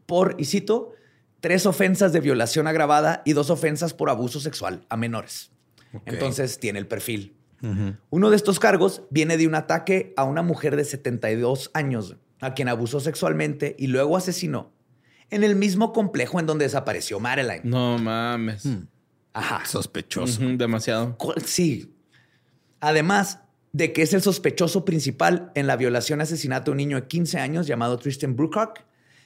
por, 0.07 0.35
y 0.39 0.45
cito, 0.45 0.93
tres 1.41 1.67
ofensas 1.67 2.13
de 2.13 2.19
violación 2.19 2.67
agravada 2.67 3.23
y 3.25 3.33
dos 3.33 3.49
ofensas 3.51 3.95
por 3.95 4.11
abuso 4.11 4.41
sexual 4.41 4.85
a 4.89 4.97
menores. 4.97 5.53
Entonces 6.05 6.59
tiene 6.59 6.81
el 6.81 6.89
perfil. 6.89 7.37
Uno 8.11 8.31
de 8.31 8.37
estos 8.37 8.59
cargos 8.59 9.03
viene 9.11 9.37
de 9.37 9.47
un 9.47 9.55
ataque 9.55 10.13
a 10.17 10.25
una 10.25 10.43
mujer 10.43 10.75
de 10.75 10.85
72 10.85 11.71
años 11.75 12.17
a 12.41 12.55
quien 12.55 12.69
abusó 12.69 12.99
sexualmente 12.99 13.77
y 13.79 13.87
luego 13.87 14.17
asesinó 14.17 14.73
en 15.31 15.45
el 15.45 15.55
mismo 15.55 15.93
complejo 15.93 16.41
en 16.41 16.47
donde 16.47 16.65
desapareció 16.65 17.21
Marilyn. 17.21 17.61
No 17.63 17.99
mames. 17.99 18.67
Hmm. 18.67 18.89
Ajá. 19.33 19.65
Sospechoso. 19.65 20.41
demasiado. 20.57 21.17
Sí, 21.45 21.96
Además 22.81 23.41
de 23.73 23.93
que 23.93 24.03
es 24.03 24.15
el 24.15 24.23
sospechoso 24.23 24.85
principal 24.85 25.53
en 25.55 25.67
la 25.67 25.77
violación 25.77 26.21
y 26.21 26.23
asesinato 26.23 26.67
de 26.67 26.73
un 26.73 26.79
niño 26.79 26.97
de 27.01 27.07
15 27.07 27.39
años 27.39 27.67
llamado 27.67 27.99
Tristan 27.99 28.35
Bruckhardt 28.35 28.81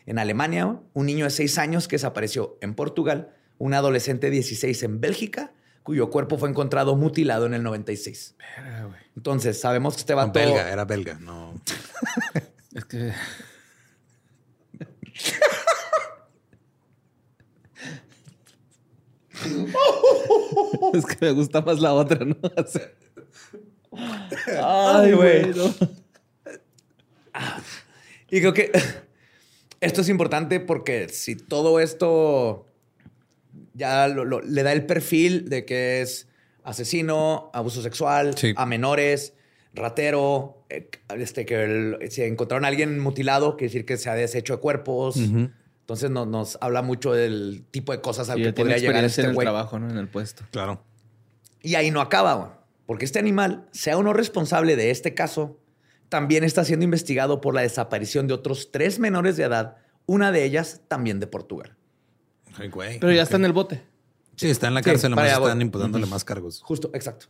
en 0.07 0.18
Alemania, 0.18 0.80
un 0.92 1.07
niño 1.07 1.26
de 1.26 1.30
6 1.30 1.59
años 1.59 1.86
que 1.86 1.94
desapareció 1.94 2.59
en 2.61 2.74
Portugal, 2.74 3.32
un 3.59 3.74
adolescente 3.74 4.26
de 4.28 4.32
16 4.32 4.82
en 4.82 5.01
Bélgica, 5.01 5.53
cuyo 5.84 6.11
cuerpo 6.11 6.36
fue 6.36 6.48
encontrado 6.48 6.96
mutilado 6.96 7.46
en 7.46 7.55
el 7.55 7.62
96. 7.62 8.34
Entonces, 9.16 9.61
sabemos 9.61 9.94
que 9.94 10.01
este 10.01 10.14
vato... 10.14 10.32
belga, 10.32 10.70
era 10.70 10.84
belga, 10.84 11.18
no... 11.20 11.55
es 12.74 12.84
que... 12.86 13.12
es 20.92 21.07
que 21.07 21.16
me 21.20 21.30
gusta 21.33 21.61
más 21.61 21.80
la 21.80 21.92
otra, 21.95 22.24
¿no? 22.24 22.37
Ay, 24.62 25.12
güey. 25.12 25.53
Y 28.30 28.41
creo 28.41 28.53
que 28.53 28.71
esto 29.80 30.00
es 30.03 30.08
importante 30.08 30.61
porque 30.61 31.08
si 31.08 31.37
todo 31.37 31.80
esto 31.80 32.67
ya 33.75 34.08
le 34.08 34.62
da 34.62 34.72
el 34.72 34.87
perfil 34.87 35.49
de 35.49 35.64
que 35.64 36.00
es 36.00 36.29
asesino, 36.62 37.50
abuso 37.53 37.83
sexual, 37.83 38.34
a 38.57 38.67
menores, 38.67 39.34
ratero, 39.75 40.64
eh, 40.68 40.91
este, 41.17 41.46
que 41.46 42.08
si 42.11 42.22
encontraron 42.22 42.64
a 42.64 42.68
alguien 42.68 42.99
mutilado, 42.99 43.57
quiere 43.57 43.72
decir 43.72 43.87
que 43.87 43.96
se 43.96 44.11
ha 44.11 44.14
deshecho 44.14 44.57
de 44.57 44.61
cuerpos. 44.61 45.17
Entonces 45.17 46.11
nos 46.11 46.58
habla 46.61 46.83
mucho 46.83 47.12
del 47.12 47.64
tipo 47.71 47.91
de 47.92 48.00
cosas 48.00 48.30
al 48.30 48.41
que 48.41 48.53
podría 48.53 48.79
llegar 48.79 49.04
este 49.04 49.22
en 49.22 49.30
el 49.30 49.37
trabajo, 49.37 49.79
¿no? 49.79 49.91
En 49.91 49.96
el 49.96 50.08
puesto. 50.08 50.45
Claro. 50.53 50.84
Y 51.62 51.75
ahí 51.75 51.91
no 51.91 52.00
acaba, 52.00 52.34
güey. 52.34 52.59
Porque 52.91 53.04
este 53.04 53.21
animal, 53.21 53.68
sea 53.71 53.96
uno 53.99 54.12
responsable 54.12 54.75
de 54.75 54.91
este 54.91 55.14
caso, 55.14 55.61
también 56.08 56.42
está 56.42 56.64
siendo 56.64 56.83
investigado 56.83 57.41
por 57.41 57.54
la 57.54 57.61
desaparición 57.61 58.26
de 58.26 58.34
otros 58.34 58.72
tres 58.72 58.99
menores 58.99 59.37
de 59.37 59.45
edad, 59.45 59.76
una 60.07 60.33
de 60.33 60.45
ellas 60.45 60.80
también 60.88 61.21
de 61.21 61.29
Portugal. 61.29 61.76
Pero 62.57 63.12
ya 63.12 63.22
está 63.22 63.37
en 63.37 63.45
el 63.45 63.53
bote. 63.53 63.84
Sí, 64.34 64.50
está 64.50 64.67
en 64.67 64.75
la 64.75 64.83
cárcel, 64.83 65.14
sí, 65.14 65.21
están 65.25 65.62
imputándole 65.62 66.04
más 66.07 66.25
cargos. 66.25 66.62
Justo, 66.64 66.91
exacto. 66.92 67.26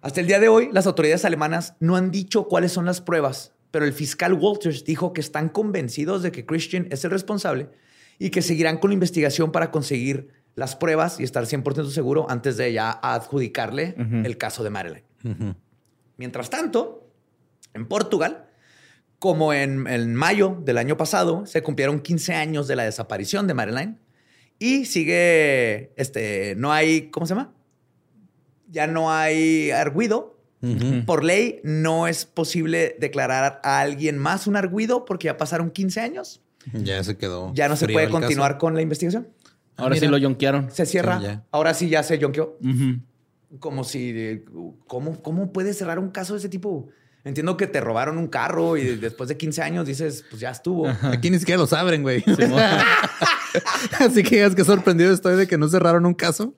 Hasta 0.00 0.20
el 0.20 0.28
día 0.28 0.38
de 0.38 0.46
hoy, 0.46 0.70
las 0.72 0.86
autoridades 0.86 1.24
alemanas 1.24 1.74
no 1.80 1.96
han 1.96 2.12
dicho 2.12 2.46
cuáles 2.46 2.70
son 2.70 2.84
las 2.84 3.00
pruebas, 3.00 3.54
pero 3.72 3.84
el 3.84 3.92
fiscal 3.92 4.34
Walters 4.34 4.84
dijo 4.84 5.12
que 5.12 5.20
están 5.20 5.48
convencidos 5.48 6.22
de 6.22 6.30
que 6.30 6.46
Christian 6.46 6.86
es 6.92 7.04
el 7.04 7.10
responsable 7.10 7.68
y 8.20 8.30
que 8.30 8.42
seguirán 8.42 8.78
con 8.78 8.90
la 8.90 8.94
investigación 8.94 9.50
para 9.50 9.72
conseguir 9.72 10.37
las 10.58 10.74
pruebas 10.74 11.20
y 11.20 11.22
estar 11.22 11.44
100% 11.44 11.88
seguro 11.90 12.26
antes 12.28 12.56
de 12.56 12.72
ya 12.72 12.90
adjudicarle 12.90 13.94
el 14.24 14.36
caso 14.36 14.64
de 14.64 14.70
Marilyn. 14.70 15.04
Mientras 16.16 16.50
tanto, 16.50 17.08
en 17.74 17.86
Portugal, 17.86 18.46
como 19.20 19.52
en, 19.52 20.14
mayo 20.16 20.60
del 20.64 20.78
año 20.78 20.96
pasado, 20.96 21.46
se 21.46 21.62
cumplieron 21.62 22.00
15 22.00 22.34
años 22.34 22.66
de 22.66 22.74
la 22.74 22.82
desaparición 22.82 23.46
de 23.46 23.54
Marilyn 23.54 24.00
y 24.58 24.86
sigue, 24.86 25.92
este, 25.94 26.56
no 26.56 26.72
hay, 26.72 27.08
¿cómo 27.10 27.24
se 27.24 27.34
llama? 27.36 27.54
Ya 28.68 28.88
no 28.88 29.12
hay 29.12 29.70
arguido. 29.70 30.36
Por 31.06 31.22
ley, 31.22 31.60
no 31.62 32.08
es 32.08 32.24
posible 32.24 32.96
declarar 32.98 33.60
a 33.62 33.78
alguien 33.78 34.18
más 34.18 34.48
un 34.48 34.56
arguido 34.56 35.04
porque 35.04 35.26
ya 35.26 35.36
pasaron 35.36 35.70
15 35.70 36.00
años. 36.00 36.42
Ya 36.72 37.04
se 37.04 37.16
quedó. 37.16 37.52
Ya 37.54 37.68
no 37.68 37.76
se 37.76 37.86
puede 37.88 38.10
continuar 38.10 38.58
con 38.58 38.74
la 38.74 38.82
investigación. 38.82 39.28
Ahora 39.78 39.96
sí 39.96 40.06
lo 40.06 40.18
yonquearon. 40.18 40.70
Se 40.70 40.84
cierra. 40.84 41.44
Ahora 41.50 41.72
sí 41.72 41.88
ya 41.88 42.02
se 42.02 42.18
yonqueó. 42.18 42.58
Como 43.60 43.84
si... 43.84 44.44
¿cómo, 44.86 45.22
¿Cómo 45.22 45.52
puede 45.52 45.72
cerrar 45.72 45.98
un 45.98 46.10
caso 46.10 46.34
de 46.34 46.40
ese 46.40 46.48
tipo? 46.50 46.90
Entiendo 47.24 47.56
que 47.56 47.66
te 47.66 47.80
robaron 47.80 48.16
un 48.18 48.28
carro 48.28 48.76
y 48.76 48.96
después 48.96 49.28
de 49.28 49.36
15 49.36 49.62
años 49.62 49.86
dices, 49.86 50.24
pues 50.30 50.40
ya 50.40 50.50
estuvo. 50.50 50.88
Aquí 50.88 51.30
ni 51.30 51.38
siquiera 51.38 51.60
los 51.60 51.72
abren, 51.72 52.02
güey. 52.02 52.24
Así 53.98 54.22
que 54.22 54.44
es 54.44 54.54
que 54.54 54.64
sorprendido 54.64 55.12
estoy 55.12 55.36
de 55.36 55.46
que 55.46 55.58
no 55.58 55.68
cerraron 55.68 56.06
un 56.06 56.14
caso. 56.14 56.54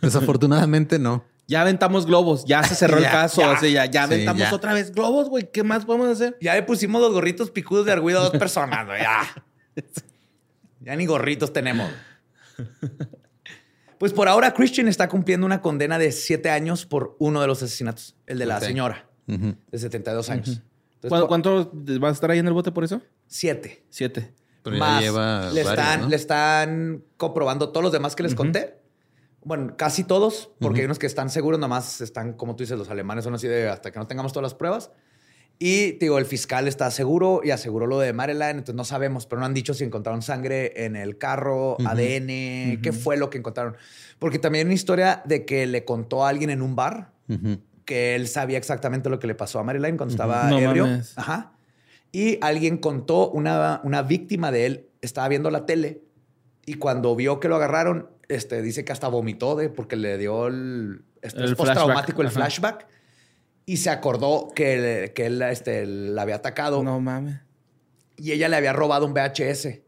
Desafortunadamente 0.00 0.98
no. 0.98 1.24
Ya 1.46 1.62
aventamos 1.62 2.06
globos, 2.06 2.44
ya 2.44 2.62
se 2.62 2.76
cerró 2.76 2.98
el 2.98 3.04
caso. 3.10 3.42
Ya, 3.62 3.86
ya, 3.86 4.04
aventamos 4.04 4.52
otra 4.52 4.72
vez 4.72 4.92
globos, 4.92 5.28
güey. 5.28 5.50
¿Qué 5.50 5.64
más 5.64 5.84
podemos 5.84 6.08
hacer? 6.08 6.36
Ya 6.40 6.54
le 6.54 6.62
pusimos 6.62 7.00
los 7.00 7.12
gorritos 7.12 7.50
picudos 7.50 7.86
de 7.86 7.92
arguido 7.92 8.20
a 8.20 8.22
dos 8.22 8.32
personas, 8.38 8.86
güey. 8.86 9.00
Ya. 9.00 9.22
ya 10.80 10.96
ni 10.96 11.06
gorritos 11.06 11.52
tenemos. 11.52 11.90
Pues 14.00 14.14
por 14.14 14.28
ahora 14.28 14.54
Christian 14.54 14.88
está 14.88 15.10
cumpliendo 15.10 15.44
una 15.44 15.60
condena 15.60 15.98
de 15.98 16.10
siete 16.10 16.48
años 16.48 16.86
por 16.86 17.16
uno 17.18 17.42
de 17.42 17.46
los 17.46 17.62
asesinatos, 17.62 18.16
el 18.26 18.38
de 18.38 18.46
la 18.46 18.58
señora 18.58 19.10
de 19.26 19.78
72 19.78 20.30
años. 20.30 20.62
¿Cuánto, 21.06 21.70
va 22.02 22.08
a 22.08 22.10
estar 22.10 22.30
ahí 22.30 22.38
en 22.38 22.46
el 22.46 22.54
bote 22.54 22.72
por 22.72 22.82
eso? 22.82 23.02
Siete. 23.26 23.84
Siete. 23.90 24.32
Pero 24.62 24.78
ya 24.78 25.00
lleva 25.00 25.50
le, 25.52 25.60
están, 25.60 26.08
le 26.08 26.16
están 26.16 27.04
comprobando 27.18 27.68
todos 27.72 27.84
los 27.84 27.92
demás 27.92 28.16
que 28.16 28.22
les 28.22 28.34
conté. 28.34 28.80
Bueno, 29.44 29.74
casi 29.76 30.04
todos, 30.04 30.50
porque 30.60 30.80
hay 30.80 30.86
unos 30.86 30.98
que 30.98 31.06
están 31.06 31.28
seguros, 31.28 31.60
nomás 31.60 32.00
están, 32.00 32.32
como 32.32 32.56
tú 32.56 32.62
dices, 32.62 32.78
los 32.78 32.88
alemanes 32.88 33.24
son 33.24 33.34
así 33.34 33.48
de 33.48 33.68
hasta 33.68 33.90
que 33.90 33.98
no 33.98 34.06
tengamos 34.06 34.32
todas 34.32 34.44
las 34.44 34.54
pruebas. 34.54 34.92
Y 35.62 35.92
digo, 35.92 36.18
el 36.18 36.24
fiscal 36.24 36.66
está 36.68 36.90
seguro 36.90 37.42
y 37.44 37.50
aseguró 37.50 37.86
lo 37.86 37.98
de 37.98 38.14
Maryland, 38.14 38.60
entonces 38.60 38.74
no 38.74 38.84
sabemos, 38.84 39.26
pero 39.26 39.40
no 39.40 39.46
han 39.46 39.52
dicho 39.52 39.74
si 39.74 39.84
encontraron 39.84 40.22
sangre 40.22 40.86
en 40.86 40.96
el 40.96 41.18
carro, 41.18 41.76
ADN, 41.84 42.80
qué 42.80 42.92
fue 42.98 43.18
lo 43.18 43.28
que 43.28 43.36
encontraron. 43.36 43.76
Porque 44.18 44.38
también 44.38 44.66
hay 44.66 44.70
una 44.70 44.74
historia 44.74 45.20
de 45.26 45.44
que 45.44 45.66
le 45.66 45.84
contó 45.84 46.24
a 46.24 46.30
alguien 46.30 46.48
en 46.48 46.62
un 46.62 46.76
bar 46.76 47.12
que 47.84 48.14
él 48.14 48.26
sabía 48.26 48.56
exactamente 48.56 49.10
lo 49.10 49.18
que 49.18 49.26
le 49.26 49.34
pasó 49.34 49.58
a 49.58 49.62
Maryland 49.62 49.98
cuando 49.98 50.14
estaba 50.14 50.50
ebrio. 50.50 50.88
Ajá. 51.16 51.52
Y 52.10 52.38
alguien 52.40 52.78
contó, 52.78 53.30
una, 53.30 53.82
una 53.84 54.00
víctima 54.00 54.50
de 54.50 54.64
él 54.64 54.86
estaba 55.02 55.28
viendo 55.28 55.50
la 55.50 55.66
tele 55.66 56.00
y 56.64 56.74
cuando 56.74 57.14
vio 57.16 57.38
que 57.38 57.48
lo 57.48 57.56
agarraron, 57.56 58.08
este, 58.28 58.62
dice 58.62 58.82
que 58.84 58.92
hasta 58.92 59.08
vomitó 59.08 59.56
de 59.56 59.68
porque 59.68 59.96
le 59.96 60.16
dio 60.16 60.46
el, 60.46 61.02
este, 61.20 61.42
el 61.42 61.54
postraumático, 61.54 62.22
el 62.22 62.30
flashback. 62.30 62.86
Y 63.66 63.76
se 63.78 63.90
acordó 63.90 64.48
que, 64.54 65.12
que 65.14 65.26
él 65.26 65.42
este, 65.42 65.86
la 65.86 66.22
había 66.22 66.36
atacado. 66.36 66.82
No 66.82 67.00
mames. 67.00 67.40
Y 68.16 68.32
ella 68.32 68.48
le 68.48 68.56
había 68.56 68.72
robado 68.72 69.06
un 69.06 69.14
VHS 69.14 69.80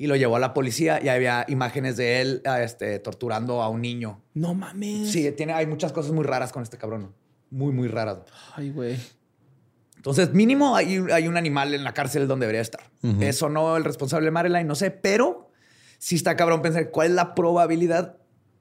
y 0.00 0.06
lo 0.06 0.16
llevó 0.16 0.36
a 0.36 0.38
la 0.38 0.54
policía 0.54 0.98
y 1.02 1.08
había 1.08 1.44
imágenes 1.48 1.98
de 1.98 2.22
él 2.22 2.42
este, 2.60 2.98
torturando 3.00 3.62
a 3.62 3.68
un 3.68 3.82
niño. 3.82 4.22
No 4.32 4.54
mames. 4.54 5.10
Sí, 5.12 5.30
tiene, 5.32 5.52
hay 5.52 5.66
muchas 5.66 5.92
cosas 5.92 6.12
muy 6.12 6.24
raras 6.24 6.52
con 6.52 6.62
este 6.62 6.78
cabrón. 6.78 7.14
Muy, 7.50 7.72
muy 7.72 7.86
raras. 7.86 8.20
Ay, 8.56 8.70
güey. 8.70 8.96
Entonces, 9.96 10.32
mínimo 10.32 10.74
hay, 10.74 11.04
hay, 11.12 11.28
un 11.28 11.36
animal 11.36 11.74
en 11.74 11.84
la 11.84 11.92
cárcel 11.92 12.26
donde 12.26 12.46
debería 12.46 12.62
estar. 12.62 12.80
Eso 13.20 13.50
no, 13.50 13.76
el 13.76 13.84
responsable 13.84 14.24
de 14.24 14.30
Maryland, 14.30 14.66
no 14.66 14.74
sé, 14.74 14.90
pero 14.90 15.50
si 15.98 16.16
está 16.16 16.34
cabrón 16.34 16.62
pensar 16.62 16.90
cuál 16.90 17.08
es 17.08 17.12
la 17.12 17.34
probabilidad 17.34 18.16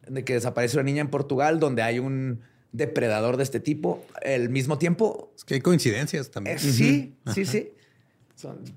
de 0.10 0.26
que 0.26 0.34
desaparezca 0.34 0.80
una 0.80 0.84
niña 0.84 1.00
en 1.00 1.10
Portugal 1.10 1.62
donde 1.62 1.84
hay 1.84 2.00
un 2.00 2.42
depredador 2.72 3.38
de 3.38 3.44
este 3.44 3.60
tipo 3.60 4.06
al 4.26 4.50
mismo 4.50 4.78
tiempo. 4.78 5.32
Es 5.36 5.44
que 5.44 5.56
hay 5.56 5.62
coincidencias 5.62 6.30
también. 6.32 6.58
Eh, 6.58 6.60
sí, 6.60 7.16
sí, 7.34 7.46
sí. 7.46 7.72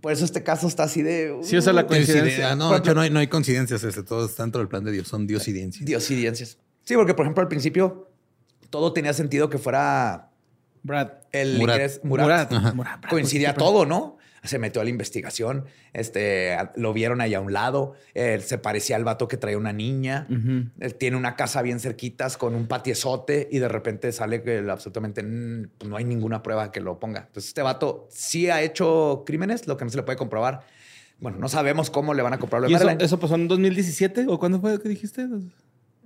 por 0.01 0.13
eso 0.13 0.25
este 0.25 0.43
caso 0.43 0.67
está 0.67 0.85
así 0.85 1.03
de. 1.03 1.39
sí, 1.43 1.57
esa 1.57 1.71
es 1.71 1.77
la 1.77 1.87
coincidencia. 1.87 2.55
No, 2.57 2.79
no 2.79 3.01
hay, 3.01 3.11
no 3.11 3.19
hay 3.19 3.27
coincidencias. 3.27 3.85
Este, 3.85 4.03
todo 4.03 4.27
está 4.27 4.43
dentro 4.43 4.61
del 4.61 4.69
plan 4.69 4.85
de 4.85 4.93
Dios. 4.93 5.09
Son 5.09 5.27
diosidencias. 5.27 5.85
Diosidencias. 5.85 6.59
Sí, 6.85 6.95
porque 6.95 7.15
por 7.15 7.27
ejemplo 7.27 7.43
al 7.43 7.49
principio 7.49 8.09
todo 8.71 8.93
tenía 8.93 9.13
sentido 9.13 9.51
que 9.51 9.59
fuera. 9.59 10.31
Brad. 10.83 11.11
El 11.31 11.59
Murat. 11.59 12.03
Murat. 12.03 12.53
Coincidía 13.09 13.55
todo, 13.55 13.87
¿no? 13.87 14.19
Se 14.43 14.59
metió 14.59 14.81
a 14.81 14.85
la 14.85 14.91
investigación, 14.91 15.67
este, 15.93 16.57
lo 16.77 16.93
vieron 16.93 17.21
ahí 17.21 17.35
a 17.35 17.41
un 17.41 17.53
lado, 17.53 17.95
se 18.15 18.59
parecía 18.59 18.97
al 18.97 19.05
vato 19.05 19.29
que 19.29 19.37
traía 19.37 19.57
una 19.57 19.73
niña, 19.73 20.27
él 20.81 20.95
tiene 20.97 21.17
una 21.17 21.37
casa 21.37 21.63
bien 21.63 21.79
cerquitas 21.79 22.37
con 22.37 22.55
un 22.55 22.67
patiezote 22.67 23.49
y 23.51 23.59
de 23.59 23.69
repente 23.69 24.11
sale 24.13 24.43
que 24.43 24.59
absolutamente 24.69 25.23
no 25.23 25.97
hay 25.97 26.05
ninguna 26.05 26.43
prueba 26.43 26.73
que 26.73 26.81
lo 26.81 26.99
ponga. 26.99 27.21
Entonces 27.27 27.49
este 27.49 27.63
vato 27.63 28.09
sí 28.11 28.51
ha 28.51 28.63
hecho 28.63 29.23
crímenes, 29.25 29.67
lo 29.67 29.77
que 29.77 29.85
no 29.85 29.91
se 29.91 29.97
le 29.97 30.03
puede 30.03 30.19
comprobar. 30.19 30.67
Bueno, 31.21 31.39
no 31.39 31.49
sabemos 31.49 31.89
cómo 31.89 32.15
le 32.15 32.23
van 32.23 32.33
a 32.33 32.39
comprobar. 32.39 32.69
¿Y 32.69 32.75
eso, 32.75 32.89
eso, 32.91 33.21
pasó 33.21 33.37
en 33.37 33.47
2017 33.47 34.27
o 34.29 34.41
cuándo 34.41 34.61
fue 34.61 34.81
que 34.83 34.89
dijiste? 34.89 35.29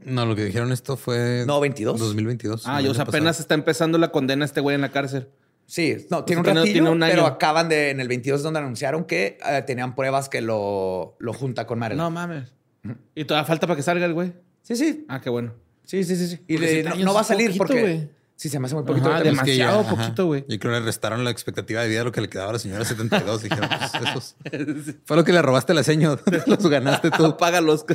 No, 0.05 0.27
lo 0.27 0.37
que 0.37 0.45
dijeron 0.45 0.73
esto 0.73 0.99
fue... 0.99 1.45
No, 1.47 1.59
22. 1.59 1.99
2022. 1.99 2.67
Ah, 2.67 2.83
o 2.87 2.95
sea, 2.95 3.05
apenas 3.05 3.41
está 3.41 3.55
empezando 3.55 3.97
la 3.97 4.13
condena 4.13 4.45
este 4.45 4.61
güey 4.61 4.75
en 4.75 4.83
la 4.83 4.93
cárcel. 4.93 5.29
Sí, 5.67 6.07
no, 6.11 6.25
tiene 6.25 6.41
un 6.41 6.47
ratillo, 6.47 6.97
pero 6.99 7.27
acaban 7.27 7.69
de, 7.69 7.91
en 7.91 8.01
el 8.01 8.07
22 8.07 8.43
donde 8.43 8.61
anunciaron 8.61 9.05
que 9.05 9.39
eh, 9.45 9.63
tenían 9.67 9.97
pruebas 9.97 10.29
que 10.29 10.41
lo, 10.41 11.17
lo 11.19 11.33
junta 11.33 11.67
con 11.67 11.79
Maryland. 11.81 12.03
No 12.03 12.11
mames. 12.11 12.53
¿Y 13.15 13.25
todavía 13.25 13.47
falta 13.47 13.67
para 13.67 13.77
que 13.77 13.83
salga 13.83 14.07
el 14.07 14.15
güey? 14.15 14.33
Sí, 14.63 14.77
sí. 14.77 15.05
Ah, 15.09 15.21
qué 15.21 15.29
bueno. 15.29 15.55
Sí, 15.85 16.05
sí, 16.05 16.17
sí. 16.17 16.29
sí. 16.29 16.45
Y 16.47 17.05
no, 17.05 17.15
va 17.15 17.21
a 17.21 17.25
salir 17.25 17.57
porque... 17.57 18.11
Sí, 18.37 18.51
se 18.51 18.61
me 18.61 18.67
hace 18.67 18.75
muy 18.75 18.85
poquito. 18.85 19.11
Ajá, 19.11 19.23
demasiado 19.23 19.83
poquito, 19.89 20.27
güey. 20.27 20.45
Yo 20.47 20.59
creo 20.59 20.75
que 20.75 20.81
le 20.81 20.85
restaron 20.85 21.25
la 21.25 21.31
expectativa 21.31 21.81
de 21.81 21.89
vida 21.89 22.01
de 22.01 22.05
lo 22.05 22.13
que 22.13 22.21
le 22.21 22.29
quedaba 22.29 22.51
a 22.51 22.53
la 22.53 22.59
señora 22.59 22.85
72. 22.89 23.43
Dijeron, 23.43 23.67
pues 23.67 23.93
esos... 23.95 24.37
Fue 25.07 25.17
lo 25.17 25.25
que 25.25 25.33
le 25.33 25.41
robaste 25.41 25.73
a 25.73 25.75
la 25.75 25.83
señora. 25.83 26.21
Los 26.47 26.69
ganaste 26.69 27.11
tú. 27.11 27.37
Págalos. 27.39 27.87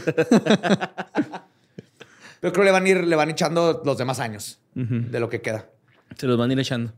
Pero 2.41 2.53
creo 2.53 2.53
que 2.53 2.63
le 2.63 2.71
van 2.71 2.85
a 2.85 2.89
ir, 2.89 3.03
le 3.03 3.15
van 3.15 3.29
echando 3.29 3.83
los 3.85 3.97
demás 3.99 4.19
años 4.19 4.59
de 4.73 5.19
lo 5.19 5.29
que 5.29 5.41
queda. 5.41 5.69
Se 6.17 6.25
los 6.25 6.39
van 6.39 6.49
a 6.49 6.53
ir 6.53 6.59
echando. 6.59 6.91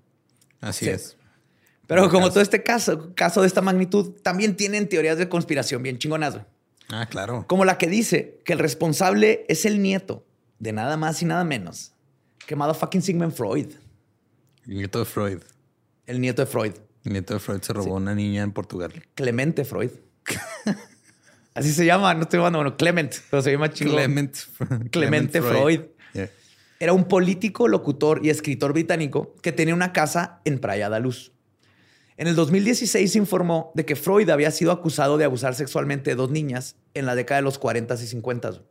Así 0.64 0.90
es. 0.90 1.18
Pero 1.88 2.10
como 2.10 2.30
todo 2.30 2.42
este 2.42 2.64
caso, 2.64 3.14
caso 3.14 3.42
de 3.42 3.48
esta 3.48 3.62
magnitud, 3.62 4.14
también 4.22 4.56
tienen 4.56 4.88
teorías 4.88 5.18
de 5.18 5.28
conspiración 5.28 5.84
bien 5.84 6.00
chingonas. 6.00 6.38
Ah, 6.90 7.06
claro. 7.08 7.46
Como 7.48 7.66
la 7.66 7.78
que 7.78 7.88
dice 7.88 8.40
que 8.46 8.54
el 8.54 8.60
responsable 8.60 9.46
es 9.50 9.66
el 9.66 9.82
nieto 9.82 10.26
de 10.60 10.72
nada 10.72 10.96
más 10.96 11.22
y 11.22 11.26
nada 11.26 11.44
menos 11.44 11.94
que 12.46 12.56
fucking 12.56 13.02
Sigmund 13.02 13.34
Freud. 13.34 13.68
El 14.66 14.76
nieto 14.76 15.00
de 15.00 15.06
Freud. 15.06 15.40
El 16.06 16.22
nieto 16.22 16.42
de 16.42 16.46
Freud. 16.46 16.74
El 17.04 17.14
nieto 17.14 17.34
de 17.34 17.40
Freud 17.40 17.62
se 17.62 17.74
robó 17.74 17.96
una 17.96 18.16
niña 18.16 18.44
en 18.44 18.52
Portugal. 18.52 18.94
Clemente 19.16 19.66
Freud. 19.66 19.92
Así 21.54 21.72
se 21.72 21.86
llama, 21.86 22.14
no 22.14 22.24
estoy 22.24 22.40
llamando, 22.40 22.60
bueno, 22.60 22.78
Clement, 22.78 23.14
pero 23.30 23.44
se 23.44 23.52
llama 23.52 23.72
chingón. 23.72 23.96
Clement. 23.96 24.38
Clemente 24.90 25.42
Freud. 25.42 25.82
Era 26.84 26.92
un 26.92 27.06
político, 27.06 27.70
locutor 27.70 28.20
y 28.26 28.30
escritor 28.30 28.74
británico 28.74 29.38
que 29.42 29.54
tenía 29.54 29.74
una 29.74 29.94
casa 29.94 30.42
en 30.44 30.60
Praia 30.60 30.90
da 30.90 31.00
Luz. 31.00 31.32
En 32.18 32.28
el 32.28 32.36
2016 32.36 33.10
se 33.10 33.18
informó 33.18 33.72
de 33.74 33.86
que 33.86 33.96
Freud 33.96 34.30
había 34.30 34.52
sido 34.52 34.74
acusado 34.74 35.18
de 35.18 35.24
abusar 35.24 35.56
sexualmente 35.56 36.10
de 36.10 36.18
dos 36.18 36.30
niñas 36.30 36.76
en 36.94 37.06
la 37.06 37.16
década 37.16 37.40
de 37.40 37.44
los 37.44 37.58
40 37.58 37.94
y 37.94 37.98
50. 38.06 38.64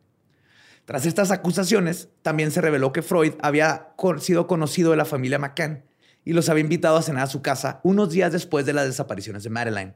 Tras 0.84 1.06
estas 1.06 1.30
acusaciones, 1.30 2.10
también 2.20 2.50
se 2.50 2.60
reveló 2.60 2.92
que 2.92 3.00
Freud 3.00 3.32
había 3.40 3.94
sido 4.18 4.46
conocido 4.46 4.90
de 4.90 4.98
la 4.98 5.06
familia 5.06 5.38
McCann 5.38 5.82
y 6.22 6.34
los 6.34 6.50
había 6.50 6.64
invitado 6.64 6.98
a 6.98 7.02
cenar 7.02 7.22
a 7.22 7.28
su 7.28 7.40
casa 7.40 7.80
unos 7.82 8.10
días 8.10 8.30
después 8.30 8.66
de 8.66 8.74
las 8.74 8.84
desapariciones 8.84 9.42
de 9.42 9.48
Madeline. 9.48 9.94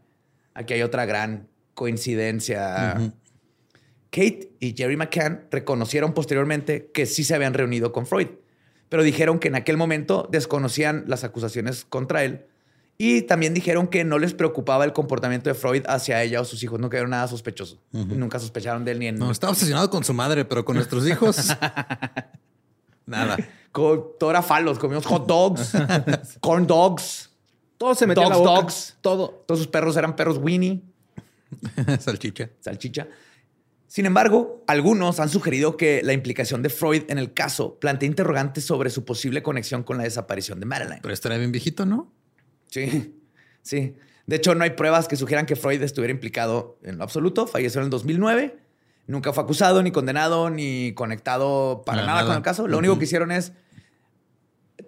Aquí 0.54 0.72
hay 0.72 0.80
otra 0.80 1.04
gran 1.04 1.50
coincidencia. 1.74 3.12
Kate 4.16 4.50
y 4.60 4.74
Jerry 4.74 4.96
McCann 4.96 5.46
reconocieron 5.50 6.14
posteriormente 6.14 6.90
que 6.94 7.04
sí 7.04 7.22
se 7.22 7.34
habían 7.34 7.52
reunido 7.52 7.92
con 7.92 8.06
Freud, 8.06 8.28
pero 8.88 9.02
dijeron 9.02 9.38
que 9.38 9.48
en 9.48 9.56
aquel 9.56 9.76
momento 9.76 10.26
desconocían 10.32 11.04
las 11.06 11.22
acusaciones 11.22 11.84
contra 11.84 12.24
él 12.24 12.46
y 12.96 13.22
también 13.22 13.52
dijeron 13.52 13.88
que 13.88 14.04
no 14.04 14.18
les 14.18 14.32
preocupaba 14.32 14.86
el 14.86 14.94
comportamiento 14.94 15.50
de 15.50 15.54
Freud 15.54 15.82
hacia 15.86 16.22
ella 16.22 16.40
o 16.40 16.46
sus 16.46 16.62
hijos, 16.62 16.80
no 16.80 16.88
quedaron 16.88 17.10
nada 17.10 17.28
sospechoso. 17.28 17.78
Nunca 17.92 18.38
sospecharon 18.38 18.86
de 18.86 18.92
él 18.92 19.00
ni 19.00 19.08
en... 19.08 19.18
No, 19.18 19.30
estaba 19.30 19.50
obsesionado 19.50 19.90
con 19.90 20.02
su 20.02 20.14
madre, 20.14 20.46
pero 20.46 20.64
con 20.64 20.76
nuestros 20.76 21.06
hijos... 21.06 21.36
nada. 23.04 23.36
todo 23.70 24.30
era 24.30 24.40
falos, 24.40 24.78
comíamos 24.78 25.04
hot 25.04 25.26
dogs, 25.26 25.72
corn 26.40 26.66
dogs. 26.66 27.30
Todo 27.76 27.94
se 27.94 28.06
metía 28.06 28.24
dogs, 28.24 28.38
en 28.38 28.44
la 28.44 28.50
Dogs. 28.50 28.96
Todo. 29.02 29.44
Todos 29.46 29.58
sus 29.58 29.68
perros 29.68 29.94
eran 29.98 30.16
perros 30.16 30.38
Winnie. 30.38 30.82
Salchicha. 32.00 32.48
Salchicha. 32.60 33.06
Sin 33.88 34.04
embargo, 34.04 34.64
algunos 34.66 35.20
han 35.20 35.28
sugerido 35.28 35.76
que 35.76 36.02
la 36.02 36.12
implicación 36.12 36.62
de 36.62 36.70
Freud 36.70 37.04
en 37.08 37.18
el 37.18 37.32
caso 37.32 37.78
plantea 37.78 38.08
interrogantes 38.08 38.64
sobre 38.64 38.90
su 38.90 39.04
posible 39.04 39.42
conexión 39.42 39.84
con 39.84 39.96
la 39.96 40.04
desaparición 40.04 40.58
de 40.58 40.66
Madeline. 40.66 41.00
Pero 41.02 41.14
estaría 41.14 41.38
bien 41.38 41.52
viejito, 41.52 41.86
¿no? 41.86 42.12
Sí, 42.68 43.14
sí. 43.62 43.94
De 44.26 44.36
hecho, 44.36 44.56
no 44.56 44.64
hay 44.64 44.70
pruebas 44.70 45.06
que 45.06 45.14
sugieran 45.14 45.46
que 45.46 45.54
Freud 45.54 45.80
estuviera 45.82 46.10
implicado 46.10 46.78
en 46.82 46.98
lo 46.98 47.04
absoluto. 47.04 47.46
Falleció 47.46 47.80
en 47.80 47.84
el 47.84 47.90
2009. 47.90 48.58
Nunca 49.06 49.32
fue 49.32 49.44
acusado, 49.44 49.84
ni 49.84 49.92
condenado, 49.92 50.50
ni 50.50 50.92
conectado 50.94 51.82
para 51.86 52.04
nada, 52.04 52.26
con 52.26 52.36
el 52.36 52.42
caso. 52.42 52.66
Lo 52.66 52.78
único 52.78 52.98
que 52.98 53.04
hicieron 53.04 53.30
es, 53.30 53.52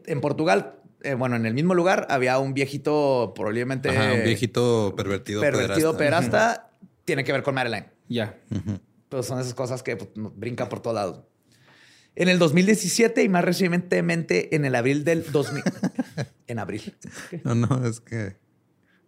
en 0.07 0.21
Portugal, 0.21 0.75
eh, 1.03 1.15
bueno, 1.15 1.37
en 1.37 1.47
el 1.47 1.55
mismo 1.55 1.75
lugar 1.75 2.09
había 2.11 2.37
un 2.41 2.53
viejito 2.53 3.33
probablemente... 3.37 3.91
un 3.91 4.25
viejito 4.25 4.93
pervertido. 4.97 5.41
Pervertido, 5.41 5.97
perasta. 5.97 6.73
tiene 7.05 7.23
que 7.23 7.31
ver 7.31 7.45
con 7.45 7.55
Madeline. 7.55 7.87
Ya 8.09 8.35
pues 9.09 9.27
son 9.27 9.41
esas 9.41 9.55
cosas 9.55 9.83
que 9.83 9.97
pues, 9.97 10.11
brincan 10.15 10.69
por 10.69 10.81
todos 10.81 10.95
lados. 10.95 11.25
En 12.15 12.29
el 12.29 12.39
2017 12.39 13.23
y 13.23 13.29
más 13.29 13.45
recientemente 13.45 14.55
en 14.57 14.65
el 14.65 14.75
abril 14.75 15.05
del 15.05 15.31
2000. 15.31 15.63
en 16.47 16.59
abril. 16.59 16.97
No, 17.45 17.55
no, 17.55 17.87
es 17.87 18.01
que 18.01 18.37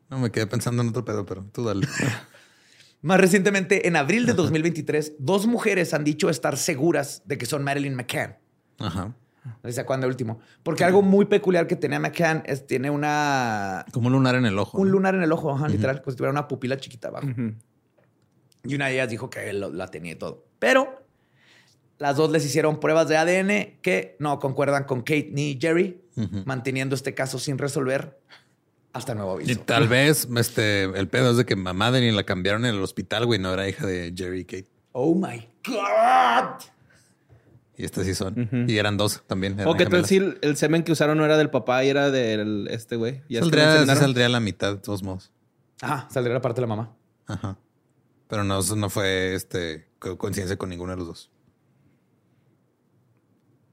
no 0.09 0.19
me 0.19 0.31
quedé 0.31 0.47
pensando 0.47 0.83
en 0.83 0.89
otro 0.89 1.05
pedo, 1.05 1.27
pero 1.27 1.45
tú 1.53 1.65
dale. 1.65 1.87
Más 3.03 3.19
recientemente, 3.19 3.89
en 3.89 3.97
abril 3.97 4.27
de 4.27 4.35
2023, 4.35 5.15
dos 5.19 5.47
mujeres 5.47 5.95
han 5.95 6.05
dicho 6.05 6.29
estar 6.29 6.59
seguras 6.59 7.23
de 7.25 7.39
que 7.39 7.47
son 7.47 7.65
Marilyn 7.65 7.95
McCann. 7.95 8.37
Ajá. 8.79 9.17
No 9.63 9.73
sé 9.73 9.85
cuándo 9.87 10.07
último. 10.07 10.41
Porque 10.63 10.85
algo 10.85 11.01
muy 11.01 11.25
peculiar 11.25 11.67
que 11.67 11.77
tenía 11.77 11.99
McCann 11.99 12.43
es 12.45 12.67
tiene 12.67 12.91
una. 12.91 13.87
Como 13.93 14.09
un 14.09 14.13
lunar 14.13 14.35
en 14.35 14.45
el 14.45 14.59
ojo. 14.59 14.79
Un 14.79 14.91
lunar 14.91 15.15
en 15.15 15.23
el 15.23 15.33
ojo, 15.33 15.67
literal, 15.67 16.03
como 16.03 16.13
si 16.13 16.17
tuviera 16.19 16.33
una 16.33 16.47
pupila 16.47 16.77
chiquita 16.77 17.09
abajo. 17.09 17.29
Y 18.65 18.75
una 18.75 18.87
de 18.87 18.95
ellas 18.95 19.09
dijo 19.09 19.31
que 19.31 19.51
él 19.51 19.77
la 19.77 19.89
tenía 19.89 20.13
y 20.13 20.17
todo. 20.17 20.45
Pero 20.59 21.03
las 21.99 22.17
dos 22.17 22.31
les 22.31 22.45
hicieron 22.45 22.81
pruebas 22.81 23.09
de 23.09 23.17
ADN 23.17 23.79
que 23.83 24.17
no 24.19 24.39
concuerdan 24.39 24.85
con 24.85 25.01
Kate 25.01 25.31
ni 25.33 25.59
Jerry, 25.61 26.01
manteniendo 26.45 26.95
este 26.95 27.15
caso 27.15 27.39
sin 27.39 27.59
resolver 27.59 28.19
hasta 28.93 29.15
nuevo 29.15 29.33
aviso. 29.33 29.53
Y 29.53 29.57
tal 29.57 29.87
vez 29.89 30.27
este, 30.37 30.85
el 30.85 31.09
pedo 31.09 31.31
es 31.31 31.37
de 31.37 31.45
que 31.45 31.57
mamá 31.57 31.91
Madeline 31.91 32.17
la 32.17 32.25
cambiaron 32.25 32.65
en 32.65 32.75
el 32.75 32.83
hospital, 32.83 33.27
güey, 33.27 33.39
no 33.39 33.53
era 33.53 33.69
hija 33.69 33.87
de 33.87 34.13
Jerry 34.17 34.41
y 34.41 34.45
Kate. 34.45 34.71
Oh 34.93 35.15
my 35.15 35.47
God. 35.67 36.65
Y 37.77 37.85
estas 37.85 38.05
sí 38.05 38.15
son. 38.15 38.67
Y 38.69 38.77
eran 38.77 38.97
dos 38.97 39.23
también. 39.27 39.59
o 39.67 39.75
que 39.75 39.87
tal 39.87 40.05
si 40.05 40.17
el, 40.17 40.57
semen 40.57 40.83
que 40.83 40.93
usaron 40.93 41.17
no 41.17 41.25
era 41.25 41.39
del 41.39 41.51
papá 41.51 41.85
y 41.85 41.89
era 41.89 42.11
del 42.11 42.69
este 42.71 42.97
güey. 42.97 43.23
Saldría, 43.31 43.87
saldría 43.87 44.29
la 44.29 44.41
mitad 44.41 44.75
de 44.75 44.81
todos 44.81 45.03
modos. 45.03 45.33
Ajá, 45.81 46.07
saldría 46.11 46.35
la 46.35 46.43
parte 46.43 46.61
de 46.61 46.67
la 46.67 46.75
mamá. 46.75 46.97
Ajá. 47.27 47.57
Pero 48.31 48.45
no, 48.45 48.61
no 48.63 48.91
fue 48.91 49.35
este 49.35 49.89
coincidencia 49.99 50.57
con 50.57 50.71
ninguno 50.71 50.93
de 50.93 50.99
los 50.99 51.07
dos. 51.09 51.31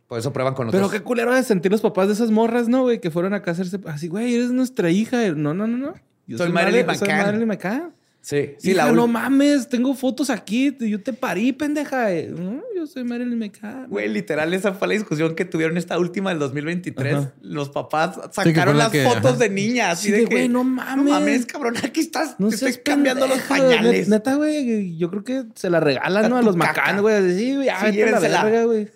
Por 0.07 0.17
eso 0.17 0.33
prueban 0.33 0.55
con 0.55 0.65
los 0.65 0.73
Pero 0.73 0.89
qué 0.89 1.01
culero 1.01 1.33
de 1.33 1.43
sentir 1.43 1.71
los 1.71 1.81
papás 1.81 2.07
de 2.07 2.13
esas 2.15 2.31
morras, 2.31 2.67
¿no, 2.67 2.81
güey? 2.81 2.99
Que 2.99 3.11
fueron 3.11 3.35
a 3.35 3.37
hacerse 3.37 3.79
así, 3.85 4.07
güey, 4.07 4.33
eres 4.33 4.49
nuestra 4.49 4.89
hija. 4.89 5.29
No, 5.35 5.53
no, 5.53 5.67
no, 5.67 5.77
no. 5.77 5.93
Yo 6.25 6.39
soy, 6.39 6.51
Marilyn 6.51 6.87
McCann. 6.87 6.97
Soy 6.97 7.07
Marilyn 7.09 7.47
McCann. 7.47 7.93
Sí, 8.27 8.55
sí, 8.57 8.73
la 8.73 8.91
no 8.91 9.07
mames, 9.07 9.69
tengo 9.69 9.93
fotos 9.93 10.29
aquí, 10.29 10.75
yo 10.81 11.01
te 11.01 11.13
parí, 11.13 11.53
pendeja. 11.53 12.09
No, 12.27 12.61
yo 12.75 12.85
soy 12.85 13.05
Marilyn 13.05 13.39
McCann. 13.39 13.87
Güey, 13.87 14.09
literal, 14.09 14.53
esa 14.53 14.73
fue 14.73 14.89
la 14.89 14.95
discusión 14.95 15.33
que 15.33 15.45
tuvieron 15.45 15.77
esta 15.77 15.97
última 15.97 16.31
del 16.31 16.39
2023. 16.39 17.25
Los 17.39 17.69
papás 17.69 18.19
sacaron 18.33 18.77
las 18.77 18.91
fotos 18.91 19.39
de 19.39 19.49
niñas. 19.49 19.99
Así 19.99 20.11
de, 20.11 20.25
güey, 20.25 20.49
no 20.49 20.65
mames. 20.65 21.05
No 21.05 21.11
mames, 21.13 21.45
cabrón, 21.45 21.75
aquí 21.81 22.01
estás, 22.01 22.37
no 22.37 22.49
te 22.49 22.55
estoy 22.55 22.73
cambiando 22.83 23.27
los 23.27 23.39
pañales. 23.43 24.09
Neta, 24.09 24.35
güey, 24.35 24.97
yo 24.97 25.09
creo 25.09 25.23
que 25.23 25.45
se 25.55 25.69
la 25.69 25.79
regalan, 25.79 26.29
¿no? 26.29 26.35
A 26.35 26.41
los 26.41 26.57
McCann, 26.57 26.99
güey. 26.99 27.33
Sí, 27.33 27.55
güey, 27.55 27.69
sí, 27.69 27.97
la 27.97 28.19
verga, 28.19 28.65
güey. 28.65 28.89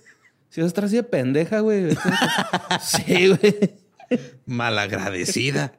Si 0.50 0.60
vas 0.60 0.66
a 0.66 0.68
estar 0.68 0.84
así 0.84 0.98
de 0.98 1.04
pendeja, 1.04 1.62
güey. 1.62 1.96
sí, 2.82 3.30
güey. 3.30 3.76
Malagradecida. 4.46 5.72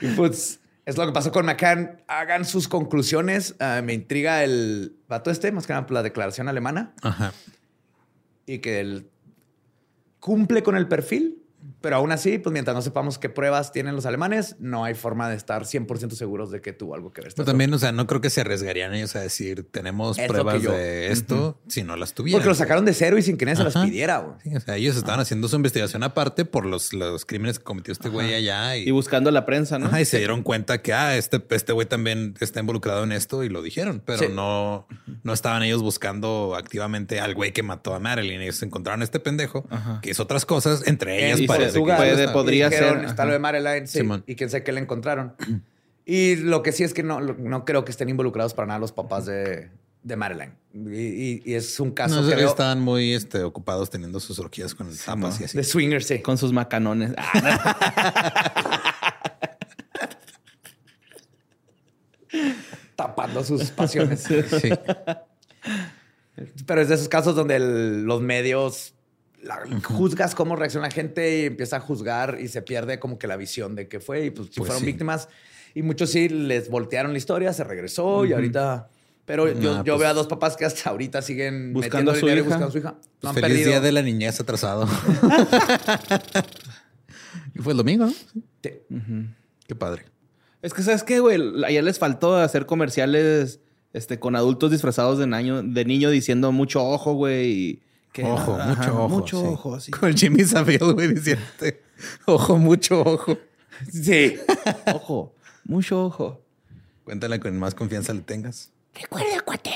y 0.00 0.08
pues 0.16 0.58
es 0.86 0.96
lo 0.96 1.06
que 1.06 1.12
pasó 1.12 1.32
con 1.32 1.46
McCann. 1.46 2.02
Hagan 2.08 2.44
sus 2.44 2.68
conclusiones. 2.68 3.54
Ah, 3.60 3.80
me 3.82 3.94
intriga 3.94 4.44
el 4.44 4.96
vato 5.08 5.30
este, 5.30 5.52
más 5.52 5.66
que 5.66 5.72
nada 5.72 5.86
la 5.90 6.02
declaración 6.02 6.48
alemana. 6.48 6.94
Ajá. 7.02 7.32
Y 8.46 8.58
que 8.58 8.80
él 8.80 9.10
cumple 10.20 10.62
con 10.62 10.76
el 10.76 10.88
perfil 10.88 11.43
pero 11.84 11.96
aún 11.96 12.12
así, 12.12 12.38
pues 12.38 12.50
mientras 12.50 12.74
no 12.74 12.80
sepamos 12.80 13.18
qué 13.18 13.28
pruebas 13.28 13.70
tienen 13.70 13.94
los 13.94 14.06
alemanes, 14.06 14.56
no 14.58 14.84
hay 14.84 14.94
forma 14.94 15.28
de 15.28 15.36
estar 15.36 15.64
100% 15.64 16.12
seguros 16.12 16.50
de 16.50 16.62
que 16.62 16.72
tuvo 16.72 16.94
algo 16.94 17.12
que 17.12 17.20
ver. 17.20 17.34
Pero 17.36 17.44
también, 17.44 17.74
o 17.74 17.78
sea, 17.78 17.92
no 17.92 18.06
creo 18.06 18.22
que 18.22 18.30
se 18.30 18.40
arriesgarían 18.40 18.94
ellos 18.94 19.14
a 19.16 19.20
decir, 19.20 19.68
tenemos 19.70 20.16
pruebas 20.16 20.62
de 20.62 21.12
esto 21.12 21.60
si 21.68 21.82
no 21.82 21.96
las 21.96 22.14
tuvieran. 22.14 22.40
Porque 22.40 22.48
lo 22.48 22.54
sacaron 22.54 22.86
de 22.86 22.94
cero 22.94 23.18
y 23.18 23.22
sin 23.22 23.36
que 23.36 23.44
nadie 23.44 23.56
se 23.56 23.64
las 23.64 23.74
pidiera. 23.74 24.38
Sí, 24.42 24.56
o 24.56 24.60
sea, 24.60 24.76
ellos 24.76 24.96
estaban 24.96 25.20
haciendo 25.20 25.46
su 25.46 25.56
investigación 25.56 26.02
aparte 26.04 26.46
por 26.46 26.64
los, 26.64 26.94
los 26.94 27.26
crímenes 27.26 27.58
que 27.58 27.64
cometió 27.64 27.92
este 27.92 28.08
güey 28.08 28.32
allá. 28.32 28.78
Y, 28.78 28.90
buscando 28.90 29.30
la 29.30 29.44
prensa, 29.44 29.78
¿no? 29.78 30.00
y 30.00 30.06
se 30.06 30.16
dieron 30.16 30.42
cuenta 30.42 30.80
que, 30.80 30.94
ah, 30.94 31.18
este, 31.18 31.44
este 31.50 31.74
güey 31.74 31.86
también 31.86 32.34
está 32.40 32.60
involucrado 32.60 33.04
en 33.04 33.12
esto 33.12 33.44
y 33.44 33.50
lo 33.50 33.60
dijeron, 33.60 34.00
pero 34.02 34.30
no, 34.30 34.86
no 35.22 35.34
estaban 35.34 35.62
ellos 35.62 35.82
buscando 35.82 36.54
activamente 36.56 37.20
al 37.20 37.34
güey 37.34 37.52
que 37.52 37.62
mató 37.62 37.94
a 37.94 37.98
Marilyn. 37.98 38.40
Ellos 38.40 38.62
encontraron 38.62 39.02
a 39.02 39.04
este 39.04 39.20
pendejo 39.20 39.68
que 40.00 40.12
hizo 40.12 40.22
otras 40.22 40.46
cosas, 40.46 40.86
entre 40.86 41.26
ellas 41.26 41.73
puede, 41.82 42.28
podría 42.28 42.70
ser. 42.70 43.04
Está 43.04 43.24
lo 43.24 43.32
de 43.32 43.38
Marilyn 43.38 43.84
y 44.26 44.36
quién 44.36 44.50
sabe 44.50 44.62
qué 44.62 44.72
le 44.72 44.80
encontraron. 44.80 45.34
Y 46.06 46.36
lo 46.36 46.62
que 46.62 46.72
sí 46.72 46.84
es 46.84 46.92
que 46.92 47.02
no, 47.02 47.20
no 47.20 47.64
creo 47.64 47.84
que 47.84 47.90
estén 47.90 48.08
involucrados 48.08 48.54
para 48.54 48.66
nada 48.66 48.78
los 48.78 48.92
papás 48.92 49.24
de, 49.26 49.70
de 50.02 50.16
Marilyn. 50.16 50.52
Y, 50.74 51.54
es 51.54 51.80
un 51.80 51.90
caso 51.92 52.20
no, 52.20 52.28
que 52.28 52.44
estaban 52.44 52.80
muy 52.80 53.14
este, 53.14 53.42
ocupados 53.42 53.90
teniendo 53.90 54.20
sus 54.20 54.38
orgías 54.38 54.74
con 54.74 54.94
tapas 54.96 55.40
y 55.40 55.44
así. 55.44 55.56
De 55.56 55.64
swingers, 55.64 56.06
sí. 56.06 56.20
Con 56.20 56.38
sus 56.38 56.52
macanones. 56.52 57.12
Tapando 62.96 63.42
sus 63.42 63.70
pasiones. 63.70 64.20
Sí. 64.20 64.70
Pero 66.66 66.80
es 66.80 66.88
de 66.88 66.94
esos 66.96 67.08
casos 67.08 67.34
donde 67.34 67.58
los 67.58 68.20
medios 68.20 68.93
juzgas 69.82 70.34
cómo 70.34 70.56
reacciona 70.56 70.88
la 70.88 70.92
gente 70.92 71.40
y 71.40 71.44
empieza 71.46 71.76
a 71.76 71.80
juzgar 71.80 72.38
y 72.40 72.48
se 72.48 72.62
pierde 72.62 72.98
como 72.98 73.18
que 73.18 73.26
la 73.26 73.36
visión 73.36 73.74
de 73.74 73.88
qué 73.88 74.00
fue. 74.00 74.26
Y 74.26 74.30
pues, 74.30 74.48
si 74.48 74.60
pues 74.60 74.68
fueron 74.68 74.84
víctimas. 74.84 75.28
Y 75.74 75.82
muchos 75.82 76.10
sí 76.10 76.28
les 76.28 76.70
voltearon 76.70 77.12
la 77.12 77.18
historia, 77.18 77.52
se 77.52 77.64
regresó 77.64 78.24
y 78.24 78.32
ahorita. 78.32 78.88
Pero 79.24 79.48
yo, 79.48 79.82
yo, 79.82 79.84
pues 79.84 80.00
veo 80.00 80.08
a 80.08 80.14
dos 80.14 80.26
papás 80.26 80.56
que 80.56 80.66
hasta 80.66 80.90
ahorita 80.90 81.22
siguen 81.22 81.72
buscando 81.72 82.12
a 82.12 82.14
su 82.14 82.28
hija. 82.28 82.42
buscando 82.42 82.66
a 82.66 82.70
su 82.70 82.78
hija. 82.78 82.94
No 83.22 83.30
han 83.30 83.34
Feliz 83.34 83.64
día 83.64 83.80
de 83.80 83.90
la 83.90 84.02
niñez 84.02 84.38
atrasado. 84.38 84.86
y 87.54 87.58
fue 87.60 87.72
el 87.72 87.78
domingo, 87.78 88.06
¿no? 88.06 88.12
Sí. 88.62 88.70
Qué 89.66 89.74
padre. 89.74 90.04
Es 90.60 90.74
que, 90.74 90.82
¿sabes 90.82 91.04
qué, 91.04 91.20
güey? 91.20 91.40
Ayer 91.64 91.82
les 91.82 91.98
faltó 91.98 92.36
hacer 92.36 92.66
comerciales 92.66 93.60
este, 93.94 94.18
con 94.18 94.36
adultos 94.36 94.70
disfrazados 94.70 95.18
de, 95.18 95.26
niño, 95.26 95.62
de 95.62 95.84
niño 95.84 96.10
diciendo 96.10 96.52
mucho 96.52 96.84
ojo, 96.84 97.14
güey. 97.14 97.50
Y 97.50 97.82
ojo, 98.22 98.58
mucho 98.58 99.04
ojo. 99.04 99.08
Mucho 99.08 99.42
ojo, 99.42 99.80
sí. 99.80 99.90
Con 99.90 100.14
Jimmy 100.16 100.44
Savile, 100.44 100.92
güey, 100.92 101.14
diciendo, 101.14 101.42
ojo, 102.26 102.56
mucho 102.56 103.02
ojo. 103.02 103.36
Sí. 103.90 104.36
ojo, 104.94 105.34
mucho 105.64 106.04
ojo. 106.04 106.44
Cuéntale 107.04 107.40
con 107.40 107.58
más 107.58 107.74
confianza 107.74 108.12
le 108.14 108.20
tengas. 108.20 108.70
Recuerda, 108.94 109.40
cuate. 109.44 109.72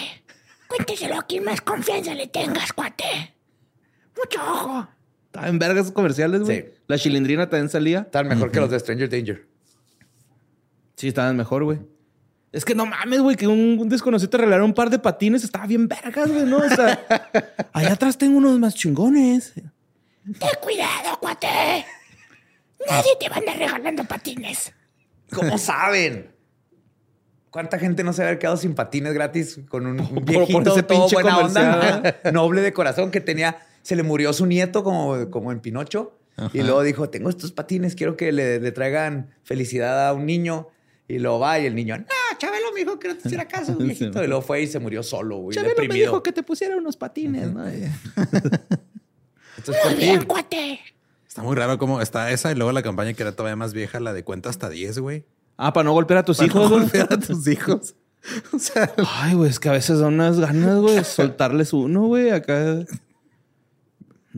Cuénteselo 0.68 1.18
a 1.18 1.22
quien 1.22 1.44
más 1.44 1.60
confianza 1.60 2.14
le 2.14 2.28
tengas, 2.28 2.72
cuate. 2.72 3.34
Mucho 4.16 4.40
ojo. 4.40 4.88
Estaban 5.26 5.50
en 5.50 5.58
vergas 5.58 5.90
comerciales, 5.90 6.42
güey. 6.42 6.62
Sí. 6.62 6.68
La 6.86 6.98
chilindrina 6.98 7.50
también 7.50 7.68
salía. 7.68 8.00
Estaban 8.00 8.28
mejor 8.28 8.50
que 8.50 8.60
los 8.60 8.70
de 8.70 8.78
Stranger 8.78 9.10
Danger. 9.10 9.46
Sí, 10.96 11.08
estaban 11.08 11.36
mejor, 11.36 11.64
güey. 11.64 11.78
Es 12.50 12.64
que 12.64 12.74
no 12.74 12.86
mames, 12.86 13.20
güey, 13.20 13.36
que 13.36 13.46
un, 13.46 13.88
desconocido 13.88 14.30
te 14.30 14.38
regalara 14.38 14.64
un 14.64 14.72
par 14.72 14.88
de 14.88 14.98
patines. 14.98 15.44
Estaba 15.44 15.66
bien 15.66 15.86
vergas, 15.86 16.30
güey, 16.30 16.44
¿no? 16.44 16.58
O 16.58 16.68
sea, 16.68 17.04
allá 17.72 17.92
atrás 17.92 18.16
tengo 18.16 18.38
unos 18.38 18.58
más 18.58 18.74
chingones. 18.74 19.52
Ten 19.54 20.50
cuidado, 20.62 21.18
cuate. 21.20 21.84
Nadie 22.88 23.10
te 23.20 23.28
va 23.28 23.36
a 23.36 23.38
andar 23.38 23.58
regalando 23.58 24.04
patines. 24.04 24.72
¿Cómo 25.30 25.58
saben? 25.58 26.30
¿Cuánta 27.50 27.78
gente 27.78 28.04
no 28.04 28.12
se 28.12 28.22
había 28.22 28.38
quedado 28.38 28.56
sin 28.56 28.74
patines 28.74 29.12
gratis 29.12 29.60
con 29.68 29.86
un, 29.86 29.96
viejito 30.24 30.58
por, 30.58 30.68
ese 30.68 30.82
pinche 30.82 31.14
buena 31.16 31.38
onda, 31.38 32.20
noble 32.32 32.62
de 32.62 32.72
corazón 32.72 33.10
que 33.10 33.20
tenía? 33.20 33.58
Se 33.82 33.94
le 33.94 34.02
murió 34.02 34.32
su 34.32 34.46
nieto 34.46 34.84
como, 34.84 35.30
como 35.30 35.52
en 35.52 35.60
Pinocho. 35.60 36.14
Y 36.52 36.62
luego 36.62 36.84
dijo, 36.84 37.10
tengo 37.10 37.30
estos 37.30 37.50
patines, 37.50 37.96
quiero 37.96 38.16
que 38.16 38.30
le, 38.30 38.60
le, 38.60 38.70
traigan 38.70 39.34
felicidad 39.42 40.06
a 40.06 40.12
un 40.12 40.24
niño. 40.24 40.68
Y 41.08 41.18
lo 41.18 41.40
va 41.40 41.58
y 41.58 41.66
el 41.66 41.74
niño, 41.74 41.98
no, 41.98 42.04
Chabelo 42.38 42.72
me 42.72 42.80
dijo 42.80 42.98
que 42.98 43.08
no 43.08 43.16
te 43.16 43.28
hiciera 43.28 43.46
caso, 43.46 43.74
viejito. 43.78 44.22
Y 44.22 44.26
luego 44.26 44.42
fue 44.42 44.62
y 44.62 44.66
se 44.66 44.78
murió 44.78 45.02
solo, 45.02 45.38
güey. 45.38 45.54
Chabelo 45.54 45.74
me 45.88 45.94
dijo 45.94 46.22
que 46.22 46.32
te 46.32 46.42
pusiera 46.42 46.76
unos 46.76 46.96
patines, 46.96 47.52
¿no? 47.52 47.64
Entonces, 49.56 49.98
bien, 49.98 50.24
cuate. 50.24 50.80
Está 51.26 51.42
muy 51.42 51.56
raro 51.56 51.78
cómo 51.78 52.00
está 52.00 52.30
esa 52.30 52.52
y 52.52 52.54
luego 52.54 52.72
la 52.72 52.82
campaña 52.82 53.12
que 53.12 53.22
era 53.22 53.32
todavía 53.32 53.56
más 53.56 53.72
vieja, 53.72 54.00
la 54.00 54.12
de 54.12 54.24
cuenta 54.24 54.48
hasta 54.48 54.68
10, 54.68 54.98
güey. 55.00 55.24
Ah, 55.56 55.72
para 55.72 55.84
no 55.84 55.92
golpear 55.92 56.18
a 56.18 56.24
tus 56.24 56.40
hijos. 56.40 56.62
No 56.62 56.68
golpear 56.68 57.12
a 57.12 57.18
tus 57.18 57.46
hijos. 57.46 57.94
O 58.52 58.58
sea, 58.58 58.92
ay, 59.22 59.34
güey, 59.34 59.48
es 59.48 59.60
que 59.60 59.68
a 59.68 59.72
veces 59.72 60.00
dan 60.00 60.14
unas 60.14 60.40
ganas, 60.40 60.80
güey, 60.80 61.04
soltarles 61.04 61.72
uno, 61.72 62.08
güey, 62.08 62.30
acá. 62.30 62.84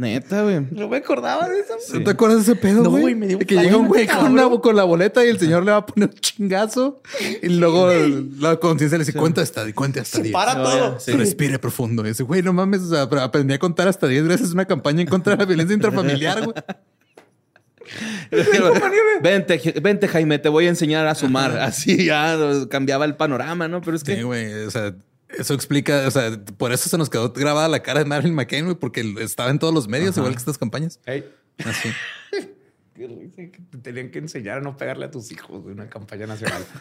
Neta, 0.00 0.42
güey. 0.42 0.66
No 0.70 0.88
me 0.88 0.96
acordaba 0.96 1.46
de 1.46 1.60
eso. 1.60 1.74
¿No 1.92 2.02
te 2.02 2.10
acuerdas 2.10 2.46
de 2.46 2.52
ese 2.52 2.60
pedo, 2.60 2.84
güey? 2.84 2.92
No, 2.92 3.00
güey, 3.00 3.14
me 3.14 3.26
dio 3.26 3.38
Que 3.38 3.54
llega 3.54 3.76
un 3.76 3.86
güey 3.86 4.06
con, 4.06 4.74
la 4.74 4.84
boleta 4.84 5.22
y 5.26 5.28
el 5.28 5.38
señor 5.38 5.62
le 5.62 5.72
va 5.72 5.76
a 5.78 5.86
poner 5.86 6.08
un 6.08 6.14
chingazo. 6.14 7.02
Y 7.42 7.48
luego 7.50 7.90
la 8.38 8.56
conciencia 8.56 8.96
le 8.96 9.04
dice, 9.04 9.16
cuenta 9.16 9.42
hasta, 9.42 9.70
cuenta 9.74 10.00
hasta 10.00 10.20
10. 10.22 10.32
Para 10.32 10.54
todo. 10.54 10.98
Respire 11.18 11.58
profundo. 11.58 12.02
Y 12.06 12.08
dice, 12.08 12.22
güey, 12.22 12.42
no 12.42 12.54
mames, 12.54 12.80
o 12.80 12.88
sea, 12.88 13.02
aprendí 13.02 13.52
a 13.52 13.58
contar 13.58 13.88
hasta 13.88 14.06
10 14.06 14.24
gracias 14.24 14.50
a 14.50 14.54
una 14.54 14.64
campaña 14.64 15.02
en 15.02 15.08
contra 15.08 15.34
de 15.34 15.38
la 15.40 15.44
violencia 15.44 15.74
intrafamiliar, 15.74 16.44
güey. 16.46 16.54
vente, 19.22 19.80
vente, 19.82 20.08
Jaime, 20.08 20.38
te 20.38 20.48
voy 20.48 20.64
a 20.64 20.70
enseñar 20.70 21.06
a 21.06 21.14
sumar. 21.14 21.58
Así 21.58 22.06
ya 22.06 22.38
cambiaba 22.70 23.04
el 23.04 23.16
panorama, 23.16 23.68
¿no? 23.68 23.82
Pero 23.82 23.96
es 23.96 24.04
que. 24.04 24.16
Sí, 24.16 24.22
güey. 24.22 24.64
O 24.64 24.70
sea, 24.70 24.94
Eso 25.38 25.54
explica, 25.54 26.06
o 26.06 26.10
sea, 26.10 26.30
por 26.56 26.72
eso 26.72 26.88
se 26.88 26.98
nos 26.98 27.08
quedó 27.08 27.32
grabada 27.32 27.68
la 27.68 27.82
cara 27.82 28.00
de 28.00 28.04
Marilyn 28.04 28.34
McCain, 28.34 28.64
güey, 28.64 28.76
porque 28.76 29.14
estaba 29.20 29.50
en 29.50 29.58
todos 29.58 29.72
los 29.72 29.88
medios, 29.88 30.16
igual 30.16 30.32
que 30.32 30.38
estas 30.38 30.58
campañas. 30.58 31.00
Hey. 31.06 31.24
Así. 31.64 31.90
Qué 32.94 33.06
risa 33.06 33.36
que 33.36 33.60
te 33.70 33.78
tenían 33.78 34.10
que 34.10 34.18
enseñar 34.18 34.58
a 34.58 34.60
no 34.60 34.76
pegarle 34.76 35.06
a 35.06 35.10
tus 35.10 35.30
hijos 35.32 35.64
de 35.64 35.72
una 35.72 35.88
campaña 35.88 36.26
nacional. 36.26 36.64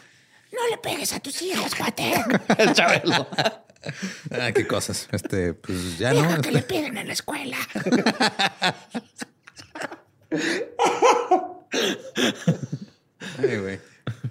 No 0.52 0.68
le 0.68 0.78
pegues 0.80 1.14
a 1.14 1.20
tus 1.20 1.44
hijos, 1.44 1.76
cuate. 1.76 2.12
Chabelo. 2.74 3.28
Ah, 4.32 4.52
qué 4.52 4.66
cosas. 4.66 5.08
Este, 5.12 5.54
pues 5.54 6.00
ya 6.00 6.12
no. 6.12 6.24
Deja 6.24 6.42
que 6.42 6.52
le 6.52 6.64
peguen 6.64 6.98
en 6.98 7.06
la 7.06 7.14
escuela. 7.14 7.58
ay, 13.38 13.58
güey. 13.58 13.80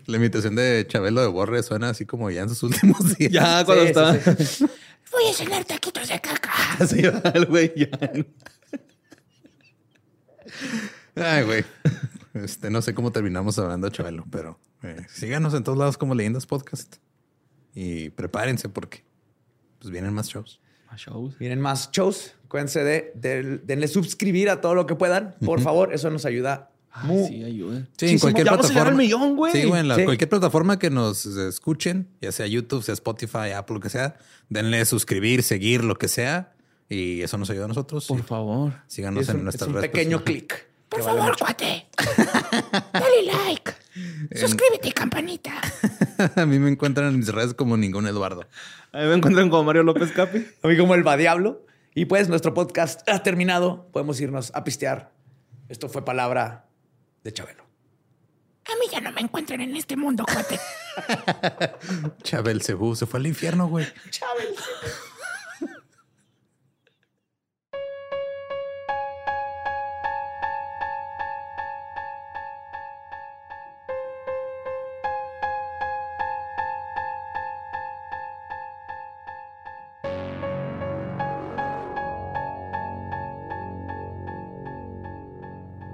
La 0.06 0.16
imitación 0.16 0.54
de 0.56 0.86
Chabelo 0.88 1.20
de 1.22 1.26
Borre 1.28 1.62
suena 1.62 1.90
así 1.90 2.04
como 2.06 2.30
ya 2.30 2.42
en 2.42 2.48
sus 2.48 2.62
últimos 2.70 3.16
días. 3.16 3.32
Ya 3.32 3.64
cuando 3.64 3.82
Sí, 3.84 3.88
estaba 3.88 4.14
sí, 4.14 4.44
sí. 4.44 4.66
Voy 5.12 5.24
a 5.30 5.34
cenar 5.34 5.64
taquitos 5.64 6.08
de 6.08 6.20
caca. 6.20 6.52
así 6.78 7.02
va 7.02 7.22
el 7.34 7.46
güey 7.46 7.72
ya. 7.76 7.88
Ay, 11.16 11.42
güey. 11.44 11.64
Este, 12.34 12.70
no 12.70 12.82
sé 12.82 12.94
cómo 12.94 13.10
terminamos 13.10 13.58
hablando 13.58 13.88
de 13.88 13.96
Chabelo, 13.96 14.24
pero 14.30 14.58
eh, 14.82 15.06
síganos 15.08 15.54
en 15.54 15.64
todos 15.64 15.78
lados 15.78 15.98
como 15.98 16.14
Leyendas 16.14 16.46
Podcast. 16.46 16.96
Y 17.74 18.10
prepárense 18.10 18.68
porque 18.68 19.04
pues 19.78 19.90
vienen 19.90 20.12
más 20.12 20.28
shows. 20.28 20.60
Más 20.90 21.00
shows. 21.00 21.38
Vienen 21.38 21.60
más 21.60 21.90
shows. 21.90 22.34
Acuérdense 22.44 22.82
de, 22.84 23.12
de- 23.14 23.58
denle 23.64 23.88
suscribir 23.88 24.48
a 24.50 24.60
todo 24.60 24.74
lo 24.74 24.86
que 24.86 24.94
puedan. 24.94 25.36
Por 25.44 25.60
favor, 25.60 25.92
eso 25.92 26.10
nos 26.10 26.24
ayuda 26.24 26.70
Ay, 26.90 27.06
mu- 27.08 27.28
sí, 27.28 27.44
ayuda. 27.44 27.74
Sí, 27.74 27.80
en 27.80 27.86
Muchísimo. 27.90 28.20
cualquier 28.20 28.44
Ya 28.46 28.50
vamos 28.52 28.66
a 28.66 28.68
llegar 28.70 28.84
plataforma. 28.84 28.90
al 28.90 28.96
millón, 28.96 29.36
güey. 29.36 29.52
Sí, 29.52 29.64
güey, 29.64 29.80
en 29.80 29.88
la- 29.88 29.96
Sí. 29.96 30.04
cualquier 30.04 30.28
plataforma 30.28 30.78
que 30.78 30.90
nos 30.90 31.26
escuchen, 31.26 32.08
ya 32.20 32.32
sea 32.32 32.46
YouTube, 32.46 32.82
sea 32.82 32.94
Spotify, 32.94 33.50
Apple, 33.54 33.74
lo 33.74 33.80
que 33.80 33.90
sea, 33.90 34.16
denle 34.48 34.84
suscribir, 34.84 35.42
seguir, 35.42 35.84
lo 35.84 35.96
que 35.96 36.08
sea. 36.08 36.52
Y 36.88 37.20
eso 37.22 37.36
nos 37.38 37.50
ayuda 37.50 37.66
a 37.66 37.68
nosotros. 37.68 38.06
Por 38.06 38.22
favor. 38.24 38.72
Síganos 38.86 39.22
Es 39.24 39.28
en 39.28 39.34
un, 39.36 39.40
es 39.40 39.44
nuestras 39.44 39.68
un 39.68 39.74
redes. 39.74 39.90
pequeño 39.90 40.24
clic. 40.24 40.66
Por 40.88 41.02
vale 41.02 41.12
favor, 41.18 41.30
mucho. 41.32 41.44
cuate. 41.44 41.86
Dale 42.92 43.22
like. 43.46 43.72
Suscríbete 44.34 44.92
campanita. 44.92 45.52
a 46.36 46.46
mí 46.46 46.58
me 46.58 46.70
encuentran 46.70 47.08
en 47.08 47.18
mis 47.18 47.28
redes 47.28 47.52
como 47.54 47.76
ningún 47.76 48.06
Eduardo. 48.06 48.46
A 48.92 49.00
mí 49.00 49.06
me 49.06 49.14
encuentran 49.14 49.50
como 49.50 49.64
Mario 49.64 49.82
López 49.82 50.12
Capi. 50.12 50.46
A 50.62 50.68
mí 50.68 50.76
como 50.78 50.94
el 50.94 51.06
va 51.06 51.16
diablo. 51.18 51.64
Y 51.94 52.06
pues 52.06 52.28
nuestro 52.30 52.54
podcast 52.54 53.06
ha 53.08 53.22
terminado. 53.22 53.86
Podemos 53.92 54.18
irnos 54.20 54.50
a 54.54 54.64
pistear. 54.64 55.12
Esto 55.68 55.88
fue 55.90 56.04
palabra 56.06 56.67
de 57.24 57.32
Chabelo. 57.32 57.64
A 58.66 58.72
mí 58.78 58.86
ya 58.92 59.00
no 59.00 59.10
me 59.12 59.22
encuentran 59.22 59.60
en 59.62 59.74
este 59.76 59.96
mundo, 59.96 60.24
cuate. 60.26 60.60
Chabel 62.22 62.62
Cebú 62.62 62.94
se 62.94 63.06
fue 63.06 63.20
al 63.20 63.26
infierno, 63.26 63.66
güey. 63.68 63.86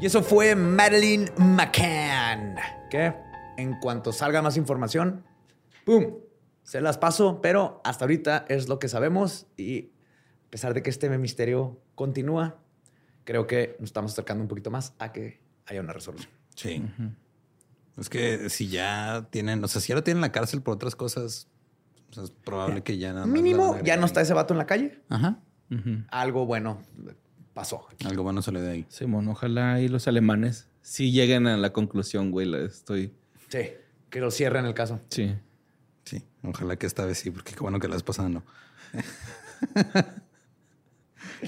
Y 0.05 0.07
eso 0.07 0.23
fue 0.23 0.55
Madeline 0.55 1.31
McCann. 1.39 2.57
Que 2.91 3.15
en 3.57 3.81
cuanto 3.81 4.13
salga 4.13 4.43
más 4.43 4.59
información, 4.59 5.25
¡pum! 5.87 6.17
Se 6.63 6.83
las 6.83 6.99
paso, 6.99 7.41
pero 7.41 7.81
hasta 7.85 8.05
ahorita 8.05 8.45
es 8.51 8.69
lo 8.69 8.79
que 8.79 8.89
sabemos. 8.89 9.47
Y 9.57 9.93
a 10.49 10.51
pesar 10.51 10.75
de 10.75 10.83
que 10.83 10.91
este 10.91 11.09
misterio 11.17 11.81
continúa, 11.95 12.59
creo 13.25 13.47
que 13.47 13.77
nos 13.81 13.89
estamos 13.89 14.13
acercando 14.13 14.43
un 14.43 14.49
poquito 14.49 14.71
más 14.71 14.93
a 14.99 15.11
que 15.11 15.41
haya 15.65 15.81
una 15.81 15.95
resolución. 15.95 16.31
Sí. 16.55 16.85
Es 17.97 18.11
que 18.11 18.51
si 18.51 18.69
ya 18.69 19.27
tienen, 19.31 19.65
o 19.65 19.69
sea, 19.69 19.81
si 19.81 19.89
ya 19.89 19.95
lo 19.95 20.05
tienen 20.05 20.19
en 20.19 20.29
la 20.29 20.33
cárcel 20.33 20.61
por 20.61 20.75
otras 20.75 20.97
cosas, 20.97 21.49
o 22.11 22.13
sea, 22.13 22.25
es 22.25 22.31
probable 22.31 22.83
que 22.83 22.99
ya 22.99 23.15
nada 23.15 23.25
más 23.25 23.33
Mínimo, 23.33 23.81
ya 23.83 23.97
no 23.97 24.05
está 24.05 24.21
ese 24.21 24.35
vato 24.35 24.53
en 24.53 24.59
la 24.59 24.67
calle. 24.67 25.01
Ajá. 25.09 25.41
Algo 26.11 26.45
bueno 26.45 26.83
pasó. 27.55 27.87
Algo 28.05 28.23
bueno 28.25 28.43
sale 28.43 28.61
de 28.61 28.71
ahí. 28.71 28.87
Simón, 28.89 29.29
ojalá 29.29 29.81
y 29.81 29.89
los 29.89 30.07
alemanes 30.09 30.69
sí 30.83 31.13
lleguen 31.13 31.47
a 31.47 31.57
la 31.57 31.73
conclusión, 31.73 32.31
güey. 32.31 32.47
La 32.47 32.59
estoy. 32.59 33.15
Sí, 33.49 33.71
que 34.11 34.21
lo 34.21 34.31
cierren 34.31 34.67
el 34.67 34.75
caso. 34.75 35.01
Sí. 35.09 35.35
Sí, 36.05 36.23
ojalá 36.43 36.77
que 36.77 36.87
esta 36.87 37.07
vez 37.07 37.19
sí, 37.19 37.31
porque 37.31 37.55
qué 37.55 37.61
bueno 37.61 37.81
que 37.81 37.89
la 37.89 37.95
vez 37.95 38.03
pasada 38.03 38.29
no. 38.29 38.43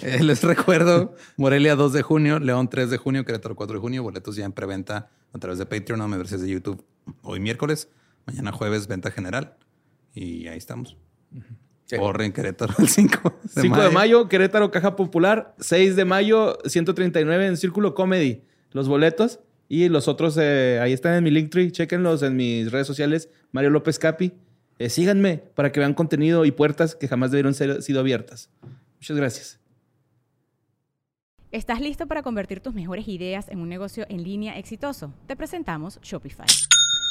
Eh, 0.02 0.22
les 0.22 0.42
recuerdo, 0.42 1.14
Morelia 1.38 1.74
2 1.74 1.92
de 1.92 2.02
junio, 2.02 2.38
León 2.38 2.68
3 2.68 2.90
de 2.90 2.98
junio, 2.98 3.24
Querétaro 3.24 3.56
4 3.56 3.76
de 3.76 3.80
junio, 3.80 4.02
boletos 4.02 4.36
ya 4.36 4.44
en 4.44 4.52
preventa 4.52 5.10
a 5.32 5.38
través 5.38 5.58
de 5.58 5.64
Patreon 5.64 6.00
o 6.02 6.08
membresías 6.08 6.42
de 6.42 6.50
YouTube 6.50 6.84
hoy 7.22 7.40
miércoles, 7.40 7.88
mañana 8.26 8.52
jueves 8.52 8.88
venta 8.88 9.10
general 9.10 9.56
y 10.12 10.48
ahí 10.48 10.58
estamos. 10.58 10.98
Sí. 11.86 11.96
Corre 11.96 12.26
en 12.26 12.32
Querétaro 12.32 12.74
el 12.78 12.88
5 12.88 13.38
de 13.42 13.62
5 13.62 13.68
mayo. 13.76 13.88
de 13.88 13.90
mayo, 13.94 14.28
Querétaro, 14.28 14.70
Caja 14.70 14.96
Popular. 14.96 15.54
6 15.60 15.96
de 15.96 16.04
mayo, 16.04 16.58
139 16.66 17.46
en 17.46 17.56
Círculo 17.56 17.94
Comedy. 17.94 18.42
Los 18.72 18.88
boletos. 18.88 19.40
Y 19.68 19.88
los 19.88 20.06
otros, 20.06 20.36
eh, 20.40 20.78
ahí 20.80 20.92
están 20.92 21.14
en 21.14 21.24
mi 21.24 21.30
Linktree. 21.30 21.72
Chéquenlos 21.72 22.22
en 22.22 22.36
mis 22.36 22.70
redes 22.70 22.86
sociales. 22.86 23.28
Mario 23.52 23.70
López 23.70 23.98
Capi. 23.98 24.32
Eh, 24.78 24.90
síganme 24.90 25.38
para 25.54 25.72
que 25.72 25.80
vean 25.80 25.94
contenido 25.94 26.44
y 26.44 26.50
puertas 26.50 26.94
que 26.94 27.08
jamás 27.08 27.30
debieron 27.30 27.54
ser 27.54 27.82
sido 27.82 28.00
abiertas. 28.00 28.50
Muchas 28.96 29.16
gracias. 29.16 29.60
¿Estás 31.52 31.80
listo 31.80 32.06
para 32.06 32.22
convertir 32.22 32.60
tus 32.60 32.74
mejores 32.74 33.08
ideas 33.08 33.48
en 33.48 33.60
un 33.60 33.68
negocio 33.68 34.04
en 34.08 34.22
línea 34.22 34.58
exitoso? 34.58 35.14
Te 35.26 35.36
presentamos 35.36 36.00
Shopify. 36.02 36.46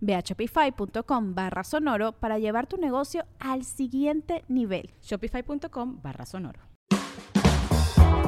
Ve 0.00 0.14
a 0.14 0.20
shopify.com 0.20 1.34
barra 1.34 1.64
sonoro 1.64 2.12
para 2.12 2.38
llevar 2.38 2.66
tu 2.66 2.76
negocio 2.76 3.24
al 3.38 3.64
siguiente 3.64 4.44
nivel. 4.48 4.90
Shopify.com 5.02 6.00
barra 6.02 6.26
sonoro. 6.26 6.60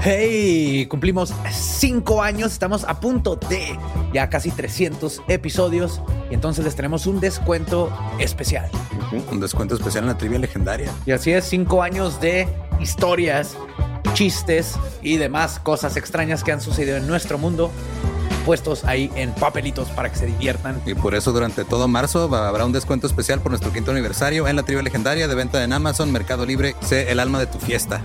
Hey, 0.01 0.87
cumplimos 0.87 1.35
cinco 1.51 2.23
años, 2.23 2.53
estamos 2.53 2.85
a 2.85 3.01
punto 3.01 3.35
de 3.35 3.77
ya 4.13 4.31
casi 4.31 4.53
300 4.53 5.23
episodios 5.27 6.01
y 6.31 6.35
entonces 6.35 6.65
les 6.65 6.77
tenemos 6.77 7.07
un 7.07 7.19
descuento 7.19 7.91
especial. 8.21 8.71
Un 9.33 9.41
descuento 9.41 9.75
especial 9.75 10.05
en 10.05 10.09
la 10.09 10.17
trivia 10.17 10.39
legendaria. 10.39 10.93
Y 11.05 11.11
así 11.11 11.33
es, 11.33 11.47
cinco 11.47 11.83
años 11.83 12.21
de 12.21 12.47
historias, 12.81 13.57
chistes 14.13 14.79
y 15.03 15.17
demás 15.17 15.59
cosas 15.59 15.97
extrañas 15.97 16.45
que 16.45 16.53
han 16.53 16.61
sucedido 16.61 16.97
en 16.97 17.07
nuestro 17.09 17.37
mundo, 17.37 17.73
puestos 18.49 18.83
ahí 18.85 19.11
en 19.15 19.31
papelitos 19.35 19.91
para 19.91 20.11
que 20.11 20.17
se 20.17 20.25
diviertan. 20.25 20.81
Y 20.87 20.95
por 20.95 21.15
eso 21.15 21.33
durante 21.33 21.67
todo 21.67 21.87
marzo 21.87 22.35
habrá 22.35 22.65
un 22.65 22.73
descuento 22.73 23.07
especial 23.07 23.41
por 23.43 23.51
nuestro 23.51 23.75
quinto 23.75 23.91
aniversario 23.91 24.49
en 24.49 24.57
la 24.57 24.63
trivia 24.63 24.83
legendaria 24.83 25.29
de 25.29 25.35
venta 25.35 25.63
en 25.63 25.71
Amazon, 25.75 26.11
Mercado 26.11 26.47
Libre. 26.47 26.75
Sé 26.81 27.13
el 27.13 27.21
alma 27.21 27.41
de 27.41 27.47
tu 27.47 27.59
fiesta. 27.59 28.01